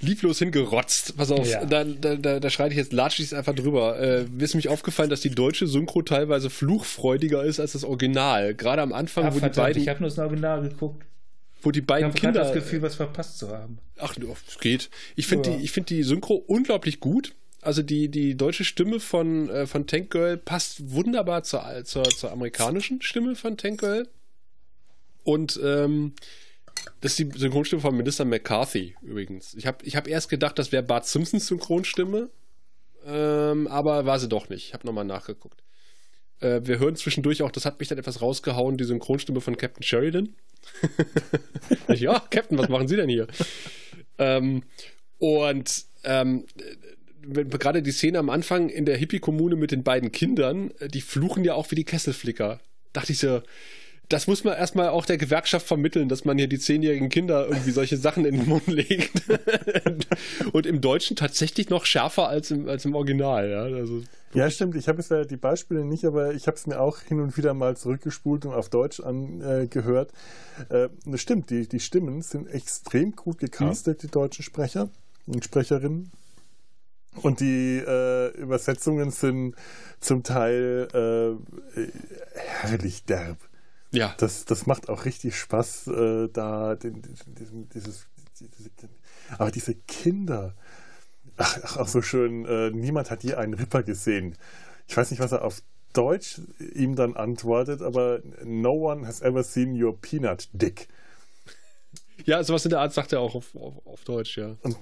Lieblos 0.02 0.40
hingerotzt. 0.40 1.18
Pass 1.18 1.32
auf, 1.32 1.48
ja. 1.48 1.66
da, 1.66 1.84
da, 1.84 2.16
da, 2.16 2.40
da 2.40 2.50
schreite 2.50 2.74
ich 2.74 2.78
jetzt, 2.78 2.94
latsche 2.94 3.22
ich 3.22 3.30
es 3.30 3.34
einfach 3.34 3.56
drüber. 3.56 4.00
Äh, 4.00 4.26
ist 4.40 4.56
mich 4.56 4.70
aufgefallen, 4.70 5.10
dass 5.10 5.22
die 5.22 5.30
deutsche 5.30 5.68
Synchro 5.68 6.02
teilweise 6.02 6.50
fluchfreudiger 6.50 7.44
ist 7.44 7.60
als 7.60 7.74
das 7.74 7.84
Original. 7.84 8.56
Gerade 8.56 8.82
am 8.82 8.94
Anfang, 8.94 9.26
Ach, 9.26 9.34
wo 9.34 9.40
verdammt, 9.40 9.56
die 9.56 9.60
beiden. 9.60 9.82
Ich 9.82 9.90
habe 9.90 10.00
nur 10.02 10.10
das 10.10 10.20
Original 10.20 10.62
geguckt. 10.62 11.06
Wo 11.62 11.72
die 11.72 11.82
beiden 11.82 12.10
ich 12.10 12.16
Kinder. 12.16 12.42
Ich 12.42 12.48
das 12.48 12.54
Gefühl, 12.54 12.82
was 12.82 12.96
verpasst 12.96 13.38
zu 13.38 13.50
haben. 13.50 13.78
Ach, 14.00 14.16
es 14.48 14.60
geht. 14.60 14.90
Ich 15.16 15.28
finde 15.28 15.52
ja. 15.52 15.58
die, 15.58 15.68
find 15.68 15.90
die 15.90 16.04
Synchro 16.04 16.36
unglaublich 16.36 17.00
gut. 17.00 17.34
Also 17.62 17.84
die, 17.84 18.10
die 18.10 18.36
deutsche 18.36 18.64
Stimme 18.64 19.00
von, 19.00 19.48
äh, 19.50 19.68
von 19.68 19.86
Tank 19.86 20.10
Girl 20.10 20.38
passt 20.38 20.92
wunderbar 20.92 21.44
zur, 21.44 21.84
zur, 21.84 22.04
zur 22.04 22.32
amerikanischen 22.32 23.04
Stimme 23.04 23.36
von 23.36 23.58
Tank 23.58 23.80
Girl. 23.80 24.08
Und 25.24 25.60
ähm, 25.64 26.14
das 27.02 27.14
ist 27.14 27.20
die 27.20 27.40
Synchronstimme 27.40 27.82
von 27.82 27.96
Minister 27.96 28.26
McCarthy 28.26 28.96
übrigens. 29.02 29.54
Ich 29.56 29.66
habe 29.68 29.84
ich 29.84 29.96
hab 29.96 30.08
erst 30.08 30.30
gedacht, 30.30 30.58
das 30.60 30.72
wäre 30.72 30.84
Bart 30.84 31.08
Simpsons 31.08 31.48
Synchronstimme, 31.48 32.30
ähm, 33.06 33.68
aber 33.68 34.06
war 34.06 34.20
sie 34.20 34.30
doch 34.30 34.50
nicht. 34.50 34.68
Ich 34.68 34.74
habe 34.74 34.86
nochmal 34.86 35.06
nachgeguckt. 35.06 35.64
Äh, 36.40 36.62
wir 36.64 36.80
hören 36.80 36.96
zwischendurch 36.96 37.42
auch, 37.42 37.52
das 37.52 37.66
hat 37.66 37.80
mich 37.80 37.88
dann 37.88 37.98
etwas 37.98 38.22
rausgehauen, 38.22 38.78
die 38.78 38.84
Synchronstimme 38.84 39.42
von 39.42 39.58
Captain 39.58 39.84
Sheridan. 39.84 40.36
ja, 41.96 42.20
Captain, 42.30 42.58
was 42.58 42.70
machen 42.70 42.88
Sie 42.88 42.96
denn 42.96 43.10
hier? 43.10 43.28
ähm, 44.18 44.64
und 45.20 45.86
ähm, 46.04 46.46
gerade 47.22 47.82
die 47.82 47.92
Szene 47.92 48.20
am 48.20 48.30
Anfang 48.30 48.70
in 48.70 48.86
der 48.86 48.98
Hippie-Kommune 48.98 49.56
mit 49.56 49.72
den 49.72 49.84
beiden 49.84 50.12
Kindern, 50.12 50.72
die 50.88 51.02
fluchen 51.02 51.44
ja 51.44 51.54
auch 51.54 51.70
wie 51.72 51.76
die 51.76 51.84
Kesselflicker. 51.84 52.60
Dachte 52.94 53.12
ich 53.12 53.20
so, 53.20 53.42
das 54.12 54.28
muss 54.28 54.44
man 54.44 54.56
erstmal 54.56 54.90
auch 54.90 55.06
der 55.06 55.18
Gewerkschaft 55.18 55.66
vermitteln, 55.66 56.10
dass 56.10 56.26
man 56.26 56.38
hier 56.38 56.48
die 56.48 56.60
zehnjährigen 56.60 57.10
Kinder 57.10 57.48
irgendwie 57.48 57.72
solche 57.72 57.98
Sachen 57.98 58.26
in 58.26 58.36
den 58.36 58.50
Mund 58.50 58.68
legt. 58.68 59.24
und 60.54 60.66
im 60.66 60.82
Deutschen 60.82 61.16
tatsächlich 61.16 61.70
noch 61.70 61.86
schärfer 61.86 62.28
als 62.28 62.52
im, 62.52 62.68
als 62.68 62.86
im 62.86 62.94
Original. 62.96 63.50
Ja, 63.50 63.64
also, 63.64 64.02
ja 64.34 64.50
stimmt. 64.50 64.76
Ich 64.76 64.88
habe 64.88 65.00
jetzt 65.00 65.12
ja 65.12 65.24
die 65.24 65.38
Beispiele 65.38 65.86
nicht, 65.86 66.06
aber 66.06 66.34
ich 66.34 66.48
habe 66.48 66.58
es 66.58 66.68
mir 66.68 66.80
auch 66.80 67.00
hin 67.00 67.22
und 67.22 67.38
wieder 67.38 67.54
mal 67.54 67.78
zurückgespult 67.78 68.46
und 68.46 68.54
auf 68.54 68.70
Deutsch 68.70 69.00
angehört. 69.00 70.12
Äh, 70.70 70.90
das 71.06 71.22
stimmt, 71.22 71.50
die, 71.50 71.68
die 71.68 71.80
Stimmen 71.80 72.22
sind 72.22 72.48
extrem 72.48 73.16
gut 73.16 73.40
gecastet, 73.40 74.00
mhm. 74.00 74.08
die 74.08 74.12
deutschen 74.12 74.44
Sprecher 74.44 74.90
und 75.26 75.44
Sprecherinnen. 75.44 76.12
Und 77.16 77.42
die 77.42 77.78
äh, 77.78 78.30
Übersetzungen 78.38 79.12
sind 79.12 79.56
zum 80.00 80.24
Teil 80.24 80.88
äh, 80.94 81.86
herrlich 82.36 83.04
derb. 83.04 83.38
Ja. 83.92 84.16
Das, 84.18 84.46
das 84.46 84.66
macht 84.66 84.90
auch 84.90 85.06
richtig 85.06 85.36
Spaß, 85.38 85.88
äh, 85.88 86.30
da 86.30 86.76
den, 86.76 87.02
diesen, 87.02 87.70
dieses, 87.70 88.08
diese, 88.40 88.70
aber 89.38 89.52
diese 89.52 89.76
Kinder, 89.76 90.56
ach, 91.38 91.60
ach 91.64 91.78
auch 91.78 91.88
so 91.88 92.02
schön, 92.02 92.46
äh, 92.46 92.72
niemand 92.72 93.12
hat 93.12 93.24
je 93.24 93.36
einen 93.36 93.54
Ripper 93.54 93.84
gesehen. 93.84 94.38
Ich 94.88 94.96
weiß 94.96 95.12
nicht, 95.12 95.20
was 95.20 95.34
er 95.34 95.44
auf 95.44 95.62
Deutsch 95.94 96.40
ihm 96.74 96.96
dann 96.96 97.18
antwortet, 97.18 97.82
aber 97.82 98.22
no 98.44 98.72
one 98.72 99.06
has 99.06 99.22
ever 99.22 99.44
seen 99.44 99.82
your 99.82 100.00
peanut 100.00 100.48
dick. 100.54 100.88
Ja, 102.26 102.44
sowas 102.44 102.64
in 102.66 102.70
der 102.70 102.80
Art 102.80 102.94
sagt 102.94 103.12
er 103.12 103.20
auch 103.20 103.36
auf, 103.36 103.56
auf, 103.56 103.86
auf 103.86 104.04
Deutsch, 104.06 104.38
ja. 104.38 104.56
Und 104.62 104.78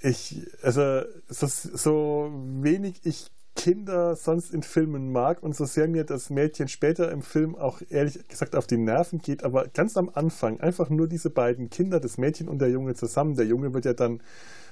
ich, 0.00 0.46
also, 0.62 1.02
so, 1.28 1.46
so 1.48 2.30
wenig 2.60 3.00
ich 3.04 3.30
Kinder 3.56 4.14
sonst 4.14 4.54
in 4.54 4.62
Filmen 4.62 5.10
mag 5.10 5.42
und 5.42 5.56
so 5.56 5.64
sehr 5.64 5.88
mir 5.88 6.04
das 6.04 6.30
Mädchen 6.30 6.68
später 6.68 7.10
im 7.10 7.22
Film 7.22 7.56
auch 7.56 7.80
ehrlich 7.90 8.28
gesagt 8.28 8.54
auf 8.54 8.66
die 8.66 8.76
Nerven 8.76 9.18
geht, 9.18 9.42
aber 9.42 9.66
ganz 9.68 9.96
am 9.96 10.10
Anfang 10.14 10.60
einfach 10.60 10.88
nur 10.90 11.08
diese 11.08 11.30
beiden 11.30 11.70
Kinder, 11.70 11.98
das 11.98 12.18
Mädchen 12.18 12.48
und 12.48 12.60
der 12.60 12.70
Junge 12.70 12.94
zusammen. 12.94 13.34
Der 13.34 13.46
Junge 13.46 13.74
wird 13.74 13.84
ja 13.84 13.94
dann 13.94 14.22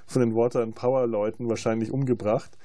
von 0.06 0.20
den 0.20 0.36
Water 0.36 0.62
and 0.62 0.74
Power 0.74 1.06
Leuten 1.06 1.48
wahrscheinlich 1.48 1.90
umgebracht. 1.90 2.56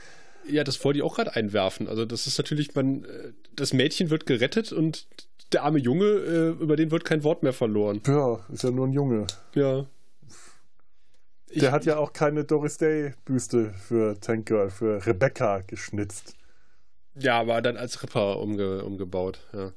Ja, 0.47 0.63
das 0.63 0.83
wollte 0.83 0.99
ich 0.99 1.03
auch 1.03 1.15
gerade 1.15 1.35
einwerfen. 1.35 1.87
Also 1.87 2.05
das 2.05 2.27
ist 2.27 2.37
natürlich, 2.37 2.75
man, 2.75 3.05
äh, 3.05 3.33
das 3.55 3.73
Mädchen 3.73 4.09
wird 4.09 4.25
gerettet 4.25 4.71
und 4.71 5.07
der 5.51 5.63
arme 5.63 5.79
Junge, 5.79 6.05
äh, 6.05 6.49
über 6.61 6.75
den 6.75 6.91
wird 6.91 7.05
kein 7.05 7.23
Wort 7.23 7.43
mehr 7.43 7.53
verloren. 7.53 8.01
Ja, 8.05 8.39
ist 8.51 8.63
ja 8.63 8.71
nur 8.71 8.87
ein 8.87 8.93
Junge. 8.93 9.25
Ja. 9.55 9.85
Der 11.49 11.69
ich, 11.69 11.71
hat 11.71 11.85
ja 11.85 11.97
auch 11.97 12.13
keine 12.13 12.43
Doris 12.43 12.77
Day-Büste 12.77 13.73
für 13.73 14.19
Tank 14.19 14.45
Girl, 14.45 14.69
für 14.69 15.05
Rebecca 15.05 15.61
geschnitzt. 15.61 16.35
Ja, 17.15 17.39
aber 17.39 17.61
dann 17.61 17.77
als 17.77 18.01
Ripper 18.03 18.39
umge, 18.39 18.83
umgebaut, 18.83 19.39
ja. 19.53 19.73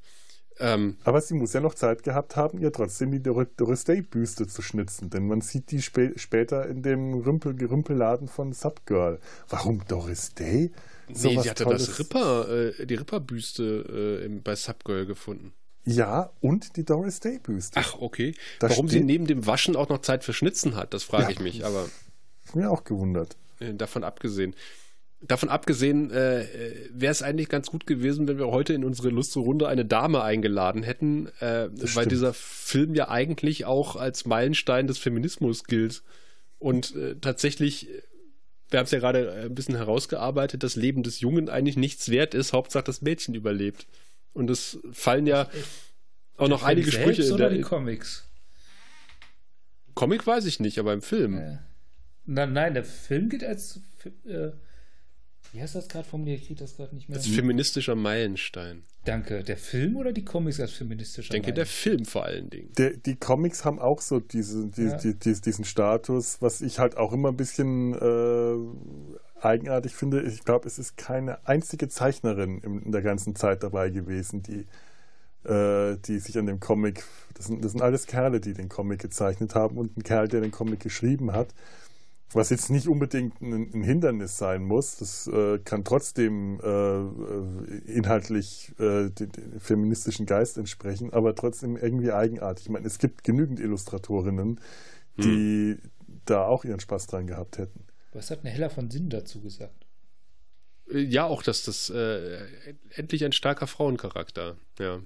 Ähm, 0.59 0.99
aber 1.05 1.21
sie 1.21 1.35
muss 1.35 1.55
ja 1.55 1.61
noch 1.61 1.75
Zeit 1.75 2.03
gehabt 2.03 2.37
haben, 2.37 2.59
ihr 2.59 2.73
trotzdem 2.73 3.11
die 3.11 3.23
Dor 3.23 3.47
Doris 3.57 3.85
Day-Büste 3.85 4.47
zu 4.47 4.61
schnitzen, 4.63 5.09
denn 5.09 5.27
man 5.27 5.41
sieht 5.41 5.71
die 5.71 5.81
spä 5.81 6.13
später 6.17 6.69
in 6.69 6.83
dem 6.83 7.15
Rümpel 7.15 7.55
Gerümpelladen 7.55 8.29
von 8.29 8.53
Subgirl. 8.53 9.19
Warum 9.49 9.83
Doris 9.89 10.35
Day? 10.35 10.71
So 11.13 11.29
nee, 11.29 11.41
sie 11.41 11.51
hatte 11.51 11.65
Tolles. 11.65 11.87
das 11.87 11.99
Ripper, 11.99 12.49
äh, 12.49 12.87
die 12.87 12.95
Ripper-Büste 12.95 14.23
äh, 14.25 14.29
bei 14.41 14.55
Subgirl 14.55 15.07
gefunden. 15.07 15.53
Ja, 15.85 16.31
und 16.41 16.77
die 16.77 16.85
Doris 16.85 17.21
Day 17.21 17.39
Büste. 17.39 17.81
Ach, 17.81 17.97
okay. 17.99 18.35
Da 18.61 18.71
Warum 18.71 18.89
sie 18.89 19.01
neben 19.01 19.27
dem 19.27 19.47
Waschen 19.47 19.75
auch 19.75 19.89
noch 19.89 20.01
Zeit 20.03 20.23
für 20.25 20.33
Schnitzen 20.33 20.77
hat, 20.77 20.95
das 20.95 21.03
frage 21.03 21.25
ja, 21.25 21.31
ich 21.31 21.41
mich, 21.41 21.65
aber. 21.65 21.89
Mir 22.55 22.71
auch 22.71 22.85
gewundert. 22.85 23.37
Davon 23.59 24.05
abgesehen. 24.05 24.55
Davon 25.21 25.49
abgesehen 25.49 26.11
äh, 26.11 26.47
wäre 26.91 27.13
es 27.13 27.23
eigentlich 27.23 27.49
ganz 27.49 27.69
gut 27.71 27.87
gewesen, 27.87 28.27
wenn 28.27 28.39
wir 28.39 28.49
heute 28.49 28.75
in 28.75 28.85
unsere 28.85 29.09
lustige 29.09 29.45
Runde 29.45 29.69
eine 29.69 29.85
Dame 29.85 30.23
eingeladen 30.23 30.83
hätten, 30.83 31.29
äh, 31.39 31.69
weil 31.71 31.89
stimmt. 31.89 32.13
dieser 32.13 32.35
Film 32.35 32.95
ja 32.97 33.09
eigentlich 33.09 33.65
auch 33.65 33.95
als 33.95 34.27
Meilenstein 34.27 34.89
des 34.89 34.99
Feminismus 34.99 35.65
gilt. 35.65 36.03
Und 36.59 36.97
äh, 36.97 37.15
tatsächlich, 37.21 37.89
wir 38.71 38.81
haben 38.81 38.87
es 38.87 38.91
ja 38.91 38.99
gerade 38.99 39.33
ein 39.33 39.55
bisschen 39.55 39.77
herausgearbeitet, 39.77 40.65
das 40.65 40.75
Leben 40.75 41.05
des 41.05 41.21
Jungen 41.21 41.49
eigentlich 41.49 41.77
nichts 41.77 42.09
wert 42.09 42.35
ist, 42.35 42.53
Hauptsache 42.53 42.85
das 42.85 43.01
Mädchen 43.03 43.37
überlebt. 43.37 43.87
Und 44.35 44.51
es 44.51 44.79
fallen 44.93 45.27
ja 45.27 45.49
auch 46.37 46.49
noch 46.49 46.63
einige 46.63 46.91
Sprüche 46.91 47.23
in 47.23 47.29
der. 47.29 47.35
Oder 47.35 47.51
die 47.51 47.61
Comics? 47.61 48.29
Comic 49.95 50.27
weiß 50.27 50.47
ich 50.47 50.61
nicht, 50.61 50.79
aber 50.79 50.93
im 50.93 51.03
Film. 51.03 51.59
Nein, 52.25 52.53
nein, 52.53 52.75
der 52.75 52.85
Film 52.85 53.29
geht 53.29 53.45
als. 53.45 53.81
Äh, 54.25 54.53
wie 55.53 55.61
heißt 55.61 55.75
das 55.75 55.89
gerade 55.89 56.09
formuliert? 56.09 56.41
Ich 56.41 56.47
kriege 56.47 56.61
das 56.61 56.77
gerade 56.77 56.95
nicht 56.95 57.11
mehr. 57.11 57.19
Als 57.19 57.27
feministischer 57.27 57.95
Meilenstein. 57.95 58.85
Danke. 59.05 59.43
Der 59.43 59.59
Film 59.59 59.97
oder 59.97 60.13
die 60.13 60.25
Comics 60.25 60.61
als 60.61 60.73
feministischer 60.73 61.25
Ich 61.25 61.29
denke, 61.29 61.51
Meilenstein? 61.51 61.55
der 61.55 61.67
Film 61.67 62.05
vor 62.07 62.25
allen 62.25 62.49
Dingen. 62.49 62.73
Der, 62.79 62.97
die 62.97 63.17
Comics 63.17 63.65
haben 63.65 63.79
auch 63.79 64.01
so 64.01 64.19
diese, 64.21 64.69
die, 64.69 64.85
ja. 64.85 64.97
die, 64.97 65.19
die, 65.19 65.39
diesen 65.41 65.67
Status, 65.67 66.41
was 66.41 66.63
ich 66.63 66.79
halt 66.79 66.97
auch 66.97 67.13
immer 67.13 67.29
ein 67.29 67.37
bisschen 67.37 67.93
äh, 67.93 69.19
eigenartig 69.45 69.95
finde. 69.95 70.23
Ich 70.23 70.45
glaube, 70.45 70.67
es 70.67 70.79
ist 70.79 70.97
keine 70.97 71.47
einzige 71.47 71.89
Zeichnerin 71.89 72.59
in, 72.59 72.93
der 72.93 73.03
ganzen 73.03 73.35
Zeit 73.35 73.63
dabei 73.63 73.91
gewesen, 73.91 74.43
die 74.43 74.67
äh, 75.45 75.97
die 76.05 76.19
sich 76.21 76.39
an 76.39 76.47
dem 76.47 76.61
Comic, 76.61 77.05
das 77.35 77.47
sind, 77.47 77.65
das 77.65 77.73
sind 77.73 77.83
alles 77.83 78.07
Kerle, 78.07 78.41
die 78.41 78.55
den 78.55 78.69
Comic 78.69 79.01
gezeichnet 79.01 79.55
haben 79.55 79.77
und 79.77 79.97
ein 79.97 80.03
Kerl, 80.05 80.29
der 80.29 80.41
den 80.41 80.53
Comic 80.53 80.81
geschrieben 80.81 81.33
hat. 81.33 81.49
Was 82.35 82.49
jetzt 82.49 82.71
nicht 82.71 82.89
unbedingt 82.89 83.43
ein, 83.43 83.71
ein 83.75 83.83
Hindernis 83.83 84.39
sein 84.39 84.65
muss, 84.65 84.97
das 84.97 85.27
äh, 85.27 85.59
kann 85.59 85.85
trotzdem 85.85 86.61
äh, 86.63 86.69
äh 86.69 87.79
inhaltlich 87.87 88.73
äh, 88.79 89.11
den, 89.11 89.33
den, 89.33 89.61
feministischen 89.61 90.25
Geist 90.25 90.57
entsprechen, 90.57 91.13
aber 91.13 91.35
trotzdem 91.35 91.77
irgendwie 91.77 92.13
eigenartig. 92.13 92.67
Ich 92.67 92.71
meine, 92.71 92.87
es 92.87 92.99
gibt 92.99 93.23
genügend 93.23 93.61
Illustratorinnen, 93.61 94.61
die 95.19 95.77
hm. 95.79 95.91
da 96.25 96.47
auch 96.47 96.65
ihren 96.65 96.81
Spaß 96.81 97.07
dran 97.09 97.27
gehabt 97.27 97.59
hätten. 97.59 97.85
Was 98.13 98.31
hat 98.31 98.41
eine 98.41 98.51
Heller 98.51 98.71
von 98.71 98.91
Sinn 98.91 99.09
dazu 99.09 99.41
gesagt? 99.41 99.87
Ja, 100.93 101.25
auch, 101.25 101.43
dass 101.43 101.65
das 101.65 101.89
äh, 101.91 102.47
endlich 102.91 103.25
ein 103.25 103.33
starker 103.33 103.67
Frauencharakter, 103.67 104.57
ja. 104.79 105.01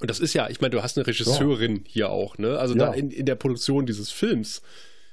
Und 0.00 0.10
das 0.10 0.18
ist 0.18 0.34
ja, 0.34 0.48
ich 0.48 0.60
meine, 0.60 0.70
du 0.70 0.82
hast 0.82 0.96
eine 0.96 1.06
Regisseurin 1.06 1.76
ja. 1.76 1.82
hier 1.86 2.10
auch, 2.10 2.38
ne? 2.38 2.58
Also 2.58 2.74
ja. 2.74 2.92
in, 2.92 3.10
in 3.10 3.26
der 3.26 3.34
Produktion 3.34 3.86
dieses 3.86 4.10
Films 4.10 4.62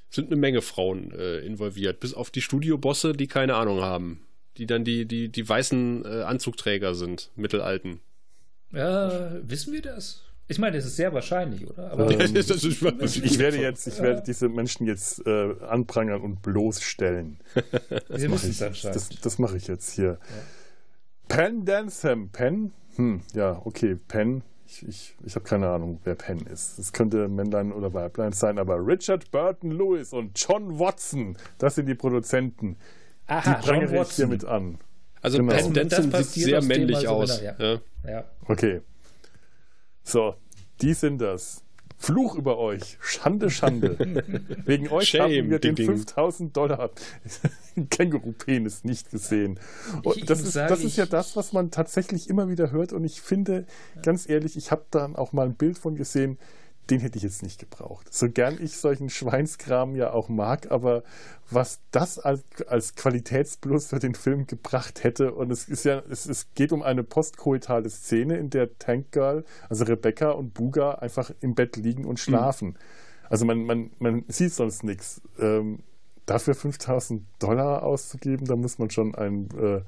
sind 0.09 0.27
eine 0.27 0.37
Menge 0.37 0.61
Frauen 0.61 1.11
äh, 1.11 1.39
involviert, 1.39 1.99
bis 1.99 2.13
auf 2.13 2.31
die 2.31 2.41
Studiobosse, 2.41 3.13
die 3.13 3.27
keine 3.27 3.55
Ahnung 3.55 3.81
haben, 3.81 4.25
die 4.57 4.65
dann 4.65 4.83
die, 4.83 5.05
die, 5.05 5.29
die 5.29 5.47
weißen 5.47 6.05
äh, 6.05 6.23
Anzugträger 6.23 6.95
sind, 6.95 7.29
mittelalten. 7.35 7.99
Ja, 8.71 9.31
wissen 9.43 9.73
wir 9.73 9.81
das? 9.81 10.23
Ich 10.49 10.57
meine, 10.57 10.77
das 10.77 10.85
ist 10.85 10.95
sehr 10.95 11.13
wahrscheinlich, 11.13 11.69
oder? 11.69 11.91
Aber 11.91 12.09
ähm, 12.09 12.19
ich 12.35 13.39
werde 13.39 13.57
jetzt, 13.59 13.87
ich 13.87 14.01
werde 14.01 14.23
diese 14.25 14.49
Menschen 14.49 14.87
jetzt 14.87 15.25
äh, 15.27 15.53
anprangern 15.61 16.21
und 16.21 16.41
bloßstellen. 16.41 17.37
Das 18.09 18.27
mache 18.27 18.47
ich, 18.47 18.57
das, 18.57 19.09
das 19.21 19.39
mache 19.39 19.57
ich 19.57 19.67
jetzt 19.67 19.91
hier. 19.91 20.17
Ja. 20.17 20.17
Penn 21.27 21.65
Dantham. 21.65 22.29
Penn? 22.29 22.73
Hm, 22.95 23.21
ja, 23.33 23.61
okay, 23.63 23.95
Penn. 24.07 24.41
Ich, 24.65 24.87
ich, 24.87 25.15
ich 25.23 25.35
habe 25.35 25.45
keine 25.45 25.69
Ahnung, 25.69 25.99
wer 26.03 26.15
Penn 26.15 26.39
ist. 26.51 26.79
Es 26.79 26.93
könnte 26.93 27.27
Männlein 27.27 27.71
oder 27.71 27.93
Weiblein 27.93 28.33
sein, 28.33 28.57
aber 28.57 28.85
Richard 28.85 29.29
Burton 29.29 29.71
Lewis 29.71 30.13
und 30.13 30.31
John 30.35 30.79
Watson, 30.79 31.37
das 31.59 31.75
sind 31.75 31.85
die 31.85 31.95
Produzenten. 31.95 32.77
Aha, 33.27 33.53
die 33.53 33.67
prangere 33.67 34.01
ich 34.01 34.11
hier 34.11 34.27
mit 34.27 34.45
an. 34.45 34.79
Also 35.21 35.37
genau. 35.37 35.53
Penn 35.53 35.73
Denson 35.73 36.11
sieht 36.23 36.45
sehr 36.45 36.63
männlich 36.63 37.07
aus. 37.07 37.39
Ja. 37.41 37.55
Ja. 37.59 37.79
ja. 38.07 38.23
Okay. 38.47 38.81
So, 40.09 40.33
die 40.81 40.95
sind 40.95 41.19
das. 41.19 41.63
Fluch 41.99 42.35
über 42.35 42.57
euch. 42.57 42.97
Schande, 42.99 43.51
Schande. 43.51 44.23
Wegen 44.65 44.89
euch 44.89 45.09
Shame, 45.09 45.43
haben 45.43 45.49
wir 45.51 45.59
den 45.59 45.75
5000 45.75 46.55
Dollar 46.55 46.89
Känguru-Penis 47.89 48.85
nicht 48.85 49.11
gesehen. 49.11 49.59
Und 50.01 50.27
das, 50.29 50.41
ist, 50.41 50.55
das 50.55 50.83
ist 50.83 50.97
ja 50.97 51.05
das, 51.05 51.35
was 51.35 51.53
man 51.53 51.69
tatsächlich 51.69 52.27
immer 52.27 52.49
wieder 52.49 52.71
hört. 52.71 52.91
Und 52.91 53.03
ich 53.03 53.21
finde, 53.21 53.65
ganz 54.01 54.27
ehrlich, 54.27 54.57
ich 54.57 54.71
habe 54.71 54.85
da 54.89 55.11
auch 55.13 55.33
mal 55.33 55.45
ein 55.45 55.55
Bild 55.55 55.77
von 55.77 55.95
gesehen 55.95 56.39
den 56.89 56.99
hätte 56.99 57.17
ich 57.17 57.23
jetzt 57.23 57.43
nicht 57.43 57.59
gebraucht. 57.59 58.13
So 58.13 58.29
gern 58.29 58.57
ich 58.61 58.77
solchen 58.77 59.09
Schweinskram 59.09 59.95
ja 59.95 60.11
auch 60.11 60.29
mag, 60.29 60.71
aber 60.71 61.03
was 61.49 61.79
das 61.91 62.19
als, 62.19 62.43
als 62.67 62.95
Qualitätsplus 62.95 63.87
für 63.87 63.99
den 63.99 64.15
Film 64.15 64.47
gebracht 64.47 65.03
hätte, 65.03 65.33
und 65.33 65.51
es 65.51 65.67
ist 65.67 65.85
ja, 65.85 66.01
es, 66.09 66.25
es 66.25 66.53
geht 66.53 66.71
um 66.71 66.83
eine 66.83 67.03
postkoitale 67.03 67.89
Szene, 67.89 68.37
in 68.37 68.49
der 68.49 68.77
Tank 68.77 69.11
Girl, 69.11 69.43
also 69.69 69.85
Rebecca 69.85 70.31
und 70.31 70.53
Buga 70.53 70.95
einfach 70.95 71.31
im 71.41 71.55
Bett 71.55 71.75
liegen 71.75 72.05
und 72.05 72.19
schlafen. 72.19 72.69
Mhm. 72.69 72.75
Also 73.29 73.45
man, 73.45 73.63
man, 73.63 73.91
man 73.99 74.23
sieht 74.27 74.53
sonst 74.53 74.83
nichts. 74.83 75.21
Ähm, 75.39 75.79
dafür 76.25 76.55
5000 76.55 77.23
Dollar 77.39 77.83
auszugeben, 77.83 78.45
da 78.45 78.55
muss 78.55 78.79
man 78.79 78.89
schon 78.89 79.15
ein 79.15 79.49
äh, 79.57 79.81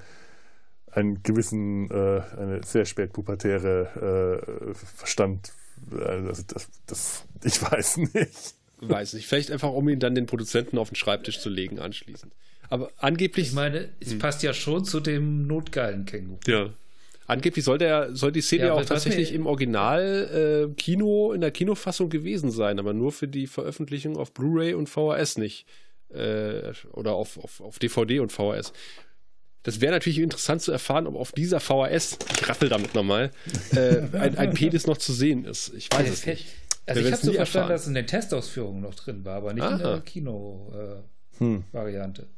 einen 0.93 1.23
gewissen, 1.23 1.89
äh, 1.89 2.21
eine 2.37 2.61
sehr 2.65 2.85
spätpubertäre 2.85 4.67
äh, 4.69 4.73
Verstand 4.73 5.53
also 5.89 6.43
das, 6.47 6.69
das, 6.85 7.25
ich 7.43 7.61
weiß 7.61 7.97
nicht. 7.97 8.55
Weiß 8.81 9.13
nicht. 9.13 9.27
Vielleicht 9.27 9.51
einfach, 9.51 9.71
um 9.71 9.87
ihn 9.89 9.99
dann 9.99 10.15
den 10.15 10.25
Produzenten 10.25 10.77
auf 10.77 10.89
den 10.89 10.95
Schreibtisch 10.95 11.39
zu 11.39 11.49
legen, 11.49 11.79
anschließend. 11.79 12.33
Aber 12.69 12.89
angeblich. 12.97 13.49
Ich 13.49 13.53
meine, 13.53 13.89
es 13.99 14.11
hm. 14.11 14.19
passt 14.19 14.43
ja 14.43 14.53
schon 14.53 14.85
zu 14.85 14.99
dem 14.99 15.45
notgeilen 15.45 16.05
Känguru. 16.05 16.39
Ja. 16.47 16.69
Angeblich 17.27 17.63
soll, 17.63 17.77
der, 17.77 18.15
soll 18.15 18.31
die 18.31 18.41
Szene 18.41 18.65
ja, 18.65 18.73
auch 18.73 18.83
tatsächlich 18.83 19.33
im 19.33 19.45
Original 19.45 20.69
äh, 20.69 20.73
Kino, 20.75 21.31
in 21.31 21.41
der 21.41 21.51
Kinofassung 21.51 22.09
gewesen 22.09 22.51
sein, 22.51 22.79
aber 22.79 22.93
nur 22.93 23.11
für 23.11 23.27
die 23.27 23.47
Veröffentlichung 23.47 24.17
auf 24.17 24.33
Blu-ray 24.33 24.73
und 24.73 24.89
VHS 24.89 25.37
nicht. 25.37 25.65
Äh, 26.09 26.73
oder 26.91 27.13
auf, 27.13 27.37
auf, 27.37 27.61
auf 27.61 27.79
DVD 27.79 28.19
und 28.19 28.31
VHS. 28.31 28.73
Das 29.63 29.81
wäre 29.81 29.93
natürlich 29.93 30.19
interessant 30.19 30.61
zu 30.61 30.71
erfahren, 30.71 31.07
ob 31.07 31.15
auf 31.15 31.31
dieser 31.31 31.59
VHS, 31.59 32.19
ich 32.31 32.47
raffel 32.49 32.69
damit 32.69 32.93
nochmal, 32.95 33.31
äh, 33.71 34.01
ein, 34.13 34.37
ein 34.37 34.53
Penis 34.53 34.87
noch 34.87 34.97
zu 34.97 35.13
sehen 35.13 35.45
ist. 35.45 35.73
Ich 35.75 35.91
weiß 35.91 36.09
es 36.09 36.25
nicht. 36.25 36.47
Also 36.87 37.01
ich 37.01 37.11
habe 37.11 37.23
so 37.23 37.33
verstanden, 37.33 37.69
dass 37.69 37.81
es 37.81 37.87
in 37.87 37.93
den 37.93 38.07
Testausführungen 38.07 38.81
noch 38.81 38.95
drin 38.95 39.23
war, 39.23 39.35
aber 39.35 39.53
nicht 39.53 39.61
Aha. 39.63 39.75
in 39.75 39.83
der 39.83 40.01
Kino-Variante. 40.01 42.21
Äh, 42.23 42.25
hm. 42.25 42.31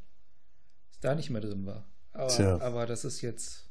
Da 1.00 1.14
nicht 1.14 1.30
mehr 1.30 1.40
drin 1.40 1.64
war. 1.64 1.86
Aber, 2.12 2.60
aber, 2.62 2.84
das 2.86 3.04
ist 3.04 3.22
jetzt, 3.22 3.64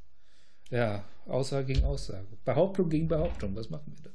ja, 0.69 1.03
Aussage 1.27 1.67
gegen 1.67 1.85
Aussage. 1.85 2.25
Behauptung 2.43 2.89
gegen 2.89 3.07
Behauptung. 3.07 3.55
Was 3.55 3.69
machen 3.69 3.93
wir 3.95 4.03
da? 4.03 4.09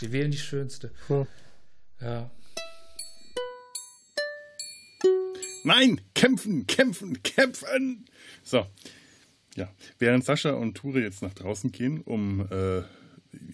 Wir 0.00 0.12
wählen 0.12 0.30
die 0.30 0.38
schönste. 0.38 0.92
Hm. 1.08 1.26
Ja. 2.00 2.30
Nein, 5.66 6.00
kämpfen, 6.14 6.68
kämpfen, 6.68 7.24
kämpfen! 7.24 8.04
So, 8.44 8.68
ja. 9.56 9.68
Während 9.98 10.24
Sascha 10.24 10.52
und 10.52 10.76
Ture 10.76 11.00
jetzt 11.00 11.22
nach 11.22 11.34
draußen 11.34 11.72
gehen, 11.72 12.02
um 12.02 12.42
äh, 12.52 12.82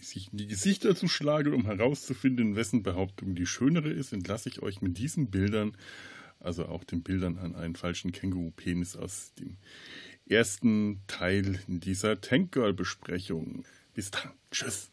sich 0.02 0.30
in 0.30 0.36
die 0.36 0.46
Gesichter 0.46 0.94
zu 0.94 1.08
schlagen, 1.08 1.54
um 1.54 1.64
herauszufinden, 1.64 2.54
wessen 2.54 2.82
Behauptung 2.82 3.34
die 3.34 3.46
schönere 3.46 3.88
ist, 3.88 4.12
entlasse 4.12 4.50
ich 4.50 4.60
euch 4.60 4.82
mit 4.82 4.98
diesen 4.98 5.30
Bildern, 5.30 5.74
also 6.38 6.66
auch 6.66 6.84
den 6.84 7.02
Bildern 7.02 7.38
an 7.38 7.56
einen 7.56 7.76
falschen 7.76 8.12
Känguru-Penis 8.12 8.94
aus 8.94 9.32
dem 9.40 9.56
ersten 10.28 11.00
Teil 11.06 11.60
dieser 11.66 12.20
Tank 12.20 12.52
Girl 12.52 12.74
Besprechung. 12.74 13.64
Bis 13.94 14.10
dann. 14.10 14.32
Tschüss. 14.50 14.91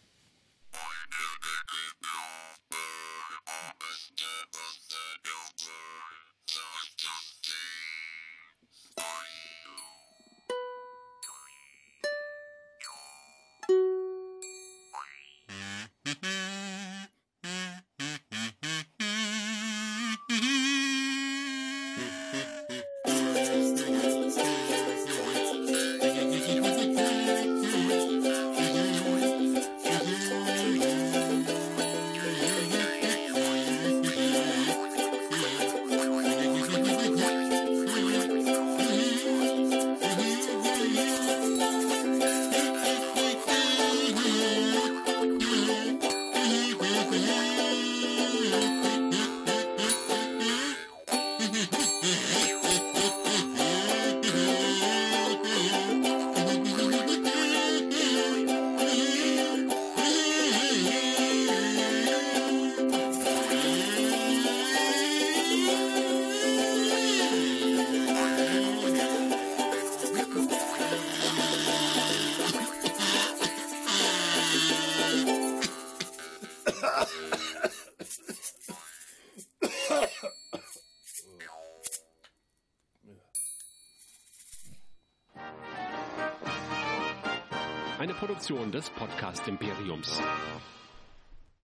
Imperiums. 89.50 90.22